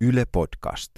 Yle 0.00 0.24
Podcast. 0.32 0.92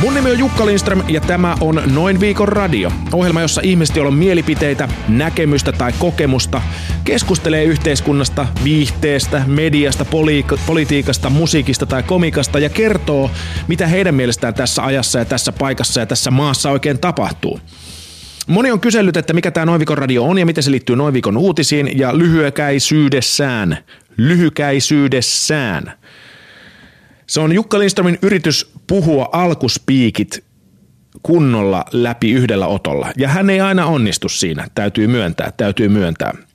Mun 0.00 0.14
nimi 0.14 0.30
on 0.30 0.38
Jukka 0.38 0.66
Lindström 0.66 1.02
ja 1.08 1.20
tämä 1.20 1.56
on 1.60 1.82
Noin 1.94 2.20
viikon 2.20 2.48
radio. 2.48 2.92
Ohjelma, 3.12 3.40
jossa 3.40 3.60
ihmiset, 3.64 3.96
joilla 3.96 4.08
on 4.08 4.14
mielipiteitä, 4.14 4.88
näkemystä 5.08 5.72
tai 5.72 5.92
kokemusta, 5.98 6.62
keskustelee 7.04 7.64
yhteiskunnasta, 7.64 8.46
viihteestä, 8.64 9.42
mediasta, 9.46 10.04
poli- 10.04 10.58
politiikasta, 10.66 11.30
musiikista 11.30 11.86
tai 11.86 12.02
komikasta 12.02 12.58
ja 12.58 12.68
kertoo, 12.68 13.30
mitä 13.68 13.86
heidän 13.86 14.14
mielestään 14.14 14.54
tässä 14.54 14.84
ajassa 14.84 15.18
ja 15.18 15.24
tässä 15.24 15.52
paikassa 15.52 16.00
ja 16.00 16.06
tässä 16.06 16.30
maassa 16.30 16.70
oikein 16.70 16.98
tapahtuu. 16.98 17.60
Moni 18.46 18.70
on 18.70 18.80
kysellyt, 18.80 19.16
että 19.16 19.32
mikä 19.32 19.50
tämä 19.50 19.66
Noin 19.66 19.78
viikon 19.78 19.98
radio 19.98 20.24
on 20.24 20.38
ja 20.38 20.46
miten 20.46 20.62
se 20.62 20.70
liittyy 20.70 20.96
Noin 20.96 21.14
viikon 21.14 21.36
uutisiin 21.36 21.98
ja 21.98 22.18
lyhykäisyydessään. 22.18 23.78
Lyhykäisyydessään. 24.16 25.92
Se 27.26 27.40
on 27.40 27.52
Jukka 27.52 27.78
Lindströmin 27.78 28.18
yritys 28.22 28.72
puhua 28.86 29.28
alkuspiikit 29.32 30.44
kunnolla 31.22 31.84
läpi 31.92 32.32
yhdellä 32.32 32.66
otolla. 32.66 33.12
Ja 33.16 33.28
hän 33.28 33.50
ei 33.50 33.60
aina 33.60 33.86
onnistu 33.86 34.28
siinä, 34.28 34.66
täytyy 34.74 35.06
myöntää, 35.06 35.52
täytyy 35.56 35.88
myöntää. 35.88 36.49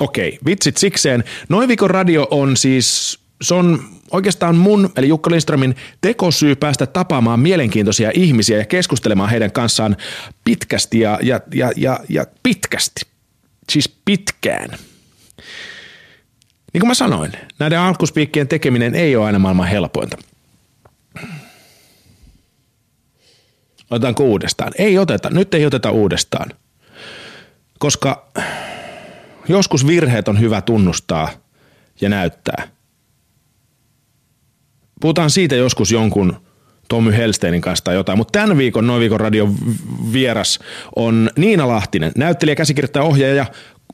Okei, 0.00 0.38
vitsit 0.46 0.76
sikseen. 0.76 1.24
Noin 1.48 1.68
viikon 1.68 1.90
radio 1.90 2.28
on 2.30 2.56
siis, 2.56 3.18
se 3.42 3.54
on 3.54 3.84
oikeastaan 4.10 4.56
mun, 4.56 4.92
eli 4.96 5.08
Jukka 5.08 5.30
Lindströmin 5.30 5.76
tekosyy 6.00 6.54
päästä 6.56 6.86
tapaamaan 6.86 7.40
mielenkiintoisia 7.40 8.10
ihmisiä 8.14 8.58
ja 8.58 8.64
keskustelemaan 8.66 9.30
heidän 9.30 9.52
kanssaan 9.52 9.96
pitkästi 10.44 11.00
ja, 11.00 11.18
ja, 11.22 11.40
ja, 11.54 11.72
ja, 11.76 12.00
ja 12.08 12.26
pitkästi. 12.42 13.00
Siis 13.68 13.88
pitkään. 14.04 14.70
Niin 16.72 16.80
kuin 16.80 16.88
mä 16.88 16.94
sanoin, 16.94 17.32
näiden 17.58 17.78
alkuspiikkien 17.78 18.48
tekeminen 18.48 18.94
ei 18.94 19.16
ole 19.16 19.26
aina 19.26 19.38
maailman 19.38 19.68
helpointa. 19.68 20.16
Otetaanko 23.90 24.24
uudestaan? 24.24 24.72
Ei 24.78 24.98
oteta, 24.98 25.30
nyt 25.30 25.54
ei 25.54 25.66
oteta 25.66 25.90
uudestaan. 25.90 26.50
Koska 27.78 28.28
joskus 29.48 29.86
virheet 29.86 30.28
on 30.28 30.40
hyvä 30.40 30.60
tunnustaa 30.60 31.28
ja 32.00 32.08
näyttää. 32.08 32.68
Puhutaan 35.00 35.30
siitä 35.30 35.54
joskus 35.54 35.92
jonkun 35.92 36.36
Tommy 36.88 37.12
Helsteinin 37.12 37.60
kanssa 37.60 37.84
tai 37.84 37.94
jotain, 37.94 38.18
mutta 38.18 38.38
tämän 38.38 38.58
viikon 38.58 38.86
Noin 38.86 39.00
viikon 39.00 39.20
radion 39.20 39.56
vieras 40.12 40.58
on 40.96 41.30
Niina 41.36 41.68
Lahtinen, 41.68 42.12
näyttelijä, 42.16 42.54
käsikirjoittaja, 42.54 43.04
ohjaaja 43.04 43.34
ja 43.34 43.46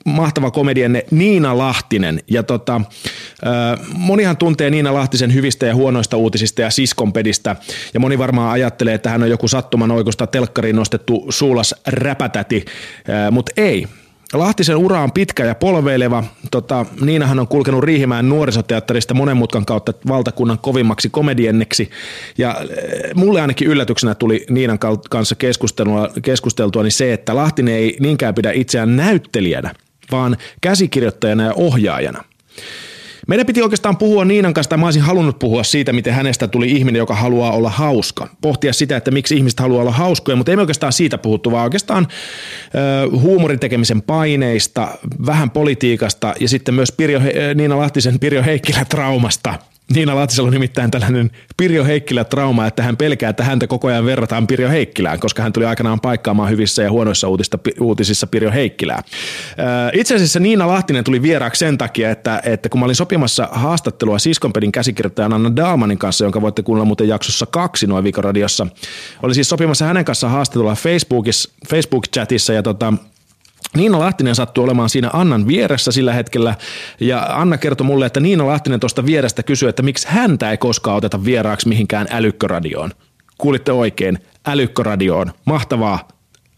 mahtava 0.05 0.51
komedianne 0.51 1.05
Niina 1.11 1.57
Lahtinen. 1.57 2.19
Ja 2.27 2.43
tota, 2.43 2.81
monihan 3.93 4.37
tuntee 4.37 4.69
Niina 4.69 4.93
Lahtisen 4.93 5.33
hyvistä 5.33 5.65
ja 5.65 5.75
huonoista 5.75 6.17
uutisista 6.17 6.61
ja 6.61 6.69
siskonpedistä. 6.69 7.55
Ja 7.93 7.99
moni 7.99 8.17
varmaan 8.17 8.51
ajattelee, 8.51 8.93
että 8.93 9.09
hän 9.09 9.23
on 9.23 9.29
joku 9.29 9.47
sattuman 9.47 9.91
oikosta 9.91 10.27
telkkariin 10.27 10.75
nostettu 10.75 11.25
suulas 11.29 11.75
räpätäti, 11.87 12.65
mutta 13.31 13.51
ei. 13.57 13.87
Lahtisen 14.33 14.77
ura 14.77 15.03
on 15.03 15.11
pitkä 15.11 15.45
ja 15.45 15.55
polveileva. 15.55 16.23
Tota, 16.51 16.85
Niinahan 17.01 17.39
on 17.39 17.47
kulkenut 17.47 17.83
Riihimäen 17.83 18.29
nuorisoteatterista 18.29 19.13
monen 19.13 19.37
mutkan 19.37 19.65
kautta 19.65 19.93
valtakunnan 20.07 20.59
kovimmaksi 20.59 21.09
komedienneksi. 21.09 21.89
Ja 22.37 22.55
mulle 23.15 23.41
ainakin 23.41 23.67
yllätyksenä 23.67 24.15
tuli 24.15 24.45
Niinan 24.49 24.79
kanssa 25.09 25.35
keskustelua, 25.35 26.09
keskusteltua 26.21 26.83
niin 26.83 26.91
se, 26.91 27.13
että 27.13 27.35
Lahtinen 27.35 27.73
ei 27.73 27.97
niinkään 27.99 28.35
pidä 28.35 28.51
itseään 28.51 28.95
näyttelijänä, 28.95 29.73
vaan 30.11 30.37
käsikirjoittajana 30.61 31.43
ja 31.43 31.53
ohjaajana. 31.53 32.23
Meidän 33.27 33.45
piti 33.45 33.61
oikeastaan 33.61 33.97
puhua 33.97 34.25
Niinan 34.25 34.53
kanssa, 34.53 34.69
tai 34.69 34.77
mä 34.77 34.85
olisin 34.85 35.01
halunnut 35.01 35.39
puhua 35.39 35.63
siitä, 35.63 35.93
miten 35.93 36.13
hänestä 36.13 36.47
tuli 36.47 36.71
ihminen, 36.71 36.99
joka 36.99 37.15
haluaa 37.15 37.51
olla 37.51 37.69
hauska. 37.69 38.27
Pohtia 38.41 38.73
sitä, 38.73 38.97
että 38.97 39.11
miksi 39.11 39.35
ihmiset 39.35 39.59
haluaa 39.59 39.81
olla 39.81 39.91
hauskoja, 39.91 40.35
mutta 40.35 40.51
ei 40.51 40.55
me 40.55 40.61
oikeastaan 40.61 40.93
siitä 40.93 41.17
puhuttu, 41.17 41.51
vaan 41.51 41.63
oikeastaan 41.63 42.07
äh, 42.07 43.21
huumorin 43.21 43.59
tekemisen 43.59 44.01
paineista, 44.01 44.87
vähän 45.25 45.49
politiikasta 45.49 46.33
ja 46.39 46.49
sitten 46.49 46.73
myös 46.73 46.91
Pirjo, 46.91 47.19
Niina 47.55 47.77
Lahtisen 47.77 48.19
Pirjo 48.19 48.43
Heikkilä 48.43 48.85
traumasta– 48.85 49.53
Niina 49.93 50.15
Lahtisella 50.15 50.47
on 50.47 50.53
nimittäin 50.53 50.91
tällainen 50.91 51.31
Pirjo 51.57 51.83
Heikkilä 51.83 52.23
trauma, 52.23 52.67
että 52.67 52.83
hän 52.83 52.97
pelkää, 52.97 53.29
että 53.29 53.43
häntä 53.43 53.67
koko 53.67 53.87
ajan 53.87 54.05
verrataan 54.05 54.47
Pirjo 54.47 54.69
Heikkilään, 54.69 55.19
koska 55.19 55.43
hän 55.43 55.53
tuli 55.53 55.65
aikanaan 55.65 55.99
paikkaamaan 55.99 56.49
hyvissä 56.49 56.83
ja 56.83 56.91
huonoissa 56.91 57.27
uutista, 57.27 57.59
uutisissa 57.79 58.27
Pirjo 58.27 58.51
Heikkilää. 58.51 59.03
Itse 59.93 60.15
asiassa 60.15 60.39
Niina 60.39 60.67
Lahtinen 60.67 61.03
tuli 61.03 61.21
vieraaksi 61.21 61.59
sen 61.59 61.77
takia, 61.77 62.11
että, 62.11 62.41
että 62.45 62.69
kun 62.69 62.79
mä 62.79 62.85
olin 62.85 62.95
sopimassa 62.95 63.49
haastattelua 63.51 64.19
Siskonpedin 64.19 64.71
käsikirjoittajan 64.71 65.33
Anna 65.33 65.55
Dalmanin 65.55 65.97
kanssa, 65.97 66.25
jonka 66.25 66.41
voitte 66.41 66.63
kuunnella 66.63 66.85
muuten 66.85 67.07
jaksossa 67.07 67.45
kaksi 67.45 67.87
noin 67.87 68.03
viikoradiossa, 68.03 68.67
oli 69.23 69.33
siis 69.33 69.49
sopimassa 69.49 69.85
hänen 69.85 70.05
kanssaan 70.05 70.33
haastattelua 70.33 70.75
Facebook-chatissa 71.67 72.53
ja 72.53 72.63
tota, 72.63 72.93
Niina 73.75 73.99
Lahtinen 73.99 74.35
sattui 74.35 74.63
olemaan 74.63 74.89
siinä 74.89 75.09
Annan 75.13 75.47
vieressä 75.47 75.91
sillä 75.91 76.13
hetkellä 76.13 76.55
ja 76.99 77.27
Anna 77.29 77.57
kertoi 77.57 77.87
mulle, 77.87 78.05
että 78.05 78.19
Niina 78.19 78.47
Lahtinen 78.47 78.79
tuosta 78.79 79.05
vierestä 79.05 79.43
kysyi, 79.43 79.69
että 79.69 79.83
miksi 79.83 80.07
häntä 80.07 80.51
ei 80.51 80.57
koskaan 80.57 80.97
oteta 80.97 81.25
vieraaksi 81.25 81.67
mihinkään 81.67 82.07
älykköradioon. 82.09 82.91
Kuulitte 83.37 83.71
oikein, 83.71 84.19
älykköradioon. 84.45 85.31
Mahtavaa. 85.45 86.07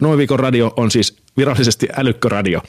Noin 0.01 0.17
viikon 0.17 0.39
radio 0.39 0.73
on 0.77 0.91
siis 0.91 1.17
virallisesti 1.37 1.87
älykköradio. 1.97 2.61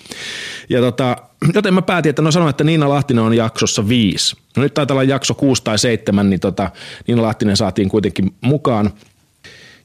Ja 0.69 0.81
tota, 0.81 1.17
joten 1.55 1.75
mä 1.75 1.83
päätin, 1.83 2.11
että 2.11 2.23
no 2.23 2.31
sanon, 2.31 2.51
että 2.51 2.65
Niina 2.65 2.89
Lahtinen 2.89 3.25
on 3.25 3.37
jaksossa 3.37 3.89
viisi. 3.89 4.37
No 4.57 4.63
nyt 4.63 4.75
taitaa 4.75 4.95
olla 4.95 5.03
jakso 5.03 5.35
kuusi 5.35 5.65
tai 5.65 5.79
seitsemän, 5.79 6.31
niin 6.31 6.41
tota, 6.41 6.71
Niina 7.07 7.23
Lahtinen 7.23 7.57
saatiin 7.57 7.89
kuitenkin 7.89 8.35
mukaan– 8.41 8.91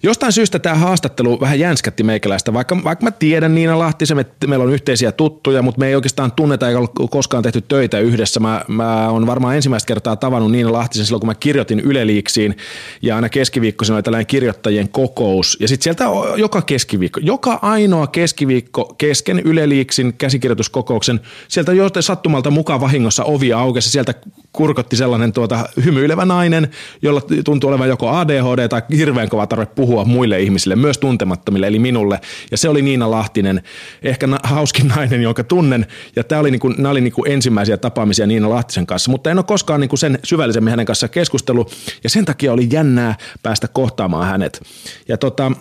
Jostain 0.03 0.33
syystä 0.33 0.59
tämä 0.59 0.75
haastattelu 0.75 1.39
vähän 1.39 1.59
jänskätti 1.59 2.03
meikäläistä, 2.03 2.53
vaikka, 2.53 2.83
vaikka 2.83 3.05
mä 3.05 3.11
tiedän 3.11 3.55
Niina 3.55 3.79
Lahtisen, 3.79 4.19
että 4.19 4.47
meillä 4.47 4.63
on 4.63 4.73
yhteisiä 4.73 5.11
tuttuja, 5.11 5.61
mutta 5.61 5.79
me 5.79 5.87
ei 5.87 5.95
oikeastaan 5.95 6.31
tunneta 6.31 6.67
eikä 6.67 6.79
ole 6.79 7.09
koskaan 7.09 7.43
tehty 7.43 7.61
töitä 7.61 7.99
yhdessä. 7.99 8.39
Mä, 8.39 8.61
mä 8.67 9.09
on 9.09 9.27
varmaan 9.27 9.55
ensimmäistä 9.55 9.87
kertaa 9.87 10.15
tavannut 10.15 10.51
Niina 10.51 10.71
Lahtisen 10.71 11.05
silloin, 11.05 11.19
kun 11.19 11.27
mä 11.27 11.35
kirjoitin 11.35 11.79
Yleliiksiin 11.79 12.57
ja 13.01 13.15
aina 13.15 13.29
keskiviikkoisin 13.29 13.95
oli 13.95 14.03
tällainen 14.03 14.27
kirjoittajien 14.27 14.89
kokous. 14.89 15.57
Ja 15.59 15.67
sitten 15.67 15.83
sieltä 15.83 16.05
joka 16.35 16.61
keskiviikko, 16.61 17.19
joka 17.23 17.59
ainoa 17.61 18.07
keskiviikko 18.07 18.95
kesken 18.97 19.39
Yleliiksin 19.39 20.13
käsikirjoituskokouksen, 20.13 21.19
sieltä 21.47 21.73
jo 21.73 21.89
sattumalta 21.99 22.51
mukaan 22.51 22.81
vahingossa 22.81 23.23
ovi 23.23 23.53
aukesi, 23.53 23.89
sieltä 23.89 24.13
kurkotti 24.53 24.95
sellainen 24.95 25.33
tuota 25.33 25.69
hymyilevä 25.85 26.25
nainen, 26.25 26.69
jolla 27.01 27.21
tuntuu 27.45 27.69
olevan 27.69 27.89
joko 27.89 28.09
ADHD 28.09 28.67
tai 28.67 28.81
hirveän 28.97 29.29
kova 29.29 29.47
tarve 29.47 29.65
puhua 29.65 29.88
muille 30.05 30.41
ihmisille, 30.41 30.75
myös 30.75 30.97
tuntemattomille, 30.97 31.67
eli 31.67 31.79
minulle. 31.79 32.19
Ja 32.51 32.57
se 32.57 32.69
oli 32.69 32.81
Niina 32.81 33.11
Lahtinen, 33.11 33.61
ehkä 34.03 34.27
na- 34.27 34.39
hauskin 34.43 34.87
nainen, 34.87 35.21
jonka 35.21 35.43
tunnen. 35.43 35.85
Ja 36.15 36.23
tämä 36.23 36.41
oli, 36.41 36.51
niinku, 36.51 36.67
nämä 36.67 36.89
oli 36.89 37.01
niinku 37.01 37.25
ensimmäisiä 37.25 37.77
tapaamisia 37.77 38.27
Niina 38.27 38.49
Lahtisen 38.49 38.85
kanssa, 38.85 39.11
mutta 39.11 39.31
en 39.31 39.37
ole 39.37 39.45
koskaan 39.45 39.81
niinku 39.81 39.97
sen 39.97 40.19
syvällisemmin 40.23 40.71
hänen 40.71 40.85
kanssa 40.85 41.07
keskustellut. 41.07 41.71
Ja 42.03 42.09
sen 42.09 42.25
takia 42.25 42.53
oli 42.53 42.67
jännää 42.71 43.15
päästä 43.43 43.67
kohtaamaan 43.67 44.27
hänet. 44.27 44.61
Ja 45.07 45.17
tota, 45.17 45.51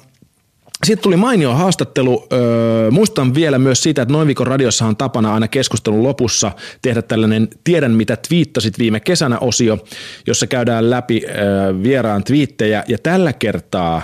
sitten 0.84 1.02
tuli 1.02 1.16
mainio 1.16 1.54
haastattelu. 1.54 2.26
Öö, 2.32 2.90
muistan 2.90 3.34
vielä 3.34 3.58
myös 3.58 3.82
siitä, 3.82 4.02
että 4.02 4.12
Noin 4.12 4.26
viikon 4.26 4.46
radiossa 4.46 4.86
on 4.86 4.96
tapana 4.96 5.34
aina 5.34 5.48
keskustelun 5.48 6.02
lopussa 6.02 6.52
tehdä 6.82 7.02
tällainen 7.02 7.48
Tiedän 7.64 7.92
mitä 7.92 8.16
twiittasit 8.28 8.78
viime 8.78 9.00
kesänä 9.00 9.38
osio, 9.38 9.78
jossa 10.26 10.46
käydään 10.46 10.90
läpi 10.90 11.22
öö, 11.26 11.82
vieraan 11.82 12.24
twiittejä. 12.24 12.84
Ja 12.88 12.98
tällä 12.98 13.32
kertaa 13.32 14.02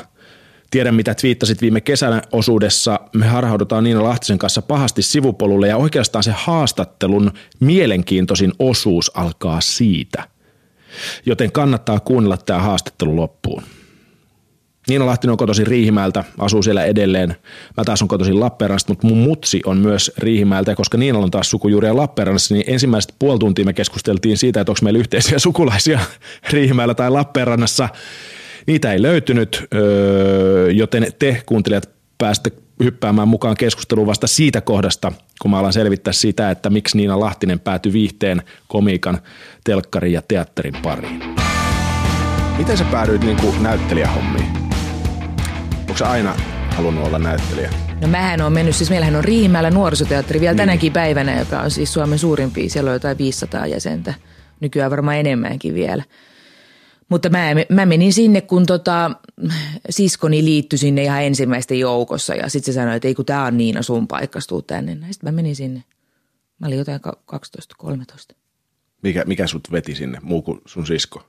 Tiedän 0.75 0.95
mitä 0.95 1.15
twiittasit 1.15 1.61
viime 1.61 1.81
kesänä 1.81 2.23
osuudessa. 2.33 3.01
Me 3.13 3.27
harhaudutaan 3.27 3.85
Niina 3.85 4.03
Lahtisen 4.03 4.39
kanssa 4.39 4.63
pahasti 4.63 5.03
sivupolulle 5.03 5.69
ja 5.69 5.77
oikeastaan 5.77 6.25
se 6.25 6.33
haastattelun 6.37 7.33
mielenkiintoisin 7.61 8.53
osuus 8.59 9.17
alkaa 9.17 9.61
siitä. 9.61 10.29
Joten 11.27 11.53
kannattaa 11.53 12.01
kuunnella 12.01 12.37
tämä 12.37 12.59
haastattelu 12.59 13.17
loppuun. 13.17 13.63
Niina 14.89 15.07
Lahtinen 15.07 15.33
on 15.33 15.37
kotoisin 15.37 15.67
Riihimäeltä, 15.67 16.25
asuu 16.39 16.63
siellä 16.63 16.85
edelleen. 16.85 17.37
Mä 17.77 17.85
taas 17.85 18.03
on 18.03 18.09
kotoisin 18.09 18.41
Lappeenrannasta, 18.41 18.93
mutta 18.93 19.07
mun 19.07 19.19
mutsi 19.19 19.61
on 19.67 19.79
myös 19.79 20.13
Riihimäeltä. 20.19 20.71
Ja 20.71 20.77
koska 20.77 20.99
Niinalla 20.99 21.25
on 21.25 21.31
taas 21.31 21.51
sukujuuria 21.51 21.97
Lappeenrannassa, 21.97 22.55
niin 22.55 22.65
ensimmäiset 22.67 23.15
puoli 23.19 23.39
tuntia 23.39 23.65
me 23.65 23.73
keskusteltiin 23.73 24.39
siitä, 24.39 24.61
että 24.61 24.71
onko 24.71 24.81
meillä 24.83 24.99
yhteisiä 24.99 25.39
sukulaisia 25.39 26.01
Riihimäellä 26.53 26.95
tai 26.95 27.11
Lappeenrannassa. 27.11 27.89
Niitä 28.67 28.93
ei 28.93 29.03
löytynyt, 29.03 29.67
öö, 29.75 30.71
joten 30.71 31.07
te 31.19 31.43
kuuntelijat 31.47 31.91
päästä 32.19 32.51
hyppäämään 32.85 33.29
mukaan 33.29 33.57
keskusteluun 33.57 34.07
vasta 34.07 34.27
siitä 34.27 34.61
kohdasta, 34.61 35.13
kun 35.43 35.51
mä 35.51 35.59
alan 35.59 35.73
selvittää 35.73 36.13
sitä, 36.13 36.51
että 36.51 36.71
miksi 36.71 36.97
Niina 36.97 37.21
Lahtinen 37.21 37.61
päätyi 37.61 37.93
viihteen, 37.93 38.43
komiikan, 38.69 39.19
telkkarin 39.65 40.13
ja 40.13 40.23
teatterin 40.29 40.75
pariin. 40.83 41.23
Miten 42.59 42.77
sä 42.77 42.85
päädyit 42.85 43.25
niin 43.25 43.37
kuin 43.37 43.63
näyttelijähommiin? 43.63 44.47
onko 45.95 46.05
se 46.05 46.05
aina, 46.05 46.35
halunnut 46.71 47.07
olla 47.07 47.19
näyttelijä? 47.19 47.71
No 48.01 48.09
mähän 48.09 48.41
on 48.41 48.53
mennyt, 48.53 48.75
siis 48.77 48.91
meillähän 48.91 49.17
on 49.17 49.25
Riihimäellä 49.25 49.71
nuorisoteatteri 49.71 50.41
vielä 50.41 50.53
niin. 50.53 50.59
tänäkin 50.59 50.93
päivänä, 50.93 51.39
joka 51.39 51.61
on 51.61 51.71
siis 51.71 51.93
Suomen 51.93 52.19
suurimpia. 52.19 52.71
Siellä 52.71 52.89
on 52.89 52.95
jotain 52.95 53.19
500 53.19 53.67
jäsentä, 53.67 54.15
nykyään 54.61 54.91
varmaan 54.91 55.17
enemmänkin 55.17 55.75
vielä. 55.75 56.03
Mutta 57.09 57.29
mä, 57.29 57.49
mä 57.69 57.87
menin 57.87 58.13
sinne, 58.13 58.41
kun 58.41 58.67
tota, 58.67 59.11
siskoni 59.91 60.45
liittyi 60.45 60.79
sinne 60.79 61.03
ihan 61.03 61.23
ensimmäisten 61.23 61.79
joukossa 61.79 62.35
ja 62.35 62.49
sitten 62.49 62.75
se 62.75 62.77
sanoi, 62.77 62.97
että 62.97 63.09
ei 63.09 63.15
kun 63.15 63.25
tää 63.25 63.45
on 63.45 63.57
Niina 63.57 63.83
sun 63.83 64.09
paikka, 64.09 64.39
tuu 64.49 64.63
tänne. 64.63 64.93
Sitten 64.93 65.33
mä 65.33 65.33
menin 65.33 65.57
sinne. 65.57 65.85
Mä 66.59 66.67
olin 66.67 66.79
jotain 66.79 67.01
12-13. 68.33 68.37
Mikä, 69.03 69.25
mikä 69.27 69.47
sut 69.47 69.73
veti 69.73 69.95
sinne, 69.95 70.19
muu 70.23 70.43
kuin 70.43 70.61
sun 70.67 70.87
sisko? 70.87 71.27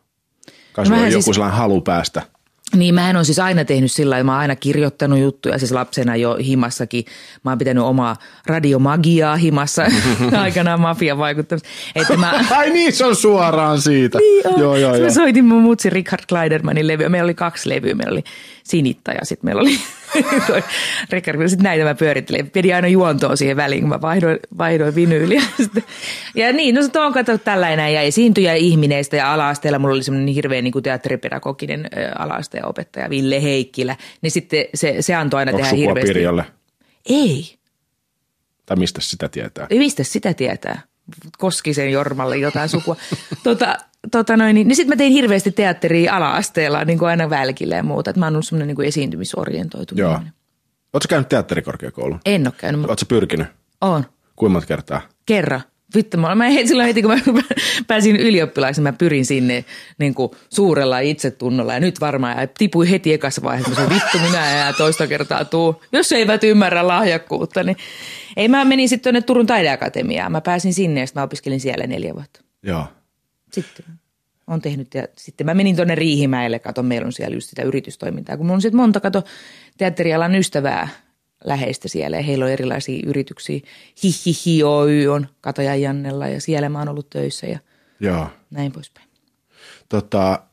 Kai 0.74 0.90
no 0.90 1.06
joku 1.06 1.12
siis, 1.12 1.26
sellainen 1.26 1.58
halu 1.58 1.82
päästä– 1.82 2.22
niin, 2.76 2.96
mä 2.96 3.14
on 3.18 3.26
siis 3.26 3.40
aina 3.40 3.66
tehnyt 3.66 3.92
sillä 3.92 4.24
mä 4.24 4.32
oon 4.32 4.42
aina 4.42 4.56
kirjoittanut 4.56 5.20
juttuja, 5.20 5.60
siis 5.60 5.72
lapsena 5.72 6.16
jo 6.16 6.36
himassakin. 6.36 7.06
Mä 7.44 7.52
oon 7.52 7.58
pitänyt 7.58 7.84
omaa 7.84 8.16
radiomagiaa 8.46 9.36
himassa 9.36 9.86
aikanaan 10.42 10.82
mafian 10.82 11.18
vaikuttamista. 11.18 11.70
Että 11.96 12.18
mä... 12.18 12.34
Ai 12.58 12.70
niin, 12.70 12.94
se 12.94 13.06
on 13.06 13.16
suoraan 13.16 13.82
siitä. 13.82 14.18
Niin 14.18 14.48
on. 14.48 14.60
Joo, 14.60 14.76
joo, 14.76 14.96
joo. 14.96 15.04
Mä 15.04 15.10
soitin 15.10 15.46
mun 15.46 15.62
mutsi 15.62 15.90
Richard 15.90 16.24
Kleidermanin 16.30 16.88
levyä. 16.88 17.10
Meillä 17.10 17.26
oli 17.26 17.34
kaksi 17.34 17.70
levyä. 17.70 17.96
Meillä 17.96 18.12
oli 18.12 18.24
Sinitta 18.64 19.12
ja 19.12 19.26
sitten 19.26 19.48
meillä 19.48 19.62
oli 19.62 19.80
Rickard, 21.10 21.48
sitten 21.48 21.64
näitä 21.64 21.84
mä 21.84 21.96
pyörittelin. 21.96 22.52
Pidin 22.52 22.76
aina 22.76 22.88
juontoa 22.88 23.36
siihen 23.36 23.58
väliin, 23.58 23.82
kun 23.82 23.90
mä 23.90 24.02
vaihdoin, 24.02 24.40
vaihdoin 24.58 24.96
vinyyliä. 24.96 25.42
ja 26.36 26.54
niin, 26.54 26.76
no 26.76 26.82
se 26.82 27.00
on 27.00 27.14
katsottu 27.14 27.46
tällainen 27.46 27.94
ja 27.94 28.02
esiintyjä 28.02 28.54
ihmineistä 28.54 29.16
ja 29.16 29.34
ala-asteella 29.34 29.80
mulla 29.80 29.94
oli 29.94 30.04
semmoinen 30.04 30.34
hirveän 30.34 30.64
niin 30.64 30.84
teatteripedagoginen 30.84 31.90
ala 32.20 32.40
opettaja 32.64 33.10
Ville 33.10 33.44
Heikkilä. 33.44 33.96
Niin 34.22 34.32
sitten 34.32 34.66
se, 34.74 34.96
se 35.00 35.16
antoi 35.16 35.40
aina 35.40 35.52
Onko 35.52 35.64
tehdä 35.64 35.78
hirveästi. 35.78 36.14
Pirjolle? 36.14 36.46
Ei. 37.10 37.56
Tai 38.66 38.78
mistä 38.78 39.02
sitä 39.02 39.30
tietää? 39.30 39.68
Ei, 39.70 39.80
mistä 39.80 40.04
sitä 40.04 40.34
tietää? 40.34 40.82
Koskisen 41.38 41.92
Jormalle 41.92 42.38
jotain 42.38 42.70
sukua. 42.70 42.96
tota, 43.44 43.78
tota 44.12 44.38
noin, 44.38 44.56
niin, 44.56 44.68
niin 44.68 44.76
sitten 44.76 44.96
mä 44.96 44.98
tein 44.98 45.14
hirveästi 45.14 45.52
teatteria 45.52 46.16
ala-asteella 46.16 46.86
niin 46.86 47.00
kuin 47.00 47.10
aina 47.10 47.30
välkillä 47.30 47.76
ja 47.76 47.84
muuta. 47.84 48.10
Et 48.10 48.18
mä 48.18 48.26
oon 48.26 48.34
ollut 48.34 48.46
semmoinen 48.46 48.68
niin 48.68 48.76
kuin 48.76 48.88
esiintymisorientoitu. 48.88 49.96
Joo. 49.98 50.20
Oletko 50.94 51.08
käynyt 51.10 51.30
teatterikorkeakoulun? 51.30 52.20
En 52.26 52.48
ole 52.48 52.54
käynyt. 52.58 52.86
Oletko 52.86 53.06
pyrkinyt? 53.08 53.48
Oon. 53.82 54.06
Kuinka 54.36 54.52
monta 54.52 54.68
kertaa? 54.68 55.02
Kerran. 55.26 55.62
Vittu, 55.96 56.18
mä, 56.18 56.36
mä 56.36 56.46
silloin 56.66 56.88
heti, 56.88 57.02
kun 57.02 57.12
mä 57.12 57.42
pääsin 57.88 58.16
ylioppilaiksi, 58.16 58.82
mä 58.82 58.94
pyrin 58.94 59.26
sinne 59.26 59.66
niin 59.98 60.14
kuin 60.14 60.32
suurella 60.50 61.00
itsetunnolla. 61.00 61.74
Ja 61.74 61.80
nyt 61.80 62.02
varmaan, 62.02 62.42
ja 62.42 62.48
tipuin 62.48 62.90
heti 62.90 63.14
ekassa 63.14 63.42
vaiheessa, 63.44 63.82
että 63.84 63.96
vittu, 63.96 64.18
minä 64.20 64.52
ja 64.52 64.74
toista 64.74 65.08
kertaa 65.08 65.46
tuu. 65.46 65.82
Jos 65.92 66.12
eivät 66.12 66.44
ymmärrä 66.44 66.88
lahjakkuutta, 66.88 67.64
niin 67.64 67.78
ei 68.38 68.48
mä 68.48 68.66
menin 68.66 68.90
sitten 68.90 69.04
tuonne 69.04 69.22
Turun 69.22 69.46
taideakatemiaan. 69.46 70.32
Mä 70.32 70.42
pääsin 70.42 70.74
sinne 70.74 71.00
ja 71.00 71.08
sitten 71.08 71.22
mä 71.22 71.26
opiskelin 71.26 71.60
siellä 71.60 71.88
neljä 71.88 72.14
vuotta. 72.14 72.42
Joo. 72.64 72.86
Sitten 73.56 73.86
on 74.48 74.62
tehnyt 74.62 74.94
ja 74.94 75.08
sitten 75.18 75.46
mä 75.46 75.54
menin 75.54 75.76
tuonne 75.76 75.96
Riihimäelle, 75.96 76.60
katon 76.60 76.86
meillä 76.86 77.06
on 77.06 77.14
siellä 77.14 77.36
just 77.36 77.50
sitä 77.50 77.64
yritystoimintaa, 77.64 78.38
kun 78.38 78.46
mulla 78.46 78.56
on 78.56 78.62
sitten 78.62 78.82
monta 78.82 79.00
kato 79.00 79.24
teatterialan 79.78 80.36
ystävää 80.36 80.88
läheistä 81.44 81.88
siellä 81.88 82.18
ja 82.18 82.24
heillä 82.24 82.46
on 82.46 82.52
erilaisia 82.52 83.04
yrityksiä. 83.06 83.60
Hihihi 84.04 84.64
Oy 84.64 85.08
on 85.08 85.28
Kataja 85.42 85.76
Jannella 85.76 86.28
ja 86.28 86.42
siellä 86.42 86.70
mä 86.70 86.80
oon 86.80 86.90
ollut 86.90 87.10
töissä 87.10 87.48
ja 87.48 87.60
Joo. 88.00 88.28
näin 88.52 88.72
poispäin. 88.72 89.08
Tota, 89.90 90.44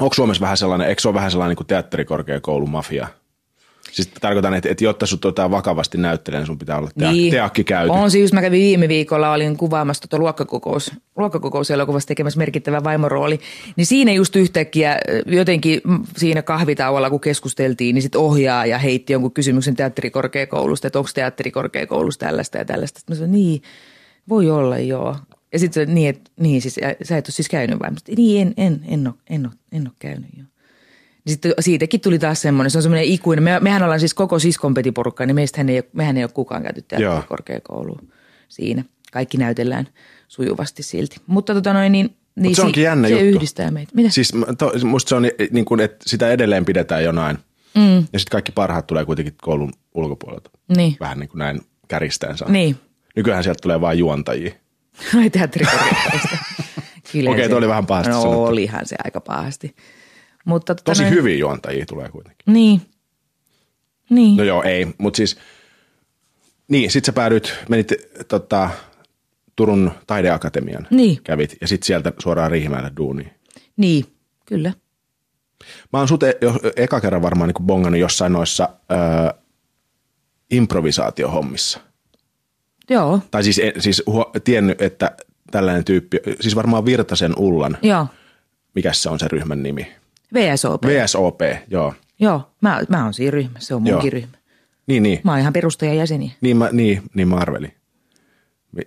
onko 0.00 0.14
Suomessa 0.14 0.40
vähän 0.40 0.56
sellainen, 0.56 0.88
eikö 0.88 1.02
se 1.02 1.08
ole 1.08 1.14
vähän 1.14 1.30
sellainen 1.30 1.50
niin 1.50 1.56
kuin 1.56 1.66
teatterikorkeakoulun 1.66 2.70
mafia? 2.70 3.08
Siis 3.94 4.08
tarkoitan, 4.20 4.54
että, 4.54 4.68
että 4.68 4.84
jotta 4.84 5.06
sut 5.06 5.24
otetaan 5.24 5.50
vakavasti 5.50 5.98
näyttelijän, 5.98 6.40
niin 6.40 6.46
sun 6.46 6.58
pitää 6.58 6.78
olla 6.78 6.90
tea- 6.98 7.12
niin. 7.12 7.30
teakki 7.30 7.64
käyty. 7.64 7.92
On 7.92 8.10
siis, 8.10 8.32
mä 8.32 8.40
kävin 8.40 8.60
viime 8.60 8.88
viikolla, 8.88 9.32
olin 9.32 9.56
kuvaamassa 9.56 10.00
tuota 10.00 10.18
luokkakokous, 10.18 10.92
luokkakokouselokuvassa 11.16 12.08
tekemässä 12.08 12.38
merkittävä 12.38 12.84
vaimorooli. 12.84 13.40
Niin 13.76 13.86
siinä 13.86 14.12
just 14.12 14.36
yhtäkkiä 14.36 14.98
jotenkin 15.26 15.80
siinä 16.16 16.42
kahvitauolla, 16.42 17.10
kun 17.10 17.20
keskusteltiin, 17.20 17.94
niin 17.94 18.02
sitten 18.02 18.20
ohjaaja 18.20 18.78
heitti 18.78 19.12
jonkun 19.12 19.32
kysymyksen 19.32 19.76
teatterikorkeakoulusta, 19.76 20.86
että 20.86 20.98
onko 20.98 21.10
teatterikorkeakoulusta 21.14 22.26
tällaista 22.26 22.58
ja 22.58 22.64
tällaista. 22.64 22.98
Sitten 23.00 23.16
mä 23.16 23.18
sanoin, 23.18 23.32
niin, 23.32 23.62
voi 24.28 24.50
olla 24.50 24.78
joo. 24.78 25.16
Ja 25.52 25.58
sitten 25.58 25.94
niin, 25.94 26.08
että 26.08 26.30
niin, 26.40 26.62
siis, 26.62 26.74
sä 27.02 27.16
et 27.16 27.26
ole 27.26 27.32
siis 27.32 27.48
käynyt 27.48 27.78
vai? 27.78 27.90
Niin, 28.16 28.46
en, 28.46 28.54
en, 28.56 28.80
en, 28.88 29.06
ole, 29.06 29.14
en, 29.30 29.46
ole, 29.46 29.54
en 29.72 29.82
ole 29.82 29.94
käynyt 29.98 30.30
joo. 30.36 30.46
Niin 31.24 31.32
sitten 31.32 31.52
siitäkin 31.60 32.00
tuli 32.00 32.18
taas 32.18 32.42
semmoinen, 32.42 32.70
se 32.70 32.78
on 32.78 32.82
semmoinen 32.82 33.04
ikuinen. 33.08 33.44
Me, 33.44 33.60
mehän 33.60 33.82
ollaan 33.82 34.00
siis 34.00 34.14
koko 34.14 34.38
siskonpetiporukka, 34.38 35.26
niin 35.26 35.34
meistä 35.34 35.64
ei, 35.68 35.82
mehän 35.92 36.16
ei 36.16 36.24
ole 36.24 36.30
kukaan 36.34 36.62
käyty 36.62 36.84
korkeakouluun 37.28 38.08
siinä. 38.48 38.84
Kaikki 39.12 39.38
näytellään 39.38 39.88
sujuvasti 40.28 40.82
silti. 40.82 41.16
Mutta 41.26 41.54
tota 41.54 41.72
noin, 41.72 41.92
niin, 41.92 42.16
niin 42.36 42.50
Mut 42.50 42.56
se 42.56 42.62
onkin 42.62 42.84
jännä 42.84 43.08
se 43.08 43.14
juttu. 43.14 43.36
yhdistää 43.36 43.70
meitä. 43.70 43.92
Mitä? 43.94 44.10
Siis 44.10 44.32
to, 44.58 44.72
musta 44.84 45.08
se 45.08 45.14
on 45.14 45.22
niin 45.50 45.64
kuin, 45.64 45.80
että 45.80 46.04
sitä 46.06 46.30
edelleen 46.30 46.64
pidetään 46.64 47.04
jonain. 47.04 47.38
Mm. 47.74 47.96
Ja 47.96 48.18
sitten 48.18 48.30
kaikki 48.30 48.52
parhaat 48.52 48.86
tulee 48.86 49.04
kuitenkin 49.04 49.34
koulun 49.42 49.72
ulkopuolelta. 49.94 50.50
Niin. 50.76 50.96
Vähän 51.00 51.18
niin 51.18 51.28
kuin 51.28 51.38
näin 51.38 51.60
käristäensä. 51.88 52.44
Niin. 52.48 52.76
Nykyään 53.16 53.44
sieltä 53.44 53.58
tulee 53.62 53.80
vain 53.80 53.98
juontajia. 53.98 54.54
Ai 55.18 55.30
teatterikorkeakoulusta. 55.30 56.28
Okei, 57.08 57.28
okay, 57.28 57.48
toi 57.48 57.58
oli 57.58 57.68
vähän 57.68 57.86
pahasti 57.86 58.10
no, 58.10 58.20
sanottu. 58.20 58.44
olihan 58.44 58.86
se 58.86 58.96
aika 59.04 59.20
pahasti. 59.20 59.76
Mutta 60.44 60.74
tota 60.74 60.84
Tosi 60.84 61.02
noin... 61.02 61.14
hyviä 61.14 61.36
juontajia 61.36 61.86
tulee 61.86 62.08
kuitenkin. 62.08 62.54
Niin. 62.54 62.80
Niin. 64.10 64.36
No 64.36 64.44
joo, 64.44 64.62
ei, 64.62 64.86
mutta 64.98 65.16
siis, 65.16 65.36
niin, 66.68 66.90
sit 66.90 67.04
sä 67.04 67.12
päädyit, 67.12 67.54
menit 67.68 67.92
tota, 68.28 68.70
Turun 69.56 69.90
taideakatemian. 70.06 70.86
Niin. 70.90 71.22
Kävit 71.22 71.56
ja 71.60 71.68
sitten 71.68 71.86
sieltä 71.86 72.12
suoraan 72.18 72.50
Riihimäelle 72.50 72.92
duuniin. 72.96 73.30
Niin, 73.76 74.04
kyllä. 74.46 74.72
Mä 75.92 75.98
oon 75.98 76.08
sut 76.08 76.22
e- 76.22 76.38
jo 76.40 76.60
eka 76.76 77.00
kerran 77.00 77.22
varmaan 77.22 77.48
niin 77.48 77.66
bongannut 77.66 78.00
jossain 78.00 78.32
noissa 78.32 78.68
ö, 78.92 79.34
improvisaatiohommissa. 80.50 81.80
Joo. 82.90 83.20
Tai 83.30 83.44
siis, 83.44 83.60
siis 83.78 84.02
huo, 84.06 84.32
tiennyt, 84.44 84.82
että 84.82 85.16
tällainen 85.50 85.84
tyyppi, 85.84 86.18
siis 86.40 86.56
varmaan 86.56 86.84
Virtasen 86.84 87.32
Ullan. 87.38 87.78
Joo. 87.82 88.06
Mikäs 88.74 89.02
se 89.02 89.08
on 89.10 89.18
se 89.18 89.28
ryhmän 89.28 89.62
nimi? 89.62 89.92
VSOP. 90.34 90.84
VSOP, 90.84 91.40
joo. 91.70 91.94
Joo, 92.20 92.50
mä, 92.60 92.80
mä 92.88 93.04
oon 93.04 93.14
siinä 93.14 93.30
ryhmässä, 93.30 93.66
se 93.66 93.74
on 93.74 93.82
munkin 93.82 94.04
joo. 94.04 94.10
ryhmä. 94.10 94.36
Niin, 94.86 95.02
niin. 95.02 95.20
Mä 95.24 95.30
oon 95.30 95.40
ihan 95.40 95.52
perustajajäseniä. 95.52 96.30
Niin, 96.40 96.56
mä, 96.56 96.68
niin, 96.72 97.02
niin 97.14 97.28
mä 97.28 97.36
arvelin. 97.36 97.72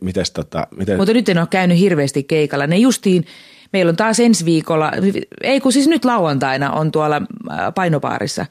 Mites 0.01 0.31
tota, 0.31 0.67
miten... 0.77 0.97
Mutta 0.97 1.13
nyt 1.13 1.29
en 1.29 1.37
ole 1.37 1.47
käynyt 1.47 1.79
hirveästi 1.79 2.23
keikalla. 2.23 2.67
Ne 2.67 2.77
justiin, 2.77 3.25
meillä 3.73 3.89
on 3.89 3.95
taas 3.95 4.19
ensi 4.19 4.45
viikolla, 4.45 4.91
ei 5.43 5.61
kun 5.61 5.71
siis 5.71 5.87
nyt 5.87 6.05
lauantaina 6.05 6.71
on 6.71 6.91
tuolla 6.91 7.15
äh, 7.51 7.73
painopaarissa. 7.75 8.45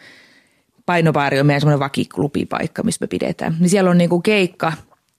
Painopaari 0.86 1.40
on 1.40 1.46
meidän 1.46 1.60
semmoinen 1.60 1.80
vakiklubipaikka, 1.80 2.82
missä 2.82 3.02
me 3.02 3.06
pidetään. 3.06 3.56
Niin 3.60 3.70
siellä 3.70 3.90
on 3.90 3.98
niinku 3.98 4.20
keikka 4.20 4.72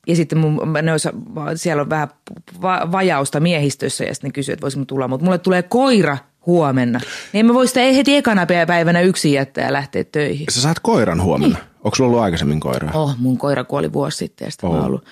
ja 0.07 0.15
sitten 0.15 0.38
mun, 0.38 0.74
ne 0.81 0.91
olisi, 0.91 1.10
siellä 1.55 1.81
on 1.81 1.89
vähän 1.89 2.07
va, 2.62 2.91
vajausta 2.91 3.39
miehistössä 3.39 4.03
ja 4.03 4.13
sitten 4.13 4.27
ne 4.27 4.31
kysyy, 4.31 4.53
että 4.53 4.62
voisimme 4.62 4.86
tulla. 4.86 5.07
Mutta 5.07 5.24
mulle 5.24 5.38
tulee 5.38 5.63
koira 5.63 6.17
huomenna. 6.47 6.99
Niin 7.33 7.45
mä 7.45 7.53
voi 7.53 7.67
sitä 7.67 7.79
heti 7.79 8.15
ekana 8.15 8.45
päivänä 8.45 9.01
yksin 9.01 9.33
jättää 9.33 9.65
ja 9.65 9.73
lähteä 9.73 10.03
töihin. 10.03 10.47
Sä 10.51 10.61
saat 10.61 10.79
koiran 10.79 11.21
huomenna. 11.21 11.57
Niin. 11.57 11.67
Onko 11.83 11.95
sulla 11.95 12.07
ollut 12.07 12.21
aikaisemmin 12.21 12.59
koiraa? 12.59 12.91
Oh, 12.93 13.15
mun 13.17 13.37
koira 13.37 13.63
kuoli 13.63 13.93
vuosi 13.93 14.17
sitten 14.17 14.45
ja 14.45 14.51
sitten 14.51 14.69
oh. 14.69 14.75
mä 14.75 14.85
ollut 14.85 15.05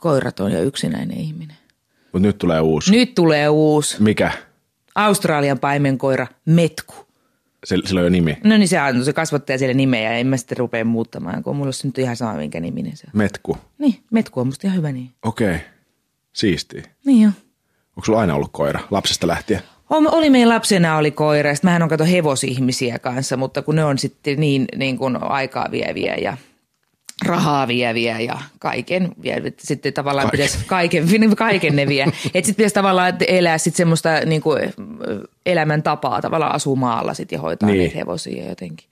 koiraton 0.00 0.52
ja 0.52 0.60
yksinäinen 0.60 1.18
ihminen. 1.18 1.56
Mutta 2.12 2.18
nyt 2.18 2.38
tulee 2.38 2.60
uusi. 2.60 2.90
Nyt 2.90 3.14
tulee 3.14 3.48
uusi. 3.48 4.02
Mikä? 4.02 4.30
Australian 4.94 5.58
paimenkoira 5.58 6.26
Metku. 6.44 6.94
Sillä 7.64 8.00
on 8.00 8.04
jo 8.04 8.10
nimi? 8.10 8.38
No 8.44 8.56
niin 8.56 8.68
se, 8.68 8.82
on, 8.82 9.04
se 9.04 9.12
kasvattaa 9.12 9.58
siellä 9.58 9.74
nimeä 9.74 10.12
ja 10.12 10.18
en 10.18 10.26
mä 10.26 10.36
sitten 10.36 10.58
rupea 10.58 10.84
muuttamaan, 10.84 11.42
kun 11.42 11.56
mulla 11.56 11.68
on 11.68 11.88
nyt 11.88 11.98
ihan 11.98 12.16
sama 12.16 12.34
minkä 12.34 12.60
niminen 12.60 12.96
se 12.96 13.06
on. 13.06 13.10
Metku? 13.18 13.58
Niin, 13.78 14.04
Metku 14.10 14.40
on 14.40 14.46
musta 14.46 14.66
ihan 14.66 14.76
hyvä 14.76 14.92
niin. 14.92 15.10
Okei, 15.22 15.54
okay. 15.54 15.58
siistiä. 16.32 16.82
Niin 17.04 17.22
jo. 17.22 17.28
Onko 17.96 18.04
sulla 18.04 18.20
aina 18.20 18.34
ollut 18.34 18.52
koira 18.52 18.80
lapsesta 18.90 19.26
lähtien? 19.26 19.62
Oli 19.90 20.30
meidän 20.30 20.48
lapsena 20.48 20.96
oli 20.96 21.10
koira, 21.10 21.54
sitten 21.54 21.68
mähän 21.68 21.82
on 21.82 21.88
kato 21.88 22.04
hevosihmisiä 22.04 22.98
kanssa, 22.98 23.36
mutta 23.36 23.62
kun 23.62 23.76
ne 23.76 23.84
on 23.84 23.98
sitten 23.98 24.40
niin, 24.40 24.64
niin 24.76 24.98
kuin 24.98 25.22
aikaa 25.22 25.68
vieviä 25.70 26.14
ja 26.14 26.36
rahaa 27.24 27.68
vieviä 27.68 28.20
ja 28.20 28.38
kaiken 28.58 29.08
vieviä. 29.22 29.52
Sitten 29.58 29.92
tavallaan 29.92 30.30
kaiken. 30.30 30.46
pitäisi 30.46 30.66
kaiken, 30.66 31.36
kaiken 31.36 31.76
ne 31.76 31.86
vie. 31.86 32.02
Että 32.02 32.18
sitten 32.24 32.54
pitäisi 32.54 32.74
tavallaan 32.74 33.12
elää 33.28 33.58
sitten 33.58 33.76
semmoista 33.76 34.20
niin 34.20 34.42
kuin 34.42 34.72
elämäntapaa, 35.46 36.22
tavallaan 36.22 36.54
asua 36.54 36.76
maalla 36.76 37.14
sitten 37.14 37.36
ja 37.36 37.40
hoitaa 37.40 37.68
niin. 37.68 37.78
niitä 37.78 37.98
hevosia 37.98 38.48
jotenkin. 38.48 38.88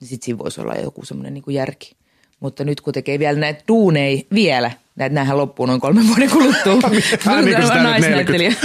Niin 0.00 0.08
sitten 0.08 0.24
siinä 0.24 0.38
voisi 0.38 0.60
olla 0.60 0.74
joku 0.74 1.04
semmoinen 1.04 1.34
niin 1.34 1.54
järki. 1.54 1.92
Mutta 2.40 2.64
nyt 2.64 2.80
kun 2.80 2.92
tekee 2.92 3.18
vielä 3.18 3.38
näitä 3.38 3.64
duuneja 3.68 4.22
vielä, 4.34 4.70
näitä 4.96 5.14
näähän 5.14 5.36
loppuu 5.36 5.66
noin 5.66 5.80
kolmen 5.80 6.08
vuoden 6.08 6.30
kuluttua. 6.30 6.74
Hän 7.24 7.44
niin 7.44 7.56
kuin 7.56 7.66
sitä 7.66 7.82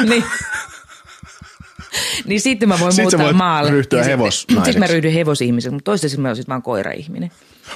niin. 0.09 0.23
niin 2.27 2.41
sitten 2.41 2.69
mä 2.69 2.79
voin 2.79 2.91
Sit 2.93 3.09
sä 3.09 3.17
muuttaa 3.17 3.33
maalle. 3.37 3.71
ryhtyä 3.71 3.99
sitten- 4.03 4.19
hevosnaiseksi. 4.19 4.71
Sitten 4.71 4.79
mä 4.89 4.93
ryhdyn 4.93 5.13
hevosihmiseksi, 5.13 5.73
mutta 5.73 5.91
toistaiseksi 5.91 6.21
mä 6.21 6.27
oon 6.27 6.35
sitten 6.35 6.51
vaan 6.53 6.61
koira-ihminen. 6.61 7.31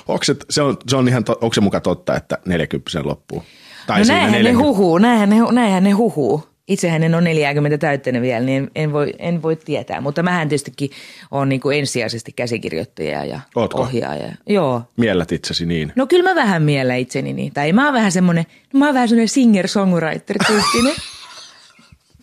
Onko 0.07 0.23
se, 0.23 0.35
se, 0.49 0.61
on, 0.61 0.77
se 0.87 0.95
on 0.95 1.07
ihan, 1.07 1.23
onko 1.41 1.53
se 1.53 1.61
muka 1.61 1.79
totta, 1.81 2.15
että 2.15 2.37
40 2.45 2.91
loppuu? 3.03 3.43
Tai 3.87 3.99
no 3.99 4.05
näinhän 4.07 4.31
ne 4.31 4.37
40. 4.37 4.67
huhuu, 4.67 4.97
näinhän 4.97 5.29
ne, 5.29 5.35
näinhän 5.51 5.83
ne 5.83 5.91
huhuu. 5.91 6.43
Itsehän 6.67 7.03
en 7.03 7.15
ole 7.15 7.21
40 7.23 7.77
täyttänyt 7.77 8.21
vielä, 8.21 8.45
niin 8.45 8.63
en, 8.63 8.71
en, 8.75 8.93
voi, 8.93 9.13
en 9.19 9.41
voi 9.41 9.55
tietää. 9.55 10.01
Mutta 10.01 10.23
mähän 10.23 10.49
tietystikin 10.49 10.89
olen 11.31 11.49
niin 11.49 11.61
kuin 11.61 11.79
ensisijaisesti 11.79 12.31
käsikirjoittaja 12.31 13.25
ja 13.25 13.39
Ootko? 13.55 13.81
ohjaaja. 13.81 14.27
Joo. 14.49 14.81
Miellät 14.97 15.31
itsesi 15.31 15.65
niin. 15.65 15.91
No 15.95 16.07
kyllä 16.07 16.29
mä 16.29 16.35
vähän 16.35 16.61
miellä 16.63 16.95
itseni 16.95 17.33
niin. 17.33 17.53
Tai 17.53 17.71
mä 17.73 17.85
oon 17.85 17.93
vähän 17.93 18.11
semmoinen, 18.11 18.45
no 18.73 18.79
mä 18.79 18.85
oon 18.85 18.93
vähän 18.93 19.09
semmoinen 19.09 19.29
singer-songwriter-tyyppinen. 19.29 20.95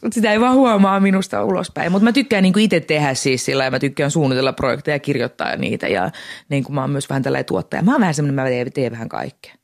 Mutta 0.02 0.14
sitä 0.14 0.32
ei 0.32 0.40
vaan 0.40 0.54
huomaa 0.54 1.00
minusta 1.00 1.44
ulospäin. 1.44 1.92
Mutta 1.92 2.04
mä 2.04 2.12
tykkään 2.12 2.42
niinku 2.42 2.58
itse 2.58 2.80
tehdä 2.80 3.14
siis 3.14 3.44
sillä 3.44 3.64
ja 3.64 3.70
mä 3.70 3.78
tykkään 3.78 4.10
suunnitella 4.10 4.52
projekteja 4.52 4.94
ja 4.94 4.98
kirjoittaa 4.98 5.56
niitä. 5.56 5.88
Ja 5.88 6.10
niin 6.48 6.64
kuin 6.64 6.74
mä 6.74 6.80
oon 6.80 6.90
myös 6.90 7.08
vähän 7.08 7.22
tällainen 7.22 7.44
tuottaja. 7.46 7.82
Mä 7.82 7.92
oon 7.92 8.00
vähän 8.00 8.14
semmoinen, 8.14 8.34
mä 8.34 8.48
teen, 8.48 8.72
teen 8.72 8.92
vähän 8.92 9.08
kaikkea. 9.08 9.54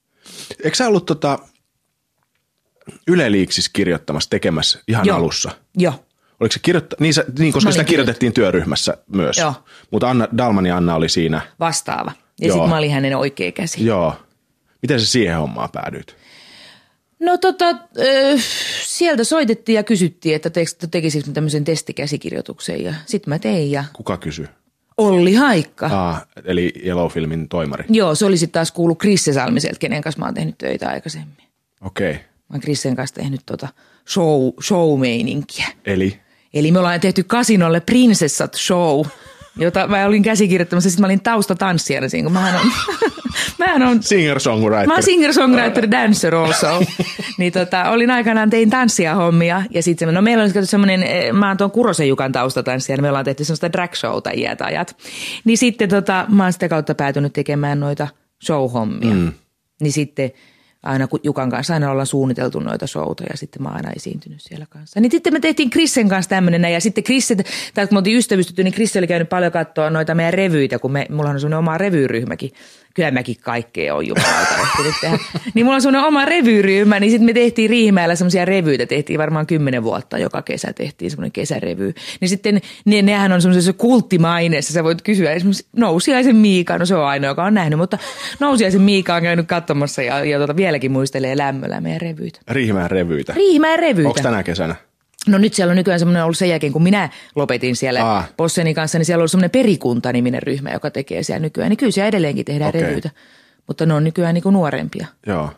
Eikö 0.64 0.76
sä 0.76 0.88
ollut 0.88 1.06
tota 1.06 1.38
Yle 3.08 3.32
Liiksissä 3.32 3.70
kirjoittamassa, 3.74 4.30
tekemässä 4.30 4.80
ihan 4.88 5.06
Joo. 5.06 5.16
alussa? 5.16 5.50
Joo. 5.76 6.04
Oliko 6.40 6.52
se 6.52 6.60
kirjoitta- 6.62 6.96
niin, 7.00 7.14
sä, 7.14 7.24
niin 7.38 7.52
koska 7.52 7.70
sitä 7.70 7.84
kirjoitettiin 7.84 8.32
työryhmässä 8.32 8.96
myös. 9.12 9.38
Joo. 9.38 9.54
Mutta 9.90 10.10
Anna, 10.10 10.28
Dalman 10.38 10.66
ja 10.66 10.76
Anna 10.76 10.94
oli 10.94 11.08
siinä. 11.08 11.40
Vastaava. 11.60 12.12
Ja 12.40 12.52
sitten 12.52 12.68
mä 12.68 12.76
olin 12.76 12.90
hänen 12.90 13.16
oikea 13.16 13.52
käsi. 13.52 13.86
Joo. 13.86 14.14
Miten 14.82 15.00
sä 15.00 15.06
siihen 15.06 15.36
hommaan 15.36 15.68
päädyit? 15.72 16.16
No 17.20 17.38
tota, 17.38 17.68
ö, 17.98 18.38
sieltä 18.84 19.24
soitettiin 19.24 19.76
ja 19.76 19.82
kysyttiin, 19.82 20.36
että 20.36 20.50
te- 20.50 20.64
tekisikö 20.90 21.26
mä 21.26 21.32
tämmöisen 21.32 21.64
testikäsikirjoituksen 21.64 22.84
ja 22.84 22.94
sitten 23.06 23.30
mä 23.34 23.38
tein 23.38 23.70
ja 23.70 23.84
Kuka 23.92 24.16
kysyi? 24.16 24.46
Olli 24.98 25.34
Haikka. 25.34 25.86
Ah, 25.86 26.26
eli 26.44 26.72
Yellow-filmin 26.84 27.48
toimari. 27.48 27.84
Joo, 27.88 28.14
se 28.14 28.26
oli 28.26 28.36
sitten 28.36 28.52
taas 28.52 28.72
kuullut 28.72 28.98
Krisse 28.98 29.32
Salmiselta, 29.32 29.78
kenen 29.78 30.02
kanssa 30.02 30.18
mä 30.18 30.24
oon 30.24 30.34
tehnyt 30.34 30.58
töitä 30.58 30.88
aikaisemmin. 30.88 31.36
Okei. 31.80 32.10
Okay. 32.10 32.22
Mä 32.22 32.54
oon 32.54 32.60
Krissen 32.60 32.96
kanssa 32.96 33.14
tehnyt 33.14 33.40
tota 33.46 33.68
show, 34.08 34.48
show-meininkiä. 34.62 35.66
Eli 35.84 36.20
Eli 36.54 36.72
me 36.72 36.78
ollaan 36.78 37.00
tehty 37.00 37.22
kasinolle 37.22 37.80
Prinsessat 37.80 38.54
show, 38.54 39.06
jota 39.56 39.86
mä 39.86 40.06
olin 40.06 40.22
käsikirjoittamassa. 40.22 40.90
Sitten 40.90 41.02
mä 41.02 41.06
olin 41.06 41.20
taustatanssijana 41.20 42.08
siinä, 42.08 42.26
kun 42.26 42.32
mähän 42.32 42.60
on, 42.60 42.70
mähän 43.58 43.82
on 43.82 44.00
singer-songwriter. 44.02 44.86
Mä 44.86 44.94
oon 44.94 45.02
singer-songwriter, 45.02 45.90
dancer 45.90 46.34
also. 46.34 46.82
niin 47.38 47.52
tota, 47.52 47.90
olin 47.90 48.10
aikanaan, 48.10 48.50
tein 48.50 48.70
tanssia 48.70 49.14
hommia 49.14 49.62
ja 49.70 49.82
sitten 49.82 50.14
no 50.14 50.22
meillä 50.22 50.44
oli 50.44 50.66
semmoinen, 50.66 51.04
mä 51.32 51.48
oon 51.48 51.56
tuon 51.56 51.70
Kurosen 51.70 52.08
Jukan 52.08 52.32
taustatanssija, 52.32 52.96
ja 52.96 53.02
me 53.02 53.08
ollaan 53.08 53.24
tehty 53.24 53.44
semmoista 53.44 53.72
drag 53.72 53.94
showta 53.94 54.30
iät 54.30 54.60
ajat. 54.60 54.96
Niin 55.44 55.58
sitten 55.58 55.88
tota, 55.88 56.26
mä 56.28 56.42
oon 56.42 56.52
sitä 56.52 56.68
kautta 56.68 56.94
päätynyt 56.94 57.32
tekemään 57.32 57.80
noita 57.80 58.08
show-hommia. 58.44 59.14
Mm. 59.14 59.32
Niin 59.80 59.92
sitten 59.92 60.32
aina 60.82 61.06
kun 61.06 61.20
Jukan 61.22 61.50
kanssa 61.50 61.74
aina 61.74 61.90
ollaan 61.90 62.06
suunniteltu 62.06 62.60
noita 62.60 62.86
showta 62.86 63.24
ja 63.30 63.36
sitten 63.36 63.62
mä 63.62 63.68
oon 63.68 63.76
aina 63.76 63.90
esiintynyt 63.96 64.40
siellä 64.40 64.66
kanssa. 64.70 65.00
Niin 65.00 65.10
sitten 65.10 65.32
me 65.32 65.40
tehtiin 65.40 65.70
Krissen 65.70 66.08
kanssa 66.08 66.28
tämmöinen 66.28 66.72
ja 66.72 66.80
sitten 66.80 67.04
Krisse, 67.04 67.36
tai 67.74 67.86
kun 67.86 67.96
me 67.96 67.98
oltiin 67.98 68.18
ystävystytty, 68.18 68.64
niin 68.64 68.74
Krisse 68.74 68.98
oli 68.98 69.06
käynyt 69.06 69.28
paljon 69.28 69.52
katsoa 69.52 69.90
noita 69.90 70.14
meidän 70.14 70.34
revyitä, 70.34 70.78
kun 70.78 70.92
me, 70.92 71.06
mulla 71.10 71.30
on 71.30 71.40
semmoinen 71.40 71.58
oma 71.58 71.78
revyryhmäkin. 71.78 72.50
Kyllä 72.98 73.10
mäkin 73.10 73.36
kaikkea 73.40 73.94
on 73.94 74.06
jumalauta 74.06 74.54
ehtinyt 74.62 74.94
tehdä. 75.00 75.18
Niin 75.54 75.66
mulla 75.66 75.74
on 75.74 75.82
semmoinen 75.82 76.08
oma 76.08 76.24
revyryhmä, 76.24 77.00
niin 77.00 77.10
sitten 77.10 77.26
me 77.26 77.32
tehtiin 77.32 77.70
Riihimäellä 77.70 78.16
semmoisia 78.16 78.44
revyitä, 78.44 78.86
tehtiin 78.86 79.18
varmaan 79.18 79.46
kymmenen 79.46 79.82
vuotta 79.82 80.18
joka 80.18 80.42
kesä 80.42 80.72
tehtiin 80.72 81.10
semmoinen 81.10 81.32
kesärevy. 81.32 81.94
Niin 82.20 82.28
sitten 82.28 82.60
ne, 82.84 83.02
nehän 83.02 83.32
on 83.32 83.42
semmoisessa 83.42 83.72
kulttimaineessa, 83.72 84.72
sä 84.72 84.84
voit 84.84 85.02
kysyä 85.02 85.32
esimerkiksi 85.32 85.66
Nousiaisen 85.76 86.36
Miika, 86.36 86.78
no 86.78 86.86
se 86.86 86.94
on 86.94 87.06
ainoa, 87.06 87.30
joka 87.30 87.44
on 87.44 87.54
nähnyt, 87.54 87.78
mutta 87.78 87.98
Nousiaisen 88.40 88.82
Miika 88.82 89.14
on 89.14 89.22
käynyt 89.22 89.46
katsomassa 89.46 90.02
ja, 90.02 90.24
ja 90.24 90.38
tota, 90.38 90.56
vieläkin 90.56 90.92
muistelee 90.92 91.36
lämmöllä 91.36 91.80
meidän 91.80 92.00
revyitä. 92.00 92.40
Riihimäen 92.48 92.90
revyitä. 92.90 93.32
Riihimäen 93.32 93.78
revyitä. 93.78 94.08
Onko 94.08 94.22
tänä 94.22 94.42
kesänä? 94.42 94.74
No 95.28 95.38
nyt 95.38 95.54
siellä 95.54 95.70
on 95.70 95.76
nykyään 95.76 95.98
semmoinen 95.98 96.24
ollut 96.24 96.38
sen 96.38 96.48
jälkeen, 96.48 96.72
kun 96.72 96.82
minä 96.82 97.10
lopetin 97.36 97.76
siellä 97.76 98.04
Aa. 98.04 98.24
Posseni 98.36 98.74
kanssa, 98.74 98.98
niin 98.98 99.06
siellä 99.06 99.22
on 99.22 99.28
semmoinen 99.28 99.50
perikunta-niminen 99.50 100.42
ryhmä, 100.42 100.70
joka 100.70 100.90
tekee 100.90 101.22
siellä 101.22 101.40
nykyään. 101.40 101.70
Niin 101.70 101.76
kyllä 101.76 101.92
siellä 101.92 102.08
edelleenkin 102.08 102.44
tehdään 102.44 102.68
okay. 102.68 102.80
revyitä, 102.80 103.10
mutta 103.66 103.86
ne 103.86 103.94
on 103.94 104.04
nykyään 104.04 104.34
niin 104.34 104.42
kuin 104.42 104.52
nuorempia. 104.52 105.06
Joo. 105.26 105.50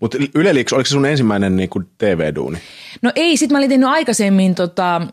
Mutta 0.00 0.18
Yle 0.34 0.54
Liiks, 0.54 0.72
oliko 0.72 0.86
se 0.86 0.90
sun 0.90 1.06
ensimmäinen 1.06 1.56
niinku 1.56 1.82
TV-duuni? 1.98 2.58
No 3.02 3.12
ei, 3.14 3.36
sit 3.36 3.50
mä 3.50 3.58
olin 3.58 3.68
tehnyt 3.68 3.88
aikaisemmin 3.88 4.54
tota, 4.54 5.06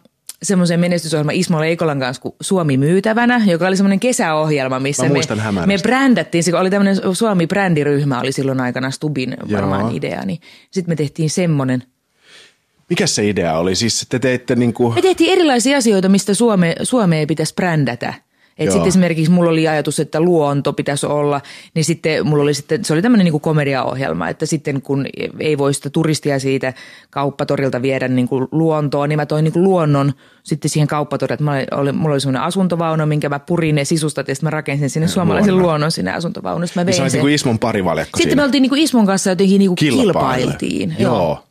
semmoisen 0.43 0.79
menestysohjelman 0.79 1.35
Ismo 1.35 1.59
Leikolan 1.59 1.99
kanssa 1.99 2.21
kuin 2.21 2.35
Suomi 2.41 2.77
myytävänä, 2.77 3.41
joka 3.45 3.67
oli 3.67 3.77
semmoinen 3.77 3.99
kesäohjelma, 3.99 4.79
missä 4.79 5.09
me, 5.09 5.19
hämärästi. 5.39 5.67
me 5.67 5.81
brändättiin, 5.81 6.43
se 6.43 6.55
oli 6.55 6.69
tämmöinen 6.69 6.97
Suomi-brändiryhmä, 7.13 8.19
oli 8.19 8.31
silloin 8.31 8.61
aikana 8.61 8.91
Stubin 8.91 9.37
varmaan 9.51 9.81
Joo. 9.81 9.91
idea, 9.93 10.25
niin 10.25 10.39
sitten 10.71 10.91
me 10.91 10.95
tehtiin 10.95 11.29
semmoinen. 11.29 11.83
Mikä 12.91 13.07
se 13.07 13.29
idea 13.29 13.57
oli? 13.57 13.75
Siis 13.75 14.05
te 14.09 14.19
teitte 14.19 14.55
niinku... 14.55 14.91
Me 14.91 15.01
tehtiin 15.01 15.31
erilaisia 15.31 15.77
asioita, 15.77 16.09
mistä 16.09 16.33
Suome, 16.33 16.75
Suomea 16.83 17.25
pitäisi 17.27 17.53
brändätä. 17.55 18.13
Et 18.57 18.65
Joo. 18.65 18.73
sitten 18.73 18.87
esimerkiksi 18.87 19.31
mulla 19.31 19.49
oli 19.49 19.67
ajatus, 19.67 19.99
että 19.99 20.19
luonto 20.19 20.73
pitäisi 20.73 21.05
olla, 21.05 21.41
niin 21.73 21.85
sitten 21.85 22.27
mulla 22.27 22.43
oli 22.43 22.53
sitten, 22.53 22.85
se 22.85 22.93
oli 22.93 23.01
tämmöinen 23.01 23.25
niin 23.25 23.31
kuin 23.31 23.41
komediaohjelma, 23.41 24.29
että 24.29 24.45
sitten 24.45 24.81
kun 24.81 25.05
ei 25.39 25.57
voi 25.57 25.73
sitä 25.73 25.89
turistia 25.89 26.39
siitä 26.39 26.73
kauppatorilta 27.09 27.81
viedä 27.81 28.07
niin 28.07 28.27
kuin 28.27 28.47
luontoon, 28.51 29.09
niin 29.09 29.17
mä 29.19 29.25
toin 29.25 29.43
niin 29.43 29.53
kuin 29.53 29.63
luonnon 29.63 30.13
sitten 30.43 30.69
siihen 30.71 30.87
kauppatorille. 30.87 31.33
Että 31.33 31.43
mä 31.43 31.79
olin, 31.81 31.95
mulla 31.95 32.13
oli 32.13 32.21
semmoinen 32.21 32.41
asuntovaunu, 32.41 33.05
minkä 33.05 33.29
mä 33.29 33.39
purin 33.39 33.75
ne 33.75 33.85
sisustat 33.85 34.27
ja 34.27 34.35
sitten 34.35 34.47
mä 34.47 34.51
rakensin 34.51 34.89
sinne 34.89 35.07
suomalaisen 35.07 35.53
luonnon. 35.53 35.67
luonnon 35.69 35.91
sinne 35.91 36.11
asuntovaunuun. 36.13 36.67
Sitten 36.67 36.81
mä 36.81 36.85
Niin 36.85 36.93
vein 36.93 37.01
olit 37.01 37.11
sen. 37.11 37.17
niinku 37.19 37.27
Ismon 37.33 37.59
parivaljakko 37.59 38.17
Sitten 38.17 38.31
siinä. 38.31 38.41
me 38.41 38.45
oltiin 38.45 38.61
niin 38.61 38.69
kuin 38.69 38.81
Ismon 38.81 39.05
kanssa 39.05 39.29
jotenkin 39.29 39.59
niin 39.59 39.69
kuin 39.69 39.75
Kilpaile. 39.77 40.37
kilpailtiin. 40.37 40.95
Joo. 40.99 41.43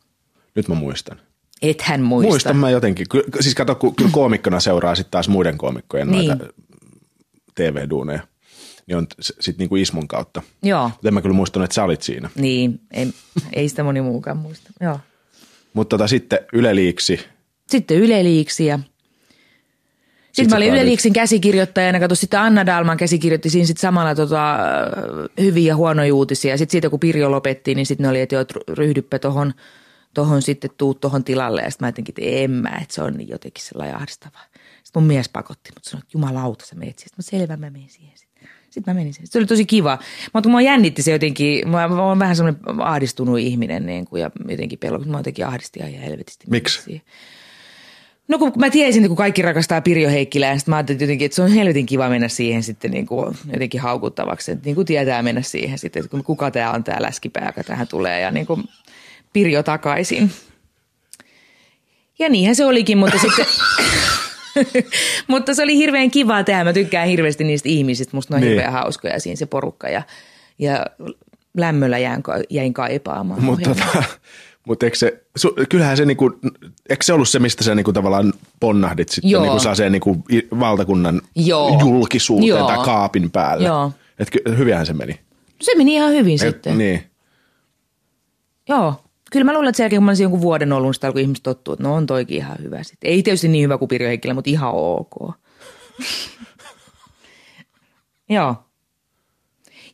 Nyt 0.55 0.67
mä 0.67 0.75
muistan. 0.75 1.17
Ethän 1.61 2.01
muista. 2.01 2.29
Muistan 2.29 2.57
mä 2.57 2.69
jotenkin. 2.69 3.09
Ky- 3.09 3.23
Siis 3.39 3.55
kato, 3.55 3.75
kun 3.75 3.95
kyllä 3.95 4.11
koomikkona 4.13 4.59
seuraa 4.59 4.95
sitten 4.95 5.11
taas 5.11 5.29
muiden 5.29 5.57
koomikkojen 5.57 6.07
Niin. 6.11 6.27
noita 6.27 6.45
TV-duuneja. 7.55 8.19
Niin 8.87 8.97
on 8.97 9.07
sitten 9.19 9.55
niinku 9.57 9.75
Ismon 9.75 10.07
kautta. 10.07 10.41
Joo, 10.63 10.83
Mutta 10.89 11.07
en 11.07 11.13
mä 11.13 11.21
kyllä 11.21 11.35
muistanut, 11.35 11.63
että 11.63 11.75
sä 11.75 11.83
olit 11.83 12.01
siinä. 12.01 12.29
niin, 12.35 12.79
ei, 12.91 13.13
ei 13.53 13.69
sitä 13.69 13.83
moni 13.83 14.01
muukaan 14.01 14.37
muista. 14.37 14.69
Joo. 14.81 14.99
Mutta 15.73 15.97
tota, 15.97 16.07
sitten 16.07 16.39
Yle 16.53 16.75
Liiksi. 16.75 17.19
Sitten 17.69 17.97
Yle 17.97 18.23
Liiksi 18.23 18.65
ja 18.65 18.79
sitten 20.31 20.49
sä 20.49 20.55
mä 20.55 20.57
olin 20.57 20.73
Yle 20.73 20.85
Liiksin 20.85 21.13
käsikirjoittajana, 21.13 21.99
kato 21.99 22.15
sitten 22.15 22.39
Anna 22.39 22.65
Dalman 22.65 22.97
käsikirjoitti 22.97 23.49
siinä 23.49 23.65
sitten 23.67 23.81
samalla 23.81 24.15
tota, 24.15 24.57
hyviä 25.39 25.67
ja 25.67 25.75
huonoja 25.75 26.13
uutisia. 26.15 26.57
Sitten 26.57 26.71
siitä 26.71 26.89
kun 26.89 26.99
Pirjo 26.99 27.31
lopetti, 27.31 27.75
niin 27.75 27.85
sitten 27.85 28.03
ne 28.03 28.09
oli, 28.09 28.21
että 28.21 28.35
joo, 28.35 28.45
ryhdyppä 28.69 29.19
tohon, 29.19 29.53
tohon 30.13 30.41
sitten 30.41 30.69
tuu 30.77 30.93
tohon 30.93 31.23
tilalle. 31.23 31.61
Ja 31.61 31.71
sitten 31.71 31.85
mä 31.85 31.87
jotenkin, 31.87 32.15
että 32.17 32.37
en 32.37 32.51
mä, 32.51 32.69
että 32.81 32.93
se 32.93 33.03
on 33.03 33.13
niin 33.13 33.29
jotenkin 33.29 33.63
sellainen 33.63 33.95
ahdistavaa. 33.95 34.43
Sitten 34.83 35.01
mun 35.01 35.07
mies 35.07 35.29
pakotti, 35.29 35.71
mutta 35.73 35.89
sanoi, 35.89 36.01
että 36.01 36.17
jumalauta 36.17 36.65
sä 36.65 36.75
meet 36.75 36.99
siihen. 36.99 37.09
Sitten 37.09 37.37
mä 37.37 37.39
selvä, 37.39 37.57
mä 37.57 37.69
menen 37.69 37.89
siihen 37.89 38.17
sitten. 38.17 38.31
Sitten 38.71 38.93
mä 38.93 38.99
menin 38.99 39.13
siihen. 39.13 39.27
Se 39.27 39.37
oli 39.37 39.45
tosi 39.45 39.65
kiva. 39.65 39.99
Mutta 40.33 40.49
mua 40.49 40.61
jännitti 40.61 41.01
se 41.01 41.11
jotenkin, 41.11 41.69
mä, 41.69 41.85
oon 41.85 42.19
vähän 42.19 42.35
semmoinen 42.35 42.81
ahdistunut 42.81 43.39
ihminen 43.39 43.85
niin 43.85 44.05
kuin, 44.05 44.21
ja 44.21 44.31
jotenkin 44.47 44.79
pelko, 44.79 45.05
mä 45.05 45.17
jotenkin 45.17 45.45
ahdisti 45.45 45.79
ihan 45.79 45.91
helvetisti. 45.91 46.45
Miksi? 46.49 46.81
Siihen. 46.81 47.01
No 48.27 48.37
kun 48.37 48.51
mä 48.57 48.69
tiesin, 48.69 49.01
että 49.01 49.07
kun 49.07 49.17
kaikki 49.17 49.41
rakastaa 49.41 49.81
Pirjo 49.81 50.09
Heikkilää, 50.09 50.57
sitten 50.57 50.71
mä 50.71 50.75
ajattelin 50.75 51.01
jotenkin, 51.01 51.25
että 51.25 51.35
se 51.35 51.41
on 51.41 51.51
helvetin 51.51 51.85
kiva 51.85 52.09
mennä 52.09 52.27
siihen 52.27 52.63
sitten 52.63 52.91
niin 52.91 53.05
kuin 53.05 53.37
jotenkin 53.53 53.81
haukuttavaksi. 53.81 54.51
Että 54.51 54.65
niin 54.65 54.75
kuin 54.75 54.87
tietää 54.87 55.23
mennä 55.23 55.41
siihen 55.41 55.77
sitten, 55.77 56.03
että 56.03 56.17
kuka 56.23 56.51
tämä 56.51 56.71
on 56.71 56.83
tämä 56.83 57.01
läskipää, 57.01 57.45
joka 57.45 57.63
tähän 57.63 57.87
tulee 57.87 58.21
ja 58.21 58.31
niin 58.31 58.45
kuin 58.45 58.63
Pirjo 59.33 59.63
takaisin. 59.63 60.31
Ja 62.19 62.29
niinhän 62.29 62.55
se 62.55 62.65
olikin, 62.65 62.97
mutta 62.97 63.17
sitten... 63.17 63.45
mutta 65.27 65.53
se 65.53 65.63
oli 65.63 65.77
hirveän 65.77 66.11
kiva 66.11 66.43
tehdä. 66.43 66.63
Mä 66.63 66.73
tykkään 66.73 67.07
hirveästi 67.07 67.43
niistä 67.43 67.69
ihmisistä. 67.69 68.17
Musta 68.17 68.33
ne 68.33 68.35
on 68.35 68.41
Niin. 68.41 68.49
hirveän 68.49 68.73
hauskoja 68.73 69.19
siinä 69.19 69.35
se 69.35 69.45
porukka. 69.45 69.89
Ja, 69.89 70.01
ja 70.59 70.85
lämmöllä 71.57 71.97
jäin, 71.97 72.23
jäin 72.49 72.73
kaipaamaan. 72.73 73.43
Mutta 73.43 73.69
tota, 73.69 74.03
mut 74.67 74.83
eikö 74.83 74.97
se, 74.97 75.23
su, 75.35 75.55
kyllähän 75.69 75.97
se 75.97 76.05
niinku, 76.05 76.39
eikö 76.89 77.03
se 77.03 77.13
ollut 77.13 77.29
se, 77.29 77.39
mistä 77.39 77.63
sä 77.63 77.75
niinku 77.75 77.93
tavallaan 77.93 78.33
ponnahdit 78.59 79.09
sitten 79.09 79.31
Joo. 79.31 79.43
niinku 79.43 79.59
sellaiseen 79.59 79.91
niinku 79.91 80.23
valtakunnan 80.59 81.21
Joo. 81.35 81.79
julkisuuteen 81.79 82.47
Joo. 82.47 82.67
tai 82.67 82.85
kaapin 82.85 83.31
päälle? 83.31 83.67
Joo. 83.67 83.91
Et 84.19 84.29
hyvinhän 84.57 84.85
se 84.85 84.93
meni. 84.93 85.19
Se 85.61 85.71
meni 85.77 85.93
ihan 85.93 86.11
hyvin 86.11 86.33
Et, 86.33 86.39
sitten. 86.41 86.77
niin. 86.77 87.03
Joo. 88.69 89.03
Kyllä 89.31 89.43
mä 89.43 89.53
luulen, 89.53 89.69
että 89.69 89.77
sen 89.77 89.83
jälkeen, 89.83 89.99
kun 89.99 90.05
mä 90.05 90.11
olisin 90.11 90.23
jonkun 90.23 90.41
vuoden 90.41 90.73
ollut, 90.73 90.97
niin 91.01 91.07
alkoi 91.07 91.21
ihmiset 91.21 91.43
tottua, 91.43 91.73
että 91.73 91.83
no 91.83 91.95
on 91.95 92.05
toikin 92.05 92.37
ihan 92.37 92.57
hyvä 92.63 92.83
sitten. 92.83 93.11
Ei 93.11 93.23
tietysti 93.23 93.47
niin 93.47 93.63
hyvä 93.63 93.77
kuin 93.77 93.89
Pirjo 93.89 94.07
Heikkilä, 94.07 94.33
mutta 94.33 94.49
ihan 94.49 94.71
ok. 94.73 95.11
Joo. 98.29 98.55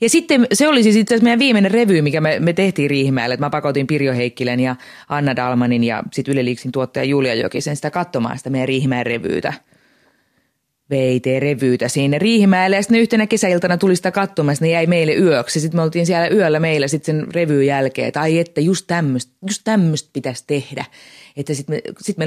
Ja 0.02 0.10
sitten 0.10 0.48
se 0.54 0.68
oli 0.68 0.84
siis 0.84 0.96
itse 0.96 1.20
meidän 1.20 1.40
viimeinen 1.40 1.72
revy, 1.72 2.02
mikä 2.02 2.22
me, 2.22 2.40
me 2.40 2.54
tehtiin 2.54 2.90
Riihimäelle. 2.90 3.34
Että 3.34 3.46
mä 3.46 3.50
pakotin 3.50 3.88
Pirjo 3.88 4.14
Heikkilän 4.14 4.60
ja 4.60 4.76
Anna 5.10 5.36
Dalmanin 5.36 5.84
ja 5.84 6.04
sitten 6.14 6.34
Yle 6.34 6.46
Liiksin 6.46 6.72
tuottaja 6.72 7.04
Julia 7.04 7.34
Jokisen 7.34 7.76
sitä 7.76 7.92
katsomaan 7.92 8.38
sitä 8.38 8.50
meidän 8.50 8.68
Riihimäen 8.68 9.06
revyytä. 9.06 9.54
VT-revyytä 10.90 11.88
siinä 11.88 12.20
Riihimäelle 12.20 12.76
ja 12.76 12.82
sitten 12.82 13.00
yhtenä 13.00 13.28
kesäiltana 13.28 13.78
tuli 13.78 13.96
sitä 13.96 14.12
katsomassa, 14.12 14.66
ne 14.66 14.72
jäi 14.72 14.88
meille 14.88 15.14
yöksi. 15.14 15.60
Sitten 15.60 15.78
me 15.78 15.82
oltiin 15.82 16.06
siellä 16.06 16.28
yöllä 16.28 16.60
meillä 16.60 16.88
sitten 16.88 17.16
sen 17.16 17.34
revyyn 17.34 17.68
jälkeen, 17.68 18.08
että 18.08 18.22
ai 18.22 18.40
että 18.40 18.62
just 18.62 18.88
tämmöistä 18.88 19.32
just 19.48 19.62
tämmöistä 19.64 20.10
pitäisi 20.14 20.44
tehdä. 20.48 20.86
Että 21.38 21.54
sitten 21.54 21.76
me, 21.76 21.82
sit 22.02 22.18
me 22.18 22.26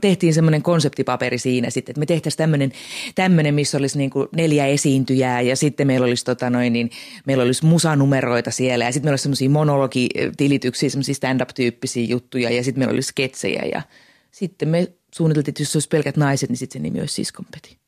tehtiin 0.00 0.34
semmoinen 0.34 0.62
konseptipaperi 0.62 1.38
siinä 1.38 1.70
sitten, 1.70 1.92
että 1.92 1.98
me 1.98 2.06
tehtäisiin 2.06 2.38
tämmöinen, 2.38 2.72
tämmöinen 3.14 3.54
missä 3.54 3.78
olisi 3.78 3.98
niin 3.98 4.10
kuin 4.10 4.28
neljä 4.36 4.66
esiintyjää 4.66 5.40
ja 5.40 5.56
sitten 5.56 5.86
meillä 5.86 6.04
olisi, 6.04 6.24
tota 6.24 6.50
noin, 6.50 6.72
niin, 6.72 6.90
meillä 7.26 7.42
olisi 7.44 7.66
musanumeroita 7.66 8.50
siellä 8.50 8.84
ja 8.84 8.92
sitten 8.92 9.06
meillä 9.06 9.12
olisi 9.12 9.22
semmoisia 9.22 9.50
monologitilityksiä, 9.50 10.90
semmoisia 10.90 11.14
stand-up-tyyppisiä 11.14 12.04
juttuja 12.04 12.50
ja 12.50 12.64
sitten 12.64 12.80
meillä 12.80 12.92
olisi 12.92 13.08
sketsejä 13.08 13.62
ja 13.72 13.82
sitten 14.30 14.68
me 14.68 14.92
suunniteltiin, 15.14 15.52
että 15.52 15.62
jos 15.62 15.76
olisi 15.76 15.88
pelkät 15.88 16.16
naiset, 16.16 16.50
niin 16.50 16.56
sitten 16.56 16.80
se 16.80 16.82
nimi 16.82 17.00
olisi 17.00 17.14
Siskonpeti. 17.14 17.83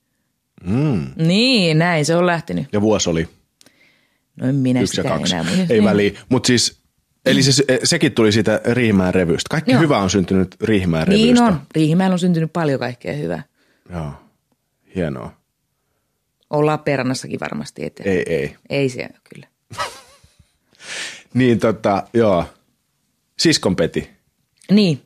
Mm. 0.64 1.06
Niin, 1.16 1.78
näin 1.78 2.04
se 2.04 2.16
on 2.16 2.26
lähtenyt. 2.26 2.66
Ja 2.72 2.80
vuosi 2.80 3.10
oli 3.10 3.28
No 4.36 4.48
en 4.48 4.54
minä 4.54 4.80
yksi 4.80 5.00
ja 5.00 5.02
sitä 5.02 5.14
kaksi. 5.18 5.34
enää. 5.34 5.52
Ei 5.52 5.66
niin. 5.68 5.84
väliä. 5.84 6.10
Mutta 6.28 6.46
siis, 6.46 6.80
eli 7.26 7.42
se, 7.42 7.64
sekin 7.84 8.12
tuli 8.12 8.32
siitä 8.32 8.60
Riihimäen 8.64 9.14
revystä. 9.14 9.48
Kaikki 9.50 9.72
Joo. 9.72 9.80
hyvä 9.80 9.98
on 9.98 10.10
syntynyt 10.10 10.56
Riihimäen 10.62 11.08
Niin 11.08 11.26
revystä. 11.26 11.44
on. 11.44 11.60
Riihimäellä 11.74 12.12
on 12.14 12.18
syntynyt 12.18 12.52
paljon 12.52 12.80
kaikkea 12.80 13.12
hyvää. 13.12 13.42
Joo, 13.90 14.10
hienoa. 14.94 15.32
On 16.50 16.66
Lappeenrannassakin 16.66 17.40
varmasti 17.40 17.84
eteen. 17.84 18.08
Ei, 18.08 18.22
ei. 18.26 18.56
Ei 18.70 18.88
se 18.88 19.08
kyllä. 19.34 19.46
Niin 21.34 21.58
tota, 21.58 22.02
joo. 22.14 22.44
Siskonpeti 23.38 24.10
Niin, 24.70 25.02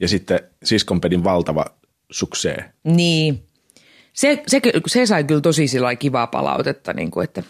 ja 0.00 0.08
sitten 0.08 0.40
Siskonpedin 0.64 1.24
valtava 1.24 1.64
suksee. 2.10 2.72
niin. 2.84 3.42
Se, 4.12 4.42
se, 4.46 4.60
se 4.86 5.06
sai 5.06 5.24
kyllä 5.24 5.40
tosi 5.40 5.68
sillä 5.68 5.96
kivaa 5.96 6.26
palautetta, 6.26 6.92
niin 6.92 7.10
kuin, 7.10 7.24
että 7.24 7.42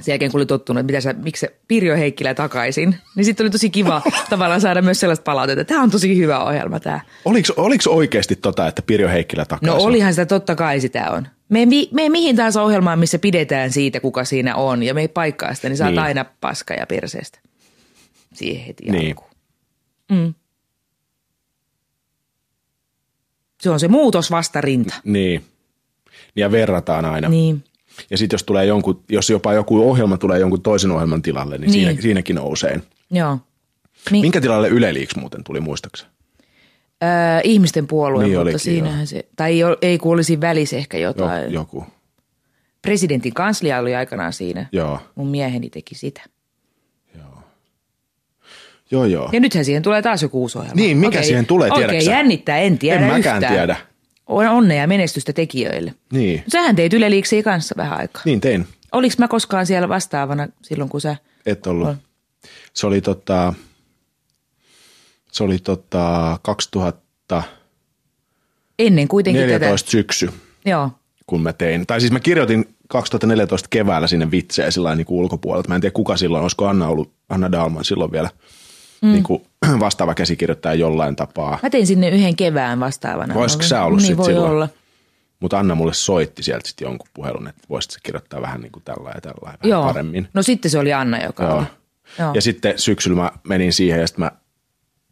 sen 0.00 0.12
jälkeen 0.12 0.30
kun 0.30 0.38
oli 0.38 0.46
tottunut, 0.46 0.80
että 0.80 0.86
mitä 0.92 1.00
sä, 1.00 1.12
miksi 1.12 1.40
se 1.40 1.56
Pirjo 1.68 1.96
Heikkilä 1.96 2.34
takaisin, 2.34 2.96
niin 3.16 3.24
sitten 3.24 3.44
oli 3.44 3.50
tosi 3.50 3.70
kiva 3.70 4.02
tavallaan 4.30 4.60
saada 4.60 4.82
myös 4.82 5.00
sellaista 5.00 5.22
palautetta, 5.22 5.60
että 5.60 5.74
tämä 5.74 5.82
on 5.82 5.90
tosi 5.90 6.18
hyvä 6.18 6.44
ohjelma 6.44 6.80
tämä. 6.80 7.00
Oliko, 7.24 7.48
oliko 7.56 7.90
oikeasti 7.90 8.36
tota, 8.36 8.66
että 8.68 8.82
Pirjo 8.82 9.08
Heikkilä 9.08 9.44
takaisin? 9.44 9.78
No 9.78 9.84
olihan 9.84 10.12
sitä 10.12 10.26
totta 10.26 10.54
kai 10.56 10.80
sitä 10.80 11.10
on. 11.10 11.28
Me 11.48 11.66
mi- 11.66 11.88
me 11.92 12.08
mihin 12.08 12.36
tahansa 12.36 12.62
ohjelmaan, 12.62 12.98
missä 12.98 13.18
pidetään 13.18 13.72
siitä, 13.72 14.00
kuka 14.00 14.24
siinä 14.24 14.56
on, 14.56 14.82
ja 14.82 14.94
me 14.94 15.00
ei 15.00 15.08
paikkaa 15.08 15.54
sitä, 15.54 15.68
niin 15.68 15.76
saat 15.76 15.90
Niin. 15.90 15.98
aina 15.98 16.24
paska 16.40 16.74
ja 16.74 16.86
perseestä. 16.86 17.38
Siihen 18.34 18.64
heti 18.66 18.84
Niin. 18.90 19.06
alkuun. 19.08 19.30
Mm. 20.12 20.34
Se 23.60 23.70
on 23.70 23.80
se 23.80 23.88
muutos 23.88 24.30
vastarinta. 24.30 24.94
Niin. 25.04 25.44
Ja 26.36 26.50
verrataan 26.50 27.04
aina. 27.04 27.28
Niin. 27.28 27.64
Ja 28.10 28.18
sitten 28.18 28.34
jos 28.34 28.44
tulee 28.44 28.66
jonkun, 28.66 29.00
jos 29.08 29.30
jopa 29.30 29.52
joku 29.52 29.90
ohjelma 29.90 30.16
tulee 30.18 30.38
jonkun 30.38 30.62
toisen 30.62 30.90
ohjelman 30.90 31.22
tilalle, 31.22 31.58
niin, 31.58 31.70
Niin. 31.70 31.86
Siinä, 31.86 32.02
siinäkin 32.02 32.36
nousee. 32.36 32.80
Joo. 33.10 33.38
Mi- 34.10 34.20
Minkä 34.20 34.40
tilalle 34.40 34.68
Yle 34.68 34.94
Liiks 34.94 35.16
muuten 35.16 35.44
tuli, 35.44 35.60
muistaakseni? 35.60 36.10
Öö, 37.02 37.08
ihmisten 37.44 37.86
puolue, 37.86 38.24
Niin 38.24 38.38
mutta 38.38 38.58
siinähän 38.58 39.06
se, 39.06 39.24
tai 39.36 39.50
ei, 39.52 39.60
ei 39.82 39.98
kun 39.98 40.12
olisi 40.12 40.40
välissä 40.40 40.76
ehkä 40.76 40.98
Jo, 40.98 41.08
jotain. 41.08 41.52
joku. 41.52 41.84
Presidentin 42.82 43.34
kanslia 43.34 43.78
oli 43.78 43.94
aikanaan 43.94 44.32
siinä. 44.32 44.66
Joo, 44.72 44.98
Mun 45.14 45.28
mieheni 45.28 45.70
teki 45.70 45.94
sitä. 45.94 46.22
joo, 48.90 49.04
joo. 49.04 49.28
Ja 49.32 49.40
nythän 49.40 49.64
siihen 49.64 49.82
tulee 49.82 50.02
taas 50.02 50.22
joku 50.22 50.40
uusi 50.40 50.58
ohjelma. 50.58 50.74
Niin, 50.74 50.96
mikä 50.96 51.22
siihen 51.22 51.46
tulee, 51.46 51.68
Okei, 51.70 51.78
tiedätkö 51.84 52.04
sä? 52.04 52.10
jännittää, 52.10 52.58
en 52.58 52.78
tiedä 52.78 53.00
En 53.00 53.12
mäkään 53.12 53.36
yhtään. 53.36 53.52
tiedä. 53.52 53.76
On- 54.26 54.48
Onnea 54.48 54.80
ja 54.80 54.86
menestystä 54.86 55.32
tekijöille. 55.32 55.94
Niin, 56.12 56.44
Sähän 56.48 56.76
teit 56.76 56.92
Yle 56.94 57.10
Liiksiä 57.10 57.42
kanssa 57.42 57.74
vähän 57.78 57.98
aikaa. 57.98 58.22
niin 58.24 58.40
tein. 58.40 58.66
Oliko 58.92 59.14
mä 59.18 59.28
koskaan 59.28 59.66
siellä 59.66 59.88
vastaavana 59.88 60.48
silloin, 60.62 60.90
kun 60.90 61.00
sä... 61.00 61.16
Et 61.46 61.66
ollut. 61.66 61.88
On. 61.88 61.96
Se 62.72 62.86
oli 62.86 63.00
tota, 63.00 63.54
se 65.32 65.44
oli 65.44 65.58
tota 65.58 66.38
2014 66.42 67.42
Ennen 68.78 69.08
kuitenkin 69.08 69.48
tätä... 69.48 69.76
syksy, 69.76 70.30
Joo. 70.64 70.90
kun 71.26 71.42
mä 71.42 71.52
tein. 71.52 71.86
Tai 71.86 72.00
siis 72.00 72.12
mä 72.12 72.20
kirjoitin 72.20 72.74
2014 72.88 73.68
keväällä 73.70 74.06
sinne 74.06 74.30
vitsejä 74.30 74.70
sillä 74.70 74.94
niin 74.94 75.06
kuin 75.06 75.18
ulkopuolelta. 75.20 75.68
Mä 75.68 75.74
en 75.74 75.80
tiedä 75.80 75.94
kuka 75.94 76.16
silloin, 76.16 76.42
olisiko 76.42 76.66
Anna 76.66 76.88
ollut, 76.88 77.12
Anna 77.28 77.52
Dalman 77.52 77.84
silloin 77.84 78.12
vielä 78.12 78.30
mm. 79.04 79.12
niin 79.12 79.22
kuin 79.22 79.42
vastaava 79.80 80.14
käsikirjoittaja 80.14 80.74
jollain 80.74 81.16
tapaa. 81.16 81.58
Mä 81.62 81.70
tein 81.70 81.86
sinne 81.86 82.08
yhden 82.08 82.36
kevään 82.36 82.80
vastaavana. 82.80 83.34
Voisiko 83.34 83.62
sä 83.62 83.84
ollut 83.84 83.98
niin 83.98 84.06
sit 84.06 84.16
voi 84.16 84.26
silloin? 84.26 84.50
olla. 84.50 84.68
Mutta 85.40 85.58
Anna 85.58 85.74
mulle 85.74 85.94
soitti 85.94 86.42
sieltä 86.42 86.68
sitten 86.68 86.86
jonkun 86.86 87.08
puhelun, 87.14 87.48
että 87.48 87.62
voisit 87.70 87.90
sä 87.90 87.98
kirjoittaa 88.02 88.42
vähän 88.42 88.60
niin 88.60 88.72
kuin 88.72 88.82
tällä 88.82 89.10
ja 89.14 89.20
tällä 89.20 89.38
vähän 89.44 89.58
Joo. 89.62 89.84
paremmin. 89.84 90.28
No 90.34 90.42
sitten 90.42 90.70
se 90.70 90.78
oli 90.78 90.92
Anna, 90.92 91.22
joka 91.22 91.44
Joo. 91.44 91.56
oli. 91.56 91.64
Joo. 92.18 92.34
Ja 92.34 92.42
sitten 92.42 92.78
syksyllä 92.78 93.22
mä 93.22 93.32
menin 93.48 93.72
siihen 93.72 94.00
ja 94.00 94.06
sitten 94.06 94.24
mä, 94.24 94.30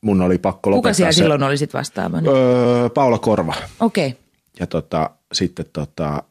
mun 0.00 0.22
oli 0.22 0.38
pakko 0.38 0.70
lopettaa 0.70 0.90
Kuka 0.90 0.94
siellä 0.94 1.12
se. 1.12 1.16
silloin 1.16 1.42
oli 1.42 1.56
sit 1.56 1.74
vastaavana? 1.74 2.30
Öö, 2.30 2.88
Paula 2.88 3.18
Korva. 3.18 3.54
Okei. 3.80 4.08
Okay. 4.08 4.20
Ja 4.60 4.66
tota, 4.66 5.10
sitten 5.32 5.66
tota, 5.72 6.22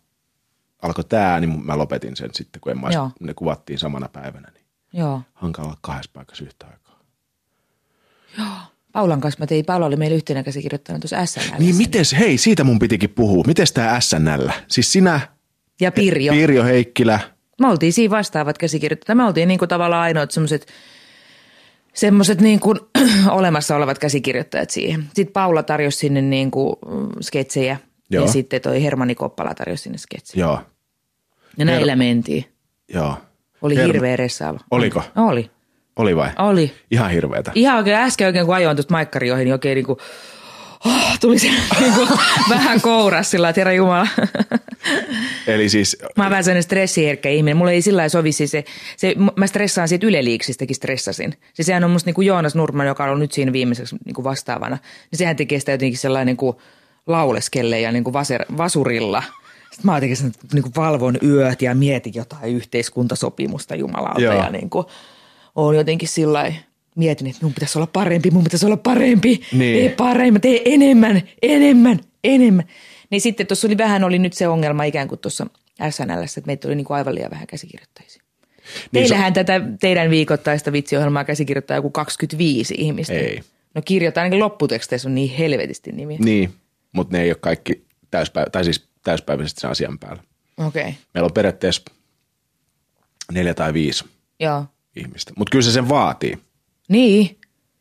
alkoi 0.81 1.03
tää, 1.03 1.39
niin 1.39 1.65
mä 1.65 1.77
lopetin 1.77 2.15
sen 2.15 2.29
sitten, 2.33 2.61
kun 2.61 2.71
en 2.71 2.79
mä, 2.81 2.89
ne 3.19 3.33
kuvattiin 3.33 3.79
samana 3.79 4.07
päivänä. 4.07 4.51
Niin 4.53 4.65
Joo. 4.93 5.21
hankala 5.33 5.67
olla 5.67 5.77
kahdessa 5.81 6.11
paikassa 6.13 6.43
yhtä 6.43 6.65
aikaa. 6.65 6.80
Paulan 8.91 9.21
kanssa 9.21 9.39
mä 9.39 9.47
tein, 9.47 9.65
Paula 9.65 9.85
oli 9.85 9.95
meillä 9.95 10.15
yhtenä 10.15 10.43
käsikirjoittajana 10.43 10.99
tuossa 10.99 11.25
SNL. 11.25 11.59
Niin 11.59 11.75
mites, 11.75 12.15
hei, 12.19 12.37
siitä 12.37 12.63
mun 12.63 12.79
pitikin 12.79 13.09
puhua. 13.09 13.43
Mites 13.47 13.71
tää 13.71 13.99
SNL? 13.99 14.49
Siis 14.67 14.91
sinä, 14.91 15.19
Ja 15.81 15.91
Pirjo. 15.91 16.33
Pirjo 16.33 16.63
Heikkilä, 16.63 17.19
Me 17.61 17.67
oltiin 17.67 17.93
siinä 17.93 18.11
vastaavat 18.17 18.57
käsikirjoittajat. 18.57 19.17
Me 19.17 19.23
oltiin 19.25 19.47
niinku 19.47 19.67
tavallaan 19.67 20.01
ainoat 20.03 20.31
semmoiset 20.31 20.67
semmoiset 21.93 22.41
niin 22.41 22.59
kuin 22.59 22.79
olemassa 23.29 23.75
olevat 23.75 23.99
käsikirjoittajat 23.99 24.69
siihen. 24.69 25.03
Sitten 25.13 25.33
Paula 25.33 25.63
tarjosi 25.63 25.97
sinne 25.97 26.21
niin 26.21 26.51
kuin 26.51 26.75
sketsejä 27.21 27.77
Joo. 28.09 28.25
ja 28.25 28.31
sitten 28.31 28.61
toi 28.61 28.83
Hermani 28.83 29.15
Koppala 29.15 29.53
tarjosi 29.53 29.83
sinne 29.83 29.97
sketsejä. 29.97 30.45
joo, 30.45 30.59
Ja 31.57 31.65
näillä 31.65 31.95
mentiin. 31.95 32.45
joo. 32.93 33.17
Oli 33.61 33.75
Herm- 33.75 33.85
hirveä 33.85 34.15
ressaava. 34.15 34.59
Oliko? 34.71 35.03
Oli. 35.15 35.51
Oli 35.95 36.15
vai? 36.15 36.29
Oli. 36.39 36.73
Ihan 36.91 37.11
hirveetä. 37.11 37.51
Ihan 37.55 37.77
oikein 37.77 37.97
äsken 37.97 38.27
oikein 38.27 38.45
kun 38.45 38.55
ajoin 38.55 38.77
tuosta 38.77 38.93
maikkari 38.93 39.31
ohi, 39.31 39.43
niin 39.43 39.53
oikein 39.53 39.75
niin 39.75 39.85
kuin, 39.85 39.99
oh, 40.85 41.19
tuli 41.19 41.39
se 41.39 41.47
niin 41.79 41.93
kuin, 41.93 42.09
vähän 42.49 42.81
kouras 42.81 43.31
sillä 43.31 43.49
että 43.49 43.59
herra 43.59 43.73
Jumala. 43.73 44.07
Eli 45.47 45.69
siis, 45.69 45.97
Mä 46.17 46.23
oon 46.23 46.31
vähän 46.31 46.43
sellainen 46.43 46.63
stressiherkkä 46.63 47.29
ihminen. 47.29 47.57
Mulla 47.57 47.71
ei 47.71 47.81
sillä 47.81 48.09
sovi 48.09 48.31
siis 48.31 48.51
se, 48.51 48.63
se, 48.97 49.15
mä 49.35 49.47
stressaan 49.47 49.87
siitä 49.87 50.07
yleliiksistäkin 50.07 50.75
stressasin. 50.75 51.33
Siis 51.53 51.65
sehän 51.65 51.83
on 51.83 51.91
musta 51.91 52.07
niin 52.07 52.15
kuin 52.15 52.27
Joonas 52.27 52.55
Nurman, 52.55 52.87
joka 52.87 53.03
on 53.03 53.19
nyt 53.19 53.31
siinä 53.31 53.53
viimeiseksi 53.53 53.95
niin 54.05 54.15
kuin 54.15 54.25
vastaavana. 54.25 54.77
Niin 55.11 55.17
sehän 55.17 55.35
tekee 55.35 55.59
sitä 55.59 55.71
jotenkin 55.71 55.99
sellainen 55.99 56.27
niin 56.27 56.37
kuin 56.37 56.57
lauleskelle 57.07 57.79
ja 57.79 57.91
niin 57.91 58.03
kuin 58.03 58.13
vaser, 58.13 58.45
vasurilla. 58.57 59.23
Sitten 59.71 59.91
mä 59.91 59.97
jotenkin 59.97 60.17
sen, 60.17 60.31
niin 60.53 60.63
kuin 60.63 60.73
valvon 60.75 61.17
yöt 61.23 61.61
ja 61.61 61.75
mietin 61.75 62.13
jotain 62.15 62.55
yhteiskuntasopimusta 62.55 63.75
jumalauta. 63.75 64.21
Joo. 64.21 64.33
Ja 64.33 64.49
niin 64.49 64.69
kuin, 64.69 64.85
oon 65.55 65.75
jotenkin 65.75 66.09
sillä 66.09 66.53
mietin, 66.95 67.27
että 67.27 67.39
mun 67.41 67.53
pitäisi 67.53 67.77
olla 67.77 67.87
parempi, 67.87 68.31
mun 68.31 68.43
pitäisi 68.43 68.65
olla 68.65 68.77
parempi. 68.77 69.41
Niin. 69.53 69.79
Tee 69.79 69.95
paremmin, 69.95 70.41
tee 70.41 70.61
enemmän, 70.65 71.21
enemmän, 71.41 71.99
enemmän. 72.23 72.65
Niin 73.09 73.21
sitten 73.21 73.47
tuossa 73.47 73.67
oli 73.67 73.77
vähän 73.77 74.03
oli 74.03 74.19
nyt 74.19 74.33
se 74.33 74.47
ongelma 74.47 74.83
ikään 74.83 75.07
kuin 75.07 75.19
tuossa 75.19 75.47
SNL, 75.89 76.23
että 76.23 76.41
meitä 76.45 76.67
oli 76.67 76.75
niin 76.75 76.85
kuin 76.85 76.97
aivan 76.97 77.15
liian 77.15 77.31
vähän 77.31 77.47
käsikirjoittajia. 77.47 78.11
Niin 78.11 78.23
Teillähän 78.91 79.33
tätä 79.33 79.61
teidän 79.79 80.09
viikoittaista 80.09 80.71
vitsiohjelmaa 80.71 81.23
käsikirjoittaa 81.23 81.77
joku 81.77 81.89
25 81.89 82.75
ihmistä. 82.77 83.13
Ei. 83.13 83.41
No 83.73 83.81
kirjoittaa 83.85 84.23
ainakin 84.23 84.39
lopputeksteissä 84.39 85.09
on 85.09 85.15
niin 85.15 85.37
helvetisti 85.37 85.91
nimiä. 85.91 86.17
niin, 86.21 86.53
mutta 86.91 87.17
ne 87.17 87.23
ei 87.23 87.29
ole 87.29 87.37
kaikki 87.41 87.85
täyspäivä, 88.11 88.49
tai 88.49 88.63
siis 88.63 88.87
täyspäiväisesti 89.03 89.61
sen 89.61 89.69
asian 89.69 89.99
päällä. 89.99 90.23
Okei, 90.57 90.81
okay. 90.81 90.93
Meillä 91.13 91.25
on 91.25 91.33
periaatteessa 91.33 91.81
neljä 93.31 93.53
tai 93.53 93.73
viisi 93.73 94.05
joo. 94.39 94.65
Ihmistä. 94.95 95.33
Mutta 95.37 95.51
kyllä 95.51 95.63
se 95.63 95.71
sen 95.71 95.89
vaatii. 95.89 96.37
Niin. 96.87 97.37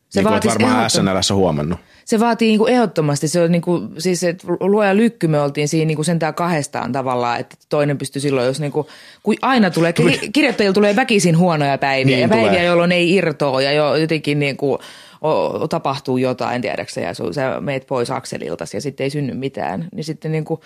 Se 0.09 0.21
niin 0.21 0.31
vaatisi 0.31 0.55
varmaan 0.59 0.87
ehdottom- 0.87 0.89
SNLssä 0.91 1.35
huomannut. 1.35 1.79
Se 2.05 2.21
vaatii 2.21 2.49
niin 2.49 2.59
kuin 2.59 2.73
ehdottomasti. 2.73 3.29
Se 3.29 3.43
on 3.43 3.53
niin 3.53 3.63
kuin, 3.63 3.89
siis 3.99 4.23
että 4.25 4.47
luoja 4.61 4.97
lykky 4.97 5.27
me 5.29 5.41
oltiin 5.41 5.69
siinä 5.69 5.87
niin 5.87 5.97
kuin 5.97 6.07
sentään 6.07 6.35
kahdestaan 6.35 6.93
tavallaan, 6.93 7.41
että 7.41 7.57
toinen 7.69 7.99
pystyi 7.99 8.23
silloin, 8.23 8.47
jos 8.47 8.61
niin 8.61 8.73
kuin, 8.73 8.87
kun 9.23 9.35
aina 9.43 9.71
tulee, 9.71 9.93
ki- 9.93 10.31
kirjoittajilla 10.33 10.75
tulee 10.75 10.97
väkisin 10.97 11.39
huonoja 11.39 11.79
päiviä 11.79 12.17
Niin 12.17 12.23
ja 12.23 12.29
päiviä, 12.29 12.49
tulee. 12.51 12.65
jolloin 12.65 12.93
ei 12.93 13.15
irtoa 13.15 13.63
ja 13.63 13.73
jo, 13.73 13.95
jotenkin 13.97 14.39
niin 14.39 14.57
kuin, 14.57 14.79
o, 15.25 15.69
tapahtuu 15.69 16.17
jotain, 16.17 16.63
tiedäksä, 16.63 17.01
ja 17.01 17.15
sä 17.15 17.61
meet 17.61 17.87
pois 17.87 18.11
akselilta 18.11 18.65
ja 18.75 18.81
sitten 18.81 19.05
ei 19.05 19.11
synny 19.11 19.35
mitään. 19.35 19.89
Niin 19.95 20.05
sitten 20.05 20.33
niin 20.33 20.45
kuin, 20.45 20.61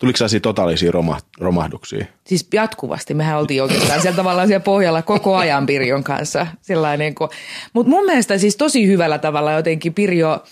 Tuliko 0.00 0.16
sellaisia 0.16 0.40
totaalisia 0.40 0.92
roma, 0.92 1.18
romahduksia? 1.38 2.06
siis 2.26 2.48
jatkuvasti. 2.52 3.14
Mehän 3.14 3.38
oltiin 3.38 3.62
oikeastaan 3.62 4.02
siellä 4.02 4.16
tavallaan 4.16 4.48
siellä 4.48 4.64
pohjalla 4.64 5.02
koko 5.02 5.36
ajan 5.36 5.66
Pirjon 5.66 6.04
kanssa. 6.04 6.46
Mutta 7.72 7.90
mun 7.90 8.04
mielestä 8.04 8.38
siis 8.38 8.56
tosi 8.56 8.86
hyvällä 8.86 9.18
tavalla 9.18 9.52
jotenkin 9.52 9.94
Pirjo, 9.94 10.44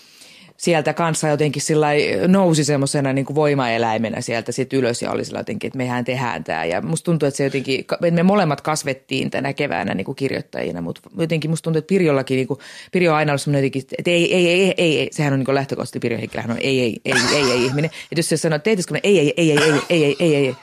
sieltä 0.63 0.93
kanssa 0.93 1.27
jotenkin 1.27 1.61
sillä 1.61 1.87
nousi 2.27 2.63
semmoisena 2.63 3.13
niin 3.13 3.35
voimaeläimenä 3.35 4.21
sieltä 4.21 4.51
sit 4.51 4.73
ylös 4.73 5.01
ja 5.01 5.11
oli 5.11 5.25
sillä 5.25 5.39
jotenkin, 5.39 5.67
että 5.67 5.77
mehän 5.77 6.05
tehdään 6.05 6.43
tämä. 6.43 6.65
Ja 6.65 6.81
musta 6.81 7.05
tuntuu, 7.05 7.27
että 7.27 7.37
se 7.37 7.43
jotenkin, 7.43 7.79
että 7.79 8.11
me 8.11 8.23
molemmat 8.23 8.61
kasvettiin 8.61 9.31
tänä 9.31 9.53
keväänä 9.53 9.93
niin 9.93 10.05
kuin 10.05 10.15
kirjoittajina, 10.15 10.81
mutta 10.81 11.01
jotenkin 11.17 11.49
musta 11.51 11.63
tuntuu, 11.63 11.77
että 11.77 11.87
Pirjollakin, 11.89 12.35
niin 12.35 12.47
kuin, 12.47 12.59
Pirjo 12.91 13.11
on 13.11 13.17
aina 13.17 13.31
ollut 13.31 13.41
semmoinen 13.41 13.59
jotenkin, 13.59 13.83
että 13.97 14.11
ei, 14.11 14.35
ei, 14.35 14.49
ei, 14.49 14.73
ei, 14.77 14.99
ei, 14.99 15.07
sehän 15.11 15.33
on 15.33 15.39
niin 15.39 15.55
lähtökohtaisesti 15.55 15.99
Pirjo 15.99 16.17
Heikkilähän 16.17 16.51
on 16.51 16.57
ei, 16.61 16.81
ei, 16.81 17.01
ei, 17.05 17.13
ei, 17.35 17.51
ei, 17.51 17.65
ihminen. 17.65 17.91
Että 18.11 18.19
jos 18.19 18.29
se 18.29 18.37
sanoo, 18.37 18.55
että 18.55 18.63
teetisikö 18.63 18.93
me 18.93 18.99
ei, 19.03 19.19
ei, 19.19 19.33
ei, 19.37 19.51
ei, 19.51 19.57
ei, 19.57 19.71
ei, 19.89 20.03
ei, 20.03 20.15
ei, 20.19 20.35
ei, 20.35 20.35
ei. 20.35 20.55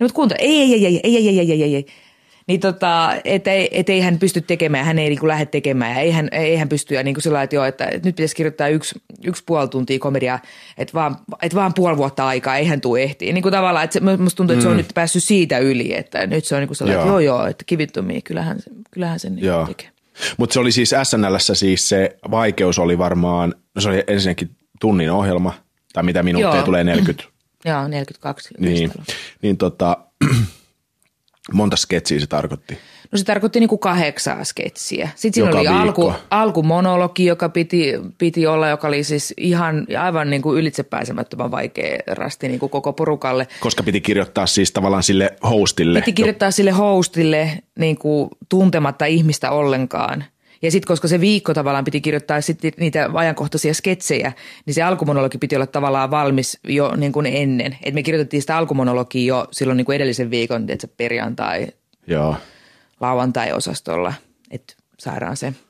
No, 0.00 0.04
mutta 0.04 0.14
kuuntele, 0.14 0.38
ei, 0.42 0.60
ei, 0.60 0.74
ei, 0.74 0.86
ei, 0.86 1.00
ei, 1.04 1.16
ei, 1.16 1.28
ei, 1.28 1.38
ei, 1.38 1.52
ei, 1.52 1.62
ei, 1.62 1.74
ei. 1.74 1.86
Niin 2.50 2.60
tota, 2.60 3.10
et, 3.24 3.44
et 3.70 3.88
ei 3.88 4.00
hän 4.00 4.18
pysty 4.18 4.40
tekemään, 4.40 4.84
hän 4.84 4.98
ei 4.98 5.08
niin 5.08 5.18
kuin 5.18 5.28
lähde 5.28 5.46
tekemään 5.46 5.94
ja 5.94 6.00
ei 6.00 6.10
hän, 6.10 6.28
ei 6.32 6.56
hän 6.56 6.68
pysty 6.68 6.94
ja 6.94 7.02
niin 7.02 7.14
kuin 7.14 7.22
sillä 7.22 7.42
että, 7.42 7.56
joo, 7.56 7.64
että, 7.64 7.84
että 7.84 8.08
nyt 8.08 8.16
pitäisi 8.16 8.36
kirjoittaa 8.36 8.68
yksi, 8.68 9.00
yksi 9.24 9.42
puoli 9.46 9.68
tuntia 9.68 9.98
komediaa, 9.98 10.38
että 10.78 10.94
vaan, 10.94 11.16
että 11.42 11.56
vaan 11.56 11.74
puoli 11.74 11.96
vuotta 11.96 12.26
aikaa, 12.26 12.56
ei 12.56 12.66
hän 12.66 12.80
tule 12.80 13.02
ehtiin. 13.02 13.34
Niin 13.34 13.42
kuin 13.42 13.52
tavallaan, 13.52 13.84
että 13.84 13.94
se, 13.94 14.16
musta 14.16 14.36
tuntuu, 14.36 14.54
että 14.54 14.62
se 14.62 14.68
on 14.68 14.74
mm. 14.74 14.76
nyt 14.76 14.90
päässyt 14.94 15.24
siitä 15.24 15.58
yli, 15.58 15.96
että 15.96 16.26
nyt 16.26 16.44
se 16.44 16.54
on 16.54 16.60
niin 16.60 16.68
kuin 16.68 16.76
sellainen, 16.76 17.06
joo. 17.06 17.18
että 17.18 17.22
joo 17.22 17.36
joo, 17.38 17.46
että 17.46 17.64
kivittomia, 17.64 18.20
kyllähän, 18.24 18.58
kyllähän 18.90 19.20
sen 19.20 19.34
niin 19.34 19.66
tekee. 19.66 19.90
Mutta 20.36 20.54
se 20.54 20.60
oli 20.60 20.72
siis 20.72 20.94
SNLssä 21.02 21.54
siis 21.54 21.88
se 21.88 22.16
vaikeus 22.30 22.78
oli 22.78 22.98
varmaan, 22.98 23.54
no 23.74 23.80
se 23.80 23.88
oli 23.88 24.04
ensinnäkin 24.06 24.50
tunnin 24.80 25.10
ohjelma, 25.10 25.54
tai 25.92 26.02
mitä 26.02 26.22
minuutteja 26.22 26.56
joo. 26.56 26.64
tulee 26.64 26.84
40. 26.84 27.24
Joo, 27.64 27.88
42. 27.88 28.54
Niin, 28.58 28.92
niin 29.42 29.56
tota, 29.56 29.96
Monta 31.52 31.76
sketsiä 31.76 32.20
se 32.20 32.26
tarkoitti? 32.26 32.78
No 33.12 33.18
se 33.18 33.24
tarkoitti 33.24 33.60
niin 33.60 33.68
kuin 33.68 33.78
kahdeksaa 33.78 34.44
sketsiä. 34.44 35.08
Sitten 35.14 35.32
siinä 35.34 35.48
Joka 35.48 35.58
oli 35.58 35.68
alku, 35.68 36.12
alkumonologi, 36.30 37.24
joka 37.26 37.48
piti, 37.48 37.92
piti 38.18 38.46
olla, 38.46 38.68
joka 38.68 38.88
oli 38.88 39.04
siis 39.04 39.34
ihan 39.36 39.86
aivan 39.98 40.30
niin 40.30 40.42
kuin 40.42 40.58
ylitsepääsemättömän 40.58 41.50
vaikea 41.50 41.98
rasti 42.06 42.48
niin 42.48 42.60
kuin 42.60 42.70
koko 42.70 42.92
porukalle. 42.92 43.48
Koska 43.60 43.82
piti 43.82 44.00
kirjoittaa 44.00 44.46
siis 44.46 44.72
tavallaan 44.72 45.02
sille 45.02 45.36
hostille. 45.42 45.98
Piti 45.98 46.12
kirjoittaa 46.12 46.48
jo. 46.48 46.52
sille 46.52 46.70
hostille 46.70 47.50
niin 47.78 47.98
kuin 47.98 48.30
tuntematta 48.48 49.04
ihmistä 49.04 49.50
ollenkaan– 49.50 50.24
ja 50.62 50.70
sitten 50.70 50.86
koska 50.86 51.08
se 51.08 51.20
viikko 51.20 51.54
tavallaan 51.54 51.84
piti 51.84 52.00
kirjoittaa 52.00 52.40
sitten 52.40 52.72
niitä 52.76 53.10
ajankohtaisia 53.14 53.74
sketsejä, 53.74 54.32
niin 54.66 54.74
se 54.74 54.82
alkumonologi 54.82 55.38
piti 55.38 55.56
olla 55.56 55.66
tavallaan 55.66 56.10
valmis 56.10 56.58
jo 56.64 56.96
niin 56.96 57.12
kuin 57.12 57.26
ennen. 57.26 57.78
Et 57.82 57.94
me 57.94 58.02
kirjoitettiin 58.02 58.40
sitä 58.40 58.56
alkumonologia 58.56 59.26
jo 59.34 59.48
silloin 59.50 59.76
niin 59.76 59.84
kuin 59.84 59.96
edellisen 59.96 60.30
viikon, 60.30 60.70
että 60.70 60.88
perjantai, 60.88 61.66
Joo. 62.06 62.36
lauantai-osastolla, 63.00 64.14
että 64.50 64.74
saadaan 64.98 65.36
se– 65.36 65.52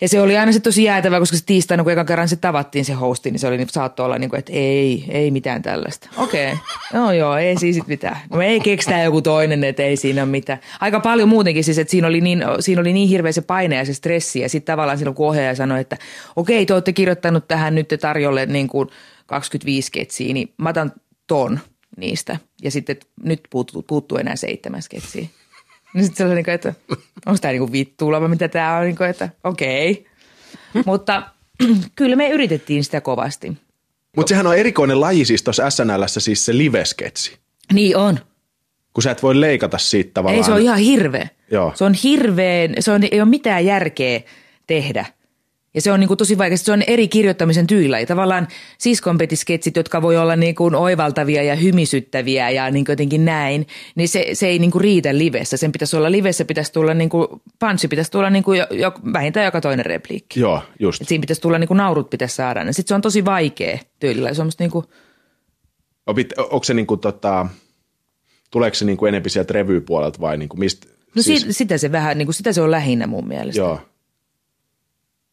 ja 0.00 0.08
se 0.08 0.20
oli 0.20 0.38
aina 0.38 0.52
se 0.52 0.60
tosi 0.60 0.84
jäätävä, 0.84 1.18
koska 1.18 1.36
se 1.36 1.44
tiistaina, 1.44 1.82
kun 1.82 1.92
ekan 1.92 2.06
kerran 2.06 2.28
se 2.28 2.36
tavattiin 2.36 2.84
se 2.84 2.92
hosti, 2.92 3.30
niin 3.30 3.38
se 3.38 3.46
oli, 3.46 3.56
niin 3.56 3.68
saattoi 3.68 4.06
olla 4.06 4.18
niin 4.18 4.30
kuin, 4.30 4.38
että 4.38 4.52
ei, 4.52 5.04
ei 5.08 5.30
mitään 5.30 5.62
tällaista. 5.62 6.08
Okei, 6.16 6.52
okay. 6.52 6.64
no 6.92 7.12
joo, 7.12 7.36
ei 7.36 7.58
siis 7.58 7.86
mitään. 7.86 8.16
No 8.30 8.40
ei 8.40 8.60
keksitään 8.60 9.04
joku 9.04 9.22
toinen, 9.22 9.64
että 9.64 9.82
ei 9.82 9.96
siinä 9.96 10.22
ole 10.22 10.30
mitään. 10.30 10.58
Aika 10.80 11.00
paljon 11.00 11.28
muutenkin 11.28 11.64
siis, 11.64 11.78
että 11.78 11.90
siinä 11.90 12.06
oli 12.06 12.20
niin, 12.20 12.44
siinä 12.60 12.80
oli 12.80 12.92
niin 12.92 13.08
hirveä 13.08 13.32
se 13.32 13.40
paine 13.40 13.76
ja 13.76 13.84
se 13.84 13.94
stressi. 13.94 14.40
Ja 14.40 14.48
sitten 14.48 14.72
tavallaan 14.72 14.98
silloin, 14.98 15.14
kun 15.14 15.28
ohjaaja 15.28 15.54
sanoi, 15.54 15.80
että 15.80 15.96
okei, 16.36 16.56
okay, 16.56 16.66
te 16.66 16.74
olette 16.74 16.92
kirjoittanut 16.92 17.48
tähän 17.48 17.74
nyt 17.74 17.88
tarjolle 18.00 18.46
niin 18.46 18.68
kuin 18.68 18.88
25 19.26 19.92
ketsiä, 19.92 20.34
niin 20.34 20.52
mä 20.58 20.68
otan 20.68 20.92
ton 21.26 21.60
niistä. 21.96 22.36
Ja 22.62 22.70
sitten 22.70 22.96
nyt 23.22 23.40
puuttuu, 23.50 23.82
puuttuu 23.82 24.18
enää 24.18 24.36
seitsemän 24.36 24.82
sketsiä. 24.82 25.26
Niin 25.94 26.04
sitten 26.04 26.16
se 26.16 26.24
oli 26.24 26.34
niin 26.34 26.44
kuin, 26.44 26.54
että 26.54 26.74
onko 27.26 27.38
tämä 27.40 27.52
niin 27.52 27.72
vittuilla 27.72 28.20
vai 28.20 28.28
mitä 28.28 28.48
tämä 28.48 28.76
on, 28.76 28.84
niin 28.84 28.96
kuin, 28.96 29.10
että 29.10 29.28
okei. 29.44 30.06
Okay. 30.70 30.82
Mutta 30.86 31.22
kyllä 31.96 32.16
me 32.16 32.28
yritettiin 32.28 32.84
sitä 32.84 33.00
kovasti. 33.00 33.52
Mutta 34.16 34.28
sehän 34.28 34.46
on 34.46 34.56
erikoinen 34.56 35.00
laji 35.00 35.24
siis 35.24 35.42
tuossa 35.42 35.70
SNLssä 35.70 36.20
siis 36.20 36.44
se 36.44 36.56
livesketsi. 36.56 37.38
Niin 37.72 37.96
on. 37.96 38.18
Kun 38.94 39.02
sä 39.02 39.10
et 39.10 39.22
voi 39.22 39.40
leikata 39.40 39.78
siitä 39.78 40.10
tavallaan. 40.14 40.38
Ei 40.38 40.44
se 40.44 40.52
on 40.52 40.60
ihan 40.60 40.78
hirveä. 40.78 41.28
Joo. 41.50 41.72
Se 41.74 41.84
on 41.84 41.94
hirveän, 41.94 42.74
se 42.80 42.92
on, 42.92 43.02
ei 43.10 43.20
ole 43.20 43.28
mitään 43.28 43.64
järkeä 43.64 44.20
tehdä– 44.66 45.06
ja 45.74 45.80
se 45.80 45.92
on 45.92 46.00
niin 46.00 46.08
kuin 46.08 46.18
tosi 46.18 46.38
vaikea. 46.38 46.56
Se 46.56 46.72
on 46.72 46.82
eri 46.86 47.08
kirjoittamisen 47.08 47.66
tyylä. 47.66 48.00
Ja 48.00 48.06
tavallaan 48.06 48.48
siskonpetisketsit, 48.78 49.76
jotka 49.76 50.02
voi 50.02 50.16
olla 50.16 50.36
niin 50.36 50.54
kuin 50.54 50.74
oivaltavia 50.74 51.42
ja 51.42 51.54
hymisyttäviä 51.54 52.50
ja 52.50 52.70
niin 52.70 52.84
kuin 52.84 52.92
jotenkin 52.92 53.24
näin, 53.24 53.66
niin 53.94 54.08
se, 54.08 54.26
se 54.32 54.46
ei 54.46 54.58
niin 54.58 54.70
kuin 54.70 54.82
riitä 54.82 55.18
livessä. 55.18 55.56
Sen 55.56 55.72
pitäisi 55.72 55.96
olla 55.96 56.12
livessä, 56.12 56.44
pitäisi 56.44 56.72
tulla 56.72 56.94
niin 56.94 57.08
kuin, 57.08 57.28
panssi 57.58 57.88
pitäisi 57.88 58.10
tulla 58.10 58.30
niin 58.30 58.44
kuin 58.44 58.58
jo, 58.58 58.66
jo, 58.70 58.92
vähintään 59.12 59.44
joka 59.44 59.60
toinen 59.60 59.86
repliikki. 59.86 60.40
Joo, 60.40 60.62
just. 60.78 61.02
Et 61.02 61.08
siinä 61.08 61.20
pitäisi 61.20 61.42
tulla 61.42 61.58
niin 61.58 61.68
kuin 61.68 61.78
naurut 61.78 62.10
pitäisi 62.10 62.34
saada. 62.34 62.72
Sitten 62.72 62.88
se 62.88 62.94
on 62.94 63.02
tosi 63.02 63.24
vaikea 63.24 63.78
tyylillä. 64.00 64.34
Se 64.34 64.42
on 64.42 64.50
niin 64.58 64.70
kuin... 64.70 64.84
Opit, 66.06 66.32
onko 66.38 66.64
se 66.64 66.74
niin 66.74 66.86
kuin 66.86 67.00
tota, 67.00 67.46
tuleeko 68.50 68.74
se 68.74 68.84
niin 68.84 68.96
kuin 68.96 69.08
enempi 69.08 69.30
sieltä 69.30 69.52
revypuolelta 69.52 70.20
vai 70.20 70.36
niin 70.38 70.48
kuin 70.48 70.60
mistä? 70.60 70.88
No 71.14 71.22
siis... 71.22 71.46
sitä 71.50 71.78
se 71.78 71.92
vähän, 71.92 72.18
niin 72.18 72.26
kuin 72.26 72.34
sitä 72.34 72.52
se 72.52 72.60
on 72.60 72.70
lähinnä 72.70 73.06
mun 73.06 73.28
mielestä. 73.28 73.60
Joo. 73.60 73.80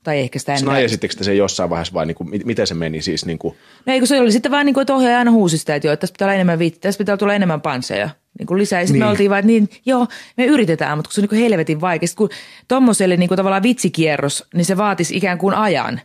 Tai 0.05 0.19
ehkä 0.19 0.39
sitä 0.39 0.51
ennen. 0.51 0.63
Snaijasittekö 0.63 1.23
se 1.23 1.35
jossain 1.35 1.69
vaiheessa 1.69 1.93
vai 1.93 2.05
niin 2.05 2.15
kuin, 2.15 2.29
miten 2.45 2.67
se 2.67 2.73
meni 2.73 3.01
siis? 3.01 3.25
Niin 3.25 3.39
kuin? 3.39 3.55
No 3.85 3.93
ei 3.93 3.99
kun 3.99 4.07
se 4.07 4.21
oli 4.21 4.31
sitten 4.31 4.51
vaan 4.51 4.65
niin 4.65 4.73
kuin, 4.73 4.81
että 4.81 4.93
ohjaaja 4.93 5.19
aina 5.19 5.31
huusi 5.31 5.57
sitä, 5.57 5.75
että 5.75 5.87
joo, 5.87 5.93
että 5.93 6.01
tässä 6.01 6.13
pitää 6.13 6.25
olla 6.25 6.33
enemmän 6.33 6.59
viittä, 6.59 6.79
tässä 6.79 6.97
pitää 6.97 7.17
tulla 7.17 7.33
enemmän 7.33 7.61
pansseja. 7.61 8.09
Niin 8.39 8.47
kuin 8.47 8.57
lisää. 8.57 8.81
Ja 8.81 8.87
sitten 8.87 8.99
niin. 8.99 9.07
me 9.07 9.09
oltiin 9.09 9.29
vaan, 9.29 9.39
että 9.39 9.47
niin, 9.47 9.69
joo, 9.85 10.07
me 10.37 10.45
yritetään, 10.45 10.97
mutta 10.97 11.09
kun 11.09 11.13
se 11.13 11.21
on 11.21 11.23
niin 11.23 11.29
kuin 11.29 11.41
helvetin 11.41 11.81
vaikea. 11.81 12.07
Sitten 12.07 12.27
kun 12.27 12.37
tommoselle 12.67 13.17
niin 13.17 13.27
kuin 13.27 13.35
tavallaan 13.35 13.63
vitsikierros, 13.63 14.45
niin 14.53 14.65
se 14.65 14.77
vaatisi 14.77 15.17
ikään 15.17 15.37
kuin 15.37 15.55
ajan. 15.55 16.01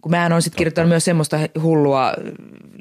Kun 0.00 0.10
mehän 0.10 0.32
on 0.32 0.42
sitten 0.42 0.58
kirjoittanut 0.58 0.88
myös 0.88 1.04
semmoista 1.04 1.38
hullua 1.62 2.12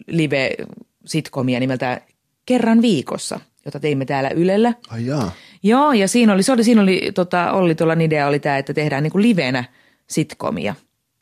live-sitkomia 0.08 1.60
nimeltä 1.60 2.02
Kerran 2.46 2.82
viikossa, 2.82 3.40
jota 3.66 3.80
teimme 3.80 4.06
täällä 4.06 4.30
Ylellä. 4.30 4.74
Ai 4.90 5.06
jaa. 5.06 5.32
Joo, 5.64 5.94
ja 5.94 6.08
siinä 6.08 6.34
oli, 6.34 6.44
se 6.44 6.52
oli, 6.52 6.64
siinä 6.64 6.82
oli 6.82 7.12
tota, 7.16 7.52
Olli 7.52 7.76
tuolla 7.76 7.94
idea 7.94 8.28
oli 8.28 8.40
tämä, 8.40 8.58
että 8.58 8.74
tehdään 8.74 9.04
niin 9.04 9.12
kuin 9.12 9.22
livenä– 9.22 9.64
sitkomia. 10.10 10.76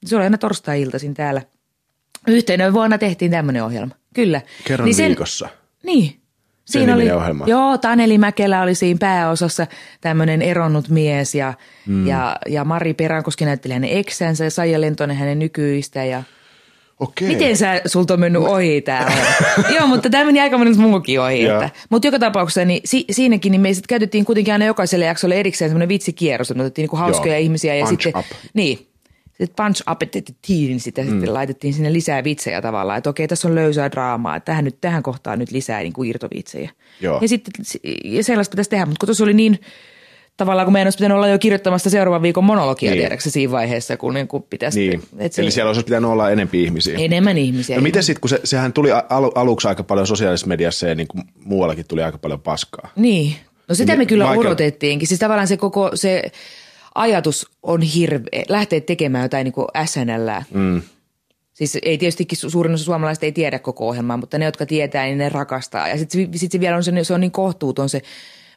Se 0.06 0.16
oli 0.16 0.24
aina 0.24 0.38
torstai-iltaisin 0.38 1.14
täällä. 1.14 1.42
Yhtenä 2.28 2.74
vuonna 2.74 2.98
tehtiin 2.98 3.32
tämmöinen 3.32 3.64
ohjelma. 3.64 3.96
Kyllä. 4.14 4.42
Kerran 4.64 4.86
niin 4.86 4.96
sen, 4.96 5.08
viikossa. 5.08 5.50
Niin. 5.84 6.22
Siinä 6.66 6.96
oli, 6.96 7.12
ohjelma. 7.12 7.46
Joo, 7.48 7.78
Taneli 7.78 8.18
Mäkelä 8.18 8.62
oli 8.62 8.76
siinä 8.76 8.98
pääosassa 9.00 9.68
tämmöinen 10.02 10.42
eronnut 10.42 10.90
mies 10.90 11.36
ja, 11.36 11.54
mm. 11.86 12.08
ja, 12.08 12.38
ja 12.48 12.66
Mari 12.66 12.94
Perankoski 12.94 13.46
näytteli 13.46 13.74
hänen 13.74 13.90
eksänsä 13.90 14.44
ja 14.44 14.52
Saija 14.52 14.82
Lentonen 14.82 15.18
hänen 15.18 15.40
nykyistä 15.40 16.04
ja 16.04 16.24
Okei. 17.00 17.28
Miten 17.28 17.58
sä, 17.58 17.82
sulta 17.86 18.14
on 18.14 18.20
mennyt 18.20 18.42
ohi 18.42 18.82
tää? 18.82 19.14
Joo, 19.76 19.88
mutta 19.88 20.10
tämä 20.10 20.26
meni 20.26 20.40
aika 20.40 20.58
monen 20.58 20.80
muukin 20.80 21.22
ohi. 21.22 21.42
Mutta 21.90 22.08
joka 22.08 22.20
tapauksessa 22.20 22.66
niin 22.66 22.82
si, 22.86 23.06
siinäkin 23.12 23.52
niin 23.52 23.62
me 23.62 23.74
sitten 23.74 23.88
käytettiin 23.90 24.26
kuitenkin 24.26 24.54
aina 24.54 24.66
jokaiselle 24.66 25.06
jaksolle 25.06 25.36
erikseen 25.36 25.70
semmoinen 25.70 25.90
vitsikierros, 25.90 26.52
että 26.52 26.64
otettiin 26.64 26.84
niinku 26.84 26.96
hauskoja 26.96 27.34
Joo. 27.34 27.42
ihmisiä. 27.42 27.76
Ja 27.76 27.86
punch 27.86 28.04
sitten, 28.04 28.20
up. 28.20 28.26
Niin, 28.54 28.88
sitten 29.38 29.66
punch 29.66 29.84
up 29.92 30.02
niin 30.48 30.80
sitä 30.80 31.02
mm. 31.02 31.10
sitten 31.10 31.34
laitettiin 31.34 31.74
sinne 31.74 31.94
lisää 31.94 32.24
vitsejä 32.24 32.62
tavallaan, 32.62 32.98
että 32.98 33.10
okei, 33.10 33.28
tässä 33.28 33.48
on 33.48 33.56
löysää 33.56 33.92
draamaa, 33.92 34.40
tähän, 34.40 34.66
nyt, 34.66 34.82
tähän 34.82 35.04
kohtaan 35.04 35.40
nyt 35.40 35.52
lisää 35.52 35.80
niin 35.80 35.94
kuin 35.94 36.10
irtovitsejä. 36.10 36.70
Joo. 37.02 37.20
Ja 37.22 37.28
sitten 37.28 37.54
ja 38.04 38.24
sellaista 38.24 38.52
pitäisi 38.52 38.70
tehdä, 38.70 38.86
mutta 38.86 39.00
kun 39.00 39.08
tuossa 39.08 39.24
oli 39.24 39.34
niin 39.34 39.60
tavallaan 40.38 40.66
kun 40.66 40.74
meidän 40.74 40.86
olisi 40.86 40.98
pitänyt 40.98 41.16
olla 41.16 41.28
jo 41.28 41.40
kirjoittamassa 41.40 41.90
seuraavan 41.90 42.22
viikon 42.22 42.44
monologia, 42.44 42.92
niin. 42.92 43.02
tiedätkö 43.02 43.30
siinä 43.30 43.52
vaiheessa, 43.52 43.98
kun 43.98 44.14
niin 44.14 44.28
kuin 44.28 44.44
pitäisi. 44.44 44.80
Niin. 44.80 45.04
Et 45.18 45.34
se, 45.34 45.42
Eli 45.42 45.52
siellä 45.52 45.70
olisi 45.70 45.84
pitänyt 45.84 46.10
olla 46.10 46.32
enemmän 46.32 46.56
ihmisiä. 46.56 46.98
Enemmän 46.98 47.38
ihmisiä. 47.38 47.76
No 47.76 47.82
miten 47.82 48.04
sitten, 48.04 48.22
kun 48.22 48.30
se, 48.30 48.40
sehän 48.44 48.74
tuli 48.74 48.92
al, 48.92 49.32
aluksi 49.36 49.68
aika 49.68 49.84
paljon 49.84 50.08
sosiaalisessa 50.08 50.48
mediassa 50.48 50.88
ja 50.88 50.96
niin 50.96 51.08
kuin 51.08 51.24
muuallakin 51.44 51.86
tuli 51.88 52.04
aika 52.04 52.18
paljon 52.18 52.42
paskaa. 52.42 52.90
Niin. 52.96 53.36
No 53.70 53.76
sitä 53.76 53.92
niin, 53.92 54.00
me 54.00 54.06
kyllä 54.06 54.26
vaikea... 54.26 54.42
odotettiinkin. 54.42 55.08
Siis 55.08 55.20
tavallaan 55.20 55.48
se 55.48 55.58
koko 55.58 55.92
se 55.94 56.32
ajatus 56.96 57.48
on 57.64 57.82
hirveä, 57.82 58.44
lähteä 58.50 58.82
tekemään 58.82 59.24
jotain 59.24 59.46
niin 59.46 59.54
kuin 59.54 59.68
SNL. 59.86 60.30
Mm. 60.54 60.82
Siis 61.54 61.78
ei 61.82 61.98
tietysti 61.98 62.28
suurin 62.36 62.74
osa 62.74 62.84
suomalaisista 62.84 63.26
ei 63.26 63.32
tiedä 63.32 63.60
koko 63.60 63.88
ohjelmaa, 63.88 64.18
mutta 64.18 64.38
ne, 64.38 64.46
jotka 64.46 64.66
tietää, 64.66 65.06
niin 65.06 65.18
ne 65.18 65.30
rakastaa. 65.30 65.88
Ja 65.88 65.98
sitten 65.98 66.30
sit 66.36 66.52
se 66.52 66.60
vielä 66.60 66.76
on 66.76 66.84
se, 66.84 67.04
se 67.04 67.14
on 67.14 67.22
niin 67.22 67.32
kohtuuton 67.32 67.90
se 67.90 68.02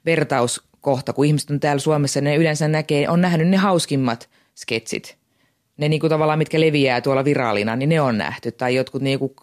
vertaus 0.06 0.62
kohta, 0.80 1.12
kun 1.12 1.24
ihmiset 1.24 1.50
on 1.50 1.60
täällä 1.60 1.80
Suomessa, 1.80 2.20
ne 2.20 2.36
yleensä 2.36 2.68
näkee, 2.68 3.08
on 3.08 3.20
nähnyt 3.20 3.48
ne 3.48 3.56
hauskimmat 3.56 4.28
sketsit. 4.56 5.16
Ne 5.76 5.88
niinku 5.88 6.08
tavallaan, 6.08 6.38
mitkä 6.38 6.60
leviää 6.60 7.00
tuolla 7.00 7.24
viraalina, 7.24 7.76
niin 7.76 7.88
ne 7.88 8.00
on 8.00 8.18
nähty. 8.18 8.52
Tai 8.52 8.74
jotkut 8.74 9.02
niinku 9.02 9.34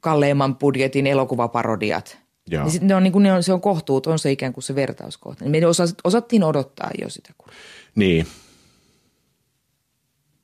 kalleimman 0.00 0.56
budjetin 0.56 1.06
elokuvaparodiat. 1.06 2.18
Joo. 2.50 2.62
Niin 2.62 2.72
sit 2.72 2.82
ne 2.82 2.94
on, 2.94 3.02
niinku, 3.02 3.18
ne 3.18 3.32
on, 3.32 3.42
se 3.42 3.52
on 3.52 3.60
kohtuuton 3.60 4.18
se 4.18 4.32
ikään 4.32 4.52
kuin 4.52 4.64
se 4.64 4.74
vertauskohta. 4.74 5.44
Niin 5.44 5.64
me 5.64 5.66
osas, 5.66 5.94
osattiin 6.04 6.44
odottaa 6.44 6.90
jo 7.00 7.10
sitä. 7.10 7.30
Kun... 7.38 7.52
Niin. 7.94 8.26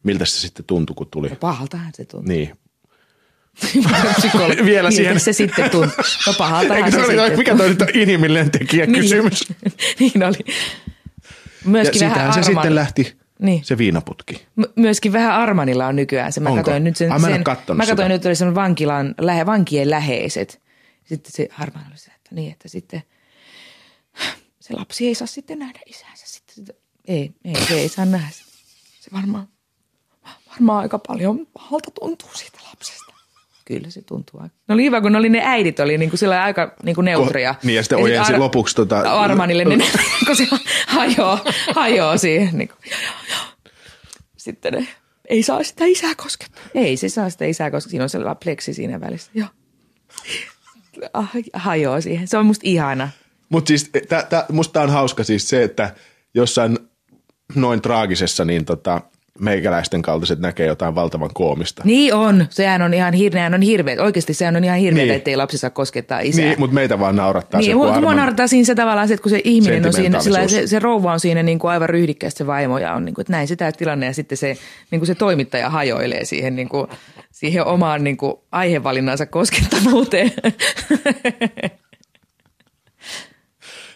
Miltä 0.03 0.25
se 0.25 0.41
sitten 0.41 0.65
tuntui, 0.65 0.95
kun 0.95 1.07
tuli? 1.11 1.29
No 1.29 1.37
pahaltahan 1.37 1.93
se 1.95 2.05
tuntui. 2.05 2.35
Niin. 2.35 2.57
Vielä 4.65 4.91
siihen. 4.91 5.21
se 5.21 5.33
sitten 5.33 5.71
tuntuu. 5.71 6.05
No 6.27 6.33
pahaltahan 6.39 6.93
se, 6.93 7.07
se 7.07 7.23
oli, 7.23 7.37
Mikä 7.37 7.57
toi 7.57 7.69
nyt 7.69 7.83
on 7.83 7.89
inhimillinen 7.95 8.51
tekijä 8.51 8.87
niin. 8.87 9.03
kysymys? 9.03 9.49
niin 10.01 10.23
oli. 10.25 10.55
Myöskin 11.65 12.03
ja 12.03 12.11
vähän 12.11 12.33
se 12.33 12.43
sitten 12.43 12.75
lähti. 12.75 13.17
Niin. 13.39 13.65
Se 13.65 13.79
viinaputki. 13.79 14.47
M- 14.57 14.63
myöskin 14.77 15.13
vähän 15.13 15.33
Armanilla 15.33 15.87
on 15.87 15.97
nykyään 15.97 16.33
se. 16.33 16.41
Mä 16.41 16.49
Onko? 16.49 16.59
katsoin 16.59 16.85
nyt 16.85 16.97
sen, 16.97 17.13
Ai, 17.13 17.19
mä 17.19 17.27
en 17.27 17.33
sen 17.33 17.77
mä 17.77 17.87
katsoin 17.87 18.09
nyt, 18.09 18.27
oli 18.27 18.35
sen 18.35 18.55
vankilan, 18.55 19.15
lähe, 19.21 19.47
vankien 19.47 19.91
läheiset. 19.91 20.61
Sitten 21.05 21.33
se 21.33 21.49
Arman 21.59 21.87
oli 21.91 21.99
se, 21.99 22.11
että 22.11 22.35
niin, 22.35 22.53
että 22.53 22.69
sitten 22.69 23.03
se 24.61 24.75
lapsi 24.75 25.07
ei 25.07 25.15
saa 25.15 25.27
sitten 25.27 25.59
nähdä 25.59 25.81
isäänsä. 25.87 26.27
Sitten, 26.27 26.77
ei, 27.09 27.31
ei, 27.45 27.55
se 27.69 27.75
ei 27.75 27.89
saa 27.89 28.05
nähdä. 28.05 28.29
Se 29.01 29.11
varmaan, 29.13 29.49
varmaan 30.51 30.83
aika 30.83 30.99
paljon 30.99 31.47
pahalta 31.53 31.91
tuntuu 31.91 32.31
siitä 32.35 32.59
lapsesta. 32.69 33.12
Kyllä 33.65 33.91
se 33.91 34.03
tuntuu 34.03 34.41
aika. 34.41 34.55
No 34.69 34.75
oli 34.75 34.85
hyvä, 34.85 35.01
kun 35.01 35.13
ne, 35.13 35.19
oli 35.19 35.29
ne 35.29 35.41
äidit 35.45 35.81
oli 35.81 35.99
niin 35.99 36.11
kuin 36.11 36.19
sillä 36.19 36.43
aika 36.43 36.75
niin 36.83 36.95
kuin 36.95 37.05
neutria. 37.05 37.55
Niin, 37.63 37.77
ja 37.77 37.83
sitten 37.83 37.99
ojensi 37.99 38.37
lopuksi 38.37 38.77
tota- 38.83 39.09
Armanille 39.09 39.65
ne, 39.65 39.77
kun 40.27 40.37
se 40.37 40.47
hajoaa, 40.87 41.45
hajoaa 41.75 42.17
siihen. 42.19 42.59
Niin 42.59 42.69
kuin, 42.69 42.79
sitten 44.37 44.73
ne, 44.73 44.89
ei 45.29 45.43
saa 45.43 45.63
sitä 45.63 45.85
isää 45.85 46.15
koskettaa. 46.15 46.63
Ei 46.75 46.97
se 46.97 47.09
saa 47.09 47.31
sitä 47.31 47.45
isää 47.45 47.71
koskettaa. 47.71 47.91
Siinä 47.91 48.05
on 48.05 48.09
sellainen 48.11 48.41
pleksi 48.45 48.75
siinä 48.75 49.01
välissä. 49.01 49.31
Joo. 49.35 49.49
Ah, 51.13 51.31
Hajoaa 51.53 52.01
siihen. 52.01 52.29
Se 52.29 52.39
on 52.39 52.47
musta 52.47 52.63
ihana. 52.65 53.09
Mutta 53.49 53.69
siis 53.69 53.91
tä, 54.09 54.27
tä, 54.31 54.47
musta 54.53 54.73
tää 54.73 54.83
on 54.83 54.91
hauska 54.91 55.25
siis 55.25 55.49
se, 55.49 55.63
että 55.63 55.95
jossain 56.35 56.79
noin 57.55 57.83
traagisessa, 57.83 58.45
niin 58.45 58.65
tota, 58.65 59.01
meikäläisten 59.39 60.03
kaltaiset 60.03 60.39
näkee 60.39 60.67
jotain 60.67 60.95
valtavan 60.95 61.31
koomista. 61.35 61.83
Niin 61.85 62.15
on. 62.15 62.47
Sehän 62.51 62.83
on 62.83 62.95
ihan 62.95 63.13
hirveä. 63.15 63.51
on 63.55 63.63
hirveä. 63.63 64.03
Oikeasti 64.03 64.35
sehän 64.35 64.57
on 64.57 64.65
ihan 64.65 64.79
hirveä, 64.79 65.05
Niin. 65.05 65.15
ettei 65.15 65.37
lapsi 65.37 65.59
saa 65.59 65.71
koskettaa 65.71 66.21
isää. 66.21 66.45
Niin, 66.45 66.61
mutta 66.61 66.75
meitä 66.75 66.99
vaan 66.99 67.17
naurattaa 67.17 67.61
Niin, 67.61 67.71
se, 67.71 67.93
kun 67.93 68.01
mua 68.01 68.15
naurattaa 68.15 68.47
siinä 68.47 68.65
se 68.65 68.75
tavallaan 68.75 69.09
se, 69.09 69.15
että 69.15 69.23
kun 69.23 69.31
se 69.31 69.41
ihminen 69.45 69.87
on 69.87 69.93
siinä, 69.93 70.21
sillä 70.21 70.49
se, 70.49 70.67
se 70.67 70.79
rouva 70.79 71.13
on 71.13 71.21
siinä 71.21 71.43
niin 71.43 71.59
kuin 71.59 71.71
aivan 71.71 71.89
ryhdikkäästi 71.89 72.39
se 72.39 72.47
vaimo 72.47 72.79
ja 72.79 72.95
on 72.95 73.05
niin 73.05 73.15
kuin, 73.15 73.23
että 73.23 73.33
näin 73.33 73.49
se 73.49 73.57
tämä 73.57 73.73
tilanne 73.73 74.07
ja 74.07 74.15
sitten 74.15 74.39
se, 74.39 74.57
niin 74.91 75.01
kuin 75.01 75.07
se 75.07 75.15
toimittaja 75.15 75.71
hajoilee 75.71 76.25
siihen, 76.25 76.57
niin 76.57 76.69
kuin, 76.69 76.87
siihen 77.31 77.65
omaan 77.65 78.05
niin 78.05 78.17
kuin 78.17 78.35
aihevalinnansa 78.53 79.27
koskettavuuteen. 79.27 80.33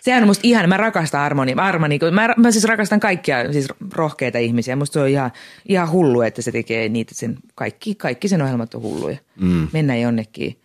Sehän 0.06 0.22
on 0.22 0.28
musta 0.28 0.40
ihan, 0.44 0.68
mä 0.68 0.76
rakastan 0.76 1.20
Armoni. 1.20 1.54
Armani, 1.56 1.98
mä, 2.12 2.28
mä 2.36 2.50
siis 2.50 2.64
rakastan 2.64 3.00
kaikkia 3.00 3.52
siis 3.52 3.68
rohkeita 3.94 4.38
ihmisiä. 4.38 4.76
Musta 4.76 4.92
se 4.94 5.00
on 5.00 5.08
ihan, 5.08 5.30
ihan 5.68 5.90
hullu, 5.90 6.20
että 6.22 6.42
se 6.42 6.52
tekee 6.52 6.88
niitä 6.88 7.14
sen, 7.14 7.36
kaikki, 7.54 7.94
kaikki 7.94 8.28
sen 8.28 8.42
ohjelmat 8.42 8.74
on 8.74 8.82
hulluja. 8.82 9.16
Mm. 9.40 9.68
Mennä 9.72 9.96
jonnekin 9.96 10.60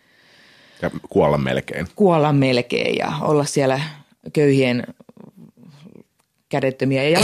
Ja 0.82 0.90
kuolla 1.10 1.38
melkein. 1.38 1.86
kuolla 1.96 2.32
melkein 2.32 2.96
ja 2.98 3.12
olla 3.20 3.44
siellä 3.44 3.80
köyhien 4.32 4.84
kädettömiä 6.48 7.08
ja 7.08 7.20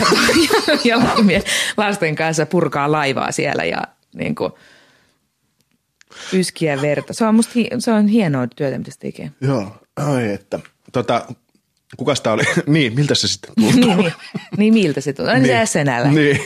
jalattomien 0.85 1.43
lasten 1.77 2.17
kanssa 2.17 2.47
purkaa 2.47 2.93
laivaa 2.93 3.33
siellä 3.33 3.65
ja 3.65 3.83
niin 4.15 4.35
kuin, 4.35 4.53
yskiä 6.33 6.81
verta. 6.83 7.13
Se 7.15 7.25
on 7.27 7.35
musta 7.35 7.53
hi- 7.57 7.71
se 7.79 7.93
on 7.93 8.07
hienoa 8.07 8.47
työtä, 8.47 8.79
mitä 8.79 8.91
se 8.91 8.99
tekee. 8.99 9.31
Joo, 9.41 9.77
ai 9.97 10.33
että. 10.33 10.61
Tota, 10.93 11.27
kukas 11.97 12.21
tää 12.21 12.33
oli? 12.33 12.43
niin, 12.67 12.95
miltä 12.95 13.15
se 13.15 13.29
sitten 13.29 13.51
tuntuu? 13.55 13.81
niin, 13.81 13.97
niin, 13.99 14.13
niin 14.57 14.75
miltä 14.75 15.01
se 15.01 15.13
tuntuu? 15.13 15.35
Aina 15.35 15.47
se 15.47 15.67
SNL. 15.67 16.15
Niin. 16.15 16.41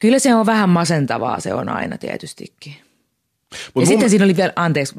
Kyllä 0.00 0.18
se 0.18 0.34
on 0.34 0.46
vähän 0.46 0.68
masentavaa, 0.68 1.40
se 1.40 1.54
on 1.54 1.68
aina 1.68 1.98
tietystikin. 1.98 2.74
Mut 3.74 3.82
ja 3.82 3.86
sitten 3.86 4.10
siinä 4.10 4.24
oli 4.24 4.36
vielä, 4.36 4.52
anteeksi, 4.56 4.94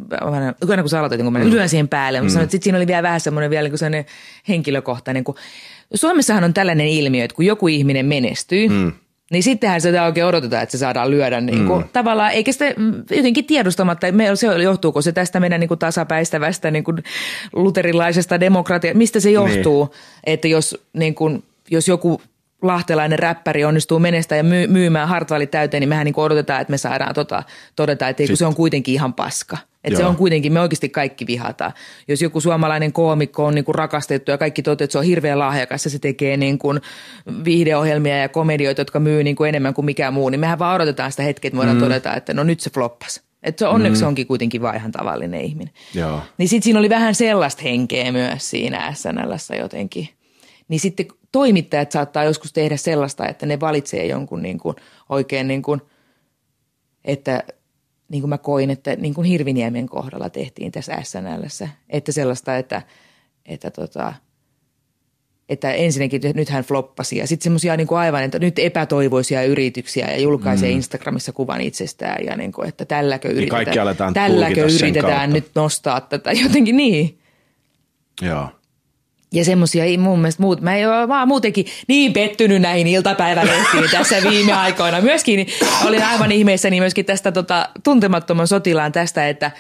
aina 0.70 0.84
kun 0.84 0.90
sä 0.90 1.00
aloitit, 1.00 1.22
kun 1.22 1.34
mä 1.34 1.40
lyön 1.40 1.70
siihen 1.70 1.88
päälle, 1.88 2.22
mutta 2.22 2.34
sanoin, 2.34 2.44
että 2.44 2.52
sitten 2.52 2.64
siinä 2.64 2.78
oli 2.78 2.88
vielä 2.88 3.04
vähän 3.04 3.20
semmoinen 3.20 3.50
vielä 3.50 3.70
niin 3.70 3.78
sellainen 3.78 4.06
henkilökohtainen, 4.48 5.24
kun 5.24 5.36
Suomessahan 5.94 6.44
on 6.44 6.54
tällainen 6.54 6.88
ilmiö, 6.88 7.24
että 7.24 7.36
kun 7.36 7.46
joku 7.46 7.68
ihminen 7.68 8.06
menestyy, 8.06 8.70
mm. 8.70 8.92
Niin 9.34 9.44
sittenhän 9.44 9.82
sitä 9.82 10.06
oikein 10.06 10.26
odotetaan, 10.26 10.64
että 10.64 10.72
se 10.72 10.78
saadaan 10.78 11.12
lyödä 11.12 11.42
niin 11.42 11.68
kuin, 11.68 11.84
mm. 11.84 11.90
tavallaan, 11.94 12.32
eikä 12.32 12.52
sitä 12.52 12.66
jotenkin 13.10 13.46
tiedostamatta, 13.46 14.12
me, 14.12 14.36
se 14.36 14.48
johtuuko 14.48 15.02
se 15.02 15.12
tästä 15.12 15.40
meidän 15.40 15.60
niin 15.60 15.68
kuin 15.68 15.80
tasapäistävästä 15.80 16.72
niin 16.72 16.84
kuin 16.84 16.98
luterilaisesta 17.54 18.40
demokratiasta, 18.40 18.98
mistä 18.98 19.20
se 19.20 19.32
johtuu, 19.32 19.86
niin. 19.86 20.34
että 20.34 20.48
jos, 20.48 20.78
niin 20.94 21.16
kuin, 21.16 21.44
jos 21.72 21.88
joku 21.88 22.22
lahtelainen 22.62 23.20
räppäri 23.20 23.66
onnistuu 23.66 24.00
menestä 24.00 24.36
ja 24.36 24.44
myy- 24.44 24.68
myymään 24.68 25.08
Hartwallit 25.08 25.52
täyteen, 25.52 25.82
niin 25.82 25.90
mehän 25.90 26.06
niin 26.06 26.14
odotetaan, 26.18 26.62
että 26.62 26.72
me 26.72 26.78
saadaan 26.78 27.14
tota, 27.14 27.44
todeta, 27.76 28.10
että 28.10 28.24
ei, 28.24 28.28
kun 28.28 28.38
se 28.38 28.46
on 28.46 28.56
kuitenkin 28.56 28.94
ihan 28.94 29.14
paska. 29.14 29.58
Että 29.84 30.00
se 30.00 30.06
on 30.06 30.16
kuitenkin, 30.16 30.54
me 30.54 30.60
oikeasti 30.60 30.90
kaikki 30.90 31.28
vihataan. 31.28 31.74
Jos 32.08 32.22
joku 32.22 32.42
suomalainen 32.42 32.94
koomikko 32.94 33.46
on 33.46 33.56
niin 33.56 33.66
kuin 33.66 33.76
rakastettu 33.76 34.32
ja 34.32 34.38
kaikki 34.38 34.64
toteaa, 34.64 34.86
että 34.86 34.92
se 34.92 34.98
on 34.98 35.04
hirveän 35.04 35.40
lahjakas 35.40 35.86
ja 35.86 35.92
se 35.92 36.00
tekee 36.00 36.38
niin 36.38 36.58
kuin 36.58 36.82
viihdeohjelmia 37.46 38.18
ja 38.18 38.30
komedioita, 38.30 38.82
jotka 38.82 39.00
myy 39.00 39.24
niin 39.24 39.36
kuin 39.36 39.50
enemmän 39.50 39.74
kuin 39.74 39.86
mikään 39.86 40.14
muu, 40.14 40.30
niin 40.30 40.40
mehän 40.40 40.60
vaan 40.60 40.76
odotetaan 40.76 41.12
sitä 41.12 41.24
hetkeä, 41.24 41.48
että 41.48 41.58
voidaan 41.58 41.78
mm. 41.78 41.84
todeta, 41.84 42.16
että 42.16 42.34
no 42.34 42.44
nyt 42.44 42.60
se 42.60 42.70
floppas. 42.70 43.22
Että 43.44 43.60
se 43.60 43.68
onneksi 43.68 44.02
mm. 44.02 44.08
onkin 44.08 44.28
kuitenkin 44.28 44.62
vaan 44.62 44.76
ihan 44.76 44.92
tavallinen 44.92 45.42
ihminen. 45.42 45.74
Joo. 45.94 46.22
Niin 46.38 46.50
sitten 46.50 46.64
siinä 46.64 46.80
oli 46.80 46.90
vähän 46.90 47.16
sellaista 47.16 47.62
henkeä 47.64 48.12
myös 48.12 48.50
siinä 48.50 48.94
SNLssä 48.94 49.56
jotenkin. 49.56 50.10
Niin 50.68 50.80
sitten 50.80 51.06
toimittajat 51.32 51.92
saattaa 51.92 52.24
joskus 52.24 52.54
tehdä 52.54 52.78
sellaista, 52.78 53.28
että 53.28 53.46
ne 53.46 53.60
valitsee 53.60 54.06
jonkun 54.06 54.42
niin 54.42 54.58
kuin 54.58 54.76
oikein 55.10 55.48
niin 55.48 55.62
kuin, 55.62 55.82
että 57.06 57.44
niin 58.14 58.22
kuin 58.22 58.30
mä 58.30 58.38
koin, 58.38 58.70
että 58.70 58.96
niin 58.96 59.14
kuin 59.14 59.26
Hirviniemen 59.26 59.90
kohdalla 59.90 60.30
tehtiin 60.30 60.72
tässä 60.72 60.98
SNLssä. 61.04 61.70
Että 61.90 62.12
sellaista, 62.12 62.58
että, 62.58 62.82
että 63.46 63.72
tota, 63.72 64.14
että 65.50 65.72
ensinnäkin 65.72 66.18
että 66.26 66.40
nyt 66.40 66.50
hän 66.50 66.64
floppasi 66.64 67.18
ja 67.18 67.28
sitten 67.28 67.44
semmoisia 67.44 67.78
niin 67.78 67.88
aivan, 67.92 68.24
että 68.24 68.40
nyt 68.40 68.60
epätoivoisia 68.60 69.44
yrityksiä 69.44 70.12
ja 70.12 70.18
julkaisee 70.18 70.70
mm. 70.70 70.76
Instagramissa 70.76 71.32
kuvan 71.32 71.62
itsestään 71.62 72.26
ja 72.26 72.38
niin 72.38 72.52
kuin, 72.52 72.68
että 72.70 72.86
tälläkö 72.86 73.28
yritetään, 73.28 73.66
kaikki 73.66 73.80
aletaan 73.80 74.14
tälläkö 74.14 74.66
yritetään 74.66 75.34
nyt 75.34 75.52
nostaa 75.56 76.02
tätä 76.02 76.32
jotenkin 76.44 76.78
niin. 76.78 77.20
Joo. 78.22 78.50
Ja 79.34 79.46
semmoisia 79.46 79.84
ei 79.84 79.98
mun 79.98 80.20
mielestä 80.20 80.42
muut, 80.44 80.62
mä 80.62 80.76
en 80.76 80.90
ole 80.90 81.08
vaan 81.08 81.28
muutenkin 81.28 81.66
niin 81.88 82.14
pettynyt 82.14 82.62
näihin 82.62 82.88
iltapäivälehtiin 82.88 83.90
tässä 83.92 84.16
viime 84.30 84.54
aikoina. 84.66 85.02
Myöskin 85.02 85.48
olin 85.86 86.04
aivan 86.04 86.32
ihmeissäni 86.32 86.80
myöskin 86.80 87.06
tästä 87.06 87.32
tota, 87.32 87.70
tuntemattoman 87.84 88.48
sotilaan 88.48 88.92
tästä, 88.92 89.30
että 89.30 89.52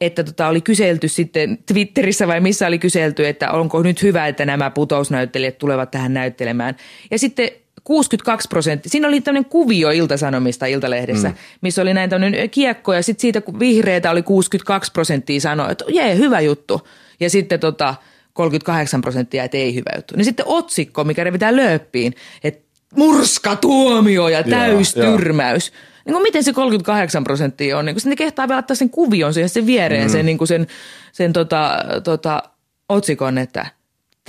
että 0.00 0.24
tota, 0.24 0.48
oli 0.48 0.60
kyselty 0.60 1.08
sitten 1.08 1.58
Twitterissä 1.66 2.26
vai 2.26 2.40
missä 2.40 2.66
oli 2.66 2.78
kyselty, 2.78 3.26
että 3.26 3.50
onko 3.50 3.82
nyt 3.82 4.02
hyvä, 4.02 4.26
että 4.26 4.46
nämä 4.46 4.70
putousnäyttelijät 4.70 5.58
tulevat 5.58 5.90
tähän 5.90 6.14
näyttelemään. 6.14 6.76
Ja 7.10 7.18
sitten 7.18 7.50
62 7.84 8.48
prosenttia, 8.48 8.90
siinä 8.90 9.08
oli 9.08 9.20
tämmöinen 9.20 9.50
kuvio 9.50 9.90
Iltasanomista 9.90 10.66
Iltalehdessä, 10.66 11.28
mm. 11.28 11.34
missä 11.60 11.82
oli 11.82 11.94
näin 11.94 12.10
tämmöinen 12.10 12.50
kiekko 12.50 12.94
ja 12.94 13.02
sitten 13.02 13.20
siitä 13.20 13.40
kun 13.40 13.58
vihreitä 13.58 14.10
oli 14.10 14.22
62 14.22 14.92
prosenttia 14.92 15.40
sanoi, 15.40 15.72
että 15.72 15.84
jee, 15.88 16.16
hyvä 16.16 16.40
juttu. 16.40 16.88
Ja 17.20 17.30
sitten 17.30 17.60
tota, 17.60 17.94
38 18.32 19.00
prosenttia, 19.00 19.44
että 19.44 19.56
ei 19.56 19.74
hyvä 19.74 19.90
juttu. 19.96 20.16
Niin 20.16 20.24
sitten 20.24 20.46
otsikko, 20.48 21.04
mikä 21.04 21.24
revitään 21.24 21.56
lööppiin, 21.56 22.14
että 22.44 22.70
murska 22.96 23.56
tuomio 23.56 24.28
ja 24.28 24.42
täystyrmäys. 24.42 25.72
Niin 26.04 26.12
kuin 26.12 26.22
miten 26.22 26.44
se 26.44 26.52
38 26.52 27.24
prosenttia 27.24 27.78
on? 27.78 27.84
Niin 27.84 27.94
kuin, 27.94 28.10
ne 28.10 28.16
kehtaa 28.16 28.48
vielä 28.48 28.58
ottaa 28.58 28.74
sen 28.74 28.90
kuvion 28.90 29.34
siihen 29.34 29.48
sen 29.48 29.66
viereen, 29.66 30.06
mm. 30.06 30.12
sen, 30.12 30.26
niin 30.26 30.38
kuin 30.38 30.48
sen, 30.48 30.66
sen 31.12 31.32
tota, 31.32 31.78
tota, 32.04 32.42
otsikon, 32.88 33.38
että 33.38 33.66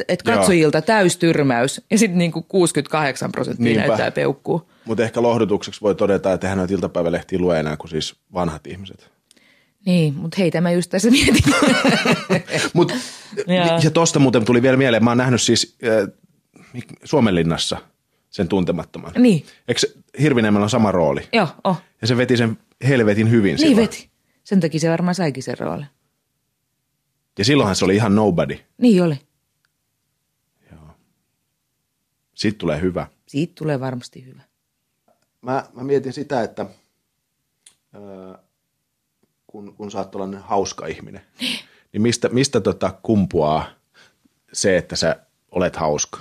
Joo. 0.10 0.36
katsojilta 0.36 0.82
täystyrmäys 0.82 1.82
ja 1.92 1.98
sitten 1.98 2.18
niin 2.18 2.32
68 2.32 3.32
prosenttia 3.32 3.64
Niinpä. 3.64 3.88
näyttää 3.88 4.12
peukkuu. 4.12 4.70
Mutta 4.86 5.04
ehkä 5.04 5.22
lohdutukseksi 5.22 5.82
voi 5.82 5.96
todeta, 5.96 6.34
että 6.34 6.48
hän 6.48 6.58
noita 6.58 6.74
iltapäivälehtiä 6.74 7.40
lue 7.40 7.60
enää 7.60 7.78
kuin 7.78 7.90
siis 7.90 8.16
vanhat 8.34 8.68
ihmiset. 8.68 9.12
Niin, 9.86 10.14
mutta 10.14 10.36
heitä 10.40 10.62
mä 10.62 10.72
just 10.72 10.90
tässä 10.90 11.10
mietin. 11.12 11.44
Mut, 12.74 12.92
Joo. 13.48 13.80
ja 13.84 13.92
tosta 13.92 14.20
muuten 14.20 14.46
tuli 14.46 14.62
vielä 14.62 14.78
mieleen, 14.78 15.04
mä 15.04 15.10
oon 15.12 15.18
nähnyt 15.18 15.42
siis 15.42 15.78
äh, 15.84 16.10
Suomenlinnassa 17.04 17.78
sen 18.30 18.48
tuntemattoman. 18.48 19.12
niin, 19.18 19.46
Eikö 19.68 19.82
Hirviniemellä 20.22 20.64
on 20.64 20.70
sama 20.70 20.92
rooli? 20.92 21.28
joo, 21.34 21.48
oh. 21.64 21.82
Ja 22.02 22.08
se 22.08 22.18
veti 22.18 22.38
sen 22.38 22.58
helvetin 22.88 23.30
hyvin 23.32 23.50
Niin 23.56 23.58
silloin. 23.58 23.78
veti. 23.88 24.10
Sen 24.44 24.60
takia 24.60 24.80
se 24.80 24.90
varmaan 24.90 25.16
saikin 25.16 25.44
sen 25.44 25.58
roolin. 25.60 25.86
Ja 27.38 27.46
silloinhan 27.46 27.76
se 27.76 27.86
oli 27.86 27.96
ihan 27.96 28.16
nobody. 28.16 28.60
Niin 28.78 29.04
oli. 29.04 29.20
Siitä 32.36 32.58
tulee 32.58 32.82
hyvä. 32.82 33.08
Siitä 33.28 33.54
tulee 33.58 33.80
varmasti 33.80 34.26
hyvä. 34.26 34.42
Mä, 35.42 35.66
mä 35.74 35.84
mietin 35.84 36.14
sitä, 36.14 36.44
että 36.44 36.66
ää, 37.94 38.40
kun, 39.52 39.76
kun 39.76 39.92
sä 39.92 39.98
oot 39.98 40.12
tällainen 40.12 40.42
hauska 40.42 40.88
ihminen, 40.88 41.22
niin 41.94 42.02
mistä, 42.02 42.30
mistä 42.30 42.62
tota 42.62 42.94
kumpuaa 43.04 43.66
se, 44.54 44.78
että 44.78 44.96
sä 44.96 45.16
olet 45.52 45.76
hauska? 45.76 46.20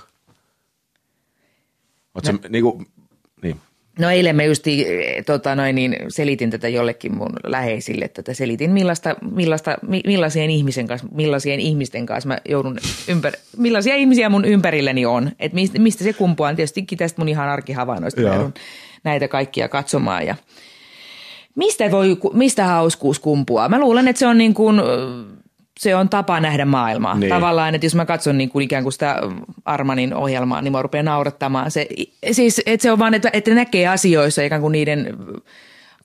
Oot 2.15 2.25
sä, 2.25 2.35
niin 2.49 2.65
kuin, 2.65 2.87
niin, 3.43 3.61
No 3.99 4.11
eilen 4.11 4.37
mä 4.37 4.43
just 4.43 4.65
tota 5.27 5.55
noin, 5.55 5.75
niin 5.75 5.97
selitin 6.09 6.51
tätä 6.51 6.69
jollekin 6.69 7.17
mun 7.17 7.33
läheisille, 7.45 8.09
tätä 8.09 8.35
selitin 8.35 8.71
millaista, 8.71 9.17
millaista, 9.35 9.79
millaisien 10.07 10.51
ihmisen 10.51 10.87
kanssa, 10.87 11.07
millaisien 11.15 11.61
ihmisten 11.61 12.07
kanssa 12.07 12.29
mä 12.29 12.39
joudun 12.49 12.79
ympäri, 13.09 13.39
millaisia 13.57 13.95
ihmisiä 13.95 14.29
mun 14.29 14.45
ympärilleni 14.45 15.07
on. 15.07 15.31
Että 15.39 15.55
mistä, 15.55 15.79
mistä 15.79 16.05
se 16.05 16.13
kumpuaa, 16.13 16.55
tietysti 16.55 16.87
tästä 16.99 17.21
mun 17.21 17.29
ihan 17.29 17.49
arkihavainnoista 17.49 18.21
mä 18.21 18.51
näitä 19.05 19.29
kaikkia 19.29 19.69
katsomaan 19.69 20.27
ja 20.27 20.37
mistä, 21.55 21.91
voi, 21.91 22.19
mistä 22.33 22.67
hauskuus 22.67 23.19
kumpuaa? 23.19 23.69
Mä 23.69 23.81
luulen, 23.81 24.09
että 24.09 24.21
se 24.21 24.27
on 24.27 24.39
niin 24.39 24.55
kuin, 24.55 24.81
se 25.81 25.97
on 25.97 26.09
tapa 26.09 26.41
nähdä 26.41 26.65
maailmaa. 26.65 27.19
Niin. 27.19 27.31
Tavallaan, 27.31 27.75
että 27.75 27.87
jos 27.87 27.95
mä 27.95 28.07
katson 28.07 28.39
niin 28.39 28.51
kuin 28.51 28.65
ikään 28.65 28.83
kuin 28.83 28.93
sitä 28.93 29.17
Armanin 29.65 30.15
ohjelmaa, 30.15 30.63
niin 30.63 30.73
mä 30.73 30.83
rupean 30.83 31.05
naurattamaan. 31.05 31.71
Se, 31.71 31.89
siis, 32.33 32.63
että 32.67 32.83
se 32.83 32.93
on 32.93 32.99
vaan, 32.99 33.15
että, 33.15 33.31
että 33.33 33.55
näkee 33.55 33.89
asioissa 33.89 34.43
ikään 34.43 34.61
kuin 34.61 34.73
niiden 34.73 35.17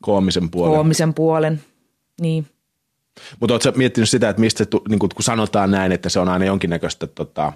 koomisen 0.01 0.49
puolen. 0.49 0.75
Koomisen 0.75 1.13
puolen, 1.13 1.61
niin. 2.21 2.47
Mutta 3.39 3.53
ootko 3.53 3.71
miettinyt 3.75 4.09
sitä, 4.09 4.29
että 4.29 4.39
mistä, 4.39 4.65
niin 4.89 4.99
kun 4.99 5.09
sanotaan 5.19 5.71
näin, 5.71 5.91
että 5.91 6.09
se 6.09 6.19
on 6.19 6.29
aina 6.29 6.45
jonkinnäköistä 6.45 7.07
tota, 7.07 7.53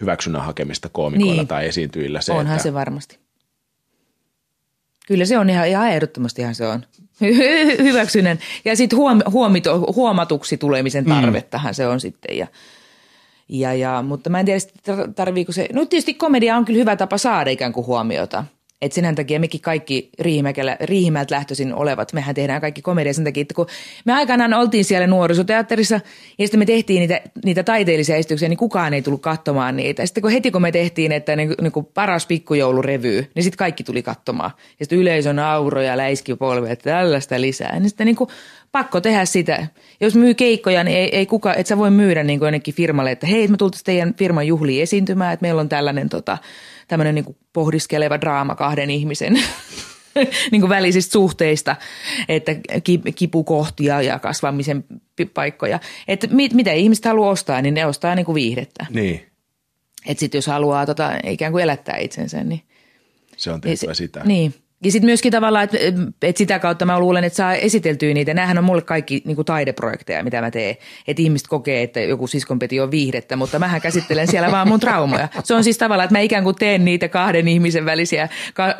hyväksynnän 0.00 0.42
hakemista 0.42 0.88
koomikoilla 0.88 1.34
niin. 1.34 1.48
tai 1.48 1.66
esiintyjillä? 1.66 2.20
Se, 2.20 2.32
Onhan 2.32 2.56
että... 2.56 2.62
se 2.62 2.74
varmasti. 2.74 3.18
Kyllä 5.06 5.24
se 5.24 5.38
on 5.38 5.50
ihan, 5.50 5.68
ihan 5.68 5.88
ehdottomasti 5.88 6.42
ihan 6.42 6.54
se 6.54 6.66
on. 6.66 6.86
Hyväksynnän. 7.82 8.38
Ja 8.64 8.76
sitten 8.76 8.98
huom, 8.98 9.20
huomito, 9.30 9.78
huomatuksi 9.78 10.56
tulemisen 10.56 11.04
mm. 11.04 11.10
tarvettahan 11.10 11.70
mm. 11.70 11.74
se 11.74 11.86
on 11.86 12.00
sitten. 12.00 12.38
Ja, 12.38 12.46
ja, 13.48 13.74
ja, 13.74 14.02
mutta 14.02 14.30
mä 14.30 14.40
en 14.40 14.46
tiedä, 14.46 14.60
tarviiko 15.14 15.52
se. 15.52 15.68
No 15.72 15.84
tietysti 15.84 16.14
komedia 16.14 16.56
on 16.56 16.64
kyllä 16.64 16.78
hyvä 16.78 16.96
tapa 16.96 17.18
saada 17.18 17.50
ikään 17.50 17.72
kuin 17.72 17.86
huomiota. 17.86 18.44
Että 18.82 18.94
sen 18.94 19.14
takia 19.14 19.40
mekin 19.40 19.60
kaikki 19.60 20.10
Riihimäeltä 20.80 21.34
lähtöisin 21.34 21.74
olevat, 21.74 22.12
mehän 22.12 22.34
tehdään 22.34 22.60
kaikki 22.60 22.82
komedia 22.82 23.14
sen 23.14 23.24
takia, 23.24 23.40
että 23.40 23.54
kun 23.54 23.66
me 24.04 24.12
aikanaan 24.12 24.54
oltiin 24.54 24.84
siellä 24.84 25.06
nuorisoteatterissa 25.06 26.00
ja 26.38 26.46
sitten 26.46 26.58
me 26.58 26.66
tehtiin 26.66 27.00
niitä, 27.00 27.20
niitä 27.44 27.62
taiteellisia 27.62 28.16
esityksiä, 28.16 28.48
niin 28.48 28.56
kukaan 28.56 28.94
ei 28.94 29.02
tullut 29.02 29.22
katsomaan 29.22 29.76
niitä. 29.76 30.06
Sitten 30.06 30.22
kun 30.22 30.30
heti 30.30 30.50
kun 30.50 30.62
me 30.62 30.72
tehtiin, 30.72 31.12
että 31.12 31.36
niin, 31.36 31.54
niin 31.60 31.72
kuin 31.72 31.86
paras 31.94 32.26
pikkujoulurevy, 32.26 33.26
niin 33.34 33.42
sitten 33.42 33.58
kaikki 33.58 33.84
tuli 33.84 34.02
katsomaan. 34.02 34.50
Ja 34.80 34.84
sitten 34.84 34.98
yleisön 34.98 35.38
auroja, 35.38 35.96
läiskipolvi, 35.96 36.70
että 36.70 36.90
tällaista 36.90 37.40
lisää. 37.40 37.78
Niin 37.78 37.88
sitten 37.88 38.06
niin 38.06 38.16
kuin 38.16 38.30
pakko 38.72 39.00
tehdä 39.00 39.24
sitä. 39.24 39.66
Jos 40.00 40.14
myy 40.14 40.34
keikkoja, 40.34 40.84
niin 40.84 40.96
ei, 40.96 41.16
ei 41.16 41.26
kuka, 41.26 41.54
et 41.54 41.66
sä 41.66 41.78
voi 41.78 41.90
myydä 41.90 42.22
niin 42.22 42.38
kuin 42.38 42.46
jonnekin 42.46 42.74
firmalle, 42.74 43.10
että 43.10 43.26
hei, 43.26 43.48
me 43.48 43.56
tultaisiin 43.56 43.84
teidän 43.84 44.14
firman 44.14 44.46
juhliin 44.46 44.82
esiintymään, 44.82 45.32
että 45.32 45.44
meillä 45.44 45.60
on 45.60 45.68
tällainen 45.68 46.08
tota, 46.08 46.38
tämmöinen 46.88 47.14
niin 47.14 47.36
pohdiskeleva 47.52 48.20
draama 48.20 48.54
kahden 48.54 48.90
ihmisen 48.90 49.34
niin 50.50 50.60
kuin 50.60 50.68
välisistä 50.68 51.12
suhteista, 51.12 51.76
että 52.28 52.52
kipukohtia 53.14 54.02
ja 54.02 54.18
kasvamisen 54.18 54.84
paikkoja. 55.34 55.80
Että 56.08 56.26
mit, 56.26 56.52
mitä 56.52 56.72
ihmiset 56.72 57.04
haluaa 57.04 57.30
ostaa, 57.30 57.62
niin 57.62 57.74
ne 57.74 57.86
ostaa 57.86 58.14
niin 58.14 58.26
kuin 58.26 58.34
viihdettä. 58.34 58.86
Niin. 58.90 59.26
Että 60.06 60.20
sitten 60.20 60.38
jos 60.38 60.46
haluaa 60.46 60.86
tota, 60.86 61.12
ikään 61.26 61.52
kuin 61.52 61.64
elättää 61.64 61.96
itsensä, 61.96 62.44
niin... 62.44 62.62
Se 63.36 63.50
on 63.50 63.60
tehtävä 63.60 63.90
niin, 63.90 63.96
sitä. 63.96 64.24
Niin. 64.24 64.54
Ja 64.84 64.92
sitten 64.92 65.06
myöskin 65.06 65.32
tavallaan, 65.32 65.64
että, 65.64 65.78
että 66.22 66.38
sitä 66.38 66.58
kautta 66.58 66.84
mä 66.84 67.00
luulen, 67.00 67.24
että 67.24 67.36
saa 67.36 67.54
esiteltyä 67.54 68.14
niitä. 68.14 68.34
Nämähän 68.34 68.58
on 68.58 68.64
mulle 68.64 68.82
kaikki 68.82 69.22
niin 69.24 69.36
kuin 69.36 69.46
taideprojekteja, 69.46 70.24
mitä 70.24 70.40
mä 70.40 70.50
teen. 70.50 70.76
Että 71.08 71.22
ihmiset 71.22 71.48
kokee, 71.48 71.82
että 71.82 72.00
joku 72.00 72.26
siskonpeti 72.26 72.80
on 72.80 72.90
viihdettä, 72.90 73.36
mutta 73.36 73.58
mähän 73.58 73.80
käsittelen 73.80 74.28
siellä 74.28 74.50
vaan 74.50 74.68
mun 74.68 74.80
traumoja. 74.80 75.28
Se 75.44 75.54
on 75.54 75.64
siis 75.64 75.78
tavallaan, 75.78 76.04
että 76.04 76.14
mä 76.14 76.20
ikään 76.20 76.44
kuin 76.44 76.56
teen 76.56 76.84
niitä 76.84 77.08
kahden 77.08 77.48
ihmisen 77.48 77.84
välisiä 77.84 78.28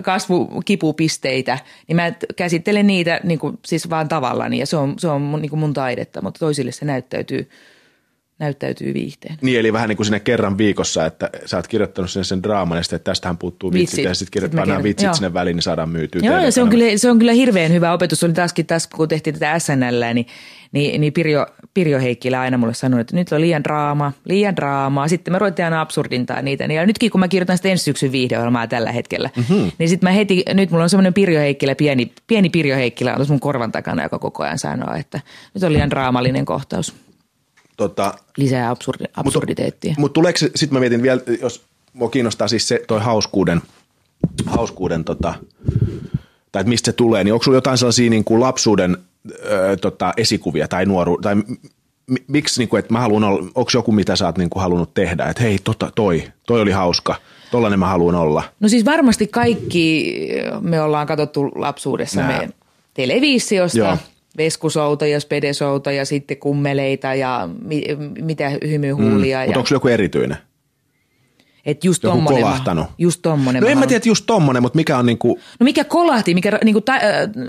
kasvukipupisteitä, 0.02 1.58
niin 1.88 1.96
mä 1.96 2.12
käsittelen 2.36 2.86
niitä 2.86 3.20
niin 3.24 3.38
kuin, 3.38 3.58
siis 3.66 3.90
vaan 3.90 4.08
tavallaan 4.08 4.54
ja 4.54 4.66
se 4.66 4.76
on, 4.76 4.94
se 4.98 5.08
on 5.08 5.22
mun, 5.22 5.42
niin 5.42 5.50
kuin 5.50 5.60
mun 5.60 5.74
taidetta, 5.74 6.22
mutta 6.22 6.38
toisille 6.38 6.72
se 6.72 6.84
näyttäytyy– 6.84 7.48
näyttäytyy 8.42 8.94
viihteen. 8.94 9.38
Niin, 9.40 9.60
eli 9.60 9.72
vähän 9.72 9.88
niin 9.88 9.96
kuin 9.96 10.06
sinne 10.06 10.20
kerran 10.20 10.58
viikossa, 10.58 11.06
että 11.06 11.30
sä 11.46 11.56
oot 11.56 11.68
kirjoittanut 11.68 12.10
sen, 12.10 12.24
sen 12.24 12.42
draaman 12.42 12.78
ja 12.78 12.82
sitten, 12.82 12.96
että 12.96 13.10
tästähän 13.10 13.38
puuttuu 13.38 13.72
vitsit, 13.72 13.98
vitsit. 13.98 14.04
ja 14.04 14.14
sitten 14.14 14.32
kirjoittaa 14.32 14.66
nämä 14.66 14.82
vitsit 14.82 15.04
joo. 15.04 15.14
sinne 15.14 15.34
väliin, 15.34 15.56
niin 15.56 15.62
saadaan 15.62 15.88
myytyä. 15.88 16.20
Joo, 16.24 16.38
ja 16.38 16.52
se 16.52 16.62
on, 16.62 16.68
kyllä, 16.70 16.84
se 16.96 17.10
on 17.10 17.18
kyllä 17.18 17.32
hirveän 17.32 17.72
hyvä 17.72 17.92
opetus. 17.92 18.20
Se 18.20 18.26
oli 18.26 18.32
taaskin 18.32 18.66
taas, 18.66 18.86
kun 18.86 19.08
tehtiin 19.08 19.34
tätä 19.34 19.58
SNL, 19.58 20.14
niin, 20.14 20.26
niin, 20.72 21.00
niin 21.00 21.12
Pirjo, 21.12 21.46
Pirjo 21.74 22.00
Heikkilä 22.00 22.40
aina 22.40 22.58
mulle 22.58 22.74
sanoi, 22.74 23.00
että 23.00 23.16
nyt 23.16 23.32
on 23.32 23.40
liian 23.40 23.64
draama, 23.64 24.12
liian 24.24 24.56
draamaa. 24.56 25.08
Sitten 25.08 25.34
me 25.34 25.38
ruvettiin 25.38 25.64
aina 25.64 25.80
absurdintaa 25.80 26.42
niitä. 26.42 26.64
Ja 26.64 26.86
nytkin 26.86 27.10
kun 27.10 27.20
mä 27.20 27.28
kirjoitan 27.28 27.56
sitä 27.56 27.68
ensi 27.68 27.84
syksyn 27.84 28.12
viihdeohjelmaa 28.12 28.66
tällä 28.66 28.92
hetkellä, 28.92 29.30
mm-hmm. 29.36 29.70
niin 29.78 29.88
sitten 29.88 30.08
mä 30.08 30.12
heti, 30.12 30.42
nyt 30.54 30.70
mulla 30.70 30.84
on 30.84 30.90
semmoinen 30.90 31.14
Pirjo 31.14 31.40
Heikkilä, 31.40 31.74
pieni, 31.74 32.12
pieni 32.26 32.50
Pirjo 32.50 32.76
Heikkilä 32.76 33.14
on 33.14 33.26
mun 33.28 33.40
korvan 33.40 33.72
takana, 33.72 34.02
joka 34.02 34.18
koko 34.18 34.42
ajan 34.42 34.58
sanoo, 34.58 34.94
että 34.94 35.20
nyt 35.54 35.62
on 35.62 35.72
liian 35.72 35.90
draamallinen 35.90 36.44
kohtaus. 36.44 36.94
Tota, 37.76 38.14
Lisää 38.36 38.70
absurdi, 38.70 39.04
absurditeettia. 39.16 39.90
Mutta 39.90 40.00
mut 40.00 40.12
tuleeko, 40.12 40.38
sitten 40.38 40.72
mä 40.72 40.80
mietin 40.80 41.02
vielä, 41.02 41.20
jos 41.40 41.62
mua 41.92 42.10
kiinnostaa 42.10 42.48
siis 42.48 42.68
se 42.68 42.82
toi 42.86 43.00
hauskuuden, 43.00 43.62
hauskuuden 44.46 45.04
tota, 45.04 45.34
tai 46.52 46.60
että 46.60 46.68
mistä 46.68 46.86
se 46.86 46.92
tulee, 46.92 47.24
niin 47.24 47.32
onko 47.32 47.42
sulla 47.42 47.56
jotain 47.56 47.78
sellaisia 47.78 48.10
niin 48.10 48.24
kuin 48.24 48.40
lapsuuden 48.40 48.96
ö, 49.44 49.76
tota, 49.80 50.12
esikuvia 50.16 50.68
tai 50.68 50.86
nuoru, 50.86 51.18
tai 51.22 51.36
miksi, 52.28 52.60
niin 52.60 52.68
kuin, 52.68 52.78
että 52.78 52.92
mä 52.92 53.00
haluan 53.00 53.24
olla, 53.24 53.42
onko 53.54 53.70
joku, 53.74 53.92
mitä 53.92 54.16
sä 54.16 54.26
oot 54.26 54.38
niin 54.38 54.50
kuin 54.50 54.62
halunnut 54.62 54.94
tehdä, 54.94 55.24
että 55.24 55.42
hei, 55.42 55.58
tota, 55.64 55.92
toi, 55.94 56.24
toi 56.46 56.60
oli 56.60 56.70
hauska, 56.70 57.14
tollainen 57.50 57.78
mä 57.78 57.86
haluan 57.86 58.14
olla? 58.14 58.42
No 58.60 58.68
siis 58.68 58.84
varmasti 58.84 59.26
kaikki 59.26 60.14
me 60.60 60.82
ollaan 60.82 61.06
katsottu 61.06 61.50
lapsuudessa 61.54 62.20
Nää. 62.20 62.40
me 62.40 62.48
televisiosta, 62.94 63.78
Joo 63.78 63.98
veskusouta 64.36 65.06
ja 65.06 65.20
spedesouta 65.20 65.92
ja 65.92 66.04
sitten 66.04 66.36
kummeleita 66.36 67.14
ja 67.14 67.48
mi, 67.62 67.84
mitä 68.20 68.50
hymyhuulia. 68.68 69.38
Mm, 69.38 69.44
mutta 69.44 69.58
onko 69.58 69.68
joku 69.72 69.88
erityinen? 69.88 70.36
Et 71.66 71.84
just 71.84 72.02
Joku 72.02 72.16
tommonen, 72.16 72.42
kolahtanut. 72.42 72.86
Just 72.98 73.22
tommonen. 73.22 73.62
No 73.62 73.68
en 73.68 73.78
mä 73.78 73.86
tiedä, 73.86 74.02
just 74.06 74.24
tommonen, 74.26 74.62
mutta 74.62 74.76
mikä 74.76 74.98
on 74.98 75.06
niinku... 75.06 75.38
No 75.60 75.64
mikä 75.64 75.84
kolahti, 75.84 76.34
mikä 76.34 76.58
niinku, 76.64 76.80
ta, 76.80 76.92
äh, 76.92 77.00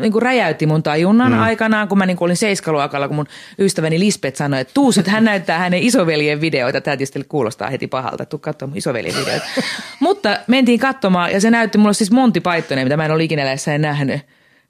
niinku 0.02 0.20
räjäytti 0.20 0.66
mun 0.66 0.84
tajunnan 0.84 1.32
mm. 1.32 1.40
aikanaan, 1.40 1.88
kun 1.88 1.98
mä 1.98 2.06
niinku 2.06 2.24
olin 2.24 2.38
seiskaluokalla, 2.38 3.08
kun 3.08 3.16
mun 3.16 3.28
ystäväni 3.60 4.00
Lisbeth 4.00 4.38
sanoi, 4.38 4.62
että 4.62 4.74
tuus, 4.74 4.98
että 4.98 5.12
hän 5.12 5.24
näyttää 5.24 5.60
hänen 5.60 5.84
isoveljen 5.84 6.42
videoita. 6.42 6.82
Tämä 6.82 6.98
tietysti 6.98 7.24
kuulostaa 7.24 7.70
heti 7.70 7.88
pahalta, 7.88 8.26
tuu 8.26 8.40
katsomaan 8.40 8.78
isoveljen 8.78 9.16
videoita. 9.16 9.46
mutta 10.00 10.38
mentiin 10.48 10.80
katsomaan 10.80 11.32
ja 11.32 11.42
se 11.42 11.52
näytti 11.52 11.78
mulle 11.78 11.94
siis 11.94 12.12
Monty 12.12 12.42
Pythonia, 12.42 12.84
mitä 12.84 12.98
mä 12.98 13.06
en 13.06 13.12
ole 13.12 13.24
ikinä 13.24 13.44
nähnyt. 13.78 14.22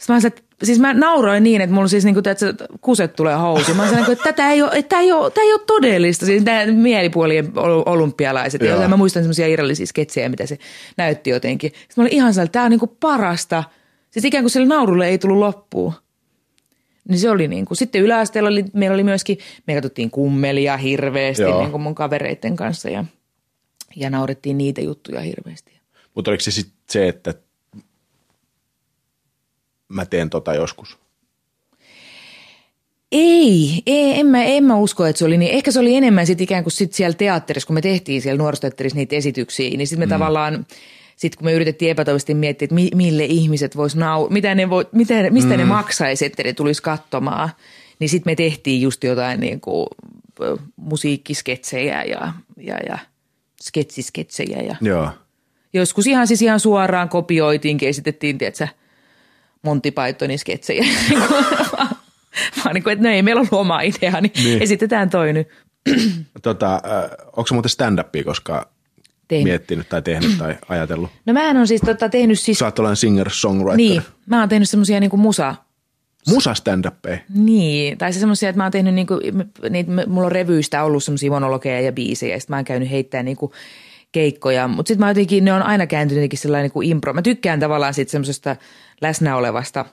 Sitten 0.04 0.16
mä 0.16 0.20
sanoin, 0.20 0.34
että 0.38 0.66
siis 0.66 0.80
mä 0.80 0.94
nauroin 0.94 1.44
niin, 1.44 1.62
että 1.62 1.74
mulla 1.74 1.88
siis 1.88 2.06
niin 2.06 2.16
kuin, 2.16 2.28
että 2.28 2.46
kuset 2.82 3.16
tulee 3.16 3.36
housuun. 3.36 3.78
Mä 3.78 3.90
sanoin, 3.90 4.12
että 4.12 4.24
tätä 4.24 4.52
ei 4.52 4.62
ole, 4.62 4.72
että 4.74 4.90
tämä 4.90 5.02
ei 5.02 5.12
ole, 5.12 5.32
tämä 5.32 5.46
ei 5.46 5.54
ole 5.54 5.62
todellista. 5.68 6.26
Siis 6.26 6.44
nämä 6.44 6.66
mielipuolien 6.66 7.52
olympialaiset. 7.86 8.62
Ja 8.62 8.88
mä 8.88 8.98
muistan 8.98 9.24
semmoisia 9.24 9.48
irrallisia 9.48 9.86
sketsejä, 9.86 10.30
mitä 10.30 10.46
se 10.46 10.58
näytti 10.98 11.30
jotenkin. 11.30 11.72
Sitten 11.72 11.94
mä 11.96 12.04
olin 12.04 12.14
ihan 12.14 12.34
sellainen, 12.34 12.48
että 12.48 12.54
tämä 12.54 12.66
on 12.66 12.72
niin 12.72 12.80
kuin 12.80 12.98
parasta. 13.00 13.64
Siis 14.12 14.26
ikään 14.26 14.44
kuin 14.44 14.52
sille 14.52 14.68
naurulle 14.68 15.08
ei 15.08 15.18
tullut 15.18 15.38
loppuun. 15.38 15.94
Niin 17.10 17.20
se 17.20 17.30
oli 17.30 17.48
niin 17.48 17.66
kuin. 17.66 17.78
Sitten 17.78 18.02
yläasteella 18.02 18.50
oli, 18.50 18.66
meillä 18.74 18.94
oli 18.94 19.04
myöskin, 19.04 19.38
me 19.68 19.74
katsottiin 19.74 20.12
kummelia 20.12 20.78
hirveästi 20.78 21.44
niin 21.44 21.72
kuin 21.72 21.82
mun 21.82 21.96
kavereiden 21.96 22.56
kanssa 22.56 22.90
ja, 22.90 23.06
ja 23.96 24.10
naurettiin 24.10 24.58
niitä 24.58 24.82
juttuja 24.82 25.22
hirveästi. 25.22 25.74
Mutta 26.16 26.32
oliko 26.32 26.42
se 26.42 26.52
sitten 26.52 26.78
se, 26.90 27.08
että 27.08 27.34
mä 29.94 30.06
teen 30.06 30.30
tota 30.30 30.54
joskus? 30.54 30.98
Ei, 33.12 33.84
ei 33.86 34.20
en, 34.20 34.26
mä, 34.26 34.44
en 34.44 34.64
mä 34.64 34.76
usko, 34.76 35.06
että 35.06 35.20
se 35.20 35.26
oli 35.26 35.38
niin. 35.38 35.52
Ehkä 35.52 35.72
se 35.72 35.80
oli 35.80 35.96
enemmän 35.96 36.28
sit 36.28 36.42
ikään 36.42 36.64
kuin 36.64 36.72
sit 36.72 36.94
siellä 36.94 37.14
teatterissa, 37.14 37.68
kun 37.68 37.74
me 37.74 37.82
tehtiin 37.82 38.22
siellä 38.22 38.38
nuorisoteatterissa 38.38 38.98
niitä 38.98 39.16
esityksiä, 39.16 39.70
niin 39.70 39.88
sitten 39.88 40.00
me 40.00 40.06
mm. 40.06 40.10
tavallaan, 40.20 40.66
sitten 41.16 41.38
kun 41.38 41.46
me 41.46 41.54
yritettiin 41.54 41.92
epätoivisesti 41.92 42.34
miettiä, 42.34 42.66
että 42.66 42.76
mi, 42.76 42.90
mille 42.96 43.26
ihmiset 43.26 43.78
vois 43.78 43.96
nau, 43.96 44.30
mitä 44.30 44.56
ne 44.56 44.70
voi, 44.70 44.86
mitä, 44.92 45.14
mistä 45.30 45.54
mm. 45.54 45.58
ne 45.58 45.66
maksaisi, 45.66 46.26
että 46.26 46.44
ne 46.44 46.54
tulisi 46.54 46.84
katsomaan, 46.84 47.50
niin 48.00 48.10
sitten 48.10 48.32
me 48.32 48.36
tehtiin 48.36 48.82
just 48.82 49.04
jotain 49.04 49.40
niin 49.40 49.62
kuin, 49.62 49.88
musiikkisketsejä 50.76 52.04
ja, 52.04 52.34
ja, 52.58 52.78
ja 52.88 52.98
sketsisketsejä. 53.62 54.62
Ja 54.62 54.76
Joo. 54.82 55.10
Joskus 55.74 56.08
ihan 56.08 56.28
siis 56.28 56.42
ihan 56.42 56.60
suoraan 56.60 57.10
kopioitiinkin, 57.10 57.90
esitettiin, 57.90 58.38
tiedätkö, 58.38 58.68
Monty 59.64 59.92
Pythonin 59.92 60.40
sketsejä. 60.40 60.86
Vaan 62.64 62.74
niin 62.74 62.84
kuin, 62.84 62.94
että 62.94 63.04
no 63.04 63.14
ei 63.14 63.22
meillä 63.22 63.40
ollut 63.40 63.54
oma 63.54 63.82
idea, 63.82 64.22
niin, 64.22 64.32
niin. 64.44 64.62
esitetään 64.62 65.10
toi 65.10 65.34
nyt. 65.34 65.48
tota, 66.42 66.74
äh, 66.74 66.82
onko 67.26 67.48
muuten 67.52 67.70
stand-upia 67.70 68.24
koskaan 68.24 68.66
tehnyt. 69.28 69.44
miettinyt 69.44 69.90
tai 69.90 70.02
tehnyt 70.02 70.38
tai 70.38 70.56
ajatellut? 70.70 71.10
No 71.26 71.34
mä 71.34 71.48
oon 71.48 71.68
siis 71.68 71.82
tota, 71.82 72.10
tehnyt 72.10 72.40
siis... 72.40 72.60
Sä 72.60 72.66
oot 72.66 72.80
singer-songwriter. 72.94 73.78
Niin, 73.78 74.02
mä 74.26 74.40
oon 74.40 74.50
tehnyt 74.50 74.70
semmosia 74.70 75.00
niinku 75.00 75.18
musa... 75.18 75.56
Musa 76.28 76.54
stand 76.54 76.86
Niin, 77.34 77.98
tai 77.98 78.14
se 78.14 78.20
semmoisia, 78.20 78.50
että 78.50 78.58
mä 78.58 78.64
oon 78.64 78.72
tehnyt 78.72 78.94
niinku, 78.94 79.20
niitä, 79.70 79.92
mulla 80.08 80.26
on 80.26 80.32
revyistä 80.32 80.84
ollut 80.84 81.04
semmoisia 81.04 81.32
monologeja 81.32 81.82
ja 81.82 81.92
biisejä, 81.92 82.36
ja 82.36 82.40
sitten 82.40 82.54
mä 82.54 82.58
oon 82.58 82.66
käynyt 82.66 82.92
heittämään 82.92 83.26
niinku 83.26 83.54
keikkoja. 84.12 84.68
Mutta 84.68 84.88
sitten 84.88 85.06
mä 85.06 85.10
jotenkin, 85.10 85.46
ne 85.46 85.54
on 85.54 85.62
aina 85.62 85.88
kääntynyt 85.88 86.22
jotenkin 86.22 86.40
sellainen 86.40 86.64
niin 86.64 86.72
kuin 86.72 86.90
impro. 86.90 87.14
Mä 87.14 87.22
tykkään 87.22 87.60
tavallaan 87.60 87.94
sitten 87.94 88.12
semmoisesta 88.12 88.56
läsnä 89.04 89.36
olevasta 89.36 89.86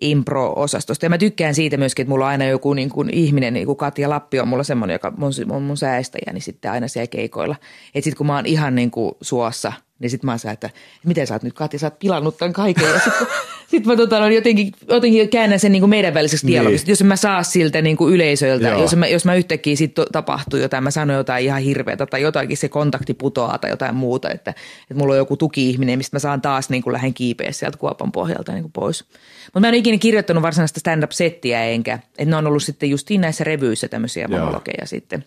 impro-osastosta. 0.00 1.04
Ja 1.06 1.10
mä 1.10 1.18
tykkään 1.18 1.54
siitä 1.54 1.76
myöskin, 1.76 2.02
että 2.02 2.10
mulla 2.10 2.24
on 2.24 2.30
aina 2.30 2.44
joku 2.44 2.74
niin 2.74 2.90
kuin 2.90 3.10
ihminen, 3.10 3.54
niin 3.54 3.66
kuin 3.66 3.76
Katja 3.76 4.10
Lappi 4.10 4.40
on 4.40 4.48
mulla 4.48 4.64
semmoinen, 4.64 4.94
joka 4.94 5.08
on 5.08 5.32
mun, 5.46 5.62
mun 5.62 5.76
säästäjä, 5.76 6.32
niin 6.32 6.42
sitten 6.42 6.70
aina 6.70 6.88
siellä 6.88 7.06
keikoilla. 7.06 7.56
Että 7.86 8.04
sitten 8.04 8.16
kun 8.16 8.26
mä 8.26 8.36
oon 8.36 8.46
ihan 8.46 8.74
niin 8.74 8.90
kuin 8.90 9.14
suossa– 9.20 9.72
niin 10.02 10.10
sitten 10.10 10.30
mä 10.30 10.38
sanoin, 10.38 10.54
että 10.54 10.70
miten 11.06 11.26
sä 11.26 11.34
oot 11.34 11.42
nyt 11.42 11.54
Katja, 11.54 11.78
sä 11.78 11.86
oot 11.86 11.98
pilannut 11.98 12.38
tämän 12.38 12.52
kaiken. 12.52 12.84
Ja 12.84 13.00
sitten 13.00 13.26
sit 13.70 13.86
mä 13.86 13.96
tota, 13.96 14.18
no, 14.18 14.28
jotenkin, 14.28 14.72
jotenkin 14.88 15.28
käännän 15.28 15.60
sen 15.60 15.72
niin 15.72 15.80
kuin 15.80 15.90
meidän 15.90 16.14
väliseksi 16.14 16.46
niin. 16.46 16.52
dialogista. 16.52 16.90
Jos 16.90 17.02
mä 17.02 17.16
saa 17.16 17.42
siltä 17.42 17.82
niin 17.82 17.96
kuin 17.96 18.14
yleisöltä, 18.14 18.68
jos 18.68 18.96
mä, 18.96 19.06
jos 19.06 19.24
mä 19.24 19.34
yhtäkkiä 19.34 19.76
sitten 19.76 20.04
tapahtuu 20.12 20.58
jotain, 20.60 20.84
mä 20.84 20.90
sanon 20.90 21.16
jotain 21.16 21.44
ihan 21.44 21.62
hirveätä 21.62 22.06
tai 22.06 22.22
jotakin 22.22 22.56
se 22.56 22.68
kontakti 22.68 23.14
putoaa 23.14 23.58
tai 23.58 23.70
jotain 23.70 23.94
muuta, 23.94 24.30
että, 24.30 24.50
että 24.50 24.94
mulla 24.94 25.12
on 25.12 25.18
joku 25.18 25.36
tuki-ihminen, 25.36 25.98
mistä 25.98 26.16
mä 26.16 26.18
saan 26.18 26.40
taas 26.40 26.70
niin 26.70 26.82
kuin 26.82 26.92
lähden 26.92 27.14
kiipeä 27.14 27.52
sieltä 27.52 27.78
kuopan 27.78 28.12
pohjalta 28.12 28.52
niin 28.52 28.62
kuin 28.62 28.72
pois. 28.72 29.04
Mutta 29.44 29.60
mä 29.60 29.68
en 29.68 29.72
ole 29.72 29.78
ikinä 29.78 29.98
kirjoittanut 29.98 30.42
varsinaista 30.42 30.80
stand-up-settiä 30.80 31.64
enkä, 31.64 31.94
että 31.94 32.24
ne 32.24 32.36
on 32.36 32.46
ollut 32.46 32.62
sitten 32.62 32.90
justiin 32.90 33.20
näissä 33.20 33.44
revyissä 33.44 33.88
tämmöisiä 33.88 34.28
monologeja 34.28 34.86
sitten. 34.86 35.24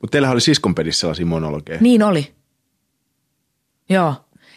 Mutta 0.00 0.12
teillähän 0.12 0.34
oli 0.34 0.40
siskonpedissä 0.40 1.00
sellaisia 1.00 1.26
monologeja. 1.26 1.78
Niin 1.80 2.02
oli. 2.02 2.36
Joo. 3.88 4.14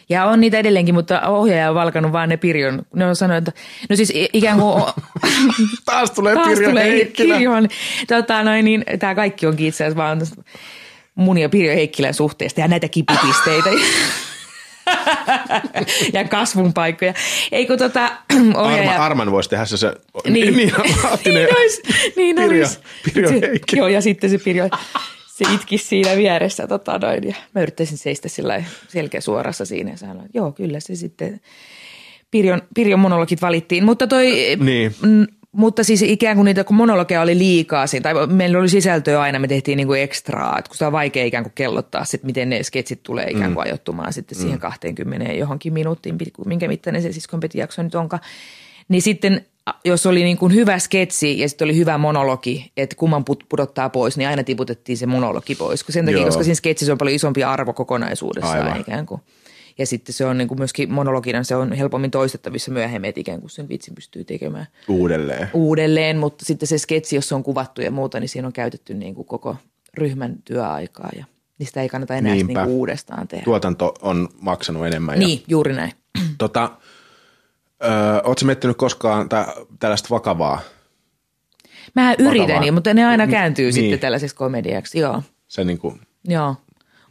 Ja 0.08 0.24
on 0.24 0.40
niitä 0.40 0.58
edelleenkin, 0.58 0.94
mutta 0.94 1.28
ohjaaja 1.28 1.68
on 1.68 1.74
valkannut 1.74 2.12
vaan 2.12 2.28
ne 2.28 2.36
Pirjon. 2.36 2.82
Ne 2.94 3.06
on 3.06 3.16
sanonut, 3.16 3.48
että 3.48 3.60
no 3.90 3.96
siis 3.96 4.12
ikään 4.32 4.58
kuin... 4.58 4.82
taas 5.84 6.10
tulee 6.10 6.34
taas 6.34 6.48
Pirjo 6.48 6.68
tulee 6.68 6.90
Heikkilä. 6.90 7.34
Pirjon. 7.34 7.68
Tota, 8.08 8.42
noin, 8.42 8.64
niin, 8.64 8.84
tämä 8.98 9.14
kaikki 9.14 9.46
onkin 9.46 9.66
itse 9.66 9.84
asiassa 9.84 9.96
vaan 9.96 10.20
mun 11.14 11.38
ja 11.38 11.48
Pirjo 11.48 11.74
Heikkilän 11.74 12.14
suhteesta 12.14 12.60
ja 12.60 12.68
näitä 12.68 12.88
kipupisteitä. 12.88 13.70
ja 16.12 16.24
kasvun 16.24 16.72
paikkoja. 16.72 17.14
Ei 17.52 17.66
kun 17.66 17.78
tota, 17.78 18.10
ohjaaja... 18.54 18.90
Arman, 18.90 19.06
Arman 19.06 19.32
voisi 19.32 19.50
tehdä 19.50 19.64
se, 19.64 19.76
se 19.76 19.94
niin, 20.28 20.46
niin, 20.56 20.72
niin, 21.24 21.56
olisi, 21.56 21.82
niin 22.16 22.36
Pirjo, 22.36 22.66
Pirjo 23.14 23.30
Heikkilä. 23.30 23.78
Joo, 23.78 23.88
ja 23.88 24.00
sitten 24.00 24.30
se 24.30 24.38
Pirjo 24.38 24.68
se 25.44 25.54
itki 25.54 25.78
siinä 25.78 26.16
vieressä. 26.16 26.66
Tota 26.66 26.98
noin, 26.98 27.24
ja 27.24 27.34
mä 27.54 27.62
yrittäisin 27.62 27.98
seistä 27.98 28.28
sillä 28.28 28.64
selkeä 28.88 29.20
suorassa 29.20 29.64
siinä 29.64 29.90
ja 29.90 29.96
sanoin, 29.96 30.26
että 30.26 30.38
joo, 30.38 30.52
kyllä 30.52 30.80
se 30.80 30.94
sitten 30.94 31.40
Pirjon, 32.30 32.62
Pirjon 32.74 33.00
monologit 33.00 33.42
valittiin. 33.42 33.84
Mutta 33.84 34.06
toi, 34.06 34.56
niin. 34.60 34.94
m, 35.02 35.24
mutta 35.52 35.84
siis 35.84 36.02
ikään 36.02 36.36
kuin 36.36 36.44
niitä, 36.44 36.64
kun 36.64 36.76
monologeja 36.76 37.20
oli 37.20 37.38
liikaa 37.38 37.86
siinä, 37.86 38.02
tai 38.02 38.26
meillä 38.26 38.58
oli 38.58 38.68
sisältöä 38.68 39.20
aina, 39.20 39.38
me 39.38 39.48
tehtiin 39.48 39.76
niin 39.76 39.86
kuin 39.86 40.00
ekstraa, 40.00 40.58
että 40.58 40.68
kun 40.68 40.76
se 40.76 40.86
on 40.86 40.92
vaikea 40.92 41.24
ikään 41.24 41.44
kuin 41.44 41.52
kellottaa 41.54 42.04
sitten, 42.04 42.28
miten 42.28 42.50
ne 42.50 42.62
sketsit 42.62 43.02
tulee 43.02 43.26
ikään 43.30 43.54
kuin 43.54 43.64
mm. 43.64 43.68
ajoittumaan 43.68 44.12
sitten 44.12 44.38
siihen 44.38 44.56
mm. 44.56 44.60
20 44.60 45.32
johonkin 45.32 45.72
minuuttiin, 45.72 46.18
minkä 46.46 46.68
mittainen 46.68 47.02
se 47.02 47.12
siis 47.12 47.28
jakso 47.54 47.82
nyt 47.82 47.94
onkaan. 47.94 48.22
Niin 48.88 49.02
sitten 49.02 49.46
jos 49.84 50.06
oli 50.06 50.24
niin 50.24 50.38
kuin 50.38 50.54
hyvä 50.54 50.78
sketsi 50.78 51.38
ja 51.38 51.48
sitten 51.48 51.64
oli 51.66 51.76
hyvä 51.76 51.98
monologi, 51.98 52.72
että 52.76 52.96
kumman 52.96 53.24
pudottaa 53.48 53.88
pois, 53.88 54.16
niin 54.16 54.28
aina 54.28 54.44
tiputettiin 54.44 54.98
se 54.98 55.06
monologi 55.06 55.54
pois. 55.54 55.84
Sen 55.88 56.04
takia, 56.04 56.18
Joo. 56.18 56.26
koska 56.26 56.42
siinä 56.42 56.54
sketsissä 56.54 56.92
on 56.92 56.98
paljon 56.98 57.14
isompi 57.14 57.44
arvo 57.44 57.72
kokonaisuudessaan 57.72 58.62
Aivan. 58.62 58.80
ikään 58.80 59.06
kuin. 59.06 59.20
Ja 59.78 59.86
sitten 59.86 60.12
se 60.12 60.24
on 60.24 60.38
niin 60.38 60.48
kuin 60.48 60.58
myöskin 60.58 60.92
monologina, 60.92 61.42
se 61.42 61.56
on 61.56 61.72
helpommin 61.72 62.10
toistettavissa 62.10 62.70
myöhemmin, 62.70 63.08
että 63.08 63.20
ikään 63.20 63.40
kuin 63.40 63.50
sen 63.50 63.68
vitsin 63.68 63.94
pystyy 63.94 64.24
tekemään. 64.24 64.66
Uudelleen. 64.88 65.48
Uudelleen, 65.52 66.16
mutta 66.16 66.44
sitten 66.44 66.66
se 66.66 66.78
sketsi, 66.78 67.16
jos 67.16 67.28
se 67.28 67.34
on 67.34 67.42
kuvattu 67.42 67.80
ja 67.80 67.90
muuta, 67.90 68.20
niin 68.20 68.28
siinä 68.28 68.46
on 68.46 68.52
käytetty 68.52 68.94
niin 68.94 69.14
kuin 69.14 69.26
koko 69.26 69.56
ryhmän 69.94 70.36
työaikaa 70.44 71.10
ja 71.16 71.24
niistä 71.58 71.82
ei 71.82 71.88
kannata 71.88 72.14
enää 72.14 72.34
niin 72.34 72.46
kuin 72.46 72.66
uudestaan 72.66 73.28
tehdä. 73.28 73.44
Tuotanto 73.44 73.94
on 74.02 74.28
maksanut 74.40 74.86
enemmän. 74.86 75.18
Niin, 75.18 75.38
ja, 75.38 75.44
juuri 75.48 75.72
näin. 75.72 75.92
Tota, 76.38 76.70
Öö, 77.84 78.20
Oletko 78.24 78.44
miettinyt 78.46 78.76
koskaan 78.76 79.28
tä, 79.28 79.46
tällaista 79.78 80.08
vakavaa? 80.10 80.60
Mä 81.94 82.14
yritän, 82.18 82.60
niin, 82.60 82.74
mutta 82.74 82.94
ne 82.94 83.06
aina 83.06 83.26
kääntyy 83.26 83.64
niin. 83.64 83.74
sitten 83.74 83.98
tällaiseksi 83.98 84.36
komediaksi, 84.36 84.98
joo. 84.98 85.22
Se 85.48 85.64
niin 85.64 85.78
kuin... 85.78 86.00
Joo. 86.24 86.56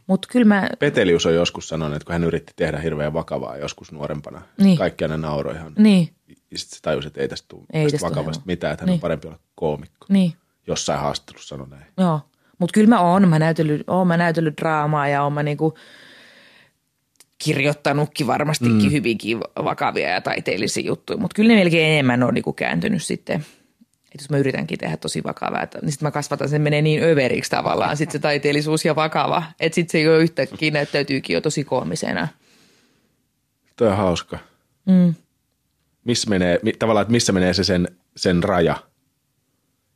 Mut 0.06 0.26
kyllä 0.26 0.44
mä... 0.44 0.68
Petelius 0.78 1.26
on 1.26 1.34
joskus 1.34 1.68
sanonut, 1.68 1.96
että 1.96 2.06
kun 2.06 2.12
hän 2.12 2.24
yritti 2.24 2.52
tehdä 2.56 2.78
hirveän 2.78 3.12
vakavaa 3.12 3.56
joskus 3.56 3.92
nuorempana, 3.92 4.42
niin. 4.58 4.78
kaikki 4.78 5.04
aina 5.04 5.16
nauroi 5.16 5.54
ihan. 5.54 5.72
Niin. 5.78 6.08
Ja 6.28 6.58
sitten 6.58 6.76
se 6.76 6.82
tajusi, 6.82 7.08
että 7.08 7.20
ei 7.20 7.28
tästä 7.28 7.48
tule 7.48 7.64
ei 7.72 7.90
tästä 7.90 8.08
vakavasta 8.08 8.42
mitään, 8.46 8.72
että 8.72 8.82
hän 8.82 8.86
niin. 8.86 8.94
on 8.94 9.00
parempi 9.00 9.28
olla 9.28 9.38
koomikko. 9.54 10.06
Niin. 10.08 10.32
Jossain 10.66 11.00
haastattelussa 11.00 11.48
sanoi 11.48 11.68
näin. 11.68 11.86
Joo. 11.98 12.20
Mutta 12.58 12.72
kyllä 12.72 12.88
mä 12.88 13.00
oon, 13.00 13.28
mä 13.28 13.38
näytellyt, 13.38 13.82
oon 13.86 14.06
mä 14.06 14.16
näytellyt 14.16 14.56
draamaa 14.60 15.08
ja 15.08 15.22
oon 15.22 15.32
mä 15.32 15.42
niinku, 15.42 15.74
kirjoittanutkin 17.44 18.26
varmastikin 18.26 18.82
mm. 18.82 18.90
hyvinkin 18.90 19.40
vakavia 19.40 20.08
ja 20.08 20.20
taiteellisia 20.20 20.86
juttuja, 20.86 21.16
mutta 21.16 21.34
kyllä 21.34 21.48
ne 21.48 21.58
melkein 21.58 21.92
enemmän 21.92 22.22
on 22.22 22.34
niinku 22.34 22.52
kääntynyt 22.52 23.02
sitten. 23.02 23.36
Että 24.04 24.22
jos 24.22 24.30
mä 24.30 24.38
yritänkin 24.38 24.78
tehdä 24.78 24.96
tosi 24.96 25.24
vakavaa, 25.24 25.62
että, 25.62 25.78
niin 25.82 25.92
sitten 25.92 26.06
mä 26.06 26.10
kasvatan, 26.10 26.48
sen 26.48 26.62
menee 26.62 26.82
niin 26.82 27.02
överiksi 27.02 27.50
tavallaan 27.50 27.96
sitten 27.96 28.12
se 28.12 28.18
taiteellisuus 28.18 28.84
ja 28.84 28.96
vakava, 28.96 29.42
että 29.60 29.74
sitten 29.74 29.92
se 29.92 30.00
jo 30.00 30.18
yhtäkkiä 30.18 30.70
näyttäytyykin 30.70 31.34
jo 31.34 31.40
tosi 31.40 31.64
koomisena. 31.64 32.28
Toi 33.76 33.88
on 33.88 33.96
hauska. 33.96 34.38
Mm. 34.86 35.14
Missä 36.04 36.30
menee, 36.30 36.60
tavallaan, 36.78 37.02
että 37.02 37.12
missä 37.12 37.32
menee 37.32 37.54
se 37.54 37.64
sen, 37.64 37.88
sen 38.16 38.42
raja 38.42 38.76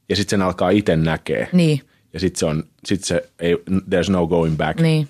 ja 0.09 0.17
sitten 0.17 0.31
sen 0.31 0.43
alkaa 0.43 0.71
itse 0.71 0.97
näkee. 0.97 1.49
Niin. 1.53 1.81
Ja 2.13 2.21
sitten 2.21 2.39
se 2.39 2.47
on, 2.47 2.65
sit 2.85 3.05
se 3.05 3.31
ei, 3.39 3.55
there's 3.55 4.11
no 4.11 4.27
going 4.27 4.57
back. 4.57 4.81
Niin. 4.81 5.09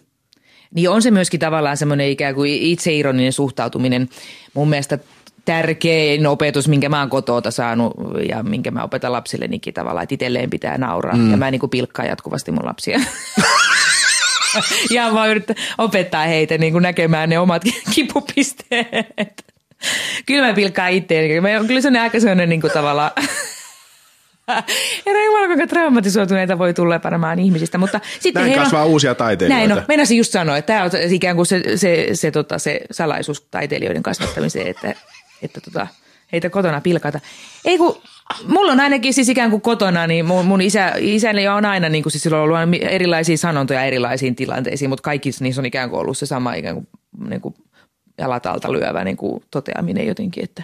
Niin 0.74 0.90
on 0.90 1.02
se 1.02 1.10
myöskin 1.10 1.40
tavallaan 1.40 1.76
semmoinen 1.76 2.08
ikään 2.08 2.34
kuin 2.34 2.52
itseironinen 2.52 3.32
suhtautuminen. 3.32 4.08
Mun 4.54 4.68
mielestä 4.68 4.98
tärkein 5.44 6.26
opetus, 6.26 6.68
minkä 6.68 6.88
mä 6.88 7.00
oon 7.00 7.10
kotoota 7.10 7.50
saanut 7.50 7.92
ja 8.28 8.42
minkä 8.42 8.70
mä 8.70 8.82
opetan 8.82 9.12
lapsille 9.12 9.48
niinkin 9.48 9.74
tavallaan, 9.74 10.02
että 10.02 10.14
itselleen 10.14 10.50
pitää 10.50 10.78
nauraa. 10.78 11.16
Mm. 11.16 11.30
Ja 11.30 11.36
mä 11.36 11.50
niin 11.50 11.60
kuin 11.60 11.70
pilkkaan 11.70 12.08
jatkuvasti 12.08 12.52
mun 12.52 12.64
lapsia. 12.64 13.00
ja 14.90 15.12
mä 15.12 15.26
yritän 15.26 15.56
opettaa 15.78 16.24
heitä 16.24 16.58
niin 16.58 16.72
kuin 16.72 16.82
näkemään 16.82 17.28
ne 17.28 17.38
omat 17.38 17.62
kipupisteet. 17.94 19.44
Kyllä 20.26 20.46
mä 20.46 20.54
pilkkaan 20.54 20.92
itseäni. 20.92 21.28
Kyllä 21.66 21.80
se 21.80 21.88
on 21.88 21.96
aika 21.96 22.20
sellainen 22.20 22.48
niin 22.48 22.60
kuin 22.60 22.72
tavallaan 22.72 23.10
Herra 25.06 25.24
Jumala, 25.24 25.46
kuinka 25.46 25.66
traumatisoituneita 25.66 26.58
voi 26.58 26.74
tulla 26.74 27.00
varmaan 27.04 27.38
ihmisistä. 27.38 27.78
Mutta 27.78 28.00
sitten 28.20 28.42
Näin 28.42 28.58
kasvaa 28.58 28.84
on, 28.84 28.90
uusia 28.90 29.14
taiteilijoita. 29.14 29.68
Näin, 29.68 29.80
no, 29.80 29.84
meinasin 29.88 30.18
just 30.18 30.32
sanoa, 30.32 30.56
että 30.56 30.72
tämä 30.72 30.84
on 30.84 30.90
ikään 31.10 31.36
kuin 31.36 31.46
se, 31.46 31.62
se, 31.76 32.08
se, 32.12 32.30
tota, 32.30 32.58
se 32.58 32.80
salaisuus 32.90 33.46
taiteilijoiden 33.50 34.02
kasvattamiseen, 34.02 34.66
että, 34.66 34.94
että 35.42 35.60
tota, 35.60 35.86
heitä 36.32 36.50
kotona 36.50 36.80
pilkata. 36.80 37.20
Ei 37.64 37.78
kun, 37.78 38.02
mulla 38.46 38.72
on 38.72 38.80
ainakin 38.80 39.14
siis 39.14 39.28
ikään 39.28 39.50
kuin 39.50 39.60
kotona, 39.60 40.06
niin 40.06 40.24
mun, 40.24 40.46
mun 40.46 40.60
isä, 40.60 40.92
isäni 40.98 41.48
on 41.48 41.64
aina 41.64 41.88
niin 41.88 42.02
kuin 42.02 42.12
siis 42.12 42.22
sillä 42.22 42.36
on 42.36 42.42
ollut 42.42 42.58
erilaisia 42.80 43.36
sanontoja 43.36 43.84
erilaisiin 43.84 44.36
tilanteisiin, 44.36 44.88
mutta 44.88 45.02
kaikissa 45.02 45.44
niissä 45.44 45.60
on 45.60 45.66
ikään 45.66 45.90
kuin 45.90 46.00
ollut 46.00 46.18
se 46.18 46.26
sama 46.26 46.54
ikään 46.54 46.74
kuin, 46.74 46.88
niin 47.28 47.40
kuin 47.40 47.54
jalat 48.18 48.46
alta 48.46 48.72
lyövä 48.72 49.04
niin 49.04 49.16
kuin 49.16 49.42
toteaminen 49.50 50.06
jotenkin, 50.06 50.44
että... 50.44 50.62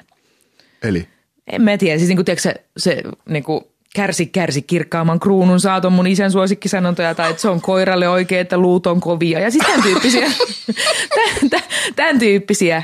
Eli? 0.83 1.09
En 1.53 1.62
mä 1.62 1.78
tiedä, 1.78 1.98
siis 1.98 2.09
niin 2.09 2.16
kuin, 2.16 2.24
tiedätkö, 2.24 2.42
se, 2.42 2.55
se 2.76 3.03
niin 3.28 3.44
kuin, 3.44 3.64
kärsi, 3.94 4.26
kärsi 4.26 4.62
kirkkaamman 4.62 5.20
kruunun 5.20 5.61
saaton 5.61 5.92
mun 5.92 6.07
isän 6.07 6.30
suosikkisanontoja, 6.30 7.14
tai 7.14 7.30
että 7.30 7.42
se 7.42 7.48
on 7.48 7.61
koiralle 7.61 8.09
oikein, 8.09 8.40
että 8.40 8.59
luut 8.59 8.86
on 8.86 9.01
kovia. 9.01 9.40
Ja 9.40 9.51
sitten 9.51 9.70
tämän 9.70 9.82
tyyppisiä, 9.82 10.26
tämän, 11.51 11.64
tämän 11.96 12.18
tyyppisiä, 12.18 12.82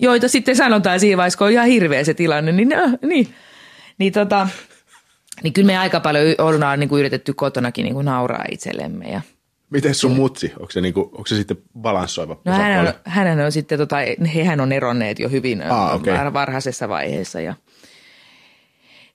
joita 0.00 0.28
sitten 0.28 0.56
sanotaan 0.56 1.00
siinä 1.00 1.16
vaiheessa, 1.16 1.38
kun 1.38 1.46
on 1.46 1.52
ihan 1.52 1.66
hirveä 1.66 2.04
se 2.04 2.14
tilanne. 2.14 2.52
Niin, 2.52 2.68
no, 2.68 2.98
niin, 3.02 3.34
niin, 3.98 4.12
tota, 4.12 4.48
niin 5.42 5.52
kyllä 5.52 5.66
me 5.66 5.78
aika 5.78 6.00
paljon 6.00 6.34
ollaan 6.38 6.80
niin 6.80 6.88
kuin 6.88 7.00
yritetty 7.00 7.34
kotonakin 7.34 7.84
niin 7.84 7.94
kuin 7.94 8.04
nauraa 8.04 8.44
itsellemme. 8.50 9.08
Ja, 9.08 9.20
Miten 9.70 9.94
sun 9.94 10.12
mutsi? 10.12 10.52
Onko 10.58 10.70
se, 10.70 10.80
niinku, 10.80 11.00
onko 11.00 11.26
se 11.26 11.36
sitten 11.36 11.56
balanssoiva? 11.78 12.40
No 12.44 12.52
hän 12.52 12.86
on, 12.86 12.94
hän 13.04 13.40
on 13.40 13.52
sitten, 13.52 13.78
tota, 13.78 13.96
hehän 14.34 14.60
on 14.60 14.72
eronneet 14.72 15.18
jo 15.18 15.28
hyvin 15.28 15.62
Aa, 15.62 15.94
okay. 15.94 16.32
varhaisessa 16.32 16.88
vaiheessa 16.88 17.40
ja– 17.40 17.54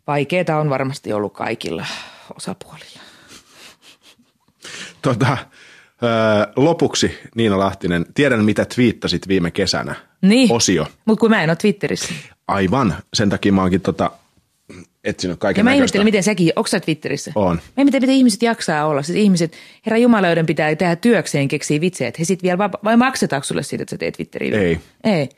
vaikeaa 0.07 0.59
on 0.59 0.69
varmasti 0.69 1.13
ollut 1.13 1.33
kaikilla 1.33 1.85
osapuolilla. 2.35 2.99
Tota, 5.01 5.37
lopuksi 6.55 7.19
Niina 7.35 7.59
Lahtinen, 7.59 8.05
tiedän 8.13 8.45
mitä 8.45 8.65
twiittasit 8.65 9.27
viime 9.27 9.51
kesänä. 9.51 9.95
Niin, 10.21 10.51
Osio. 10.51 10.87
mutta 11.05 11.19
kun 11.19 11.29
mä 11.29 11.43
en 11.43 11.49
ole 11.49 11.55
Twitterissä. 11.55 12.13
Aivan, 12.47 12.95
sen 13.13 13.29
takia 13.29 13.51
mä 13.51 13.61
oonkin 13.61 13.81
tota, 13.81 14.11
etsinyt 15.03 15.39
kaiken 15.39 15.59
Ja 15.59 15.63
mä 15.63 15.73
ihmettelen, 15.73 16.05
miten 16.05 16.23
säkin, 16.23 16.53
onko 16.55 16.67
sä 16.67 16.79
Twitterissä? 16.79 17.31
On. 17.35 17.55
Mä 17.55 17.61
en 17.77 17.85
miten, 17.85 18.01
miten 18.01 18.15
ihmiset 18.15 18.41
jaksaa 18.41 18.85
olla. 18.85 19.01
Siis 19.01 19.17
ihmiset, 19.17 19.53
herra 19.85 19.97
Jumalauden 19.97 20.45
pitää 20.45 20.75
tehdä 20.75 20.95
työkseen 20.95 21.47
keksiä 21.47 21.81
vitsejä, 21.81 22.07
että 22.07 22.19
he 22.19 22.25
sit 22.25 22.43
vielä, 22.43 22.57
vai 22.83 22.97
maksetaanko 22.97 23.45
sulle 23.45 23.63
siitä, 23.63 23.81
että 23.81 23.91
sä 23.91 23.97
teet 23.97 24.13
Twitteriin? 24.13 24.53
Ei. 24.53 24.79
Ei. 25.03 25.29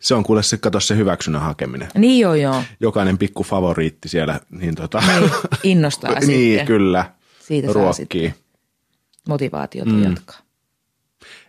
Se 0.00 0.14
on 0.14 0.24
kuule 0.24 0.42
se, 0.42 0.56
kato 0.56 0.80
se 0.80 0.96
hyväksynnän 0.96 1.42
hakeminen. 1.42 1.88
Niin 1.94 2.20
joo 2.20 2.34
joo. 2.34 2.62
Jokainen 2.80 3.18
pikku 3.18 3.42
favoriitti 3.42 4.08
siellä, 4.08 4.40
niin 4.50 4.74
tota. 4.74 5.02
Niin, 5.20 5.30
innostaa 5.62 6.10
niin, 6.20 6.28
sitten. 6.50 6.66
kyllä. 6.66 7.10
Siitä 7.42 7.68
ruokkii. 7.72 8.34
motivaatiota 9.28 9.90
mm. 9.90 10.02
jatkaa. 10.04 10.36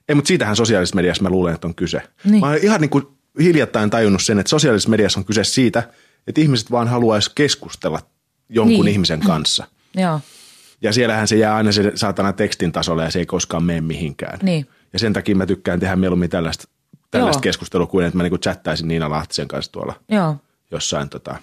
Ei, 0.10 0.16
mutta 0.16 0.28
siitähän 0.28 0.56
sosiaalisessa 0.56 0.96
mediassa 0.96 1.24
mä 1.24 1.30
luulen, 1.30 1.56
että 1.56 1.68
on 1.68 1.76
kyse. 1.76 2.02
Niin. 2.24 2.40
Mä 2.40 2.48
oon 2.48 2.58
ihan 2.62 2.82
niin 2.82 2.90
kuin 2.90 3.04
hiljattain 3.40 3.90
tajunnut 3.90 4.24
sen, 4.24 4.40
että 4.40 4.50
sosiaalisessa 4.50 4.90
mediassa 4.90 5.20
on 5.20 5.26
kyse 5.26 5.44
siitä, 5.44 5.90
että 6.28 6.42
ihmiset 6.42 6.72
vaan 6.72 6.88
haluaisi 6.88 7.32
keskustella 7.36 8.00
jonkun 8.50 8.86
Niin. 8.86 8.88
ihmisen 8.94 9.20
kanssa. 9.20 9.68
Joo, 9.96 10.20
Ja 10.82 10.94
siellähän 10.94 11.28
se 11.28 11.36
jää 11.36 11.56
aina 11.56 11.72
se 11.72 11.92
saatana 11.96 12.34
tekstin 12.34 12.72
tasolle 12.72 13.04
ja 13.04 13.12
se 13.12 13.20
ei 13.20 13.26
koskaan 13.26 13.64
mene 13.64 13.82
mihinkään. 13.82 14.40
Niin. 14.44 14.68
Ja 14.94 15.00
sen 15.00 15.14
takia 15.14 15.36
mä 15.36 15.46
tykkään 15.46 15.80
tehdä 15.80 15.96
mieluummin 15.96 16.30
tällaista, 16.30 16.68
tällaista 17.18 17.38
Joo. 17.38 17.44
keskustelua 17.44 17.88
kuin 17.88 18.06
että 18.06 18.18
mä 18.18 18.24
niinku 18.24 18.38
chattaisin 18.38 18.88
Niina 18.88 19.10
Lahtisen 19.10 19.48
kanssa 19.48 19.72
tuolla 19.72 19.94
joo. 20.10 20.36
jossain 20.72 21.10
tota. 21.10 21.36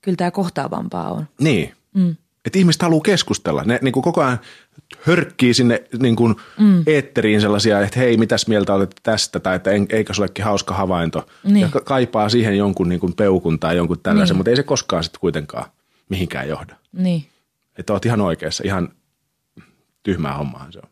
Kyllä 0.00 0.16
tämä 0.16 0.30
kohtaavampaa 0.30 1.10
on. 1.10 1.28
Niin. 1.40 1.74
Mm. 1.94 2.16
Että 2.44 2.58
ihmiset 2.58 2.82
haluaa 2.82 3.00
keskustella. 3.02 3.62
Ne 3.64 3.78
niin 3.82 3.92
kuin 3.92 4.02
koko 4.02 4.20
ajan 4.22 4.40
hörkkii 5.06 5.54
sinne 5.54 5.82
niin 5.98 6.16
kuin 6.16 6.36
mm. 6.58 6.82
eetteriin 6.86 7.40
sellaisia, 7.40 7.80
että 7.80 8.00
hei, 8.00 8.16
mitäs 8.16 8.46
mieltä 8.46 8.74
olet 8.74 8.94
tästä, 9.02 9.40
tai 9.40 9.56
että 9.56 9.70
en, 9.70 9.86
eikö 9.90 10.14
se 10.14 10.22
olekin 10.22 10.44
hauska 10.44 10.74
havainto. 10.74 11.26
Niin. 11.44 11.60
Ja 11.60 11.68
ka- 11.68 11.80
kaipaa 11.80 12.28
siihen 12.28 12.58
jonkun 12.58 12.88
niin 12.88 13.00
kuin 13.00 13.12
peukun 13.16 13.58
tai 13.58 13.76
jonkun 13.76 14.00
tällaisen, 14.02 14.34
Niin. 14.34 14.38
mutta 14.38 14.50
ei 14.50 14.56
se 14.56 14.62
koskaan 14.62 15.04
sitten 15.04 15.20
kuitenkaan 15.20 15.64
mihinkään 16.08 16.48
johda. 16.48 16.76
Niin. 16.92 17.26
Että 17.78 17.92
oot 17.92 18.06
ihan 18.06 18.20
oikeassa, 18.20 18.62
ihan 18.66 18.88
tyhmää 20.02 20.36
hommaa 20.36 20.66
se 20.70 20.78
on. 20.78 20.89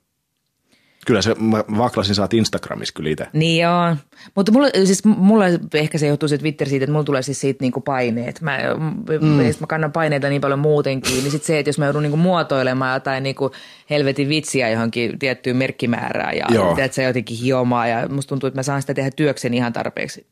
Kyllä 1.09 1.23
se, 1.23 1.35
mä 1.35 1.65
vaklasin 1.79 2.15
saat 2.15 2.35
Instagramissa 2.35 2.95
kyllä 2.95 3.11
itse. 3.11 3.27
Niin 3.33 3.63
joo, 3.63 3.97
mutta 4.35 4.53
mulla, 4.53 4.69
siis 4.85 5.05
mulla 5.05 5.45
ehkä 5.75 5.99
se 5.99 6.07
johtuu 6.07 6.29
se 6.29 6.39
Twitter 6.39 6.69
siitä, 6.69 6.85
että 6.85 6.93
mulla 6.93 7.05
tulee 7.05 7.23
siis 7.23 7.41
siitä 7.41 7.65
niinku 7.65 7.81
paineet. 7.81 8.41
Mä, 8.41 8.59
mm. 9.21 9.29
mä 9.61 9.67
kannan 9.69 9.93
paineita 9.93 10.29
niin 10.29 10.41
paljon 10.41 10.59
muutenkin, 10.59 11.13
niin 11.13 11.31
sitten 11.31 11.47
se, 11.47 11.59
että 11.59 11.69
jos 11.69 11.79
mä 11.79 11.85
joudun 11.85 12.03
niinku 12.03 12.17
muotoilemaan 12.17 12.95
jotain 12.95 13.23
niinku 13.23 13.51
helvetin 13.91 14.29
vitsiä 14.29 14.71
johonkin 14.71 15.19
tiettyyn 15.19 15.57
merkkimäärään 15.57 16.37
ja 16.37 16.47
että 16.85 16.95
se 16.95 17.03
jotenkin 17.03 17.37
hiomaa 17.37 17.87
ja 17.87 18.09
musta 18.09 18.29
tuntuu, 18.29 18.47
että 18.47 18.59
mä 18.59 18.63
saan 18.63 18.81
sitä 18.81 18.95
tehdä 18.95 19.11
työkseni 19.11 19.57
ihan 19.57 19.73
tarpeeksi 19.73 20.27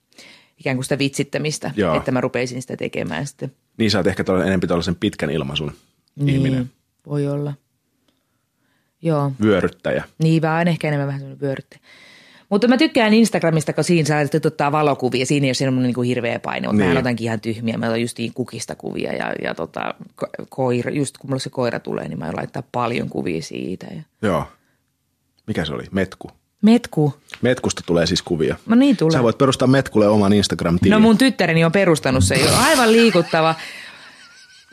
ikään 0.59 0.77
kuin 0.77 0.85
sitä 0.85 0.99
vitsittämistä, 0.99 1.71
Joo. 1.77 1.97
että 1.97 2.13
mä 2.13 2.21
rupeisin 2.21 2.63
sitä 2.63 2.77
tekemään 2.77 3.27
sitten. 3.27 3.53
Niin 3.79 3.91
sä 3.91 3.99
oot 3.99 4.07
ehkä 4.07 4.25
enempi 4.47 4.67
tuollaisen 4.67 4.95
pitkän 4.95 5.31
ilmaisun 5.31 5.73
Niin, 6.17 6.29
ihminen, 6.29 6.71
voi 7.07 7.29
olla. 7.29 7.55
Joo. 9.07 9.33
vyöryttäjä. 9.43 10.05
Niin, 10.23 10.43
vaan 10.43 10.69
ehkä 10.69 10.89
enemmän 10.89 11.07
vähän 11.07 11.21
semmoinen 11.21 11.41
vyörytte. 11.41 11.79
Mutta 12.49 12.69
mä 12.69 12.77
tykkään 12.77 13.15
Instagramista, 13.15 13.73
kun 13.73 13.85
siinä 13.85 14.07
saa 14.07 14.19
ottaa 14.47 14.73
valokuvia. 14.73 15.27
Siinä 15.27 15.45
ei 15.45 15.49
ole 15.49 15.55
semmoinen 15.55 15.93
niin 15.97 16.05
hirveä 16.07 16.39
paine, 16.39 16.69
mutta 16.69 16.83
Niin. 16.83 16.93
mä 16.95 16.99
otankin 16.99 17.25
ihan 17.25 17.41
tyhmiä. 17.41 17.79
Mä 17.79 17.87
otan 17.87 18.01
just 18.01 18.19
niin 18.19 18.33
kukista 18.35 18.75
kuvia 18.75 19.13
ja, 19.13 19.33
ja 19.43 19.55
tota, 19.55 19.95
ko- 20.25 20.47
koira, 20.49 20.91
just 20.91 21.19
kun 21.19 21.31
mulla 21.31 21.39
se 21.41 21.51
koira 21.51 21.81
tulee, 21.81 22.09
niin 22.09 22.19
mä 22.19 22.33
laittaa 22.37 22.63
paljon 22.73 23.09
kuvia 23.09 23.43
siitä. 23.43 23.87
Ja. 23.97 24.03
Joo. 24.23 24.45
Mikä 25.47 25.65
se 25.65 25.73
oli? 25.75 25.85
Metku. 25.91 26.31
Metku. 26.63 27.15
Metkusta 27.43 27.83
tulee 27.87 28.07
siis 28.07 28.23
kuvia. 28.23 28.57
No 28.67 28.77
niin 28.77 28.97
tulee. 28.97 29.13
Sä 29.13 29.23
voit 29.23 29.39
perustaa 29.39 29.69
Metkulle 29.69 30.09
oman 30.09 30.33
Instagram-tilin. 30.33 30.91
No 30.95 31.01
mun 31.01 31.19
tyttäreni 31.19 31.65
on 31.65 31.73
perustanut 31.73 32.25
sen 32.25 32.41
jo. 32.41 32.47
Aivan 32.59 32.93
liikuttava. 32.93 33.55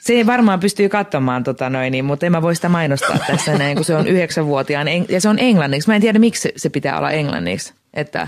Se 0.04 0.14
ei 0.14 0.26
varmaan 0.26 0.60
pystyy 0.60 0.90
katsomaan, 0.90 1.44
tota 1.44 1.70
noin, 1.70 1.92
niin, 1.92 2.06
mutta 2.06 2.26
en 2.26 2.32
mä 2.32 2.42
voi 2.42 2.56
sitä 2.56 2.70
mainostaa 2.70 3.18
tässä 3.28 3.58
näin, 3.58 3.76
kun 3.76 3.86
se 3.86 3.96
on 3.96 4.08
yhdeksänvuotiaan. 4.08 4.88
Ja 5.10 5.22
se 5.22 5.30
on 5.30 5.40
englanniksi. 5.40 5.90
Mä 5.90 5.96
en 5.96 6.02
tiedä, 6.02 6.20
miksi 6.20 6.54
se 6.56 6.70
pitää 6.70 6.98
olla 6.98 7.12
englanniksi. 7.12 7.74
Että, 7.94 8.28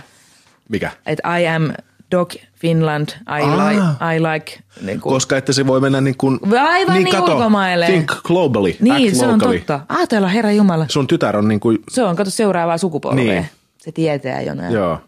Mikä? 0.70 0.92
että 1.06 1.38
I 1.38 1.48
am 1.48 1.74
dog 2.12 2.32
Finland, 2.60 3.10
I, 3.10 3.42
Aa. 3.44 3.70
like, 3.70 3.82
I 4.16 4.20
like. 4.22 4.60
Niin 4.82 5.02
kuin, 5.02 5.14
Koska 5.14 5.38
että 5.38 5.54
se 5.54 5.68
voi 5.68 5.82
mennä 5.82 6.02
niin 6.02 6.18
kuin... 6.18 6.40
Aivan 6.60 7.04
niin 7.04 7.22
ulkomaille. 7.22 7.86
Think 7.86 8.12
globally, 8.24 8.76
niin, 8.80 9.08
act 9.08 9.16
se 9.16 9.26
on 9.26 9.34
locally. 9.34 9.58
totta. 9.58 9.80
Ajatella, 9.90 10.28
herra 10.28 10.52
Jumala. 10.52 10.86
Sun 10.90 11.08
tytär 11.08 11.38
on 11.38 11.48
niin 11.48 11.60
kuin, 11.60 11.80
Se 11.90 12.04
on, 12.04 12.16
kato, 12.16 12.30
seuraavaa 12.30 12.78
sukupolvea. 12.78 13.24
Niin. 13.24 13.34
Niin. 13.36 13.50
Se 13.78 13.92
tietää 13.92 14.42
jo 14.42 14.54
näin. 14.54 14.74
joo. 14.74 15.00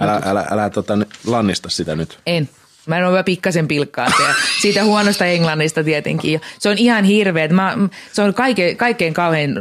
Älä, 0.00 0.20
älä, 0.24 0.46
älä 0.50 0.70
tota, 0.70 0.96
nyt 0.96 1.08
lannista 1.26 1.70
sitä 1.70 1.96
nyt. 1.96 2.18
En. 2.26 2.48
Mä 2.86 2.98
en 2.98 3.06
ole 3.06 3.22
pikkasen 3.22 3.68
pilkkaan 3.68 4.12
se. 4.16 4.22
Siitä 4.60 4.84
huonosta 4.84 5.24
englannista 5.26 5.84
tietenkin. 5.84 6.40
Se 6.58 6.68
on 6.68 6.78
ihan 6.78 7.04
hirveä. 7.04 7.48
Mä, 7.48 7.78
se 8.12 8.22
on 8.22 8.34
kaikkein, 8.34 8.76
kaikkein 8.76 9.14
kauhein 9.14 9.60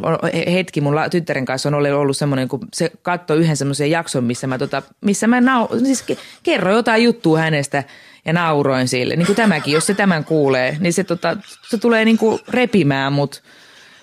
hetki 0.54 0.82
mun 0.82 0.96
tyttären 1.12 1.46
kanssa 1.46 1.70
on 1.70 1.76
ollut- 1.76 2.18
semmoinen, 2.18 2.48
kun 2.48 2.60
se 2.74 2.92
katsoi 3.02 3.38
yhden 3.38 3.58
semmoisen 3.58 3.92
jakson, 3.92 4.24
missä 4.24 4.48
mä, 4.48 4.58
tota, 4.58 4.82
missä 5.02 5.28
mä 5.28 5.42
nau, 5.42 5.68
siis 5.84 6.04
ke- 6.12 6.18
kerroin 6.44 6.76
jotain 6.76 7.04
juttua 7.04 7.40
hänestä 7.40 7.84
ja 8.26 8.34
nauroin 8.34 8.88
sille. 8.88 9.16
Niin 9.16 9.26
kuin 9.26 9.36
tämäkin, 9.36 9.74
jos 9.74 9.86
se 9.86 9.94
tämän 9.94 10.26
kuulee, 10.26 10.78
niin 10.80 10.94
se, 10.94 11.04
tota, 11.04 11.38
se 11.70 11.78
tulee 11.78 12.06
niin 12.06 12.18
kuin 12.18 12.40
repimään 12.50 13.14
mut 13.14 13.44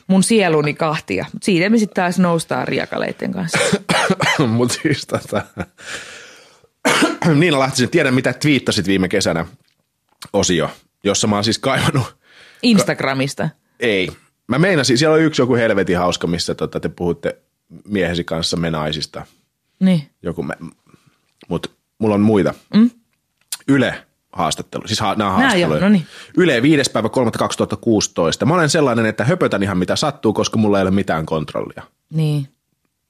mun 0.06 0.22
sieluni 0.22 0.74
kahtia. 0.74 1.26
Siitä 1.42 1.68
me 1.68 1.78
sitten 1.78 2.02
taas 2.02 2.18
noustaan 2.18 2.68
riakaleiden 2.68 3.32
kanssa. 3.32 3.58
Mutta 4.46 4.74
siis 4.82 5.06
tota... 5.06 5.42
Niina 7.34 7.58
Lahtisen, 7.58 7.88
tiedän 7.90 8.14
mitä 8.14 8.32
twiittasit 8.32 8.86
viime 8.86 9.08
kesänä 9.08 9.46
osio, 10.32 10.70
jossa 11.04 11.26
mä 11.26 11.34
oon 11.36 11.44
siis 11.44 11.58
kaivannut 11.58 12.16
Instagramista. 12.62 13.48
Ei. 13.80 14.10
Mä 14.46 14.58
meinasin, 14.58 14.98
siellä 14.98 15.14
on 15.14 15.20
yksi 15.22 15.42
joku 15.42 15.54
helvetin 15.54 15.98
hauska, 15.98 16.26
missä 16.26 16.54
tota, 16.54 16.80
te 16.80 16.88
puhutte 16.88 17.38
miehesi 17.88 18.24
kanssa 18.24 18.56
me 18.56 18.70
naisista. 18.70 19.26
Niin. 19.80 20.10
Joku 20.22 20.42
me, 20.42 20.54
mut 21.48 21.72
mulla 21.98 22.14
on 22.14 22.20
muita. 22.20 22.54
Mm? 22.74 22.90
Yle 23.68 24.06
haastattelu, 24.32 24.86
siis 24.86 25.00
ha, 25.00 25.14
nämä 25.14 25.30
Nää 25.30 25.38
haastatteluja. 25.38 25.80
joo, 25.80 25.88
no 25.88 25.92
niin. 25.92 26.06
Yle 26.36 26.62
5. 26.62 26.90
päivä 26.90 27.08
3. 27.08 27.30
2016. 27.30 28.46
Mä 28.46 28.54
olen 28.54 28.70
sellainen, 28.70 29.06
että 29.06 29.24
höpötän 29.24 29.62
ihan 29.62 29.78
mitä 29.78 29.96
sattuu, 29.96 30.32
koska 30.32 30.58
mulla 30.58 30.78
ei 30.78 30.82
ole 30.82 30.90
mitään 30.90 31.26
kontrollia. 31.26 31.82
Niin. 32.10 32.48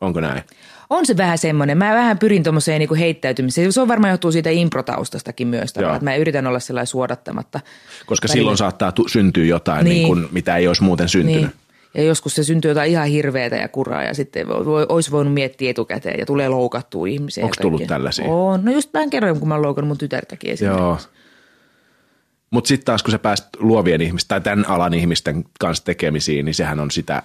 Onko 0.00 0.20
näin? 0.20 0.42
On 0.91 1.07
se 1.07 1.16
vähän 1.16 1.38
semmoinen. 1.38 1.78
Mä 1.78 1.95
vähän 1.95 2.18
pyrin 2.18 2.43
tuommoiseen 2.43 2.78
niinku 2.78 2.95
heittäytymiseen. 2.95 3.72
Se 3.72 3.80
on 3.80 3.88
varmaan 3.88 4.11
johtuu 4.11 4.32
siitä 4.32 4.51
improtaustastakin 4.51 5.49
myös. 5.49 5.72
Tavallaan, 5.72 5.97
että 5.97 6.05
mä 6.05 6.16
yritän 6.16 6.47
olla 6.47 6.61
sellainen 6.61 6.86
suodattamatta. 6.86 7.61
Koska 8.07 8.28
Välillä. 8.28 8.41
silloin 8.41 8.57
saattaa 8.57 8.93
tu- 8.93 9.09
syntyä 9.09 9.45
jotain, 9.45 9.84
niin. 9.84 9.95
Niin. 9.95 10.07
Kuin, 10.09 10.28
mitä 10.32 10.57
ei 10.57 10.68
olisi 10.68 10.82
muuten 10.82 11.09
syntynyt. 11.09 11.41
Niin. 11.43 11.53
Ja 11.95 12.03
joskus 12.03 12.34
se 12.34 12.45
syntyy 12.45 12.70
jotain 12.70 12.91
ihan 12.91 13.09
hirveätä 13.09 13.57
ja 13.57 13.68
kuraa 13.68 14.03
ja 14.03 14.14
sitten 14.14 14.49
voi, 14.49 14.64
voi, 14.66 14.86
olisi 14.88 15.11
voinut 15.11 15.34
miettiä 15.34 15.70
etukäteen 15.70 16.18
ja 16.20 16.26
tulee 16.26 16.49
loukattua 16.49 17.07
ihmisiä. 17.07 17.43
ja 17.43 17.45
Onks 17.47 17.59
tullut 17.59 17.86
tällaisia? 17.86 18.24
On. 18.24 18.64
No 18.64 18.72
just 18.72 18.91
mä 18.93 19.09
kerroin, 19.09 19.38
kun 19.38 19.49
mä 19.49 19.55
oon 19.55 19.62
loukannut 19.62 19.88
mun 19.88 19.99
tytärtäkin 19.99 20.51
esimerkiksi. 20.51 20.82
Joo. 20.82 20.99
Mutta 22.51 22.68
sitten 22.68 22.84
taas, 22.84 23.03
kun 23.03 23.11
sä 23.12 23.18
pääst 23.18 23.45
luovien 23.59 24.01
ihmisten 24.01 24.28
tai 24.28 24.41
tämän 24.41 24.68
alan 24.68 24.95
ihmisten 24.95 25.45
kanssa 25.61 25.84
tekemisiin, 25.84 26.45
niin 26.45 26.55
sehän 26.55 26.80
on 26.80 26.91
sitä, 26.91 27.22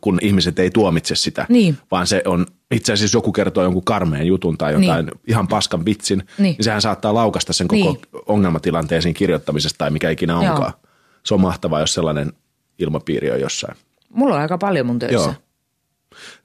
kun 0.00 0.18
ihmiset 0.22 0.58
ei 0.58 0.70
tuomitse 0.70 1.14
sitä, 1.16 1.46
Niin. 1.48 1.78
vaan 1.90 2.06
se 2.06 2.22
on 2.26 2.46
itse 2.70 2.92
asiassa 2.92 3.16
joku 3.16 3.32
kertoo 3.32 3.64
jonkun 3.64 3.84
karmeen 3.84 4.26
jutun 4.26 4.58
tai 4.58 4.72
jotain 4.72 5.06
niin. 5.06 5.20
ihan 5.28 5.48
paskan 5.48 5.84
vitsin, 5.84 6.18
niin. 6.18 6.26
Niin. 6.38 6.56
sehän 6.64 6.82
saattaa 6.82 7.14
laukasta 7.14 7.52
sen 7.52 7.68
koko 7.68 7.92
Niin. 7.92 8.22
ongelmatilanteeseen 8.26 9.14
kirjoittamisesta 9.14 9.78
tai 9.78 9.90
mikä 9.90 10.10
ikinä 10.10 10.38
onkaan. 10.38 10.72
Joo. 10.82 10.90
Se 11.26 11.34
on 11.34 11.40
mahtavaa, 11.40 11.80
jos 11.80 11.94
sellainen 11.94 12.32
ilmapiiri 12.78 13.30
on 13.30 13.40
jossain. 13.40 13.76
Mulla 14.08 14.34
on 14.34 14.40
aika 14.40 14.58
paljon 14.58 14.86
mun 14.86 14.98
töissä. 14.98 15.16
Joo. 15.16 15.34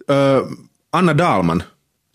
Öö, 0.10 0.42
Anna 0.94 1.18
Dalman, 1.18 1.64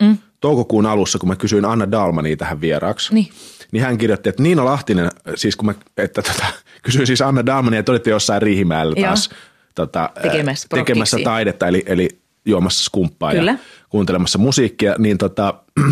mm. 0.01 0.17
toukokuun 0.39 0.85
alussa, 0.85 1.19
kun 1.19 1.29
mä 1.29 1.35
kysyin 1.35 1.65
Anna 1.65 1.91
Dalmania 1.91 2.37
tähän 2.37 2.61
vieraaksi, 2.61 3.13
Niin. 3.13 3.29
niin 3.71 3.83
hän 3.83 3.97
kirjoitti, 3.97 4.29
että 4.29 4.43
Niina 4.43 4.65
Lahtinen, 4.65 5.09
siis 5.35 5.55
kun 5.55 5.65
mä 5.65 5.73
että, 5.97 6.21
tota, 6.21 6.45
kysyin 6.83 7.07
siis 7.07 7.21
Anna 7.21 7.45
Dalmania, 7.45 7.79
että 7.79 7.91
olitte 7.91 8.09
jossain 8.09 8.41
Riihimäellä 8.41 8.93
Joo. 8.97 9.07
taas 9.07 9.29
tota, 9.75 10.09
Tekemässä 10.21 10.67
tekemässä 10.69 11.17
taidetta, 11.23 11.67
eli, 11.67 11.83
eli 11.85 12.09
juomassa 12.45 12.83
skumppaa 12.83 13.31
Kyllä. 13.31 13.51
ja 13.51 13.57
kuuntelemassa 13.89 14.37
musiikkia, 14.39 14.95
niin 14.97 15.17
tota, 15.17 15.53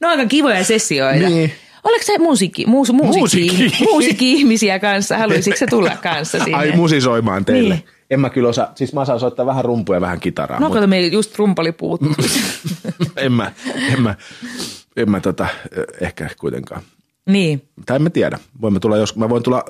No 0.00 0.08
aika 0.08 0.26
kivoja 0.26 0.64
sessioita. 0.64 1.28
Niin. 1.28 1.52
Oliko 1.84 2.04
se 2.04 2.18
musiikki, 2.18 2.66
muus, 2.66 2.92
muusikki, 2.92 3.20
Musiikki. 3.20 3.84
muusikki-ihmisiä 3.84 4.78
kanssa? 4.78 5.18
Haluaisitko 5.18 5.58
se 5.58 5.66
tulla 5.66 5.96
kanssa 6.02 6.38
sinne? 6.38 6.58
ai 6.58 6.72
musisoimaan 6.76 7.44
teille. 7.44 7.74
Niin. 7.74 7.84
En 8.10 8.20
mä 8.20 8.30
kyllä 8.30 8.48
osaa, 8.48 8.72
siis 8.74 8.92
mä 8.92 9.00
osaan 9.00 9.20
soittaa 9.20 9.46
vähän 9.46 9.64
rumpuja 9.64 9.96
ja 9.96 10.00
vähän 10.00 10.20
kitaraa, 10.20 10.60
No 10.60 10.66
mutta 10.66 10.76
kato, 10.78 10.86
meillä 10.86 11.08
just 11.12 11.38
rumpali 11.38 11.72
puuttuu. 11.72 12.14
en 13.16 13.32
mä, 13.32 13.52
en 13.92 14.02
mä, 14.02 14.14
en 14.96 15.10
mä 15.10 15.20
tota, 15.20 15.46
ehkä 16.00 16.30
kuitenkaan. 16.40 16.82
niin, 17.28 17.68
Tai 17.86 17.96
en 17.96 18.02
mä 18.02 18.10
tiedä. 18.10 18.38
Voimme 18.60 18.80
tulla 18.80 18.96
jos, 18.96 19.16
mä 19.16 19.28
voin 19.28 19.42
tulla 19.42 19.64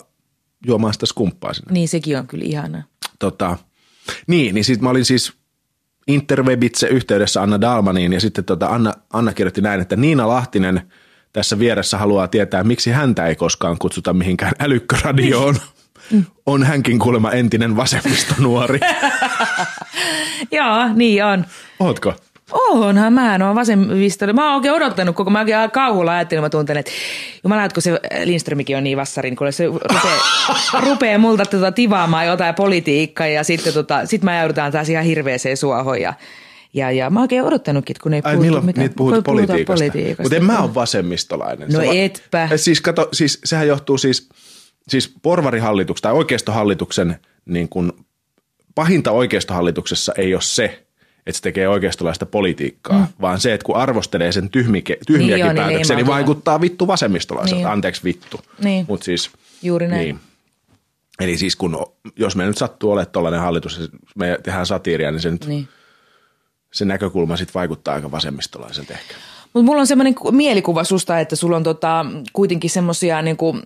juomaan 0.66 0.92
sitä 0.92 1.06
skumppaa 1.06 1.52
sinne. 1.52 1.72
niin 1.72 1.88
sekin 1.88 2.18
on 2.18 2.26
kyllä 2.26 2.44
ihanaa. 2.44 2.82
Tota, 3.18 3.56
niin, 4.26 4.54
niin 4.54 4.64
sit 4.64 4.80
mä 4.80 4.90
olin 4.90 5.04
siis 5.04 5.32
Interwebitse 6.06 6.86
yhteydessä 6.86 7.42
Anna 7.42 7.60
Dalmaniin 7.60 8.12
ja 8.12 8.20
sitten 8.20 8.44
tota 8.44 8.66
Anna, 8.66 8.94
Anna 9.12 9.32
kirjoitti 9.32 9.60
näin, 9.60 9.80
että 9.80 9.96
Niina 9.96 10.28
Lahtinen 10.28 10.92
tässä 11.32 11.58
vieressä 11.58 11.98
haluaa 11.98 12.28
tietää, 12.28 12.64
miksi 12.64 12.90
häntä 12.90 13.26
ei 13.26 13.36
koskaan 13.36 13.78
kutsuta 13.78 14.12
mihinkään 14.12 14.52
älykköradioon. 14.60 15.56
On 16.46 16.62
hänkin 16.62 16.98
kuulemma 16.98 17.30
entinen 17.32 17.76
vasemmistonuori. 17.76 18.80
Joo, 20.50 20.88
niin 20.94 21.24
on. 21.24 21.44
Ootko? 21.80 22.14
Onhan 22.52 23.12
mä, 23.12 23.38
oon 23.46 23.54
vasemmistolle. 23.54 24.32
Mä 24.32 24.46
oon 24.46 24.54
oikein 24.56 24.74
odottanut 24.74 25.16
koko, 25.16 25.30
mä 25.30 25.38
oikein 25.40 25.70
kauhulla 25.70 26.12
ajattelin, 26.12 26.42
mä 26.44 26.50
tunten, 26.50 26.76
että 26.76 26.90
jumala, 27.44 27.64
että 27.64 27.74
kun 27.74 27.82
se 27.82 28.00
Lindströmikin 28.24 28.76
on 28.76 28.84
niin 28.84 28.96
vassarin, 28.96 29.36
kun 29.36 29.52
se 29.52 29.66
rupeaa, 29.66 30.80
rupeaa 30.90 31.18
multa 31.18 31.46
tota 31.46 31.72
tivaamaan 31.72 32.26
jotain 32.26 32.54
politiikkaa 32.54 33.26
ja 33.26 33.44
sitten 33.44 33.72
tota, 33.72 34.06
sit 34.06 34.22
mä 34.22 34.38
joudutaan 34.38 34.72
taas 34.72 34.88
ihan 34.88 35.04
hirveeseen 35.04 35.56
suohon 35.56 36.00
ja 36.00 36.14
Ja, 36.74 36.90
ja 36.90 37.10
mä 37.10 37.18
oon 37.18 37.24
oikein 37.24 37.42
odottanutkin, 37.44 37.96
kun 38.02 38.14
ei 38.14 38.20
Ai 38.24 38.32
puhuttu 38.32 38.42
milloin 38.46 38.66
mitään. 38.66 38.82
niitä 38.84 38.96
puhut 38.96 39.14
kun 39.14 39.22
politiikasta. 39.24 39.72
politiikasta. 39.84 40.22
Mutta 40.22 40.36
en 40.36 40.44
mä 40.44 40.62
ole 40.62 40.74
vasemmistolainen. 40.74 41.68
No 41.72 41.80
Se 41.80 41.86
va- 41.86 41.92
etpä. 41.94 42.44
Eh, 42.44 42.50
Siis 42.56 42.80
kato, 42.80 43.08
siis 43.12 43.40
sehän 43.44 43.68
johtuu 43.68 43.98
siis, 43.98 44.28
siis 44.88 45.14
porvarihallituksen 45.22 46.02
tai 46.02 46.12
oikeistohallituksen 46.12 47.16
niin 47.46 47.68
kuin, 47.68 47.92
pahinta 48.74 49.10
oikeistohallituksessa 49.10 50.12
ei 50.16 50.34
ole 50.34 50.42
se, 50.42 50.86
että 51.28 51.36
se 51.36 51.42
tekee 51.42 51.68
oikeistolaista 51.68 52.26
politiikkaa, 52.26 52.98
mm. 52.98 53.06
vaan 53.20 53.40
se, 53.40 53.54
että 53.54 53.64
kun 53.64 53.76
arvostelee 53.76 54.32
sen 54.32 54.50
tyhmike, 54.50 54.98
tyhmiäkin 55.06 55.34
Niin 55.34 55.40
joo, 55.40 55.52
niin 55.52 55.56
päätöksiä, 55.56 55.96
niin 55.96 56.06
leimautuu. 56.06 56.14
vaikuttaa 56.14 56.60
vittu 56.60 56.86
vasemmistolaiselta. 56.86 57.56
Niin. 57.56 57.66
Anteeksi 57.72 58.04
vittu. 58.04 58.40
Niin. 58.64 58.84
Mut 58.88 59.02
siis, 59.02 59.30
Juuri 59.62 59.88
näin. 59.88 60.00
Niin. 60.00 60.20
Eli 61.20 61.38
siis 61.38 61.56
kun, 61.56 61.86
jos 62.16 62.36
me 62.36 62.46
nyt 62.46 62.58
sattuu 62.58 62.92
olemaan 62.92 63.12
tuollainen 63.12 63.40
hallitus, 63.40 63.78
ja 63.78 63.88
me 64.16 64.38
tehdään 64.42 64.66
satiiria, 64.66 65.10
niin 65.10 65.20
se, 65.20 65.30
nyt, 65.30 65.46
Niin. 65.46 65.68
se 66.72 66.84
näkökulma 66.84 67.36
sitten 67.36 67.54
vaikuttaa 67.54 67.94
aika 67.94 68.10
vasemmistolaiselta 68.10 68.92
ehkä. 68.94 69.14
Mutta 69.54 69.66
mulla 69.66 69.80
on 69.80 69.86
semmoinen 69.86 70.14
mielikuva 70.30 70.84
susta, 70.84 71.20
että 71.20 71.36
sulla 71.36 71.56
on 71.56 71.62
tota, 71.62 72.06
kuitenkin 72.32 72.70
semmoisia 72.70 73.22
niinku, 73.22 73.56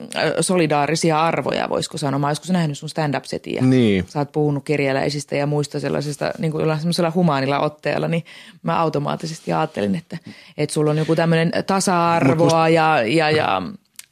solidaarisia 0.40 1.22
arvoja, 1.22 1.68
voisiko 1.68 1.98
sanoa. 1.98 2.18
Mä 2.18 2.30
joskus 2.30 2.50
nähnyt 2.50 2.78
sun 2.78 2.88
stand-up-setiä. 2.88 3.62
Niin. 3.62 4.04
Sä 4.08 4.18
oot 4.18 4.32
puhunut 4.32 4.64
kerjäläisistä 4.64 5.36
ja 5.36 5.46
muista 5.46 5.80
sellaisista 5.80 6.30
niin 6.38 6.52
kuin 6.52 6.78
semmoisella 6.78 7.12
humaanilla 7.14 7.60
otteella, 7.60 8.08
niin 8.08 8.24
mä 8.62 8.80
automaattisesti 8.80 9.52
ajattelin, 9.52 9.94
että, 9.94 10.18
että 10.56 10.74
sulla 10.74 10.90
on 10.90 10.98
joku 10.98 11.16
tämmöinen 11.16 11.52
tasa-arvoa 11.66 12.68
ja, 12.68 13.02
ja, 13.06 13.30
ja 13.30 13.62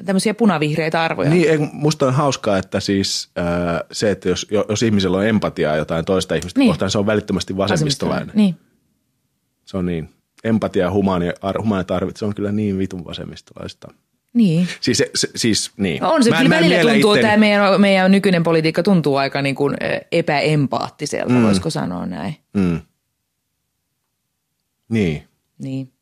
tämmöisiä 0.04 0.34
punavihreitä 0.34 1.02
arvoja. 1.02 1.30
Niin, 1.30 1.50
ei, 1.50 1.58
musta 1.58 2.06
on 2.06 2.14
hauskaa, 2.14 2.58
että 2.58 2.80
siis 2.80 3.30
äh, 3.38 3.44
se, 3.92 4.10
että 4.10 4.28
jos, 4.28 4.46
jos 4.68 4.82
ihmisellä 4.82 5.16
on 5.16 5.26
empatiaa 5.26 5.76
jotain 5.76 6.04
toista 6.04 6.34
ihmistä 6.34 6.60
niin. 6.60 6.68
kohtaan, 6.68 6.90
se 6.90 6.98
on 6.98 7.06
välittömästi 7.06 7.56
vasemmistolainen. 7.56 8.30
Niin. 8.34 8.56
Se 9.64 9.76
on 9.76 9.86
niin. 9.86 10.08
Empatia 10.44 10.84
ja 10.84 10.90
humaani, 10.92 11.26
ar, 11.42 11.60
humaanit 11.60 11.90
arvit, 11.90 12.16
se 12.16 12.24
on 12.24 12.34
kyllä 12.34 12.52
niin 12.52 12.78
vitun 12.78 13.04
vasemmistolaista. 13.04 13.88
Niin. 14.34 14.68
Siis, 14.80 14.98
se, 14.98 15.10
se, 15.14 15.28
siis 15.36 15.70
niin. 15.76 16.02
No 16.02 16.12
On 16.12 16.24
se, 16.24 16.30
Mä 16.30 16.36
kyllä 16.36 16.48
mä 16.48 16.56
välillä 16.60 16.92
tuntuu, 16.92 17.14
itteni- 17.14 17.22
tämä 17.22 17.36
meidän, 17.36 17.80
meidän 17.80 18.10
nykyinen 18.10 18.42
politiikka 18.42 18.82
tuntuu 18.82 19.16
aika 19.16 19.42
niin 19.42 19.54
kuin 19.54 19.76
eh, 19.80 20.00
epäempaattiselta, 20.12 21.32
mm. 21.34 21.42
voisiko 21.42 21.70
sanoa 21.70 22.06
näin. 22.06 22.36
Mm. 22.52 22.80
Niin, 24.88 25.22
Niin. 25.58 25.92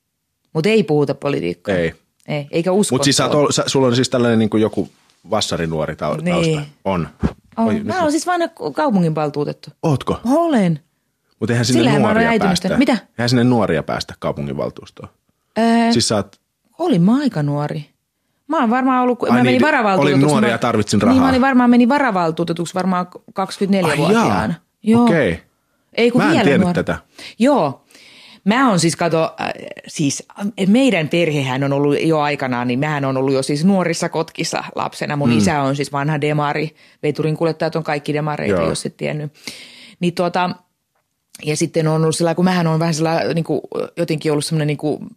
Mutta 0.52 0.68
ei 0.68 0.82
puhuta 0.82 1.14
politiikkaa. 1.14 1.74
ei. 1.74 1.94
Ei, 2.28 2.46
eikä 2.50 2.72
usko. 2.72 2.94
Mutta 2.94 3.04
siis 3.04 3.16
sä, 3.16 3.24
oot 3.26 3.34
ol- 3.34 3.50
sä, 3.50 3.64
sulla 3.66 3.86
on 3.86 3.96
siis 3.96 4.08
tällainen 4.08 4.38
niin 4.38 4.50
kuin 4.50 4.60
joku 4.60 4.88
vassarinuori 5.30 5.94
tau- 5.94 6.22
Niin. 6.22 6.34
tausta. 6.34 6.70
On. 6.84 7.08
Oh, 7.56 7.66
Oi, 7.66 7.80
mä 7.80 8.00
olen 8.00 8.12
siis 8.12 8.26
vanha 8.26 8.48
kaupunginvaltuutettu. 8.74 9.70
Ootko? 9.82 10.20
Olen. 10.26 10.80
Mutta 11.40 11.52
eihän 11.52 11.64
sinne 11.64 11.78
Sillähän 11.78 12.02
oon 12.04 12.14
nuoria 12.14 12.38
päästä. 12.38 12.76
Mitä? 12.78 12.92
Eihän 13.18 13.28
sinne 13.28 13.44
nuoria 13.44 13.82
päästä 13.82 14.14
kaupunginvaltuustoon. 14.18 15.08
Ää, 15.56 15.92
Siis 15.92 16.08
sä 16.08 16.16
oot, 16.16 16.40
olin 16.78 17.02
mä 17.02 17.18
aika 17.20 17.42
nuori. 17.42 17.86
Mä 18.48 18.60
oon 18.60 18.70
varmaan 18.70 19.02
ollut, 19.02 19.22
Ai 19.22 19.28
mä 19.30 19.34
niin, 19.36 19.44
menin 19.44 19.54
olin 19.64 19.66
varavaltuutetuksi. 19.74 20.26
nuori 20.26 20.46
mä- 20.46 20.52
ja 20.52 20.58
tarvitsin 20.58 20.98
Niin, 20.98 21.02
rahaa. 21.06 21.22
mä 21.22 21.28
olin 21.28 21.40
varmaan 21.40 21.70
menin 21.70 21.88
varavaltuutetuksi 21.88 22.74
varmaan 22.74 23.06
24-vuotiaana. 23.34 24.54
Joo. 24.82 25.04
okei. 25.04 25.40
Ei 25.92 26.10
kun 26.10 26.20
Mä 26.20 26.26
en 26.26 26.30
vielä 26.32 26.44
tiennyt 26.44 26.60
nuori. 26.66 26.74
tätä. 26.74 26.98
Joo. 27.38 27.84
Mä 28.44 28.70
on 28.70 28.80
siis, 28.80 28.96
kato, 28.96 29.34
äh, 29.40 29.48
siis 29.88 30.22
äh, 30.40 30.46
meidän 30.68 31.08
perhehän 31.08 31.64
on 31.64 31.72
ollut 31.72 31.96
jo 32.02 32.20
aikanaan, 32.20 32.68
niin 32.68 32.78
mähän 32.78 33.04
on 33.04 33.16
ollut 33.16 33.34
jo 33.34 33.42
siis 33.42 33.64
nuorissa 33.64 34.08
kotkissa 34.08 34.64
lapsena. 34.74 35.16
Mun 35.16 35.30
mm. 35.30 35.38
isä 35.38 35.62
on 35.62 35.76
siis 35.76 35.92
vanha 35.92 36.20
demari. 36.20 36.74
Veturin 37.02 37.36
kuljettajat 37.36 37.76
on 37.76 37.84
kaikki 37.84 38.14
demareita, 38.14 38.60
Joo. 38.60 38.68
jos 38.68 38.86
et 38.86 38.96
tiennyt. 38.96 39.32
Niin 40.00 40.14
tuota, 40.14 40.50
ja 41.44 41.56
sitten 41.56 41.88
on 41.88 42.02
ollut 42.02 42.16
sillä, 42.16 42.34
kun 42.34 42.44
mähän 42.44 42.66
on 42.66 42.80
vähän 42.80 42.94
sillä, 42.94 43.20
niin 43.34 43.44
jotenkin 43.96 44.32
ollut 44.32 44.44
semmoinen 44.44 44.66
niin 44.66 45.10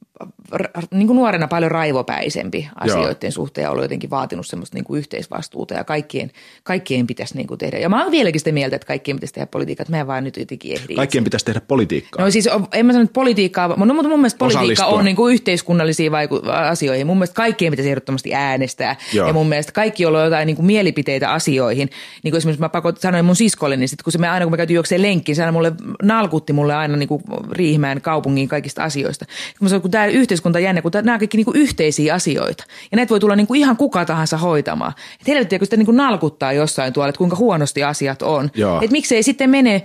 niin 0.91 1.07
kuin 1.07 1.17
nuorena 1.17 1.47
paljon 1.47 1.71
raivopäisempi 1.71 2.69
asioiden 2.75 3.31
suhteen 3.31 3.63
ja 3.63 3.71
ollut 3.71 3.83
jotenkin 3.83 4.09
vaatinut 4.09 4.47
semmoista 4.47 4.77
niin 4.77 4.83
kuin 4.83 4.97
yhteisvastuuta 4.97 5.73
ja 5.73 5.83
kaikkien, 5.83 6.31
kaikkien 6.63 7.07
pitäisi 7.07 7.37
niin 7.37 7.47
kuin 7.47 7.57
tehdä. 7.57 7.77
Ja 7.77 7.89
mä 7.89 8.03
oon 8.03 8.11
vieläkin 8.11 8.39
sitä 8.39 8.51
mieltä, 8.51 8.75
että 8.75 8.87
kaikkien 8.87 9.17
pitäisi 9.17 9.33
tehdä 9.33 9.45
politiikkaa, 9.45 9.83
että 9.83 9.93
mä 9.93 9.99
en 9.99 10.07
vaan 10.07 10.23
nyt 10.23 10.37
jotenkin 10.37 10.77
ehdi. 10.77 10.95
Kaikkien 10.95 11.23
pitäisi 11.23 11.45
tehdä 11.45 11.61
politiikkaa. 11.61 12.25
No 12.25 12.31
siis 12.31 12.49
en 12.73 12.85
mä 12.85 12.93
sano, 12.93 13.03
että 13.03 13.13
politiikkaa, 13.13 13.67
no, 13.67 13.93
mutta 13.93 14.09
mun 14.09 14.19
mielestä 14.19 14.37
politiikka 14.37 14.61
Osallistua. 14.61 14.99
on 14.99 15.05
niin 15.05 15.15
kuin 15.15 15.33
yhteiskunnallisiin 15.33 16.11
vaiku- 16.11 16.49
asioihin. 16.49 17.07
Mun 17.07 17.17
mielestä 17.17 17.35
kaikkien 17.35 17.71
pitäisi 17.71 17.89
ehdottomasti 17.89 18.35
äänestää. 18.35 18.95
Joo. 19.13 19.27
Ja 19.27 19.33
mun 19.33 19.49
mielestä 19.49 19.71
kaikki, 19.71 20.03
joilla 20.03 20.19
on 20.19 20.25
jotain 20.25 20.45
niin 20.45 20.55
kuin 20.55 20.65
mielipiteitä 20.65 21.31
asioihin. 21.31 21.89
Niin 22.23 22.31
kuin 22.31 22.37
esimerkiksi 22.37 22.61
mä 22.61 22.69
pakot, 22.69 23.01
sanoin 23.01 23.25
mun 23.25 23.35
siskolle, 23.35 23.77
niin 23.77 23.89
sit 23.89 24.01
kun 24.01 24.11
se 24.11 24.19
me 24.19 24.29
aina 24.29 24.45
kun 24.45 24.51
me 24.51 24.57
käytiin 24.57 24.75
juokseen 24.75 25.01
lenkkiin, 25.01 25.35
se 25.35 25.41
aina 25.41 25.51
mulle 25.51 25.71
nalkutti 26.03 26.53
mulle 26.53 26.75
aina 26.75 26.95
niin 26.95 27.09
kuin 27.09 27.23
Riihimäen 27.51 28.01
kaupungin 28.01 28.47
kaikista 28.47 28.83
asioista. 28.83 29.25
Kun 29.25 29.65
mä 29.65 29.69
sanoin, 29.69 29.81
kun 29.81 29.91
tämä 29.91 30.05
yhteiskunta 30.11 30.59
on 30.59 30.63
jännä, 30.63 30.81
kun 30.81 30.91
nämä 30.93 31.13
on 31.13 31.19
kaikki 31.19 31.37
niin 31.37 31.45
kuin 31.45 31.57
yhteisiä 31.57 32.13
asioita. 32.13 32.63
Ja 32.91 32.95
näitä 32.95 33.09
voi 33.09 33.19
tulla 33.19 33.35
niin 33.35 33.47
kuin 33.47 33.59
ihan 33.59 33.77
kuka 33.77 34.05
tahansa 34.05 34.37
hoitamaan. 34.37 34.93
Että 35.13 35.31
helvettiä, 35.31 35.59
kun 35.59 35.65
sitä 35.65 35.77
niin 35.77 35.85
kuin 35.85 35.97
nalkuttaa 35.97 36.53
jossain 36.53 36.93
tuolla, 36.93 37.09
että 37.09 37.17
kuinka 37.17 37.35
huonosti 37.35 37.83
asiat 37.83 38.21
on. 38.21 38.45
Että 38.81 38.91
miksei 38.91 39.23
sitten 39.23 39.49
mene 39.49 39.83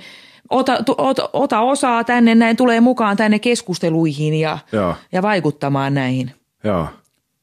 ota, 0.50 0.78
ota, 0.98 1.30
ota 1.32 1.60
osaa 1.60 2.04
tänne, 2.04 2.34
näin 2.34 2.56
tulee 2.56 2.80
mukaan 2.80 3.16
tänne 3.16 3.38
keskusteluihin 3.38 4.34
ja, 4.34 4.58
Joo. 4.72 4.94
ja 5.12 5.22
vaikuttamaan 5.22 5.94
näihin. 5.94 6.30
Joo. 6.64 6.88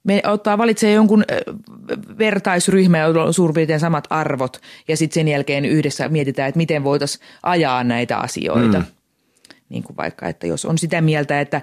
Me 0.03 0.21
ottaa, 0.27 0.57
valitsee 0.57 0.93
jonkun 0.93 1.23
vertaisryhmä, 2.17 2.99
jolla 2.99 3.23
on 3.23 3.33
suurin 3.33 3.53
piirtein 3.53 3.79
samat 3.79 4.07
arvot 4.09 4.61
ja 4.87 4.97
sitten 4.97 5.13
sen 5.13 5.27
jälkeen 5.27 5.65
yhdessä 5.65 6.09
mietitään, 6.09 6.49
että 6.49 6.57
miten 6.57 6.83
voitaisiin 6.83 7.25
ajaa 7.43 7.83
näitä 7.83 8.17
asioita. 8.17 8.79
Mm. 8.79 8.85
Niin 9.69 9.83
kuin 9.83 9.97
vaikka, 9.97 10.27
että 10.27 10.47
jos 10.47 10.65
on 10.65 10.77
sitä 10.77 11.01
mieltä, 11.01 11.41
että 11.41 11.61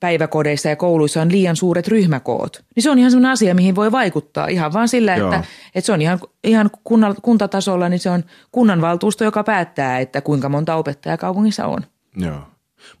päiväkodeissa 0.00 0.68
ja 0.68 0.76
kouluissa 0.76 1.22
on 1.22 1.32
liian 1.32 1.56
suuret 1.56 1.88
ryhmäkoot, 1.88 2.64
niin 2.76 2.82
se 2.82 2.90
on 2.90 2.98
ihan 2.98 3.10
sellainen 3.10 3.32
asia, 3.32 3.54
mihin 3.54 3.74
voi 3.74 3.92
vaikuttaa 3.92 4.46
ihan 4.46 4.72
vaan 4.72 4.88
sillä, 4.88 5.16
Joo. 5.16 5.32
että, 5.32 5.44
että 5.74 5.86
se 5.86 5.92
on 5.92 6.02
ihan, 6.02 6.20
ihan 6.44 6.70
kunnan, 6.84 7.14
kuntatasolla, 7.22 7.88
niin 7.88 8.00
se 8.00 8.10
on 8.10 8.24
kunnanvaltuusto, 8.52 9.24
joka 9.24 9.44
päättää, 9.44 9.98
että 9.98 10.20
kuinka 10.20 10.48
monta 10.48 10.74
opettajaa 10.74 11.16
kaupungissa 11.16 11.66
on. 11.66 11.80
Joo. 12.16 12.40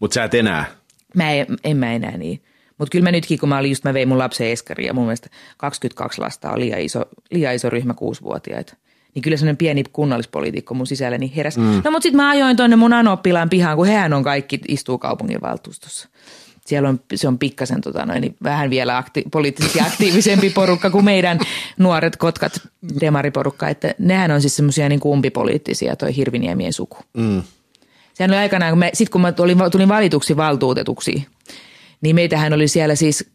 Mutta 0.00 0.14
sä 0.14 0.24
et 0.24 0.34
enää. 0.34 0.64
Mä 1.14 1.30
en, 1.30 1.46
en 1.64 1.76
mä 1.76 1.92
enää 1.92 2.16
niin. 2.16 2.42
Mutta 2.78 2.92
kyllä 2.92 3.02
mä 3.02 3.12
nytkin, 3.12 3.38
kun 3.38 3.48
mä 3.48 3.58
olin 3.58 3.70
just, 3.70 3.84
mä 3.84 3.94
vein 3.94 4.08
mun 4.08 4.18
lapsen 4.18 4.46
eskari 4.46 4.86
ja 4.86 4.94
mun 4.94 5.04
mielestä 5.04 5.28
22 5.56 6.20
lasta 6.20 6.50
on 6.50 6.60
liian 6.60 6.80
iso, 6.80 7.02
liian 7.30 7.54
iso 7.54 7.70
ryhmä 7.70 7.94
kuusivuotiaita. 7.94 8.76
Niin 9.14 9.22
kyllä 9.22 9.36
sellainen 9.36 9.56
pieni 9.56 9.84
kunnallispoliitikko 9.92 10.74
mun 10.74 10.86
sisälläni 10.86 11.32
heräs. 11.36 11.58
Mm. 11.58 11.64
No 11.84 11.90
mutta 11.90 12.02
sitten 12.02 12.16
mä 12.16 12.30
ajoin 12.30 12.56
tonne 12.56 12.76
mun 12.76 12.92
anoppilaan 12.92 13.50
pihaan, 13.50 13.76
kun 13.76 13.86
hehän 13.86 14.12
on 14.12 14.24
kaikki 14.24 14.60
istuu 14.68 14.98
kaupunginvaltuustossa. 14.98 16.08
Siellä 16.66 16.88
on, 16.88 17.00
se 17.14 17.28
on 17.28 17.38
pikkasen 17.38 17.80
tota 17.80 18.06
noin, 18.06 18.20
niin 18.20 18.36
vähän 18.42 18.70
vielä 18.70 19.02
akti- 19.02 19.28
poliittisesti 19.30 19.80
aktiivisempi 19.80 20.50
porukka 20.60 20.90
kuin 20.90 21.04
meidän 21.04 21.38
nuoret 21.78 22.16
kotkat 22.16 22.60
demariporukka. 23.00 23.68
Että 23.68 23.94
nehän 23.98 24.30
on 24.30 24.40
siis 24.40 24.56
semmoisia 24.56 24.88
niin 24.88 25.00
umpipoliittisia 25.04 25.96
toi 25.96 26.16
Hirviniemien 26.16 26.72
suku. 26.72 26.96
Mm. 27.16 27.42
Sehän 28.14 28.30
oli 28.30 28.38
aikanaan, 28.38 28.72
kun 28.72 28.78
me, 28.78 28.90
sit 28.94 29.08
kun 29.08 29.20
mä 29.20 29.32
tulin, 29.32 29.58
tulin 29.72 29.88
valituksi 29.88 30.36
valtuutetuksi, 30.36 31.26
niin 32.00 32.14
meitähän 32.14 32.52
oli 32.52 32.68
siellä 32.68 32.94
siis 32.94 33.30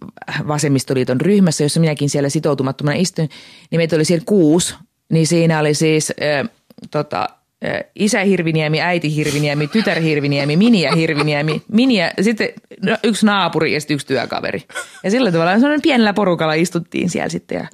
vasemmistoliiton 0.48 1.22
ryhmässä, 1.22 1.64
jossa 1.64 1.80
minäkin 1.80 2.10
siellä 2.10 2.30
sitoutumattomana 2.30 2.98
istuin, 2.98 3.30
niin 3.72 3.80
meitä 3.80 3.96
oli 3.96 4.06
siellä 4.06 4.24
kuusi, 4.26 4.76
niin 5.10 5.28
siinä 5.28 5.60
oli 5.60 5.74
siis 5.74 6.14
äh, 6.44 6.50
tota, 6.92 7.28
äh, 7.66 7.84
isä 7.96 8.20
Hirviniemi, 8.20 8.82
äiti 8.82 9.16
Hirviniemi, 9.16 9.68
tytär 9.68 10.00
Hirviniemi, 10.00 10.58
Miniä 10.58 10.92
Hirviniemi, 10.96 11.62
Miniä, 11.72 12.12
sitten 12.22 12.50
no, 12.82 12.98
yksi 13.04 13.26
naapuri 13.26 13.74
ja 13.74 13.80
sitten 13.82 13.96
yksi 13.96 14.08
työkaveri. 14.08 14.64
Ja 15.04 15.12
sillä 15.12 15.32
tavalla 15.32 15.54
sellainen 15.54 15.82
pienellä 15.82 16.14
porukalla 16.14 16.54
istuttiin 16.54 17.10
siellä 17.10 17.30
sitten 17.30 17.56
ja 17.56 17.68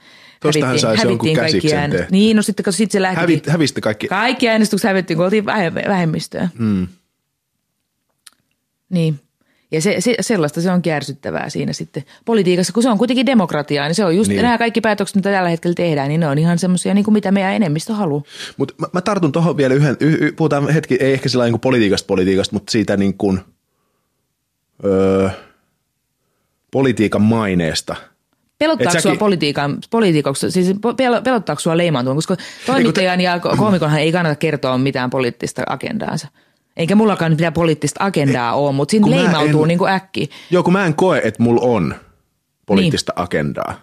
hävittiin- 0.43 0.79
saisi 0.79 1.07
jonkun 1.07 1.33
käsiksen 1.35 1.91
tehtyä. 1.91 2.07
Niin, 2.11 2.35
no 2.37 2.41
sitten 2.41 2.63
kun 2.63 2.73
sit 2.73 2.91
se 2.91 3.01
lähti. 3.01 3.19
Hävit, 3.21 3.47
hävisitte 3.47 3.81
kaikki. 3.81 4.07
Kaikki 4.07 4.49
äänestykset 4.49 4.87
hävittiin, 4.87 5.17
kun 5.17 5.25
oltiin 5.25 5.45
vähe- 5.45 5.87
vähemmistöä. 5.87 6.49
Mm. 6.57 6.87
Niin. 8.89 9.19
Ja 9.71 9.81
se, 9.81 9.95
se, 10.01 10.15
sellaista 10.21 10.61
se 10.61 10.71
on 10.71 10.81
kärsyttävää 10.81 11.49
siinä 11.49 11.73
sitten 11.73 12.03
politiikassa, 12.25 12.73
kun 12.73 12.83
se 12.83 12.89
on 12.89 12.97
kuitenkin 12.97 13.25
demokratiaa, 13.25 13.87
niin 13.87 13.95
se 13.95 14.05
on 14.05 14.15
just 14.15 14.29
Niin. 14.29 14.41
nämä 14.41 14.57
kaikki 14.57 14.81
päätökset, 14.81 15.15
mitä 15.15 15.31
tällä 15.31 15.49
hetkellä 15.49 15.75
tehdään, 15.75 16.09
niin 16.09 16.19
ne 16.19 16.27
on 16.27 16.37
ihan 16.37 16.59
semmoisia, 16.59 16.93
niin 16.93 17.03
kuin 17.03 17.13
mitä 17.13 17.31
meidän 17.31 17.53
enemmistö 17.53 17.93
haluaa. 17.93 18.23
Mutta 18.57 18.73
mä, 18.77 18.87
mä 18.93 19.01
tartun 19.01 19.31
tuohon 19.31 19.57
vielä 19.57 19.73
yhden, 19.73 19.97
y, 19.99 20.27
y, 20.27 20.31
puhutaan 20.31 20.69
hetki, 20.69 20.97
ei 20.99 21.13
ehkä 21.13 21.29
sillä 21.29 21.43
niin 21.43 21.53
kuin 21.53 21.61
politiikasta 21.61 22.07
politiikasta, 22.07 22.55
mutta 22.55 22.71
siitä 22.71 22.97
niin 22.97 23.17
kuin, 23.17 23.39
öö, 24.85 25.29
politiikan 26.71 27.21
maineesta. 27.21 27.95
Pelottaako 28.59 28.91
säkin- 28.91 29.01
sua 29.01 29.15
politiikan, 29.15 29.77
politiikoksi, 29.89 30.51
siis 30.51 30.69
pel- 30.71 31.21
pelottaako 31.23 31.59
sua 31.59 31.77
leimaantua, 31.77 32.15
koska 32.15 32.35
toimittajan 32.65 33.21
ja 33.21 33.39
komikonhan 33.39 33.99
ei 33.99 34.11
kannata 34.11 34.35
kertoa 34.35 34.77
mitään 34.77 35.09
poliittista 35.09 35.63
agendaansa. 35.69 36.27
Eikä 36.77 36.95
mullakaan 36.95 37.31
mitään 37.31 37.53
poliittista 37.53 38.03
agendaa 38.05 38.53
ole, 38.53 38.71
mutta 38.71 38.91
siinä 38.91 39.07
mä 39.07 39.15
leimautuu 39.15 39.63
en- 39.63 39.67
niin 39.67 39.77
kuin 39.77 39.91
äkki. 39.91 40.29
Joo, 40.51 40.63
kun 40.63 40.73
mä 40.73 40.85
en 40.85 40.95
koe, 40.95 41.21
että 41.23 41.43
mulla 41.43 41.61
on 41.61 41.95
poliittista 42.65 43.13
agendaa. 43.15 43.73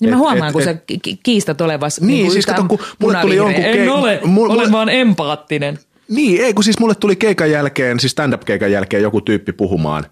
Niin 0.00 0.10
mä 0.10 0.16
Et- 0.16 0.18
huomaan, 0.18 0.48
et- 0.48 0.52
kun 0.52 0.62
et- 0.62 0.64
sä 0.68 0.74
ki- 0.74 0.98
ki- 0.98 1.20
kiistat 1.22 1.60
olevas 1.60 2.00
Niin, 2.00 2.24
kuin 2.24 2.32
siis 2.32 2.46
kato, 2.46 2.64
kun 2.68 2.78
mulle 3.00 3.18
tuli 3.20 3.36
jonkun 3.36 3.64
En 3.64 3.86
ke- 3.88 3.90
ole, 3.90 4.20
mulle- 4.24 4.52
olen 4.54 4.72
vaan 4.72 4.88
empaattinen. 4.88 5.78
Niin, 6.08 6.44
ei 6.44 6.54
kun 6.54 6.64
siis 6.64 6.78
mulle 6.78 6.94
tuli 6.94 7.16
keikan 7.16 7.50
jälkeen, 7.50 8.00
siis 8.00 8.12
stand-up-keikan 8.12 8.72
jälkeen 8.72 9.02
joku 9.02 9.20
tyyppi 9.20 9.52
puhumaan. 9.52 10.06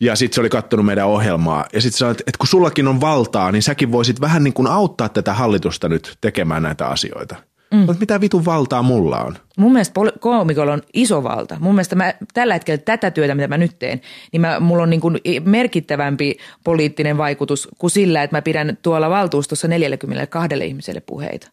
Ja 0.00 0.16
sitten 0.16 0.34
se 0.34 0.40
oli 0.40 0.48
kattonut 0.48 0.86
meidän 0.86 1.06
ohjelmaa. 1.06 1.64
Ja 1.72 1.80
sitten 1.80 1.98
sanoi, 1.98 2.12
että, 2.12 2.24
että 2.26 2.38
kun 2.38 2.46
sullakin 2.46 2.88
on 2.88 3.00
valtaa, 3.00 3.52
niin 3.52 3.62
säkin 3.62 3.92
voisit 3.92 4.20
vähän 4.20 4.44
niin 4.44 4.54
kuin 4.54 4.66
auttaa 4.68 5.08
tätä 5.08 5.34
hallitusta 5.34 5.88
nyt 5.88 6.16
tekemään 6.20 6.62
näitä 6.62 6.86
asioita. 6.86 7.36
Mm. 7.74 7.78
Mutta 7.78 8.00
mitä 8.00 8.20
vitun 8.20 8.44
valtaa 8.44 8.82
mulla 8.82 9.24
on? 9.24 9.36
Mun 9.58 9.72
mielestä 9.72 10.00
poli- 10.00 10.18
koomikolla 10.20 10.72
on 10.72 10.82
iso 10.94 11.22
valta. 11.22 11.56
Mun 11.60 11.74
mielestä 11.74 11.96
mä, 11.96 12.14
tällä 12.34 12.54
hetkellä 12.54 12.78
tätä 12.78 13.10
työtä, 13.10 13.34
mitä 13.34 13.48
mä 13.48 13.58
nyt 13.58 13.78
teen, 13.78 14.00
niin 14.32 14.40
mä, 14.40 14.60
mulla 14.60 14.82
on 14.82 14.90
niin 14.90 15.00
kuin 15.00 15.18
merkittävämpi 15.44 16.36
poliittinen 16.64 17.18
vaikutus 17.18 17.68
kuin 17.78 17.90
sillä, 17.90 18.22
että 18.22 18.36
mä 18.36 18.42
pidän 18.42 18.78
tuolla 18.82 19.10
valtuustossa 19.10 19.68
42 19.68 20.64
ihmiselle 20.64 21.00
puheita. 21.00 21.48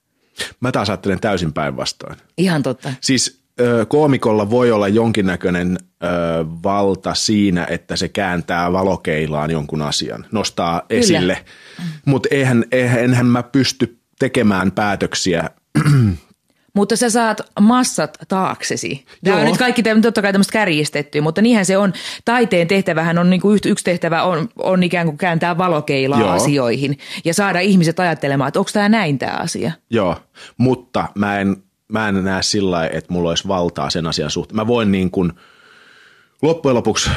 Mä 0.60 0.72
taas 0.72 0.90
ajattelen 0.90 1.20
täysin 1.20 1.54
päinvastoin. 1.54 2.18
Ihan 2.38 2.64
totta. 2.64 2.94
Siis 3.02 3.48
koomikolla 3.88 4.50
voi 4.50 4.72
olla 4.72 4.88
jonkinnäköinen 4.88 5.78
ö, 5.82 6.08
valta 6.64 7.14
siinä, 7.14 7.68
että 7.70 7.96
se 7.96 8.10
kääntää 8.10 8.72
valokeilaan 8.72 9.52
jonkun 9.52 9.82
asian, 9.82 10.26
nostaa 10.32 10.82
Kyllä. 10.88 11.00
esille. 11.00 11.46
Mutta 12.06 12.30
eihän, 12.32 12.66
eihän, 12.72 13.04
enhän 13.04 13.26
mä 13.26 13.44
pysty 13.44 14.00
tekemään 14.20 14.72
päätöksiä 14.72 15.50
mutta 16.78 16.96
sä 16.96 17.10
saat 17.10 17.42
massat 17.60 18.18
taaksesi. 18.28 19.06
Tämä 19.24 19.36
Joo. 19.36 19.42
on 19.42 19.48
nyt 19.48 19.58
kaikki 19.58 19.84
totta 20.02 20.22
kai 20.22 20.34
tämmöistä 20.34 20.54
kärjistettyä, 20.54 21.22
mutta 21.22 21.42
niinhän 21.42 21.66
se 21.66 21.78
on. 21.78 21.94
Taiteen 22.26 22.68
tehtävähän 22.68 23.18
on, 23.18 23.30
niin 23.30 23.42
kuin 23.42 23.60
yksi 23.66 23.86
tehtävä 23.86 24.24
on, 24.24 24.50
on 24.58 24.84
ikään 24.84 25.06
kuin 25.06 25.18
kääntää 25.18 25.58
valokeilaa 25.58 26.20
Joo. 26.20 26.30
asioihin 26.30 26.98
ja 27.26 27.34
saada 27.34 27.60
ihmiset 27.60 28.00
ajattelemaan, 28.00 28.48
että 28.48 28.60
onko 28.60 28.72
tämä 28.74 28.90
näin 28.90 29.20
tämä 29.20 29.34
asia. 29.34 29.72
Joo, 29.90 30.16
mutta 30.58 31.08
mä 31.16 31.40
en, 31.40 31.58
mä 31.88 32.10
en 32.10 32.24
näe 32.24 32.44
sillä 32.44 32.72
lailla, 32.72 32.98
että 32.98 33.14
mulla 33.14 33.30
olisi 33.30 33.48
valtaa 33.48 33.90
sen 33.90 34.08
asian 34.08 34.32
suhteen. 34.32 34.56
Mä 34.56 34.68
voin 34.68 34.92
niin 34.92 35.12
kuin, 35.12 35.32
loppujen 36.42 36.76
lopuksi 36.76 37.10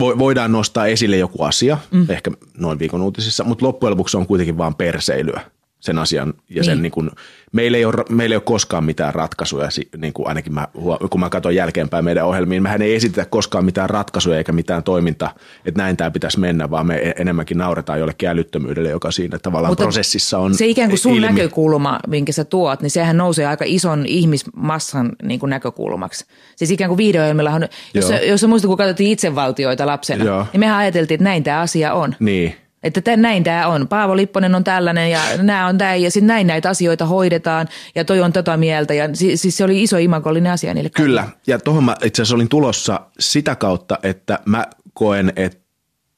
vo- 0.00 0.18
voidaan 0.18 0.52
nostaa 0.52 0.86
esille 0.86 1.16
joku 1.16 1.42
asia, 1.42 1.78
mm. 1.90 2.06
ehkä 2.08 2.30
noin 2.58 2.78
viikon 2.78 3.02
uutisissa, 3.02 3.44
mutta 3.44 3.66
loppujen 3.66 3.90
lopuksi 3.90 4.16
on 4.16 4.26
kuitenkin 4.26 4.58
vaan 4.58 4.74
perseilyä 4.74 5.40
sen 5.84 5.98
asian 5.98 6.34
ja 6.48 6.64
sen 6.64 6.72
Niin. 6.76 6.82
niin 6.82 6.92
kuin, 6.92 7.10
meillä, 7.52 7.78
ei 7.78 7.84
ole, 7.84 7.94
meillä 8.10 8.32
ei 8.32 8.36
ole 8.36 8.42
koskaan 8.42 8.84
mitään 8.84 9.14
ratkaisuja, 9.14 9.68
niin 9.98 10.12
kuin 10.12 10.28
ainakin 10.28 10.54
mä, 10.54 10.68
kun 11.10 11.20
mä 11.20 11.30
katson 11.30 11.54
jälkeenpäin 11.54 12.04
meidän 12.04 12.26
ohjelmiin, 12.26 12.62
mehän 12.62 12.82
ei 12.82 12.94
esitetä 12.94 13.26
koskaan 13.30 13.64
mitään 13.64 13.90
ratkaisuja 13.90 14.38
eikä 14.38 14.52
mitään 14.52 14.82
toiminta, 14.82 15.30
että 15.66 15.82
näin 15.82 15.96
tämä 15.96 16.10
pitäisi 16.10 16.40
mennä, 16.40 16.70
vaan 16.70 16.86
me 16.86 16.94
e- 16.96 17.14
enemmänkin 17.18 17.58
nauretaan 17.58 17.98
jollekin 17.98 18.28
älyttömyydelle, 18.28 18.88
joka 18.88 19.10
siinä 19.10 19.38
tavallaan 19.38 19.70
Mutta 19.70 19.82
prosessissa 19.84 20.38
on 20.38 20.54
Se 20.54 20.66
ikään 20.66 20.88
kuin 20.88 20.98
sun 20.98 21.12
ilmi. 21.14 21.26
näkökulma, 21.26 22.00
minkä 22.08 22.32
sä 22.32 22.44
tuot, 22.44 22.80
niin 22.82 22.90
sehän 22.90 23.16
nousee 23.16 23.46
aika 23.46 23.64
ison 23.68 24.06
ihmismassan 24.06 25.12
niin 25.22 25.40
kuin 25.40 25.50
näkökulmaksi. 25.50 26.24
Siis 26.56 26.70
ikään 26.70 26.88
kuin 26.88 26.98
videoilmillahan, 26.98 27.68
jos, 27.94 28.08
sä- 28.08 28.18
jos 28.20 28.40
sä 28.40 28.46
muistat, 28.46 28.68
kun 28.68 28.76
katsottiin 28.78 29.10
itsevaltioita 29.10 29.86
lapsena, 29.86 30.24
Joo. 30.24 30.46
niin 30.52 30.60
mehän 30.60 30.76
ajateltiin, 30.78 31.14
että 31.16 31.24
näin 31.24 31.42
tämä 31.44 31.60
asia 31.60 31.94
on. 31.94 32.14
Niin, 32.20 32.54
Että 32.84 33.00
tä, 33.00 33.16
näin 33.16 33.44
tämä 33.44 33.66
on. 33.66 33.88
Paavo 33.88 34.16
Lipponen 34.16 34.54
on 34.54 34.64
tällainen 34.64 35.10
ja 35.10 35.20
nämä 35.42 35.66
on 35.66 35.78
tämä 35.78 35.94
ja 35.94 36.10
sitten 36.10 36.26
näin 36.26 36.46
näitä 36.46 36.68
asioita 36.68 37.06
hoidetaan 37.06 37.68
ja 37.94 38.04
toi 38.04 38.20
on 38.20 38.32
tota 38.32 38.56
mieltä. 38.56 38.94
Ja 38.94 39.08
si, 39.12 39.36
siis 39.36 39.56
se 39.56 39.64
oli 39.64 39.82
iso 39.82 39.98
imagollinen 39.98 40.52
asia 40.52 40.74
niille 40.74 40.90
kaikille. 40.90 41.20
Kyllä, 41.20 41.28
ja 41.46 41.58
tuohon 41.58 41.84
mä 41.84 41.96
itse 42.04 42.22
asiassa 42.22 42.34
olin 42.34 42.48
tulossa 42.48 43.00
sitä 43.18 43.56
kautta, 43.56 43.98
että 44.02 44.38
mä 44.44 44.66
koen, 44.94 45.32
että 45.36 45.58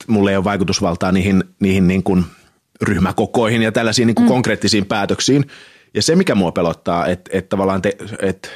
mulla 0.06 0.30
ei 0.30 0.36
ole 0.36 0.44
vaikutusvaltaa 0.44 1.12
niihin, 1.12 1.44
niihin 1.60 1.88
niin 1.88 2.02
kuin 2.02 2.24
ryhmäkokoihin 2.82 3.62
ja 3.62 3.72
tällaisiin 3.72 4.06
niin 4.06 4.14
kuin 4.14 4.26
mm. 4.26 4.28
konkreettisiin 4.28 4.86
päätöksiin. 4.86 5.44
Ja 5.94 6.02
se, 6.02 6.16
mikä 6.16 6.34
mua 6.34 6.52
pelottaa, 6.52 7.06
että, 7.06 7.30
että 7.34 7.48
tavallaan 7.48 7.82
te, 7.82 7.96
että 8.20 8.48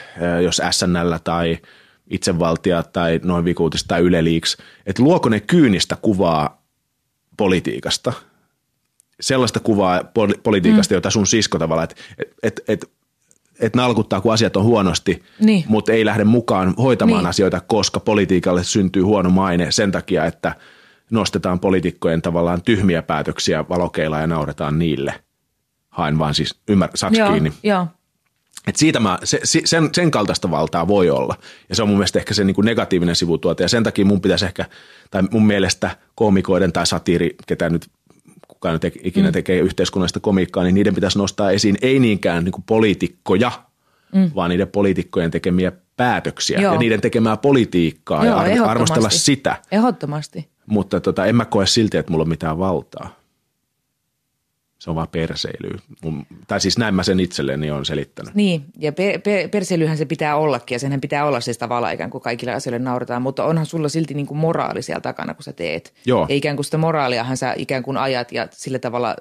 jos 0.43 0.61
SNL 0.71 1.15
tai 1.25 1.59
itsevaltia 2.11 2.83
tai 2.83 3.21
noin 3.25 3.45
vikuutis 3.45 3.85
tai 3.85 4.01
Yle 4.01 4.25
Leaks, 4.25 4.57
että 4.87 5.03
luoko 5.03 5.29
ne 5.29 5.41
kyynistä 5.41 5.97
kuvaa 6.03 6.60
politiikasta, 7.41 8.13
sellaista 9.21 9.61
kuvaa 9.61 10.01
poli- 10.01 10.41
politiikasta, 10.43 10.95
mm. 10.95 10.97
jota 10.97 11.11
sun 11.11 11.27
sisko 11.27 11.59
tavallaan, 11.59 11.85
että 11.91 12.03
et, 12.19 12.33
et, 12.43 12.61
et, 12.69 12.91
et 13.61 13.77
nalkuttaa, 13.77 14.21
kun 14.21 14.33
asiat 14.33 14.57
on 14.57 14.65
huonosti, 14.65 15.23
Niin. 15.41 15.65
mutta 15.69 15.93
ei 15.93 16.05
lähde 16.05 16.25
mukaan 16.25 16.75
hoitamaan 16.79 17.19
Niin. 17.23 17.29
asioita, 17.31 17.61
koska 17.61 18.01
politiikalle 18.01 18.65
syntyy 18.65 19.03
huono 19.03 19.31
maine 19.31 19.71
sen 19.73 19.93
takia, 19.93 20.25
että 20.25 20.55
nostetaan 21.11 21.61
poliitikkojen 21.61 22.23
tavallaan 22.23 22.63
tyhmiä 22.63 23.03
päätöksiä 23.03 23.65
valokeilla 23.69 24.19
ja 24.19 24.27
nauretaan 24.27 24.79
niille. 24.79 25.15
Hain 25.89 26.19
vaan 26.19 26.35
siis, 26.35 26.55
ymmär, 26.69 26.91
saks 26.95 27.19
Joo, 27.19 27.31
kiinni. 27.31 27.53
joo. 27.63 27.87
Et 28.69 28.77
siitä 28.77 29.01
mä, 29.01 29.19
se, 29.25 29.41
se- 29.45 29.63
sen, 29.65 29.89
sen 29.93 30.11
kaltaista 30.11 30.51
valtaa 30.51 30.89
voi 30.89 31.11
olla. 31.11 31.35
Ja 31.69 31.77
se 31.77 31.83
on 31.83 31.89
mun 31.89 31.99
mielestä 31.99 32.19
ehkä 32.19 32.35
se 32.35 32.45
niin 32.45 32.55
kuin 32.55 32.65
negatiivinen 32.65 33.17
sivutuote. 33.17 33.65
Ja 33.65 33.69
sen 33.69 33.85
takia 33.85 34.05
mun 34.05 34.21
pitäisi 34.21 34.45
ehkä, 34.45 34.65
tai 35.11 35.23
mun 35.31 35.47
mielestä 35.47 35.97
koomikoiden 36.15 36.73
tai 36.73 36.87
satiiri, 36.87 37.37
ketä 37.47 37.71
nyt 37.71 37.87
kuka 38.49 38.73
nyt 38.73 38.83
ikinä 39.03 39.29
mm. 39.29 39.33
tekee 39.33 39.59
yhteiskunnallista 39.59 40.21
komiikkaa, 40.21 40.65
niin 40.65 40.75
niiden 40.75 40.95
pitäisi 40.95 41.19
nostaa 41.19 41.51
esiin 41.51 41.79
ei 41.83 41.99
niinkään 41.99 42.45
niin 42.45 42.53
kuin 42.53 42.65
poliitikkoja, 42.67 43.53
mm. 44.15 44.31
vaan 44.35 44.51
niiden 44.51 44.69
poliitikkojen 44.69 45.31
tekemiä 45.31 45.73
päätöksiä 45.97 46.61
Joo. 46.61 46.73
ja 46.73 46.79
niiden 46.79 47.01
tekemää 47.01 47.37
politiikkaa 47.37 48.25
ja 48.25 48.35
arv- 48.35 48.37
ehdottomasti. 48.37 48.71
arvostella 48.71 49.11
sitä. 49.11 49.57
Ehdottomasti. 49.73 50.49
Mutta 50.67 51.01
tota, 51.01 51.27
en 51.27 51.37
mä 51.37 51.45
koe 51.45 51.67
silti, 51.67 51.97
että 51.97 52.13
mulla 52.13 52.23
on 52.23 52.29
mitään 52.29 52.59
valtaa. 52.59 53.20
Se 54.81 54.91
on 54.91 54.97
vaan 54.97 55.09
perseilyä. 55.09 55.79
Mun, 56.05 56.27
tai 56.49 56.61
siis 56.61 56.79
näin 56.79 56.95
mä 56.95 57.03
sen 57.03 57.21
itselleni 57.21 57.71
on 57.71 57.87
selittänyt. 57.87 58.35
Niin, 58.35 58.65
ja 58.79 58.93
pe- 58.93 59.21
pe- 59.25 59.49
perseilyhän 59.49 59.99
se 59.99 60.05
pitää 60.05 60.37
ollakin, 60.37 60.75
ja 60.75 60.79
senhän 60.79 61.01
pitää 61.01 61.25
olla 61.25 61.41
siis 61.41 61.59
tavallaan 61.59 61.95
ikään 61.95 62.11
kuin 62.11 62.23
kaikille 62.23 62.53
asioille 62.53 62.79
nauretaan, 62.79 63.23
mutta 63.23 63.45
onhan 63.45 63.67
sulla 63.67 63.89
silti 63.89 64.15
niin 64.15 64.27
kuin 64.27 64.39
moraali 64.39 64.83
siellä 64.83 65.01
takana, 65.01 65.35
kun 65.35 65.43
sä 65.43 65.53
teet. 65.53 65.95
Joo. 66.07 66.27
Ja 66.29 66.35
ikään 66.35 66.57
kuin 66.57 66.65
sitä 66.65 66.79
moraaliahan 66.79 67.37
sä 67.37 67.55
ikään 67.57 67.83
kuin 67.83 67.97
ajat 67.97 68.33
ja 68.33 68.49
sillä 68.51 68.79
tavalla 68.79 69.17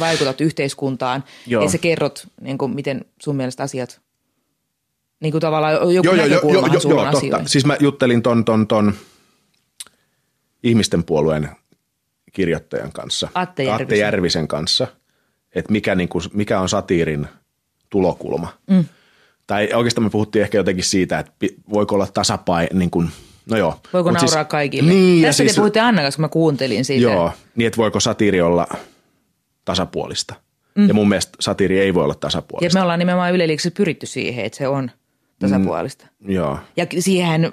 vaikutat 0.00 0.40
yhteiskuntaan, 0.40 1.24
Joo. 1.46 1.62
ja 1.62 1.68
sä 1.68 1.78
kerrot, 1.78 2.26
niin 2.40 2.58
kuin, 2.58 2.74
miten 2.74 3.04
sun 3.22 3.36
mielestä 3.36 3.62
asiat, 3.62 4.00
niin 5.20 5.32
kuin 5.32 5.40
tavallaan 5.40 5.72
joku 5.72 5.90
joo, 5.92 6.14
joo, 6.14 6.26
joo, 6.26 6.40
joo, 6.52 6.66
joo, 6.88 7.12
totta. 7.12 7.40
Siis 7.46 7.66
mä 7.66 7.76
juttelin 7.80 8.22
ton, 8.22 8.44
ton, 8.44 8.66
ton 8.66 8.94
ihmisten 10.62 11.04
puolueen 11.04 11.48
kirjoittajan 12.34 12.92
kanssa. 12.92 13.28
Atte 13.34 13.62
Järvisen. 13.62 13.84
Atte 13.84 13.96
Järvisen 13.96 14.48
kanssa, 14.48 14.86
että 15.54 15.72
mikä, 15.72 15.94
niinku, 15.94 16.22
mikä 16.32 16.60
on 16.60 16.68
satiirin 16.68 17.26
tulokulma. 17.90 18.48
Mm. 18.70 18.84
Tai 19.46 19.68
oikeastaan 19.74 20.04
me 20.04 20.10
puhuttiin 20.10 20.42
ehkä 20.42 20.58
jotenkin 20.58 20.84
siitä, 20.84 21.18
että 21.18 21.32
voiko 21.72 21.94
olla 21.94 22.06
tasapaino, 22.14 22.78
niin 22.78 22.90
kuin, 22.90 23.10
no 23.50 23.56
joo. 23.56 23.80
Voiko 23.92 24.10
Mut 24.10 24.14
nauraa 24.14 24.28
siis, 24.42 24.48
kaikille? 24.48 24.92
Niin, 24.92 25.22
ja 25.22 25.28
Tässä 25.28 25.42
siis, 25.44 25.52
te 25.52 25.56
puhuitte 25.56 25.80
Annan 25.80 26.04
kanssa, 26.04 26.16
kun 26.16 26.24
mä 26.24 26.28
kuuntelin 26.28 26.84
siitä. 26.84 27.02
Joo, 27.02 27.32
niin 27.56 27.66
että 27.66 27.76
voiko 27.76 28.00
satiiri 28.00 28.40
olla 28.40 28.66
tasapuolista. 29.64 30.34
Mm. 30.74 30.88
Ja 30.88 30.94
mun 30.94 31.08
mielestä 31.08 31.36
satiiri 31.40 31.80
ei 31.80 31.94
voi 31.94 32.04
olla 32.04 32.14
Ja 32.14 32.18
tasapuolista. 32.20 32.78
me 32.78 32.82
ollaan 32.82 32.98
nimenomaan 32.98 33.34
yleliiksi 33.34 33.70
pyritty 33.70 34.06
siihen, 34.06 34.44
että 34.44 34.58
se 34.58 34.68
on 34.68 34.90
tasapuolista. 35.38 36.06
Joo. 36.28 36.58
Ja 36.76 36.86
siihen 36.98 37.50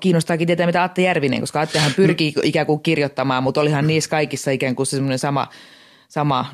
kiinnostaakin 0.00 0.46
tietää, 0.46 0.66
mitä 0.66 0.82
Atte 0.82 1.02
Järvinen, 1.02 1.40
koska 1.40 1.60
Attehan 1.60 1.92
pyrkii 1.96 2.34
ikään 2.42 2.66
kuin 2.66 2.80
kirjoittamaan, 2.80 3.42
mutta 3.42 3.60
olihan 3.60 3.86
niissä 3.86 4.10
kaikissa 4.10 4.50
ikään 4.50 4.76
kuin 4.76 4.86
se 4.86 4.90
semmoinen 4.90 5.18
sama, 5.18 5.48
sama 6.08 6.46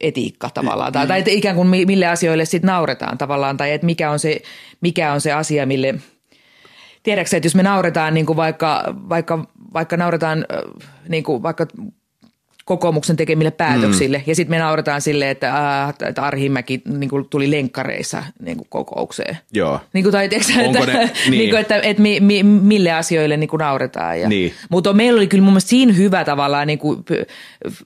etiikka 0.00 0.50
tavallaan. 0.54 0.92
Tai, 0.92 1.06
tai 1.06 1.22
ikään 1.26 1.56
kuin 1.56 1.68
mi- 1.68 1.86
mille 1.86 2.06
asioille 2.06 2.44
sitten 2.44 2.68
nauretaan 2.68 3.18
tavallaan, 3.18 3.56
tai 3.56 3.72
että 3.72 3.86
mikä 3.86 4.10
on 4.10 4.18
se, 4.18 4.42
mikä 4.80 5.12
on 5.12 5.20
se 5.20 5.32
asia, 5.32 5.66
mille... 5.66 5.94
Tiedätkö 7.02 7.36
että 7.36 7.46
jos 7.46 7.54
me 7.54 7.62
nauretaan 7.62 8.14
niin 8.14 8.26
kuin 8.26 8.36
vaikka, 8.36 8.84
vaikka, 9.08 9.46
vaikka 9.74 9.96
nauretaan 9.96 10.46
äh, 10.52 10.62
niin 11.08 11.24
kuin 11.24 11.42
vaikka 11.42 11.66
kokoomuksen 12.66 13.16
tekemille 13.16 13.50
päätöksille. 13.50 14.18
Mm. 14.18 14.24
Ja 14.26 14.34
sitten 14.34 14.50
me 14.50 14.58
nauretaan 14.58 15.00
silleen, 15.00 15.30
että, 15.30 15.82
äh, 15.84 15.94
että 16.08 16.22
Arhimäki 16.22 16.82
niin 16.98 17.10
kuin 17.10 17.28
tuli 17.28 17.50
lenkkareissa 17.50 18.22
niin 18.42 18.56
kuin 18.56 18.66
kokoukseen. 18.70 19.38
Joo. 19.52 19.80
Niin 19.92 20.04
kuin, 20.04 20.12
tai, 20.12 20.28
tiiäksä, 20.28 20.52
Onko 20.60 20.78
että, 20.78 20.92
ne- 20.92 21.04
niin. 21.24 21.30
niin. 21.30 21.50
kuin, 21.50 21.60
että, 21.60 21.76
että 21.76 22.02
mi, 22.02 22.20
mi, 22.20 22.42
mille 22.42 22.92
asioille 22.92 23.36
niin 23.36 23.48
kuin 23.48 23.58
nauretaan. 23.58 24.20
Ja, 24.20 24.28
Niin. 24.28 24.52
Mutta 24.70 24.92
meillä 24.92 25.18
oli 25.18 25.26
kyllä 25.26 25.44
mun 25.44 25.52
mielestä 25.52 25.68
siinä 25.68 25.92
hyvä 25.92 26.24
tavallaan 26.24 26.66
niin 26.66 26.78
kuin 26.78 27.04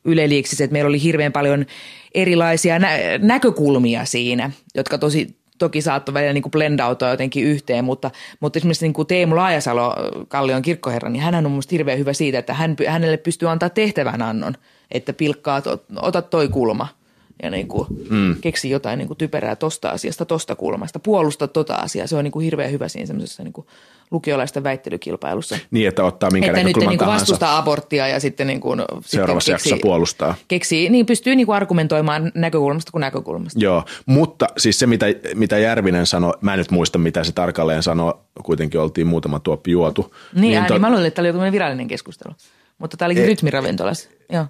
Yle 0.05 0.29
Liiksissä, 0.29 0.65
että 0.65 0.73
meillä 0.73 0.89
oli 0.89 1.03
hirveän 1.03 1.33
paljon 1.33 1.67
erilaisia 2.15 2.79
nä- 2.79 3.19
näkökulmia 3.19 4.05
siinä, 4.05 4.51
jotka 4.75 4.99
tosi 4.99 5.40
toki 5.61 5.83
saattoi 5.83 6.15
välillä 6.15 6.33
niin 6.33 6.51
blendautua 6.51 7.09
jotenkin 7.09 7.45
yhteen, 7.45 7.85
mutta, 7.85 8.11
mutta 8.41 8.59
esimerkiksi 8.59 8.85
niin 8.85 8.93
kuin 8.93 9.07
Teemu 9.07 9.37
Laajasalo, 9.37 9.95
Kallion 10.29 10.63
kirkkoherra, 10.63 11.09
niin 11.09 11.23
hän 11.23 11.47
on 11.47 11.51
mun 11.51 11.63
hirveän 11.71 11.99
hyvä 11.99 12.13
siitä, 12.13 12.39
että 12.39 12.55
hän, 12.55 12.77
hänelle 12.89 13.17
pystyy 13.17 13.49
antaa 13.49 13.71
tehtävän 13.71 14.23
annon, 14.23 14.55
että 14.91 15.13
pilkkaa, 15.13 15.63
ota 15.97 16.23
toi 16.23 16.49
kulma. 16.49 17.00
Ja 17.43 17.51
niin 17.51 17.69
kuin 17.69 17.87
mm. 18.11 18.37
keksi 18.41 18.71
jotain 18.71 18.99
niin 18.99 19.09
kuin 19.09 19.17
typerää 19.17 19.57
tosta 19.57 19.89
asiasta, 19.89 20.25
tosta 20.25 20.57
kulmasta, 20.57 20.99
puolusta 20.99 21.49
tota 21.49 21.75
asiaa. 21.75 22.07
Se 22.07 22.17
on 22.17 22.25
niin 22.25 22.33
kuin 22.33 22.45
hirveän 22.45 22.71
hyvä 22.71 22.89
siinä 22.89 23.07
semmoisessa 23.07 23.43
niin 23.43 23.53
kuin 23.53 23.67
lukiolaisten 24.11 24.63
väittelykilpailussa. 24.63 25.59
Niin, 25.71 25.89
että 25.89 26.05
ottaa 26.05 26.31
minkä 26.31 26.47
Että 26.47 26.63
nyt 26.63 26.77
niin 26.77 26.99
kuin 26.99 27.09
vastustaa 27.09 27.59
aborttia 27.59 28.09
ja 28.09 28.21
sitten 28.21 28.47
niin 28.47 28.61
kuin, 28.61 28.83
Seuraavassa 29.05 29.45
sitten 29.45 29.53
jaksossa 29.53 29.77
puolustaa. 29.83 30.35
Keksii, 30.49 30.89
niin 30.89 31.07
pystyy 31.07 31.37
niin 31.37 31.47
kuin 31.47 31.57
argumentoimaan 31.57 32.33
näkökulmasta 32.35 32.93
kuin 32.93 33.01
näkökulmasta. 33.01 33.59
Joo, 33.63 33.85
mutta 34.07 34.47
siis 34.59 34.79
se 34.79 34.87
mitä, 34.87 35.07
mitä 35.35 35.59
Järvinen 35.59 36.07
sanoi, 36.07 36.33
mä 36.41 36.55
en 36.55 36.59
nyt 36.59 36.71
muista 36.71 36.99
mitä 36.99 37.25
se 37.25 37.33
tarkalleen 37.33 37.83
sanoi, 37.83 38.15
kuitenkin 38.43 38.81
oltiin 38.81 39.07
muutama 39.07 39.41
tuoppi 39.41 39.71
juotu. 39.71 40.15
Niin, 40.35 40.41
niin, 40.41 40.59
ää, 40.59 40.67
to- 40.67 40.75
niin 40.75 40.81
mä 40.81 40.91
luulin, 40.91 41.07
että 41.07 41.23
tämä 41.23 41.29
oli 41.29 41.39
joku 41.39 41.53
virallinen 41.53 41.89
keskustelu. 41.89 42.35
Mutta 42.79 42.97
tämä 42.97 43.07
olikin 43.07 43.23
Ei. 43.23 43.29
rytmiravintolassa. 43.29 44.09
Joo. 44.33 44.47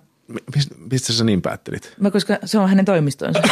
Mistä, 0.91 1.13
sä 1.13 1.25
niin 1.25 1.43
päättelit? 1.43 1.95
Mä, 2.01 2.11
koska 2.11 2.39
se 2.45 2.59
on 2.59 2.69
hänen 2.69 2.85
toimistonsa. 2.85 3.43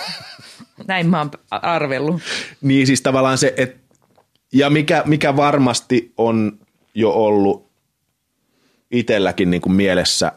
Näin 0.88 1.06
mä 1.06 1.18
oon 1.18 1.30
arvellut. 1.50 2.22
Niin 2.60 2.86
siis 2.86 3.00
tavallaan 3.02 3.38
se, 3.38 3.54
että 3.56 3.82
ja 4.52 4.70
mikä, 4.70 5.02
mikä 5.06 5.36
varmasti 5.36 6.12
on 6.16 6.58
jo 6.94 7.10
ollut 7.10 7.70
itselläkin 8.90 9.50
niin 9.50 9.62
kuin 9.62 9.72
mielessä, 9.72 10.32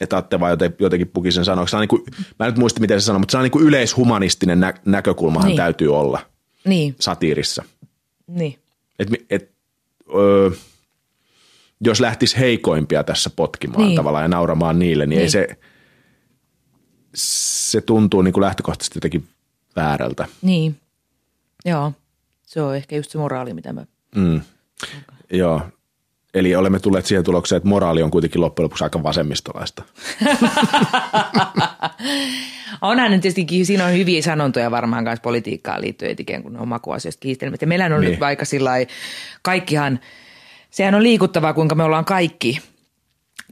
että 0.00 0.16
Atte 0.16 0.40
vaan 0.40 0.50
joten- 0.50 0.74
jotenkin 0.78 1.08
puki 1.08 1.32
sen 1.32 1.44
on 1.48 1.66
niin 1.80 1.88
kuin, 1.88 2.02
mä 2.38 2.46
en 2.46 2.52
nyt 2.52 2.58
muista 2.58 2.80
miten 2.80 3.00
se 3.00 3.04
sanoi, 3.04 3.18
mutta 3.18 3.32
se 3.32 3.36
on 3.36 3.42
niin 3.42 3.50
kuin 3.50 3.64
yleishumanistinen 3.66 4.60
nä- 4.60 4.74
näkökulmahan 4.84 5.48
Niin. 5.48 5.56
täytyy 5.56 5.96
olla 5.96 6.26
Niin, 6.64 6.96
satiirissa. 7.00 7.64
niin. 8.26 8.58
Et, 8.98 9.08
et, 9.30 9.50
öö, 10.14 10.50
jos 11.84 12.00
lähtisi 12.00 12.38
heikoimpia 12.38 13.04
tässä 13.04 13.30
potkimaan 13.36 13.82
niin. 13.84 13.96
Tavallaan 13.96 14.24
ja 14.24 14.28
nauramaan 14.28 14.78
niille, 14.78 15.06
niin, 15.06 15.10
niin. 15.16 15.22
ei 15.22 15.30
se, 15.30 15.48
se 17.14 17.80
tuntuu 17.80 18.22
niin 18.22 18.32
kuin 18.32 18.42
lähtökohtaisesti 18.44 18.96
jotenkin 18.96 19.28
väärältä. 19.76 20.26
Niin. 20.42 20.76
Joo. 21.64 21.92
Se 22.46 22.62
on 22.62 22.76
ehkä 22.76 22.96
just 22.96 23.10
se 23.10 23.18
moraali, 23.18 23.54
mitä 23.54 23.72
mä... 23.72 23.86
Mm. 24.14 24.40
Joo. 25.32 25.62
Eli 26.34 26.54
olemme 26.54 26.78
tulleet 26.78 27.06
siihen 27.06 27.24
tulokseen, 27.24 27.56
että 27.56 27.68
moraali 27.68 28.02
on 28.02 28.10
kuitenkin 28.10 28.40
loppujen 28.40 28.64
lopuksi 28.64 28.84
aika 28.84 29.02
vasemmistolaista. 29.02 29.82
Onhan 32.80 33.10
nyt 33.10 33.20
tietysti, 33.20 33.64
siinä 33.64 33.86
on 33.86 33.92
hyviä 33.92 34.22
sanontoja 34.22 34.70
varmaan 34.70 35.04
kanssa 35.04 35.22
politiikkaan 35.22 35.80
liittyen, 35.80 36.12
et 36.12 36.20
ikään 36.20 36.42
kuin 36.42 36.54
ne 36.54 36.60
on 36.60 36.68
makuasioista 36.68 37.20
kiistelmät. 37.20 37.60
Ja 37.60 37.66
meillähän 37.66 37.92
on 37.92 38.00
Niin. 38.00 38.10
nyt 38.10 38.20
vaikka 38.20 38.44
sillä 38.44 38.70
kaikkihan, 39.42 40.00
sehän 40.72 40.94
on 40.94 41.02
liikuttavaa, 41.02 41.54
kuinka 41.54 41.74
me 41.74 41.84
ollaan 41.84 42.04
kaikki 42.04 42.60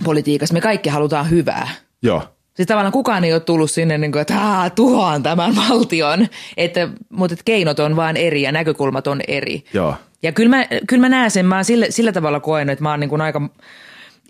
politiikassa. 0.05 0.55
Me 0.55 0.61
kaikki 0.61 0.89
halutaan 0.89 1.31
hyvää. 1.31 1.69
Joo. 2.03 2.23
Siis 2.55 2.67
tavallaan 2.67 2.93
kukaan 2.93 3.25
ei 3.25 3.33
ole 3.33 3.41
tullut 3.41 3.71
sinne, 3.71 3.99
niin 3.99 4.13
kuin, 4.13 4.23
että 4.23 4.71
tuhoan 4.75 5.23
tämän 5.23 5.57
valtion, 5.69 6.27
että, 6.57 6.89
mutta 7.09 7.35
että 7.35 7.45
keinot 7.45 7.79
on 7.79 7.97
vaan 7.97 8.17
eri 8.17 8.43
ja 8.43 8.53
näkökulmat 8.53 9.07
on 9.07 9.21
eri. 9.29 9.65
Joo. 9.75 9.95
Ja 10.23 10.33
kyllä 10.33 10.57
mä, 10.57 10.67
kyllä 10.89 11.01
mä 11.01 11.09
näen 11.09 11.31
sen, 11.31 11.47
mä 11.47 11.55
oon 11.55 11.65
sillä, 11.65 11.87
sillä 11.91 12.13
tavalla 12.13 12.41
koenut, 12.41 12.73
että 12.73 12.83
mä 12.83 12.91
oon 12.91 13.01
niin 13.01 13.11
kuin 13.11 13.21
aika 13.21 13.51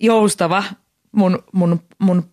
joustava 0.01 0.65
mun, 1.13 1.43
mun, 1.53 1.81
mun 1.99 2.25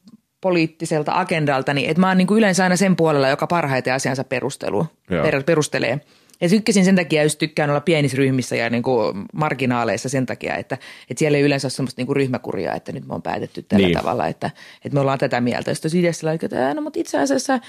poliittiselta 0.42 1.12
agendaltani, 1.20 1.88
että 1.88 2.02
mä 2.02 2.08
oon 2.08 2.18
niin 2.18 2.28
kuin 2.28 2.38
yleensä 2.38 2.64
aina 2.64 2.76
sen 2.76 2.96
puolella, 2.96 3.30
joka 3.30 3.48
parhaiten 3.48 3.94
asiansa 3.94 4.24
perustelu, 4.24 4.88
per, 5.08 5.44
perustelee. 5.44 6.00
Ja 6.42 6.50
tykkäsin 6.50 6.86
sen 6.86 6.96
takia, 6.96 7.24
jos 7.24 7.36
tykkään 7.36 7.70
olla 7.70 7.82
pienissä 7.82 8.18
ryhmissä 8.18 8.56
ja 8.56 8.70
niin 8.70 8.84
kuin 8.84 9.26
marginaaleissa 9.34 10.10
sen 10.10 10.26
takia, 10.26 10.56
että, 10.56 10.78
että 11.10 11.20
siellä 11.20 11.38
ei 11.38 11.44
yleensä 11.44 11.66
ole 11.66 11.72
semmoista 11.72 12.00
niin 12.00 12.08
kuin 12.08 12.16
ryhmäkuria, 12.16 12.74
että 12.74 12.92
nyt 12.92 13.08
me 13.08 13.14
on 13.16 13.22
päätetty 13.22 13.62
tällä 13.64 13.88
Niin. 13.88 13.98
tavalla, 13.98 14.28
että, 14.28 14.52
että 14.86 14.94
me 14.94 15.00
ollaan 15.00 15.20
tätä 15.20 15.42
mieltä. 15.42 15.74
Sitten 15.74 15.96
itse 15.96 16.14
sillä 16.14 16.28
lailla, 16.30 16.46
että 16.46 16.66
"Ää, 16.68 16.74
no, 16.74 16.82
mutta 16.82 17.00
itse 17.00 17.20
asiassa, 17.20 17.60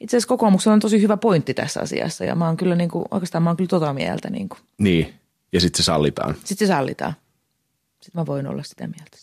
itse 0.00 0.16
asiassa 0.16 0.28
kokoomuksella 0.28 0.74
on 0.74 0.80
tosi 0.80 1.02
hyvä 1.02 1.16
pointti 1.16 1.54
tässä 1.54 1.80
asiassa 1.80 2.24
ja 2.24 2.34
mä 2.34 2.46
oon 2.46 2.56
kyllä 2.56 2.74
niin 2.74 2.90
kuin, 2.90 3.04
oikeastaan 3.10 3.42
mä 3.42 3.50
oon 3.50 3.56
kyllä 3.56 3.68
tota 3.68 3.92
mieltä. 3.92 4.30
Niin 4.30 4.48
kuin. 4.48 4.58
Niin. 4.78 5.14
Ja 5.52 5.60
sitten 5.60 5.76
se 5.76 5.82
sallitaan. 5.86 6.34
Sitten 6.44 6.58
se 6.68 6.72
sallitaan. 6.72 7.12
Sitten 8.00 8.20
mä 8.20 8.26
voin 8.26 8.46
olla 8.46 8.62
sitä 8.62 8.86
mieltä. 8.86 9.18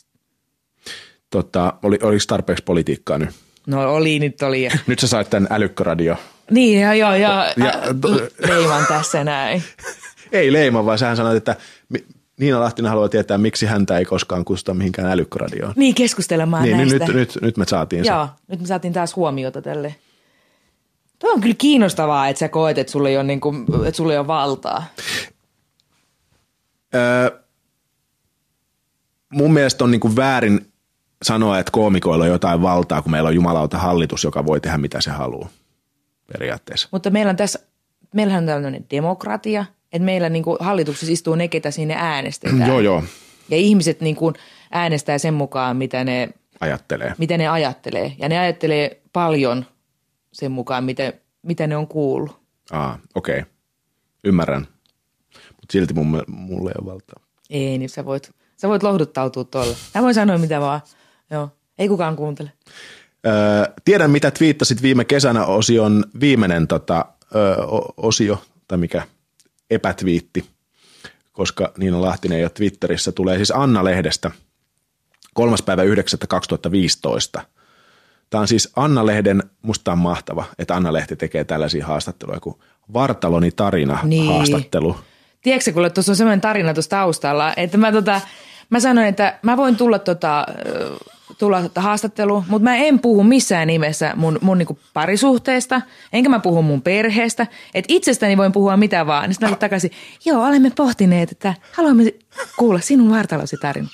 Tota, 1.29 1.73
oli, 1.83 1.99
oliko 2.03 2.23
tarpeeksi 2.27 2.63
politiikkaa 2.63 3.17
nyt? 3.17 3.29
No 3.67 3.93
oli, 3.93 4.19
nyt 4.19 4.41
oli. 4.41 4.69
Nyt 4.87 4.99
sä 4.99 5.07
sait 5.07 5.29
tämän 5.29 5.47
älykköradio. 5.51 6.15
Niin, 6.51 6.81
joo, 6.81 6.93
joo. 6.93 7.15
Ja- 7.15 7.53
Ja, 7.57 7.73
leiman 8.47 8.85
tässä 8.87 9.23
näin. 9.23 9.63
Ei 10.31 10.53
leima, 10.53 10.85
vaan 10.85 10.97
sähän 10.99 11.17
sanoit, 11.17 11.37
että 11.37 11.55
Niina 12.39 12.59
Lahtinen 12.59 12.89
haluaa 12.89 13.09
tietää, 13.09 13.37
miksi 13.37 13.65
häntä 13.65 13.97
ei 13.97 14.05
koskaan 14.05 14.45
kutsuta 14.45 14.73
mihinkään 14.73 15.07
älykköradioon. 15.11 15.73
Niin, 15.75 15.95
keskustelemaan 15.95 16.63
Niin, 16.63 16.77
niin 16.77 16.89
näistä. 16.89 17.05
nyt, 17.05 17.15
nyt, 17.15 17.37
nyt 17.41 17.57
me 17.57 17.65
saatiin 17.67 18.05
se. 18.05 18.11
Joo, 18.11 18.27
nyt 18.47 18.59
me 18.61 18.67
saatiin 18.67 18.93
taas 18.93 19.15
huomiota 19.15 19.61
tälle. 19.61 19.95
Tuo 21.19 21.31
on 21.33 21.41
kyllä 21.41 21.55
kiinnostavaa, 21.57 22.27
että 22.27 22.39
sä 22.39 22.49
koet, 22.49 22.77
että 22.77 22.91
sulla 22.91 23.09
ei 23.09 23.15
ole, 23.17 23.23
niin 23.23 23.41
kuin, 23.41 23.65
että 23.85 23.97
sulla 23.97 24.13
ei 24.13 24.19
ole 24.19 24.27
valtaa. 24.27 24.83
Öö, 26.95 27.39
mun 29.33 29.53
mielestä 29.53 29.83
on 29.83 29.91
niinku 29.91 30.15
väärin 30.15 30.67
sanoa, 31.23 31.59
että 31.59 31.71
koomikoilla 31.71 32.23
on 32.23 32.29
jotain 32.31 32.61
valtaa, 32.61 33.01
kun 33.01 33.11
meillä 33.11 33.27
on 33.27 33.35
jumalauta 33.35 33.77
hallitus, 33.77 34.23
joka 34.23 34.45
voi 34.45 34.59
tehdä 34.61 34.77
mitä 34.77 35.01
se 35.01 35.11
haluaa 35.11 35.49
periaatteessa. 36.33 36.89
Mutta 36.91 37.09
meillä 37.09 37.29
on 37.29 37.35
tässä, 37.35 37.59
meillähän 38.13 38.43
on 38.43 38.47
tällainen 38.47 38.85
demokratia, 38.91 39.65
että 39.93 40.05
meillä 40.05 40.29
niin 40.29 40.43
kuin 40.43 40.57
hallituksessa 40.59 41.13
istuu 41.13 41.35
ne, 41.35 41.47
ketä 41.47 41.71
sinne 41.71 41.95
äänestetään. 41.97 42.67
Joo, 42.69 42.79
joo, 42.79 43.03
Ja 43.49 43.57
ihmiset 43.57 44.01
niin 44.01 44.15
kuin 44.15 44.35
äänestää 44.71 45.17
sen 45.17 45.33
mukaan, 45.33 45.77
mitä 45.77 46.03
ne, 46.03 46.29
ajattelee. 46.59 47.13
mitä 47.17 47.37
ne 47.37 47.47
ajattelee. 47.47 48.13
Ja 48.17 48.29
ne 48.29 48.39
ajattelee 48.39 49.01
paljon 49.13 49.65
sen 50.33 50.51
mukaan, 50.51 50.83
mitä, 50.83 51.13
mitä 51.41 51.67
ne 51.67 51.77
on 51.77 51.87
kuullut. 51.87 52.39
Aa, 52.71 52.99
okei. 53.15 53.39
Okay. 53.39 53.51
Ymmärrän. 54.23 54.67
Mutta 55.33 55.71
silti 55.71 55.93
mun, 55.93 56.23
mulle 56.27 56.69
ei 56.69 56.75
ole 56.81 56.91
valtaa. 56.93 57.23
Ei, 57.49 57.77
niin 57.77 57.89
sä 57.89 58.05
voit, 58.05 58.31
sä 58.57 58.67
voit 58.67 58.83
lohduttautua 58.83 59.43
tuolla. 59.43 59.75
Mä 59.95 60.01
voin 60.01 60.13
sanoa 60.13 60.37
mitä 60.37 60.61
vaan. 60.61 60.81
Joo, 61.31 61.49
ei 61.77 61.87
kukaan 61.87 62.15
kuuntele. 62.15 62.51
Öö, 63.25 63.73
tiedän, 63.85 64.11
mitä 64.11 64.31
twiittasit 64.31 64.81
viime 64.81 65.05
kesänä 65.05 65.45
osion 65.45 66.03
viimeinen 66.19 66.67
tota, 66.67 67.05
öö, 67.35 67.55
osio, 67.97 68.43
tai 68.67 68.77
mikä 68.77 69.01
epätwiitti, 69.69 70.45
koska 71.33 71.71
Niina 71.77 72.01
Lahtinen 72.01 72.37
ei 72.37 72.43
ole 72.43 72.49
Twitterissä. 72.53 73.11
Tulee 73.11 73.35
siis 73.37 73.51
Anna-lehdestä 73.55 74.31
3. 75.33 75.55
päivä 75.65 75.83
9. 75.83 76.19
2015. 76.29 77.41
Tämä 78.29 78.41
on 78.41 78.47
siis 78.47 78.71
Anna-lehden, 78.75 79.43
musta 79.61 79.91
on 79.91 79.97
mahtava, 79.97 80.45
että 80.59 80.75
Anna-lehti 80.75 81.15
tekee 81.15 81.43
tällaisia 81.43 81.85
haastatteluja 81.85 82.39
kuin 82.39 82.55
Vartaloni 82.93 83.51
tarina 83.51 83.99
Niin. 84.03 84.27
haastattelu. 84.33 84.97
Tiedätkö, 85.41 85.71
kuule, 85.73 85.89
tuossa 85.89 86.11
on 86.11 86.15
sellainen 86.15 86.41
tarina 86.41 86.73
tuossa 86.73 86.89
taustalla, 86.89 87.53
että 87.57 87.77
mä, 87.77 87.91
tota, 87.91 88.21
mä 88.69 88.79
sanoin, 88.79 89.07
että 89.07 89.39
mä 89.41 89.57
voin 89.57 89.75
tulla, 89.75 89.99
tota, 89.99 90.45
tulla 91.37 91.69
haastatteluun, 91.75 92.43
mutta 92.47 92.63
mä 92.63 92.75
en 92.75 92.99
puhu 92.99 93.23
missään 93.23 93.67
nimessä 93.67 94.13
mun, 94.15 94.39
mun 94.41 94.57
niinku 94.57 94.79
parisuhteesta, 94.93 95.81
enkä 96.13 96.29
mä 96.29 96.39
puhu 96.39 96.61
mun 96.61 96.81
perheestä. 96.81 97.47
Että 97.73 97.93
itsestäni 97.93 98.37
voin 98.37 98.51
puhua 98.51 98.77
mitä 98.77 99.07
vaan. 99.07 99.33
Sitten 99.33 99.49
mä 99.49 99.55
takaisin, 99.55 99.91
joo, 100.25 100.45
olemme 100.45 100.71
pohtineet, 100.77 101.31
että 101.31 101.53
haluamme 101.71 102.13
kuulla 102.57 102.79
sinun 102.79 103.09
vartalosi 103.09 103.57
tarina. 103.57 103.87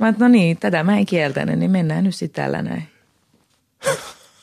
Mä 0.00 0.14
no 0.18 0.28
niin, 0.28 0.56
tätä 0.56 0.84
mä 0.84 0.98
en 0.98 1.06
kieltänyt, 1.06 1.58
niin 1.58 1.70
mennään 1.70 2.04
nyt 2.04 2.14
sitten 2.14 2.44
tällä 2.44 2.62
näin. 2.62 2.82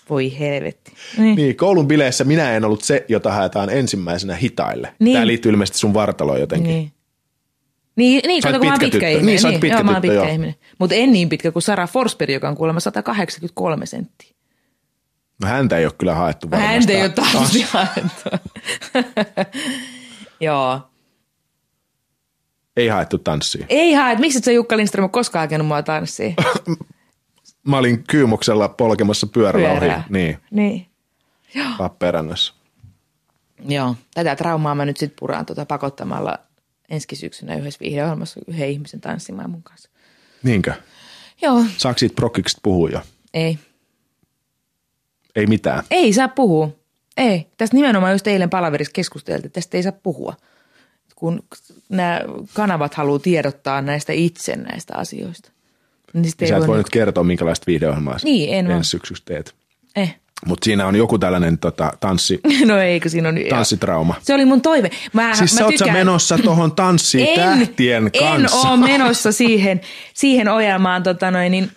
Voi 0.09 0.39
helvetti. 0.39 0.93
Niin. 1.18 1.36
Niin, 1.36 1.55
koulun 1.55 1.88
bileissä 1.88 2.24
minä 2.24 2.51
en 2.51 2.66
ollut 2.66 2.84
se, 2.84 3.05
jota 3.07 3.32
haetaan 3.32 3.70
ensimmäisenä 3.70 4.36
hitaille. 4.36 4.93
Niin. 4.99 5.13
Tämä 5.13 5.28
liittyy 5.28 5.51
ilmeisesti 5.51 5.78
sun 5.78 5.93
vartaloon 5.93 6.39
jotenkin. 6.39 6.72
Niin. 6.72 6.91
Niin, 7.96 8.22
niin 8.28 8.41
kato, 8.41 8.58
kun 8.58 8.68
mä 8.68 8.74
oon 8.74 8.80
pitkä 8.80 8.91
tyttö. 8.91 9.08
ihminen. 9.10 9.26
Niin, 9.26 9.39
sä 9.39 9.48
oot 9.48 9.60
pitkä 9.60 9.78
joo, 9.78 9.84
mä 9.84 9.91
oon 9.91 10.02
tyttö, 10.02 10.14
pitkä 10.14 10.26
joo. 10.26 10.34
ihminen. 10.34 10.56
Mutta 10.80 10.96
en 10.96 11.12
niin 11.12 11.30
pitkä 11.30 11.52
kuin 11.52 11.64
Sara 11.64 11.88
Forsberg, 11.88 12.32
joka 12.32 12.50
on 12.50 12.56
kuulemma 12.58 12.80
183 12.80 13.86
senttiä. 13.86 14.36
No 15.41 15.48
häntä 15.50 15.78
ei 15.78 15.86
ole 15.86 15.93
kyllä 15.98 16.16
haettu 16.16 16.52
varmasti. 16.52 16.74
Häntä 16.74 16.93
ei 16.93 17.02
ole 17.02 17.10
taas 17.10 17.56
jaettu. 17.56 18.30
Joo. 20.39 20.82
Ei 22.78 22.88
haettu 22.88 23.18
tanssiin. 23.18 23.66
Ei 23.70 23.93
hae, 23.93 24.16
miksi 24.16 24.38
et 24.38 24.43
sä 24.43 24.52
Jukka 24.52 24.78
Lindström 24.78 25.04
ole 25.04 25.10
koskaan 25.10 25.43
hakenut 25.43 25.68
mua 25.68 25.82
tanssiin? 25.84 26.36
Mä 27.68 27.78
olin 27.78 28.04
kyymuksella 28.04 28.70
polkemassa 28.70 29.28
pyörällä 29.28 29.70
ohi. 29.70 29.80
Pyörää. 29.80 30.04
Niin, 30.10 30.38
Niin. 30.52 30.86
Lappeenrannassa. 31.80 32.54
Joo, 33.68 33.96
tätä 34.14 34.36
traumaa 34.36 34.76
mä 34.76 34.86
nyt 34.86 34.98
sit 34.98 35.14
puraan 35.20 35.46
tuota 35.46 35.66
pakottamalla 35.66 36.39
ensi 36.89 37.15
syksynä 37.15 37.55
yhdessä 37.55 37.79
viihdeohjelmassa 37.79 38.39
yhden 38.47 38.69
ihmisen 38.69 39.01
tanssimaan 39.01 39.49
mun 39.49 39.63
kanssa. 39.63 39.89
Niinkö? 40.43 40.73
Joo, 41.41 41.63
Saako 41.77 41.97
siitä 41.99 42.15
prokkikset 42.15 42.59
puhua 42.63 42.89
jo? 42.89 43.01
ei. 43.33 43.59
Ei 45.36 45.47
mitään. 45.47 45.83
Ei 45.91 46.13
saa 46.13 46.27
puhua. 46.27 46.69
Ei. 47.17 47.47
Tästä 47.57 47.75
nimenomaan 47.75 48.11
just 48.13 48.27
eilen 48.27 48.49
palaverissa 48.49 48.91
keskusteltiin, 48.93 49.45
että 49.45 49.53
tästä 49.61 49.77
ei 49.77 49.83
saa 49.83 49.91
puhua. 49.91 50.36
Kun 51.15 51.43
nämä 51.89 52.21
kanavat 52.53 52.93
haluaa 52.93 53.19
tiedottaa 53.19 53.81
näistä 53.81 54.13
itse 54.13 54.55
näistä 54.55 54.93
asioista. 54.97 55.51
Niin 56.13 56.25
sit 56.25 56.41
ei 56.41 56.47
Sä 56.47 56.55
et 56.55 56.59
voi 56.59 56.67
niinku- 56.67 56.77
nyt 56.77 56.89
kertoa, 56.89 57.23
minkälaista 57.23 57.63
videoohjelmaa 57.67 58.17
Niin, 58.23 58.53
en 58.53 58.71
ensi 58.71 58.89
syksyksi 58.89 59.23
teet. 59.25 59.55
Eh. 59.95 60.15
Mutta 60.45 60.65
siinä 60.65 60.88
on 60.88 60.95
joku 60.95 61.17
tällainen 61.19 61.57
tota, 61.57 61.93
tanssi, 61.99 62.39
No 62.65 62.77
ei, 62.79 62.99
kun 62.99 63.11
siinä 63.11 63.29
on... 63.29 63.36
tanssitrauma. 63.49 64.15
Se 64.21 64.33
oli 64.33 64.45
mun 64.45 64.61
toive. 64.61 64.91
Mä, 65.13 65.36
Siis 65.36 65.53
mä 65.53 65.59
sä 65.59 65.67
tykkään- 65.67 65.93
menossa 65.97 66.38
tohon 66.38 66.71
tanssiin 66.71 67.39
tähtien 67.39 68.11
kanssa. 68.19 68.57
En 68.61 68.67
ole 68.73 68.77
menossa 68.91 69.31
siihen, 69.31 69.81
siihen 70.13 70.47
ohjelmaan, 70.47 71.03
tota 71.03 71.31
noin, 71.31 71.51
niin, 71.51 71.71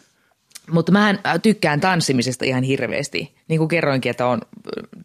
mutta 0.71 0.93
mä 0.93 1.15
tykkään 1.43 1.81
tanssimisesta 1.81 2.45
ihan 2.45 2.63
hirveästi. 2.63 3.35
Niin 3.49 3.59
kuin 3.59 3.69
kerroinkin, 3.69 4.11
että 4.11 4.27
on 4.27 4.41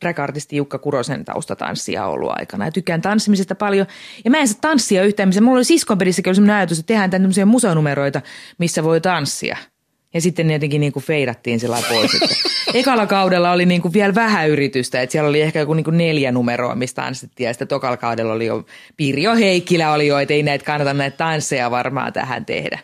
drag-artisti 0.05 0.55
Jukka 0.55 0.77
Kurosen 0.79 1.25
taustatanssia 1.25 2.05
ollut 2.05 2.31
aikana. 2.31 2.65
Ja 2.65 2.71
tykkään 2.71 3.01
tanssimisesta 3.01 3.55
paljon. 3.55 3.87
Ja 4.25 4.31
mä 4.31 4.37
en 4.37 4.47
saa 4.47 4.57
tanssia 4.61 5.03
yhtään, 5.03 5.29
missä 5.29 5.41
mulla 5.41 5.57
oli 5.57 5.63
siskonperissäkin 5.63 6.29
oli 6.29 6.35
sellainen 6.35 6.55
ajatus, 6.55 6.79
että 6.79 6.87
tehdään 6.87 7.09
tämmöisiä 7.09 7.45
museonumeroita, 7.45 8.21
missä 8.57 8.83
voi 8.83 9.01
tanssia. 9.01 9.57
Ja 10.13 10.21
sitten 10.21 10.47
ne 10.47 10.53
jotenkin 10.53 10.81
niin 10.81 10.93
kuin 10.93 11.03
feidattiin 11.03 11.59
sillä 11.59 11.77
pois. 11.89 12.15
Että 12.15 12.35
ekalla 12.79 13.07
kaudella 13.07 13.51
oli 13.51 13.65
niin 13.65 13.81
kuin 13.81 13.93
vielä 13.93 14.15
vähän 14.15 14.49
yritystä, 14.49 15.01
että 15.01 15.11
siellä 15.11 15.29
oli 15.29 15.41
ehkä 15.41 15.59
joku 15.59 15.73
niin 15.73 15.83
kuin 15.83 15.97
neljä 15.97 16.31
numeroa, 16.31 16.75
mistä 16.75 17.01
tanssittiin. 17.01 17.47
Ja 17.47 17.53
sitten 17.53 17.67
tokalla 17.67 17.97
kaudella 17.97 18.33
oli 18.33 18.45
jo, 18.45 18.65
Pirjo 18.97 19.35
Heikkilä 19.35 19.93
oli 19.93 20.07
jo, 20.07 20.19
että 20.19 20.33
ei 20.33 20.43
näitä 20.43 20.65
kannata 20.65 20.93
näitä 20.93 21.17
tansseja 21.17 21.71
varmaan 21.71 22.13
tähän 22.13 22.45
tehdä. 22.45 22.79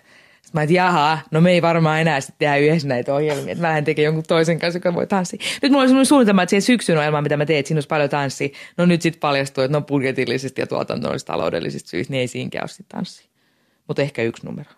Sitten 0.50 0.60
mä 0.60 0.64
että 0.64 0.74
jaha, 0.74 1.20
no 1.32 1.42
me 1.42 1.52
ei 1.52 1.62
varmaan 1.62 2.02
enää 2.02 2.22
sitten 2.22 2.36
tehdä 2.40 2.58
yhdessä 2.58 2.88
näitä 2.88 3.14
ohjelmia, 3.14 3.52
että 3.52 3.62
vähän 3.62 3.84
tekee 3.84 4.06
jonkun 4.06 4.24
toisen 4.28 4.60
kanssa, 4.60 4.78
joka 4.78 4.94
voi 4.94 5.08
tanssia. 5.08 5.40
Nyt 5.62 5.72
mulla 5.72 5.82
oli 5.82 5.88
sellainen 5.88 6.06
suunnitelma, 6.06 6.44
että 6.44 6.50
siihen 6.50 6.62
syksyn 6.62 6.98
ohjelmaan, 6.98 7.24
mitä 7.24 7.38
mä 7.38 7.46
teen, 7.46 7.60
että 7.60 7.68
siinä 7.68 7.78
olisi 7.78 7.88
paljon 7.88 8.10
tanssia. 8.10 8.50
No 8.78 8.86
nyt 8.86 9.02
sitten 9.02 9.20
paljastuu, 9.20 9.64
että 9.64 9.78
no 9.78 9.82
budjetillisista 9.82 10.62
ja 10.62 10.68
tuotannollisista 10.68 11.34
taloudellisista 11.34 11.90
syistä, 11.90 12.12
niin 12.12 12.22
ei 12.22 12.28
siinäkään 12.28 12.64
ole 12.64 12.68
sitten 12.68 12.98
tanssia. 12.98 13.30
Mutta 13.88 14.02
ehkä 14.02 14.24
yksi 14.24 14.46
numero. 14.46 14.70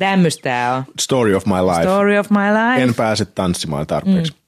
Tämmöistä 0.00 0.42
tää 0.42 0.74
on. 0.76 0.84
Story 1.00 1.34
of 1.34 1.46
my 1.46 1.54
life. 1.54 1.82
Story 1.82 2.18
of 2.18 2.30
my 2.30 2.38
life. 2.38 2.82
En 2.82 2.94
pääse 2.94 3.24
tanssimaan 3.24 3.86
tarpeeksi. 3.86 4.32
Mm. 4.32 4.38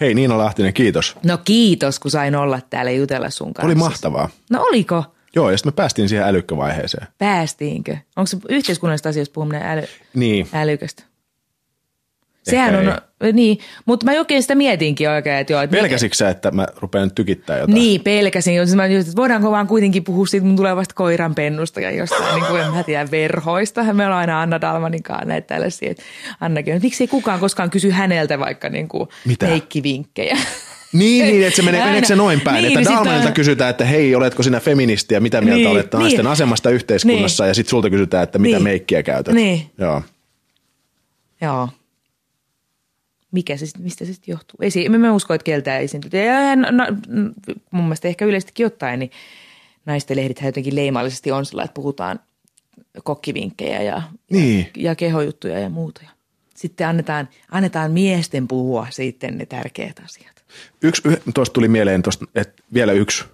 Hei 0.00 0.14
Niina 0.14 0.38
Lahtinen, 0.38 0.74
kiitos. 0.74 1.16
No 1.26 1.38
kiitos, 1.44 1.98
kun 1.98 2.10
sain 2.10 2.36
olla 2.36 2.60
täällä 2.70 2.90
jutella 2.90 3.30
sun 3.30 3.54
kanssa. 3.54 3.66
Oli 3.66 3.74
mahtavaa. 3.74 4.28
No 4.50 4.62
oliko? 4.62 5.04
Joo, 5.36 5.50
ja 5.50 5.56
sitten 5.58 5.72
me 5.72 5.74
päästiin 5.76 6.08
siihen 6.08 6.26
älykkävaiheeseen. 6.26 7.06
Päästiinkö? 7.18 7.96
Onko 8.16 8.26
se 8.26 8.36
yhteiskunnallisesta 8.48 9.08
asioista 9.08 9.32
puhuminen 9.32 9.62
äly, 9.62 9.82
Niin. 10.14 10.48
älykästä? 10.52 11.02
Sehän 12.50 12.74
on, 12.76 12.96
niin, 13.32 13.58
mutta 13.86 14.06
mä 14.06 14.12
oikein 14.12 14.42
sitä 14.42 14.54
mietinkin 14.54 15.10
oikein, 15.10 15.36
että 15.36 15.52
joo. 15.52 15.62
Että 15.62 15.76
Pelkäsitkö 15.76 16.16
sä, 16.16 16.28
että 16.28 16.50
mä 16.50 16.66
rupean 16.80 17.04
nyt 17.04 17.14
tykittää 17.14 17.58
jotain? 17.58 17.74
Niin, 17.74 18.00
pelkäsin. 18.00 18.54
Jos 18.54 18.74
mä 18.74 18.86
just, 18.86 19.08
että 19.08 19.16
voidaanko 19.20 19.50
vaan 19.50 19.66
kuitenkin 19.66 20.04
puhua 20.04 20.26
siitä 20.26 20.46
mun 20.46 20.56
tulevasta 20.56 20.94
koiran 20.94 21.34
pennusta 21.34 21.80
ja 21.80 21.90
jostain, 21.90 22.34
niin 22.34 22.44
kuin 22.46 22.62
en 22.62 22.72
mä 22.72 22.82
tiedä, 22.82 23.10
verhoista. 23.10 23.82
Me 23.92 24.04
ollaan 24.06 24.20
aina 24.20 24.42
Anna 24.42 24.60
Dalmanin 24.60 25.02
kanssa 25.02 25.24
näitä 25.24 25.46
tällaisia. 25.46 25.90
Että 25.90 26.02
Annakin, 26.40 26.74
että 26.74 26.84
miksi 26.86 27.04
ei 27.04 27.08
kukaan 27.08 27.40
koskaan 27.40 27.70
kysy 27.70 27.90
häneltä 27.90 28.38
vaikka 28.38 28.68
niin 28.68 28.88
kuin 28.88 29.08
Mitä? 29.26 29.46
meikkivinkkejä. 29.46 30.36
Niin, 30.92 31.26
niin, 31.26 31.46
että 31.46 31.56
se 31.56 31.62
menee, 31.62 31.84
meneekö 31.84 32.06
se 32.06 32.16
noin 32.16 32.40
päin, 32.40 32.54
Niin, 32.62 32.66
että 32.66 32.78
niin 32.80 32.96
Dalmanilta 32.96 33.20
aina- 33.20 33.32
kysytään, 33.34 33.70
että 33.70 33.84
hei, 33.84 34.14
oletko 34.14 34.42
sinä 34.42 34.60
feministi 34.60 35.14
ja 35.14 35.20
mitä 35.20 35.40
mieltä 35.40 35.56
Niin, 35.58 35.68
olet 35.70 35.92
naisten 35.92 36.24
niin. 36.24 36.32
asemasta 36.32 36.70
yhteiskunnassa 36.70 37.46
ja 37.46 37.54
sitten 37.54 37.70
sulta 37.70 37.90
kysytään, 37.90 38.22
että 38.22 38.38
mitä 38.38 38.56
Niin. 38.56 38.62
meikkiä 38.64 39.02
käytät. 39.02 39.34
Niin. 39.34 39.70
Joo. 39.78 40.02
Joo. 41.40 41.68
Mikä 43.34 43.56
se, 43.56 43.66
mistä 43.78 44.04
se 44.04 44.12
sitten 44.12 44.32
johtuu? 44.32 44.56
Esi- 44.62 44.88
mä, 44.88 44.98
mä 44.98 45.12
uskon, 45.12 45.34
että 45.34 45.44
keltään 45.44 45.82
esiintyy. 45.82 46.20
Ja, 46.24 46.56
no, 46.56 46.68
no, 46.70 46.84
mun 47.70 47.84
mielestä 47.84 48.08
ehkä 48.08 48.24
yleisestikin 48.24 48.66
ottaen, 48.66 48.98
niin 48.98 49.10
naisten 49.86 50.16
lehdithän 50.16 50.48
jotenkin 50.48 50.76
leimallisesti 50.76 51.32
on 51.32 51.46
sillä, 51.46 51.62
että 51.62 51.74
puhutaan 51.74 52.20
kokkivinkkejä 53.04 53.82
ja, 53.82 54.02
Niin. 54.30 54.58
ja, 54.76 54.82
ja 54.82 54.94
kehojuttuja 54.94 55.58
ja 55.58 55.68
muuta. 55.70 56.00
Ja 56.04 56.10
Sitten 56.54 56.86
annetaan, 56.86 57.28
annetaan 57.50 57.92
miesten 57.92 58.48
puhua 58.48 58.86
sitten 58.90 59.38
ne 59.38 59.46
tärkeät 59.46 60.00
asiat. 60.04 60.44
Yksi, 60.82 61.02
tuosta 61.34 61.52
tuli 61.52 61.68
mieleen, 61.68 62.02
tosta, 62.02 62.24
että 62.34 62.62
vielä 62.74 62.92
yksi. 62.92 63.24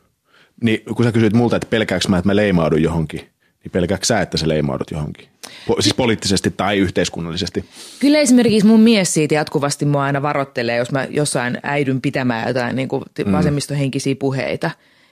Niin 0.63 0.81
kun 0.95 1.05
sä 1.05 1.13
kysyit 1.13 1.33
multa, 1.33 1.57
että 1.57 1.69
pelkääkö 1.71 2.09
mä, 2.09 2.19
että 2.19 2.29
mä 2.29 2.37
leimaudun 2.37 2.83
johonkin, 2.83 3.21
niin 3.65 3.73
pelkääkö 3.73 4.05
sä, 4.05 4.21
että 4.21 4.39
sä 4.39 4.49
leimaudut 4.49 4.91
johonkin? 4.91 5.29
Po- 5.71 5.83
siis 5.83 5.95
poliittisesti 5.95 6.51
tai 6.51 6.79
yhteiskunnallisesti. 6.79 7.65
Kyllä 8.01 8.19
esimerkiksi 8.19 8.67
mun 8.67 8.81
mies 8.81 9.15
siitä 9.15 9.35
jatkuvasti 9.35 9.85
mua 9.85 10.03
aina 10.03 10.23
varoittelee, 10.23 10.77
jos 10.77 10.93
mä 10.93 11.07
jossain 11.11 11.59
äidyn 11.63 12.01
pitämään 12.01 12.49
jotain 12.49 12.77
niin 12.77 12.89
kuin 12.89 13.05
vasemmistohenkisiä 13.33 14.15
puheita, 14.15 14.71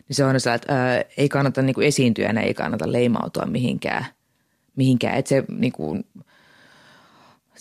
niin 0.08 0.16
se 0.16 0.24
on 0.24 0.40
se, 0.40 0.54
että 0.54 0.74
ää, 0.74 1.04
ei 1.16 1.28
kannata 1.28 1.62
niin 1.62 1.74
kuin 1.74 1.86
esiintyjänä, 1.86 2.40
ei 2.40 2.54
kannata 2.54 2.92
leimautua 2.92 3.46
mihinkään, 3.46 4.06
mihinkään. 4.76 5.18
että 5.18 5.28
se 5.28 5.44
niin 5.58 5.72
kuin, 5.72 6.04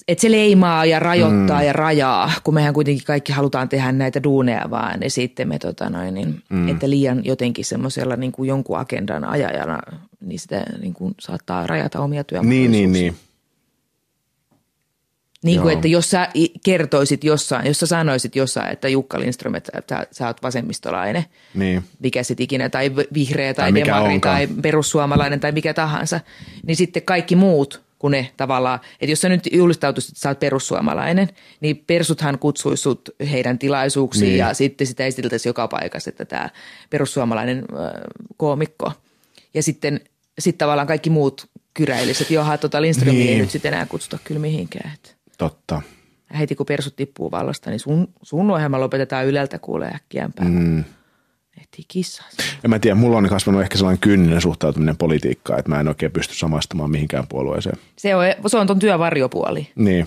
että 0.07 0.21
se 0.21 0.31
leimaa 0.31 0.85
ja 0.85 0.99
rajoittaa 0.99 1.59
mm. 1.59 1.65
ja 1.65 1.73
rajaa, 1.73 2.31
kun 2.43 2.53
mehän 2.53 2.73
kuitenkin 2.73 3.03
kaikki 3.05 3.33
halutaan 3.33 3.69
tehdä 3.69 3.91
näitä 3.91 4.23
duuneja 4.23 4.69
vaan 4.69 5.01
ja 5.01 5.09
sitten 5.11 5.47
me 5.47 5.59
tota 5.59 5.89
noin, 5.89 6.13
niin, 6.13 6.41
mm. 6.49 6.69
että 6.69 6.89
liian 6.89 7.25
jotenkin 7.25 7.65
semmoisella 7.65 8.15
niin 8.15 8.31
kuin 8.31 8.47
jonkun 8.47 8.79
agendan 8.79 9.25
ajajana, 9.25 9.79
niin 10.21 10.39
sitä 10.39 10.63
niin 10.81 10.93
kuin 10.93 11.15
saattaa 11.19 11.67
rajata 11.67 11.99
omia 11.99 12.19
Niin, 12.19 12.25
työmahdollisuuksia. 12.27 12.79
niin, 12.81 12.91
niin. 12.93 13.15
Niin 15.43 15.61
kuin, 15.61 15.71
Joo. 15.71 15.77
että 15.77 15.87
jos 15.87 16.09
sä 16.09 16.27
kertoisit 16.65 17.23
jossain, 17.23 17.67
jos 17.67 17.79
sä 17.79 17.85
sanoisit 17.85 18.35
jossain, 18.35 18.71
että 18.73 18.87
Jukka 18.87 19.19
Lindström, 19.19 19.55
että 19.55 19.81
sä, 19.89 20.07
sä 20.11 20.27
oot 20.27 20.43
vasemmistolainen, 20.43 21.25
niin. 21.53 21.83
mikä 21.99 22.23
sit 22.23 22.39
ikinä, 22.39 22.69
tai 22.69 22.91
vihreä 23.13 23.53
tai, 23.53 23.71
Tai 23.71 23.81
demari 23.81 24.13
onkaan. 24.13 24.35
tai 24.37 24.47
perussuomalainen 24.61 25.39
tai 25.39 25.51
mikä 25.51 25.73
tahansa, 25.73 26.19
niin 26.65 26.75
sitten 26.75 27.03
kaikki 27.03 27.35
muut 27.35 27.86
kun 27.99 28.11
ne 28.11 28.31
tavallaan, 28.37 28.79
että 28.93 29.11
jos 29.11 29.21
sä 29.21 29.29
nyt 29.29 29.49
julistautuisit, 29.51 30.09
että 30.11 30.19
sä 30.21 30.29
oot 30.29 30.39
perussuomalainen, 30.39 31.27
niin 31.61 31.83
persuthan 31.87 32.39
kutsuisi 32.39 32.83
sut 32.83 33.09
heidän 33.31 33.59
tilaisuuksiin 33.59 34.29
Niin. 34.29 34.37
ja 34.37 34.53
sitten 34.53 34.87
sitä 34.87 35.05
esiteltäisiin 35.05 35.49
joka 35.49 35.67
paikassa, 35.67 36.09
että 36.09 36.25
tämä 36.25 36.49
perussuomalainen 36.89 37.57
äh, 37.57 37.91
koomikko. 38.37 38.91
Ja 39.53 39.63
sitten 39.63 39.99
sit 40.39 40.57
tavallaan 40.57 40.87
kaikki 40.87 41.09
muut 41.09 41.49
kyräilisivät, 41.73 42.21
että 42.21 42.33
johan 42.33 42.59
tota 42.59 42.81
Lindströmiä 42.81 43.19
Niin. 43.19 43.33
ei 43.33 43.39
nyt 43.39 43.51
sitten 43.51 43.73
enää 43.73 43.85
kutsuta 43.85 44.17
kyllä 44.23 44.39
mihinkään. 44.39 44.91
Että 44.93 45.09
Totta. 45.37 45.81
heti 46.39 46.55
kun 46.55 46.65
persut 46.65 46.95
tippuu 46.95 47.31
vallasta, 47.31 47.69
niin 47.69 47.79
sun, 47.79 48.07
sun 48.21 48.51
ohjelma 48.51 48.79
lopetetaan 48.79 49.25
ylältä 49.25 49.59
kuulee 49.59 49.89
äkkiämpää. 49.95 50.45
Mm. 50.45 50.83
Ehtii 51.57 51.85
kissaa. 51.87 52.27
En 52.63 52.69
mä 52.69 52.79
tiedä, 52.79 52.95
mulla 52.95 53.17
on 53.17 53.29
kasvanut 53.29 53.61
ehkä 53.61 53.77
sellainen 53.77 53.99
kyyninen 53.99 54.41
suhtautuminen 54.41 54.97
politiikkaan, 54.97 55.59
että 55.59 55.69
mä 55.69 55.79
en 55.79 55.87
oikein 55.87 56.11
pysty 56.11 56.35
samastumaan 56.35 56.91
mihinkään 56.91 57.27
puolueeseen. 57.27 57.77
Se 57.95 58.15
on, 58.15 58.23
se 58.47 58.57
on 58.57 58.67
ton 58.67 58.79
työn 58.79 58.99
varjopuoli. 58.99 59.71
Niin, 59.75 60.01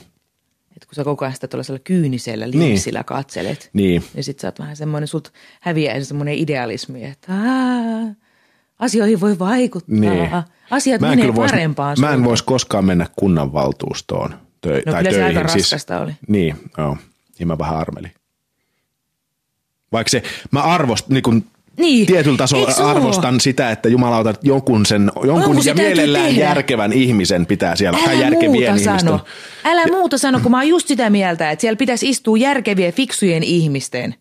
Että 0.77 0.87
kun 0.87 0.95
sä 0.95 1.05
koko 1.05 1.25
ajan 1.25 1.35
sitä 1.35 1.49
tuollaisella 1.49 1.79
kyynisellä 1.85 2.51
linsillä 2.51 3.05
katselet, 3.05 3.71
niin. 3.73 4.05
niin 4.15 4.25
sit 4.25 4.39
sä 4.41 4.49
oot 4.49 4.59
vähän 4.59 4.77
semmoinen, 4.77 5.09
sut 5.09 5.33
häviää 5.61 6.01
semmoinen 6.01 6.35
idealismi, 6.35 7.05
että 7.05 7.33
aa, 7.33 8.15
asioihin 8.79 9.21
voi 9.21 9.39
vaikuttaa. 9.39 9.95
Niin. 9.99 10.31
Asiat 10.71 11.01
Mä 11.01 11.07
en, 11.07 11.11
menee 11.13 11.23
kyllä 11.25 11.37
vois, 11.37 11.51
parempaan 11.51 11.97
mä 12.01 12.13
en 12.13 12.25
voisi 12.25 12.45
koskaan 12.45 12.85
mennä 12.85 13.07
kunnanvaltuustoon 13.17 14.35
töi, 14.61 14.83
No 14.87 14.93
tai 14.93 15.03
kyllä 15.03 15.15
se 15.15 15.21
töihin. 15.21 15.39
aika 15.39 15.49
siis, 15.49 15.65
raskasta 15.65 16.01
oli. 16.01 16.13
Niin, 16.29 16.57
joo. 16.79 16.97
Ja 17.39 17.47
mä 17.47 17.59
vähän 17.59 17.77
armelin. 17.79 18.13
Vaikka 19.93 20.11
se, 20.11 20.23
mä 20.51 20.63
arvost, 20.63 21.09
niin 21.09 21.23
kun 21.23 21.45
Niin. 21.77 22.07
tietyllä 22.07 22.37
tasolla 22.37 22.75
oo? 22.79 22.87
arvostan 22.87 23.41
sitä, 23.41 23.71
että 23.71 23.89
jumalauta, 23.89 24.31
että 24.31 24.47
jonkun, 24.49 24.87
sen, 24.87 25.11
jonkun 25.27 25.57
ja 25.57 25.63
se 25.63 25.75
mielellään 25.75 26.27
tehdä. 26.27 26.41
järkevän 26.41 26.93
ihmisen 26.93 27.47
pitää 27.47 27.77
siellä, 27.77 27.99
tai 28.05 28.15
Älä 28.15 28.23
järkevien 28.25 28.51
muuta 28.51 28.67
ihmisten. 28.67 29.01
sano. 29.01 29.21
Älä 29.65 29.87
muuta 29.87 30.19
sano, 30.19 30.41
kun 30.41 30.51
mä 30.51 30.57
oon 30.59 30.69
just 30.69 30.89
sitä 30.89 31.11
mieltä, 31.11 31.51
että 31.51 31.61
siellä 31.61 31.77
pitäisi 31.77 32.09
istua 32.09 32.37
järkevien, 32.37 32.93
fiksujen 32.93 33.43
ihmisten 33.43 34.15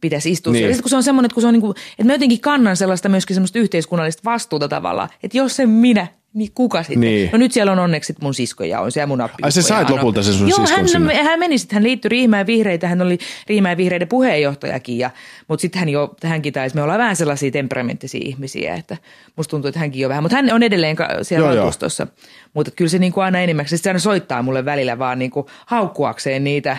pitäisi 0.00 0.30
istua 0.30 0.52
Niin. 0.52 0.54
niin. 0.54 0.60
siellä. 0.60 0.74
Sitten 0.74 0.82
kun 0.82 0.90
se 0.90 0.96
on 0.96 1.02
semmoinen, 1.02 1.26
että, 1.26 1.34
kun 1.34 1.40
se 1.42 1.46
on 1.46 1.52
niin 1.54 1.60
kuin, 1.60 1.74
että 1.90 2.04
mä 2.04 2.12
jotenkin 2.12 2.40
kannan 2.40 2.76
sellaista 2.76 3.08
myöskin 3.08 3.34
semmoista 3.34 3.58
yhteiskunnallista 3.58 4.22
vastuuta 4.24 4.68
tavallaan, 4.68 5.08
että 5.22 5.36
jos 5.38 5.60
en 5.60 5.68
minä, 5.68 6.06
niin 6.34 6.50
kuka 6.54 6.82
sitten? 6.82 7.00
Niin. 7.00 7.30
No 7.32 7.38
nyt 7.38 7.52
siellä 7.52 7.72
on 7.72 7.78
onneksi 7.78 8.14
mun 8.20 8.34
siskoja 8.34 8.80
on 8.80 8.92
siellä 8.92 9.06
mun 9.06 9.20
appi. 9.20 9.42
Ai, 9.42 9.52
sä 9.52 9.62
sait 9.62 9.90
lopulta 9.90 10.22
sen 10.22 10.34
sun 10.34 10.48
Joo, 10.48 10.66
hän, 10.76 10.88
sinne. 10.88 11.22
hän 11.22 11.38
meni 11.38 11.58
sitten, 11.58 11.74
hän 11.74 11.82
liittyi 11.82 12.08
Riihmään 12.08 12.46
vihreitä, 12.46 12.88
hän 12.88 13.02
oli 13.02 13.18
Riihmään 13.46 13.76
vihreiden 13.76 14.08
puheenjohtajakin, 14.08 14.98
ja, 14.98 15.10
mutta 15.48 15.60
sitten 15.60 15.78
hän 15.78 15.88
jo, 15.88 16.14
hänkin 16.24 16.52
taisi, 16.52 16.76
me 16.76 16.82
ollaan 16.82 16.98
vähän 16.98 17.16
sellaisia 17.16 17.50
temperamenttisia 17.50 18.20
ihmisiä, 18.24 18.74
että 18.74 18.96
musta 19.36 19.50
tuntuu, 19.50 19.68
että 19.68 19.80
hänkin 19.80 20.02
jo 20.02 20.08
vähän, 20.08 20.24
mutta 20.24 20.36
hän 20.36 20.52
on 20.52 20.62
edelleen 20.62 20.96
siellä 21.22 21.46
Joo, 21.46 21.56
valtuustossa, 21.56 22.06
mutta 22.54 22.70
kyllä 22.70 22.88
se 22.88 22.98
niin 22.98 23.12
kuin 23.12 23.24
aina 23.24 23.38
enimmäkseen, 23.38 23.78
se 23.78 23.90
aina 23.90 23.98
soittaa 23.98 24.42
mulle 24.42 24.64
välillä 24.64 24.98
vaan 24.98 25.18
niin 25.18 25.30
kuin 25.30 25.46
haukkuakseen 25.66 26.44
niitä, 26.44 26.76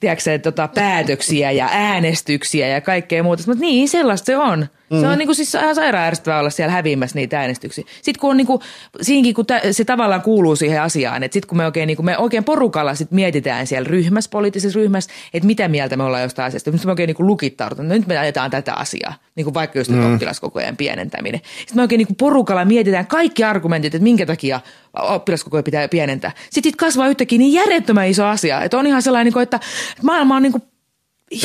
tiedätkö, 0.00 0.22
se, 0.22 0.38
tota, 0.38 0.68
päätöksiä 0.68 1.50
ja 1.50 1.68
äänestyksiä 1.72 2.68
ja 2.68 2.80
kaikkea 2.80 3.22
muuta. 3.22 3.42
Mutta 3.46 3.60
niin, 3.60 3.88
sellaista 3.88 4.26
se 4.26 4.36
on. 4.36 4.66
Mm. 4.94 5.00
Se 5.00 5.06
on 5.06 5.18
niinku 5.18 5.34
siis 5.34 5.54
ihan 5.54 5.74
sairaan 5.74 6.06
ärsyttävää 6.06 6.40
olla 6.40 6.50
siellä 6.50 6.72
häviämässä 6.72 7.18
niitä 7.18 7.40
äänestyksiä. 7.40 7.84
Sitten 8.02 8.20
kun 8.20 8.30
on 8.30 8.36
niinku, 8.36 8.62
siinkin 9.00 9.34
kun 9.34 9.44
se 9.70 9.84
tavallaan 9.84 10.22
kuuluu 10.22 10.56
siihen 10.56 10.82
asiaan, 10.82 11.22
että 11.22 11.32
sitten 11.32 11.48
kun 11.48 11.58
me 11.58 11.66
oikein, 11.66 11.86
niinku, 11.86 12.02
me 12.02 12.18
oikein 12.18 12.44
porukalla 12.44 12.94
sit 12.94 13.10
mietitään 13.10 13.66
siellä 13.66 13.88
ryhmässä, 13.88 14.30
poliittisessa 14.30 14.78
ryhmässä, 14.78 15.10
että 15.34 15.46
mitä 15.46 15.68
mieltä 15.68 15.96
me 15.96 16.02
ollaan 16.02 16.22
jostain 16.22 16.46
asiasta. 16.46 16.70
Nyt 16.70 16.84
me 16.84 16.90
oikein 16.90 17.06
niinku 17.06 17.26
lukittaudutaan, 17.26 17.88
nyt 17.88 18.06
me 18.06 18.18
ajetaan 18.18 18.50
tätä 18.50 18.74
asiaa, 18.74 19.14
niinku 19.36 19.54
vaikka 19.54 19.78
just 19.78 19.90
mm. 19.90 20.14
oppilaskokojen 20.14 20.76
pienentäminen. 20.76 21.40
Sitten 21.58 21.76
me 21.76 21.82
oikein 21.82 21.98
niinku 21.98 22.14
porukalla 22.14 22.64
mietitään 22.64 23.06
kaikki 23.06 23.44
argumentit, 23.44 23.94
että 23.94 24.04
minkä 24.04 24.26
takia 24.26 24.60
oppilaskokoja 24.94 25.62
pitää 25.62 25.88
pienentää. 25.88 26.32
Sitten 26.50 26.72
kasvaa 26.76 27.08
yhtäkkiä 27.08 27.38
niin 27.38 27.52
järjettömän 27.52 28.08
iso 28.08 28.24
asia, 28.24 28.62
että 28.62 28.78
on 28.78 28.86
ihan 28.86 29.02
sellainen, 29.02 29.32
että 29.42 29.60
maailma 30.02 30.36
on 30.36 30.42
niinku 30.42 30.60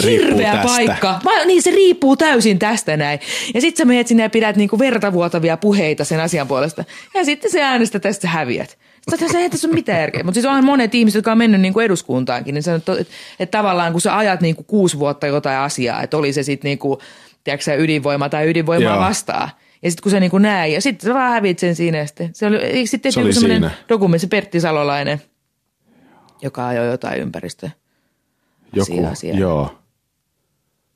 hirveä 0.03 0.61
paikka. 0.63 1.19
Mä, 1.23 1.45
niin 1.45 1.61
se 1.61 1.71
riippuu 1.71 2.17
täysin 2.17 2.59
tästä 2.59 2.97
näin. 2.97 3.19
Ja 3.53 3.61
sitten 3.61 3.77
sä 3.77 3.85
menet 3.85 4.07
sinne 4.07 4.23
ja 4.23 4.29
pidät 4.29 4.55
niinku 4.55 4.79
vertavuotavia 4.79 5.57
puheita 5.57 6.05
sen 6.05 6.19
asian 6.19 6.47
puolesta. 6.47 6.83
Ja 7.13 7.25
sitten 7.25 7.51
se 7.51 7.61
äänestä 7.61 7.99
tästä 7.99 8.27
häviät. 8.27 8.77
Sitten 9.09 9.31
se 9.31 9.37
ei 9.37 9.49
tässä 9.49 9.67
ole 9.67 9.75
mitään 9.75 9.99
järkeä. 9.99 10.23
Mutta 10.23 10.41
siis 10.41 10.45
on 10.45 10.65
monet 10.65 10.95
ihmiset, 10.95 11.15
jotka 11.15 11.31
on 11.31 11.37
mennyt 11.37 11.61
niinku 11.61 11.79
eduskuntaankin, 11.79 12.53
niin 12.53 12.63
sanoo, 12.63 12.77
että, 12.77 12.93
että 13.39 13.57
tavallaan 13.57 13.91
kun 13.91 14.01
sä 14.01 14.17
ajat 14.17 14.41
niinku 14.41 14.63
kuusi 14.63 14.99
vuotta 14.99 15.27
jotain 15.27 15.57
asiaa, 15.57 16.03
että 16.03 16.17
oli 16.17 16.33
se 16.33 16.43
sitten 16.43 16.69
niinku, 16.69 16.99
tiedätkö, 17.43 17.75
ydinvoima 17.75 18.29
tai 18.29 18.49
ydinvoimaa 18.49 18.93
Joo. 18.93 18.99
vastaan. 18.99 19.49
Ja 19.81 19.91
sitten 19.91 20.03
kun 20.03 20.11
se 20.11 20.19
niinku 20.19 20.37
näin, 20.37 20.73
ja 20.73 20.81
sitten 20.81 21.07
sä 21.07 21.13
vaan 21.13 21.31
hävit 21.31 21.59
sen 21.59 21.75
siinä. 21.75 22.05
Sitten, 22.05 22.29
se 22.33 22.45
oli, 22.45 22.87
sitten 22.87 23.11
se 23.11 23.19
oli 23.19 23.33
semmoinen 23.33 23.71
dokumentti, 23.89 24.27
Pertti 24.27 24.59
Salolainen, 24.59 25.21
joka 26.41 26.67
ajoi 26.67 26.87
jotain 26.87 27.21
ympäristöä. 27.21 27.71
Joku, 28.73 29.07
siellä. 29.13 29.39
joo. 29.39 29.78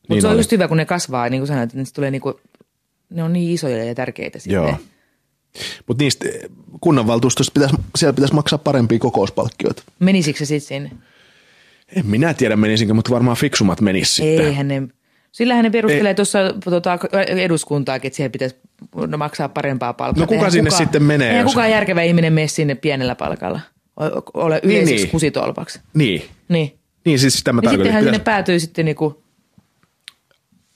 Mutta 0.04 0.14
niin 0.14 0.22
se 0.22 0.28
on 0.28 0.34
oli. 0.34 0.40
just 0.40 0.52
hyvä, 0.52 0.68
kun 0.68 0.78
ne 0.78 0.86
kasvaa, 0.86 1.30
niin 1.30 1.40
kuin 1.40 1.48
sanoit, 1.48 1.64
että 1.64 1.78
ne, 1.78 1.84
tulee 1.94 2.12
niinku, 2.12 2.40
ne 3.10 3.24
on 3.24 3.34
niin 3.34 3.54
isoja 3.54 3.84
ja 3.84 3.96
tärkeitä 3.96 4.40
sitten. 4.40 4.56
Joo. 4.56 4.76
Mutta 5.88 6.04
niistä 6.04 6.26
kunnanvaltuustosta 6.82 7.52
pitäisi, 7.54 7.76
siellä 7.98 8.14
pitäisi 8.14 8.34
maksaa 8.34 8.60
parempia 8.60 9.00
kokouspalkkioita. 9.00 9.84
Menisikö 10.00 10.40
se 10.40 10.46
sitten 10.46 10.68
sinne? 10.68 10.92
En 11.96 12.06
minä 12.06 12.34
tiedä 12.34 12.56
menisinkö, 12.56 12.94
mutta 12.94 13.12
varmaan 13.12 13.38
fiksumat 13.38 13.82
menis 13.82 14.16
sitten. 14.16 14.46
Eihän 14.46 14.68
ne, 14.68 14.82
sillähän 15.32 15.64
ne 15.64 15.70
perustelee 15.70 16.14
tuossa 16.14 16.40
tuota, 16.64 17.00
eduskuntaakin, 17.28 18.08
että 18.08 18.18
siellä 18.18 18.30
pitäisi 18.30 18.56
maksaa 19.18 19.50
parempaa 19.50 19.94
palkkaa. 19.94 20.22
No 20.22 20.28
kuka 20.28 20.36
eihän 20.36 20.52
sinne 20.52 20.70
kuka, 20.70 20.84
sitten 20.84 21.04
menee? 21.04 21.30
Eihän 21.30 21.46
kukaan 21.46 21.72
järkevä 21.72 22.02
ihminen 22.02 22.34
mene 22.34 22.48
sinne 22.48 22.76
pienellä 22.76 23.16
palkalla. 23.16 23.60
Ole 24.34 24.60
yleiseksi 24.64 24.94
niin, 24.94 25.02
niin. 25.02 25.12
kusitolpaksi. 25.12 25.80
Niin. 25.94 26.24
Niin. 26.50 26.80
Niin 27.06 27.20
siis 27.20 27.34
sitä 27.34 27.54
mä 27.54 27.62
niin 27.62 27.70
sittenhän 27.70 28.02
pitäisi... 28.02 28.16
sinne 28.16 28.24
päätyy 28.24 28.60
sitten 28.60 28.86
niinku... 28.86 29.23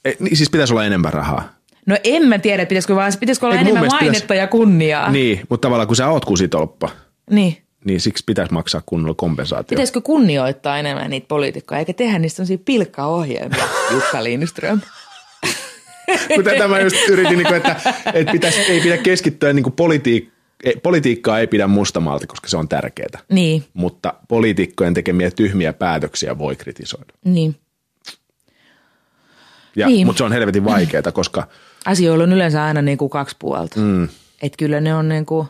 E, 0.07 0.13
niin 0.19 0.37
siis 0.37 0.49
pitäisi 0.49 0.73
olla 0.73 0.85
enemmän 0.85 1.13
rahaa. 1.13 1.49
No 1.85 1.97
en 2.03 2.27
mä 2.27 2.39
tiedä, 2.39 2.65
pitäisikö 2.65 2.95
vaan, 2.95 3.13
pitäisikö 3.19 3.45
olla 3.45 3.55
Eikö 3.55 3.69
enemmän 3.69 3.89
mainetta 3.91 4.21
pitäisi... 4.21 4.39
ja 4.39 4.47
kunniaa. 4.47 5.11
Niin, 5.11 5.41
mutta 5.49 5.65
tavallaan 5.65 5.87
kun 5.87 5.95
sä 5.95 6.09
oot 6.09 6.25
kusitolppa. 6.25 6.89
Niin. 7.29 7.57
Niin 7.85 8.01
siksi 8.01 8.23
pitäisi 8.25 8.53
maksaa 8.53 8.81
kunnolla 8.85 9.15
kompensaatio. 9.15 9.75
Pitäisikö 9.75 10.01
kunnioittaa 10.01 10.79
enemmän 10.79 11.09
niitä 11.09 11.27
poliitikkoja, 11.27 11.79
eikä 11.79 11.93
tehdä 11.93 12.19
niistä 12.19 12.35
sellaisia 12.35 12.57
pilkkaohjelmia, 12.65 13.67
Jukka 13.93 14.23
Lindström. 14.23 14.81
Kun 16.35 16.43
tätä 16.43 16.67
mä 16.67 16.79
just 16.79 16.95
yritin, 17.09 17.37
niin 17.37 17.53
että, 17.53 17.75
että 18.13 18.31
pitäisi, 18.31 18.59
ei 18.59 18.81
pidä 18.81 18.97
keskittyä 18.97 19.53
niin 19.53 19.71
politiikkaan 19.71 20.37
politiikkaa 20.83 21.39
ei 21.39 21.47
pidä 21.47 21.67
mustamalta, 21.67 22.27
koska 22.27 22.47
se 22.47 22.57
on 22.57 22.69
tärkeää. 22.69 23.19
Niin. 23.29 23.63
Mutta 23.73 24.13
poliitikkojen 24.27 24.93
tekemiä 24.93 25.31
tyhmiä 25.31 25.73
päätöksiä 25.73 26.37
voi 26.37 26.55
kritisoida. 26.55 27.13
Niin. 27.25 27.55
Ja, 29.78 29.88
niin. 29.88 30.07
Mutta 30.07 30.17
se 30.17 30.23
on 30.23 30.32
helvetin 30.32 30.65
vaikeaa, 30.65 31.11
koska... 31.13 31.47
Asioilla 31.86 32.23
on 32.23 32.34
yleensä 32.34 32.65
aina 32.65 32.82
niin 32.82 32.97
kuin 32.97 33.09
kaksi 33.09 33.36
puolta. 33.39 33.80
Mm. 33.80 34.03
Että 34.41 34.57
kyllä 34.57 34.82
ne 34.82 34.95
on 34.95 35.09
niin 35.09 35.25
kuin, 35.25 35.47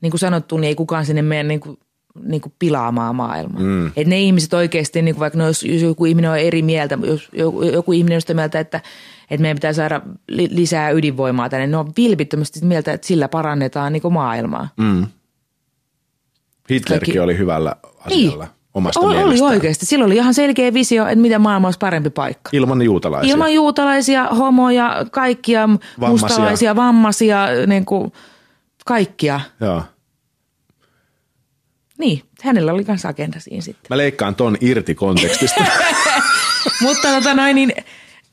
niin 0.00 0.10
kuin 0.10 0.20
sanottu, 0.20 0.58
niin 0.58 0.68
ei 0.68 0.74
kukaan 0.74 1.06
sinne 1.06 1.22
mene 1.22 1.42
niin 1.42 1.60
kuin, 1.60 1.78
niin 2.22 2.40
kuin 2.40 2.52
pilaamaan 2.58 3.16
maailmaa. 3.16 3.60
Mm. 3.60 3.86
Että 3.86 4.08
ne 4.08 4.20
ihmiset 4.20 4.54
oikeasti, 4.54 5.02
niin 5.02 5.14
kuin 5.14 5.20
vaikka 5.20 5.42
jos, 5.42 5.62
jos 5.62 5.82
joku 5.82 6.04
ihminen 6.04 6.30
on 6.30 6.38
eri 6.38 6.62
mieltä, 6.62 6.98
jos 7.02 7.28
joku, 7.32 7.62
joku 7.62 7.92
ihminen 7.92 8.16
on 8.16 8.20
sitä 8.20 8.34
mieltä, 8.34 8.60
että– 8.60 8.80
että 9.30 9.42
meidän 9.42 9.56
pitää 9.56 9.72
saada 9.72 10.00
li- 10.28 10.48
lisää 10.50 10.90
ydinvoimaa 10.90 11.48
tänne. 11.48 11.66
Ne 11.66 11.76
on 11.76 11.92
vilpittömästi 11.96 12.64
mieltä, 12.64 12.92
että 12.92 13.06
sillä 13.06 13.28
parannetaan 13.28 13.92
niin 13.92 14.12
maailmaa. 14.12 14.68
Mm. 14.76 15.06
Hitlerkin 16.70 17.06
Kaikki... 17.06 17.20
oli 17.20 17.38
hyvällä 17.38 17.76
asialla. 17.98 18.44
Niin. 18.44 18.57
Omasta 18.78 19.00
oli, 19.00 19.22
oli 19.22 19.40
oikeasti. 19.40 19.86
Sillä 19.86 20.04
oli 20.04 20.16
ihan 20.16 20.34
selkeä 20.34 20.74
visio, 20.74 21.06
että 21.06 21.16
miten 21.16 21.40
maailma 21.40 21.68
olisi 21.68 21.78
parempi 21.78 22.10
paikka. 22.10 22.50
Ilman 22.52 22.82
juutalaisia. 22.82 23.32
Ilman 23.32 23.54
juutalaisia, 23.54 24.24
homoja, 24.24 25.06
kaikkia 25.10 25.60
vammaisia. 25.60 26.08
mustalaisia, 26.08 26.76
vammaisia, 26.76 27.46
niin 27.66 27.84
kuin 27.84 28.12
kaikkia. 28.86 29.40
Joo. 29.60 29.82
Niin, 31.98 32.22
hänellä 32.42 32.72
oli 32.72 32.84
myös 32.88 33.06
agenda 33.06 33.40
siinä 33.40 33.62
sitten. 33.62 33.86
Mä 33.90 33.96
leikkaan 33.96 34.34
ton 34.34 34.56
irti 34.60 34.94
kontekstista. 34.94 35.64
Mutta 36.82 37.08
tota 37.08 37.34
noin, 37.34 37.54
niin 37.54 37.72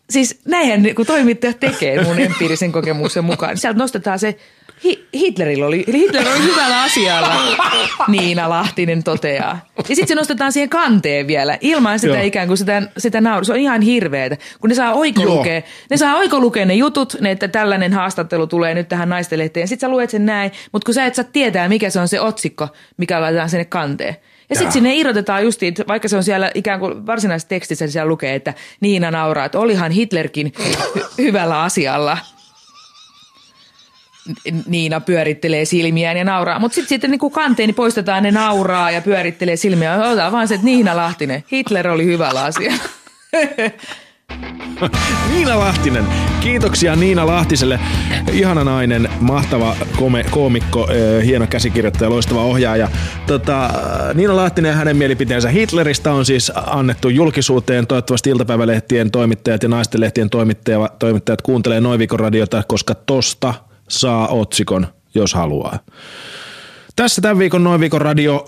siis 0.09 0.39
näinhän 0.45 0.77
kun 0.77 0.83
niinku 0.83 1.05
toimittajat 1.05 1.59
tekee 1.59 2.03
mun 2.03 2.19
empiirisen 2.19 2.71
kokemuksen 2.71 3.25
mukaan. 3.25 3.57
Sieltä 3.57 3.79
nostetaan 3.79 4.19
se, 4.19 4.37
Hi- 4.85 5.07
Hitlerillä 5.13 5.65
oli, 5.65 5.85
Hitler 5.93 6.27
oli 6.27 6.43
hyvällä 6.43 6.81
asialla, 6.81 7.35
Niina 8.07 8.49
Lahtinen 8.49 9.03
toteaa. 9.03 9.59
Ja 9.77 9.83
sitten 9.95 10.07
se 10.07 10.15
nostetaan 10.15 10.51
siihen 10.51 10.69
kanteen 10.69 11.27
vielä, 11.27 11.57
ilman 11.61 11.99
sitä 11.99 12.13
Joo. 12.13 12.23
ikään 12.25 12.47
kuin 12.47 12.57
sitä, 12.57 12.81
sitä 12.97 13.21
nauru. 13.21 13.45
Se 13.45 13.53
on 13.53 13.59
ihan 13.59 13.81
hirveetä, 13.81 14.37
kun 14.61 14.69
ne 14.69 14.75
saa 14.75 14.93
oikolukea, 14.93 15.61
ne 15.89 15.97
saa 15.97 16.15
oikolukea 16.15 16.65
ne 16.65 16.73
jutut, 16.73 17.15
ne, 17.21 17.31
että 17.31 17.47
tällainen 17.47 17.93
haastattelu 17.93 18.47
tulee 18.47 18.73
nyt 18.73 18.89
tähän 18.89 19.09
naistenlehteen. 19.09 19.67
Sitten 19.67 19.87
sä 19.87 19.91
luet 19.91 20.09
sen 20.09 20.25
näin, 20.25 20.51
mutta 20.71 20.85
kun 20.85 20.93
sä 20.93 21.05
et 21.05 21.15
saa 21.15 21.25
tietää, 21.33 21.69
mikä 21.69 21.89
se 21.89 21.99
on 21.99 22.07
se 22.07 22.21
otsikko, 22.21 22.67
mikä 22.97 23.21
laitetaan 23.21 23.49
sinne 23.49 23.65
kanteen. 23.65 24.15
Ja 24.49 24.55
sitten 24.55 24.71
sinne 24.71 24.95
irrotetaan 24.95 25.43
justiin, 25.43 25.75
vaikka 25.87 26.07
se 26.07 26.17
on 26.17 26.23
siellä 26.23 26.51
ikään 26.53 26.79
kuin 26.79 27.05
varsinaisessa 27.05 27.49
tekstissä, 27.49 27.87
siellä 27.87 28.09
lukee, 28.09 28.35
että 28.35 28.53
Niina 28.81 29.11
nauraa, 29.11 29.45
että 29.45 29.59
olihan 29.59 29.91
Hitlerkin 29.91 30.53
hy- 30.59 31.05
hyvällä 31.17 31.61
asialla. 31.61 32.17
Niina 34.67 35.01
pyörittelee 35.01 35.65
silmiään 35.65 36.17
ja 36.17 36.23
nauraa. 36.23 36.59
Mutta 36.59 36.75
sitten 36.75 36.89
sitten 36.89 37.11
niin 37.11 37.31
kanteeni 37.31 37.73
poistetaan, 37.73 38.23
ne 38.23 38.31
nauraa 38.31 38.91
ja 38.91 39.01
pyörittelee 39.01 39.55
silmiään. 39.55 40.01
Ota 40.01 40.31
vaan 40.31 40.47
se, 40.47 40.55
että 40.55 40.65
Niina 40.65 40.95
Lahtinen, 40.95 41.43
Hitler 41.51 41.87
oli 41.87 42.05
hyvällä 42.05 42.43
asialla. 42.43 42.83
Niina 45.33 45.59
Lahtinen. 45.59 46.05
Kiitoksia 46.39 46.95
Niina 46.95 47.27
Lahtiselle. 47.27 47.79
Ihana 48.31 48.63
nainen, 48.63 49.09
mahtava 49.19 49.75
kome, 49.97 50.25
koomikko, 50.29 50.87
hieno 51.25 51.47
käsikirjoittaja, 51.47 52.09
loistava 52.09 52.43
ohjaaja. 52.43 52.89
Tota, 53.27 53.69
Niina 54.13 54.35
Lahtinen 54.35 54.69
ja 54.69 54.75
hänen 54.75 54.97
mielipiteensä 54.97 55.49
Hitleristä 55.49 56.13
on 56.13 56.25
siis 56.25 56.51
annettu 56.55 57.09
julkisuuteen. 57.09 57.87
Toivottavasti 57.87 58.29
iltapäivälehtien 58.29 59.11
toimittajat 59.11 59.63
ja 59.63 59.69
naistenlehtien 59.69 60.29
toimittajat, 60.29 60.99
toimittajat 60.99 61.41
kuuntelee 61.41 61.81
Noin 61.81 61.99
radiota, 62.11 62.63
koska 62.67 62.95
tosta 62.95 63.53
saa 63.89 64.27
otsikon, 64.27 64.87
jos 65.15 65.33
haluaa. 65.33 65.79
Tässä 66.95 67.21
tämän 67.21 67.39
viikon 67.39 67.63
Noin 67.63 67.81
viikon 67.81 68.01
radio. 68.01 68.47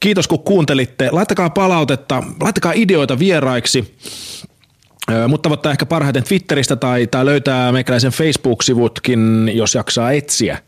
Kiitos 0.00 0.28
kun 0.28 0.44
kuuntelitte. 0.44 1.08
Laittakaa 1.12 1.50
palautetta, 1.50 2.22
laittakaa 2.40 2.72
ideoita 2.74 3.18
vieraiksi. 3.18 3.96
Mutta 5.28 5.42
tavoittaa 5.42 5.72
ehkä 5.72 5.86
parhaiten 5.86 6.22
Twitteristä 6.22 6.76
tai, 6.76 7.06
tai 7.06 7.24
löytää 7.24 7.72
meikäläisen 7.72 8.12
Facebook-sivutkin, 8.12 9.50
jos 9.54 9.74
jaksaa 9.74 10.12
etsiä. 10.12 10.58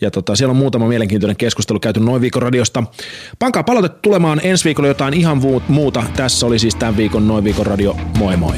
Ja 0.00 0.10
tota, 0.10 0.36
siellä 0.36 0.50
on 0.50 0.56
muutama 0.56 0.88
mielenkiintoinen 0.88 1.36
keskustelu 1.36 1.80
käyty 1.80 2.00
noin 2.00 2.20
viikon 2.20 2.42
radiosta. 2.42 2.84
Pankaa 3.38 3.62
palautetta 3.62 3.98
tulemaan 4.02 4.40
ensi 4.42 4.64
viikolla 4.64 4.88
jotain 4.88 5.14
ihan 5.14 5.42
muuta. 5.68 6.04
Tässä 6.16 6.46
oli 6.46 6.58
siis 6.58 6.74
tämän 6.74 6.96
viikon 6.96 7.28
noin 7.28 7.44
viikon 7.44 7.66
radio. 7.66 7.96
Moi 8.18 8.36
moi. 8.36 8.56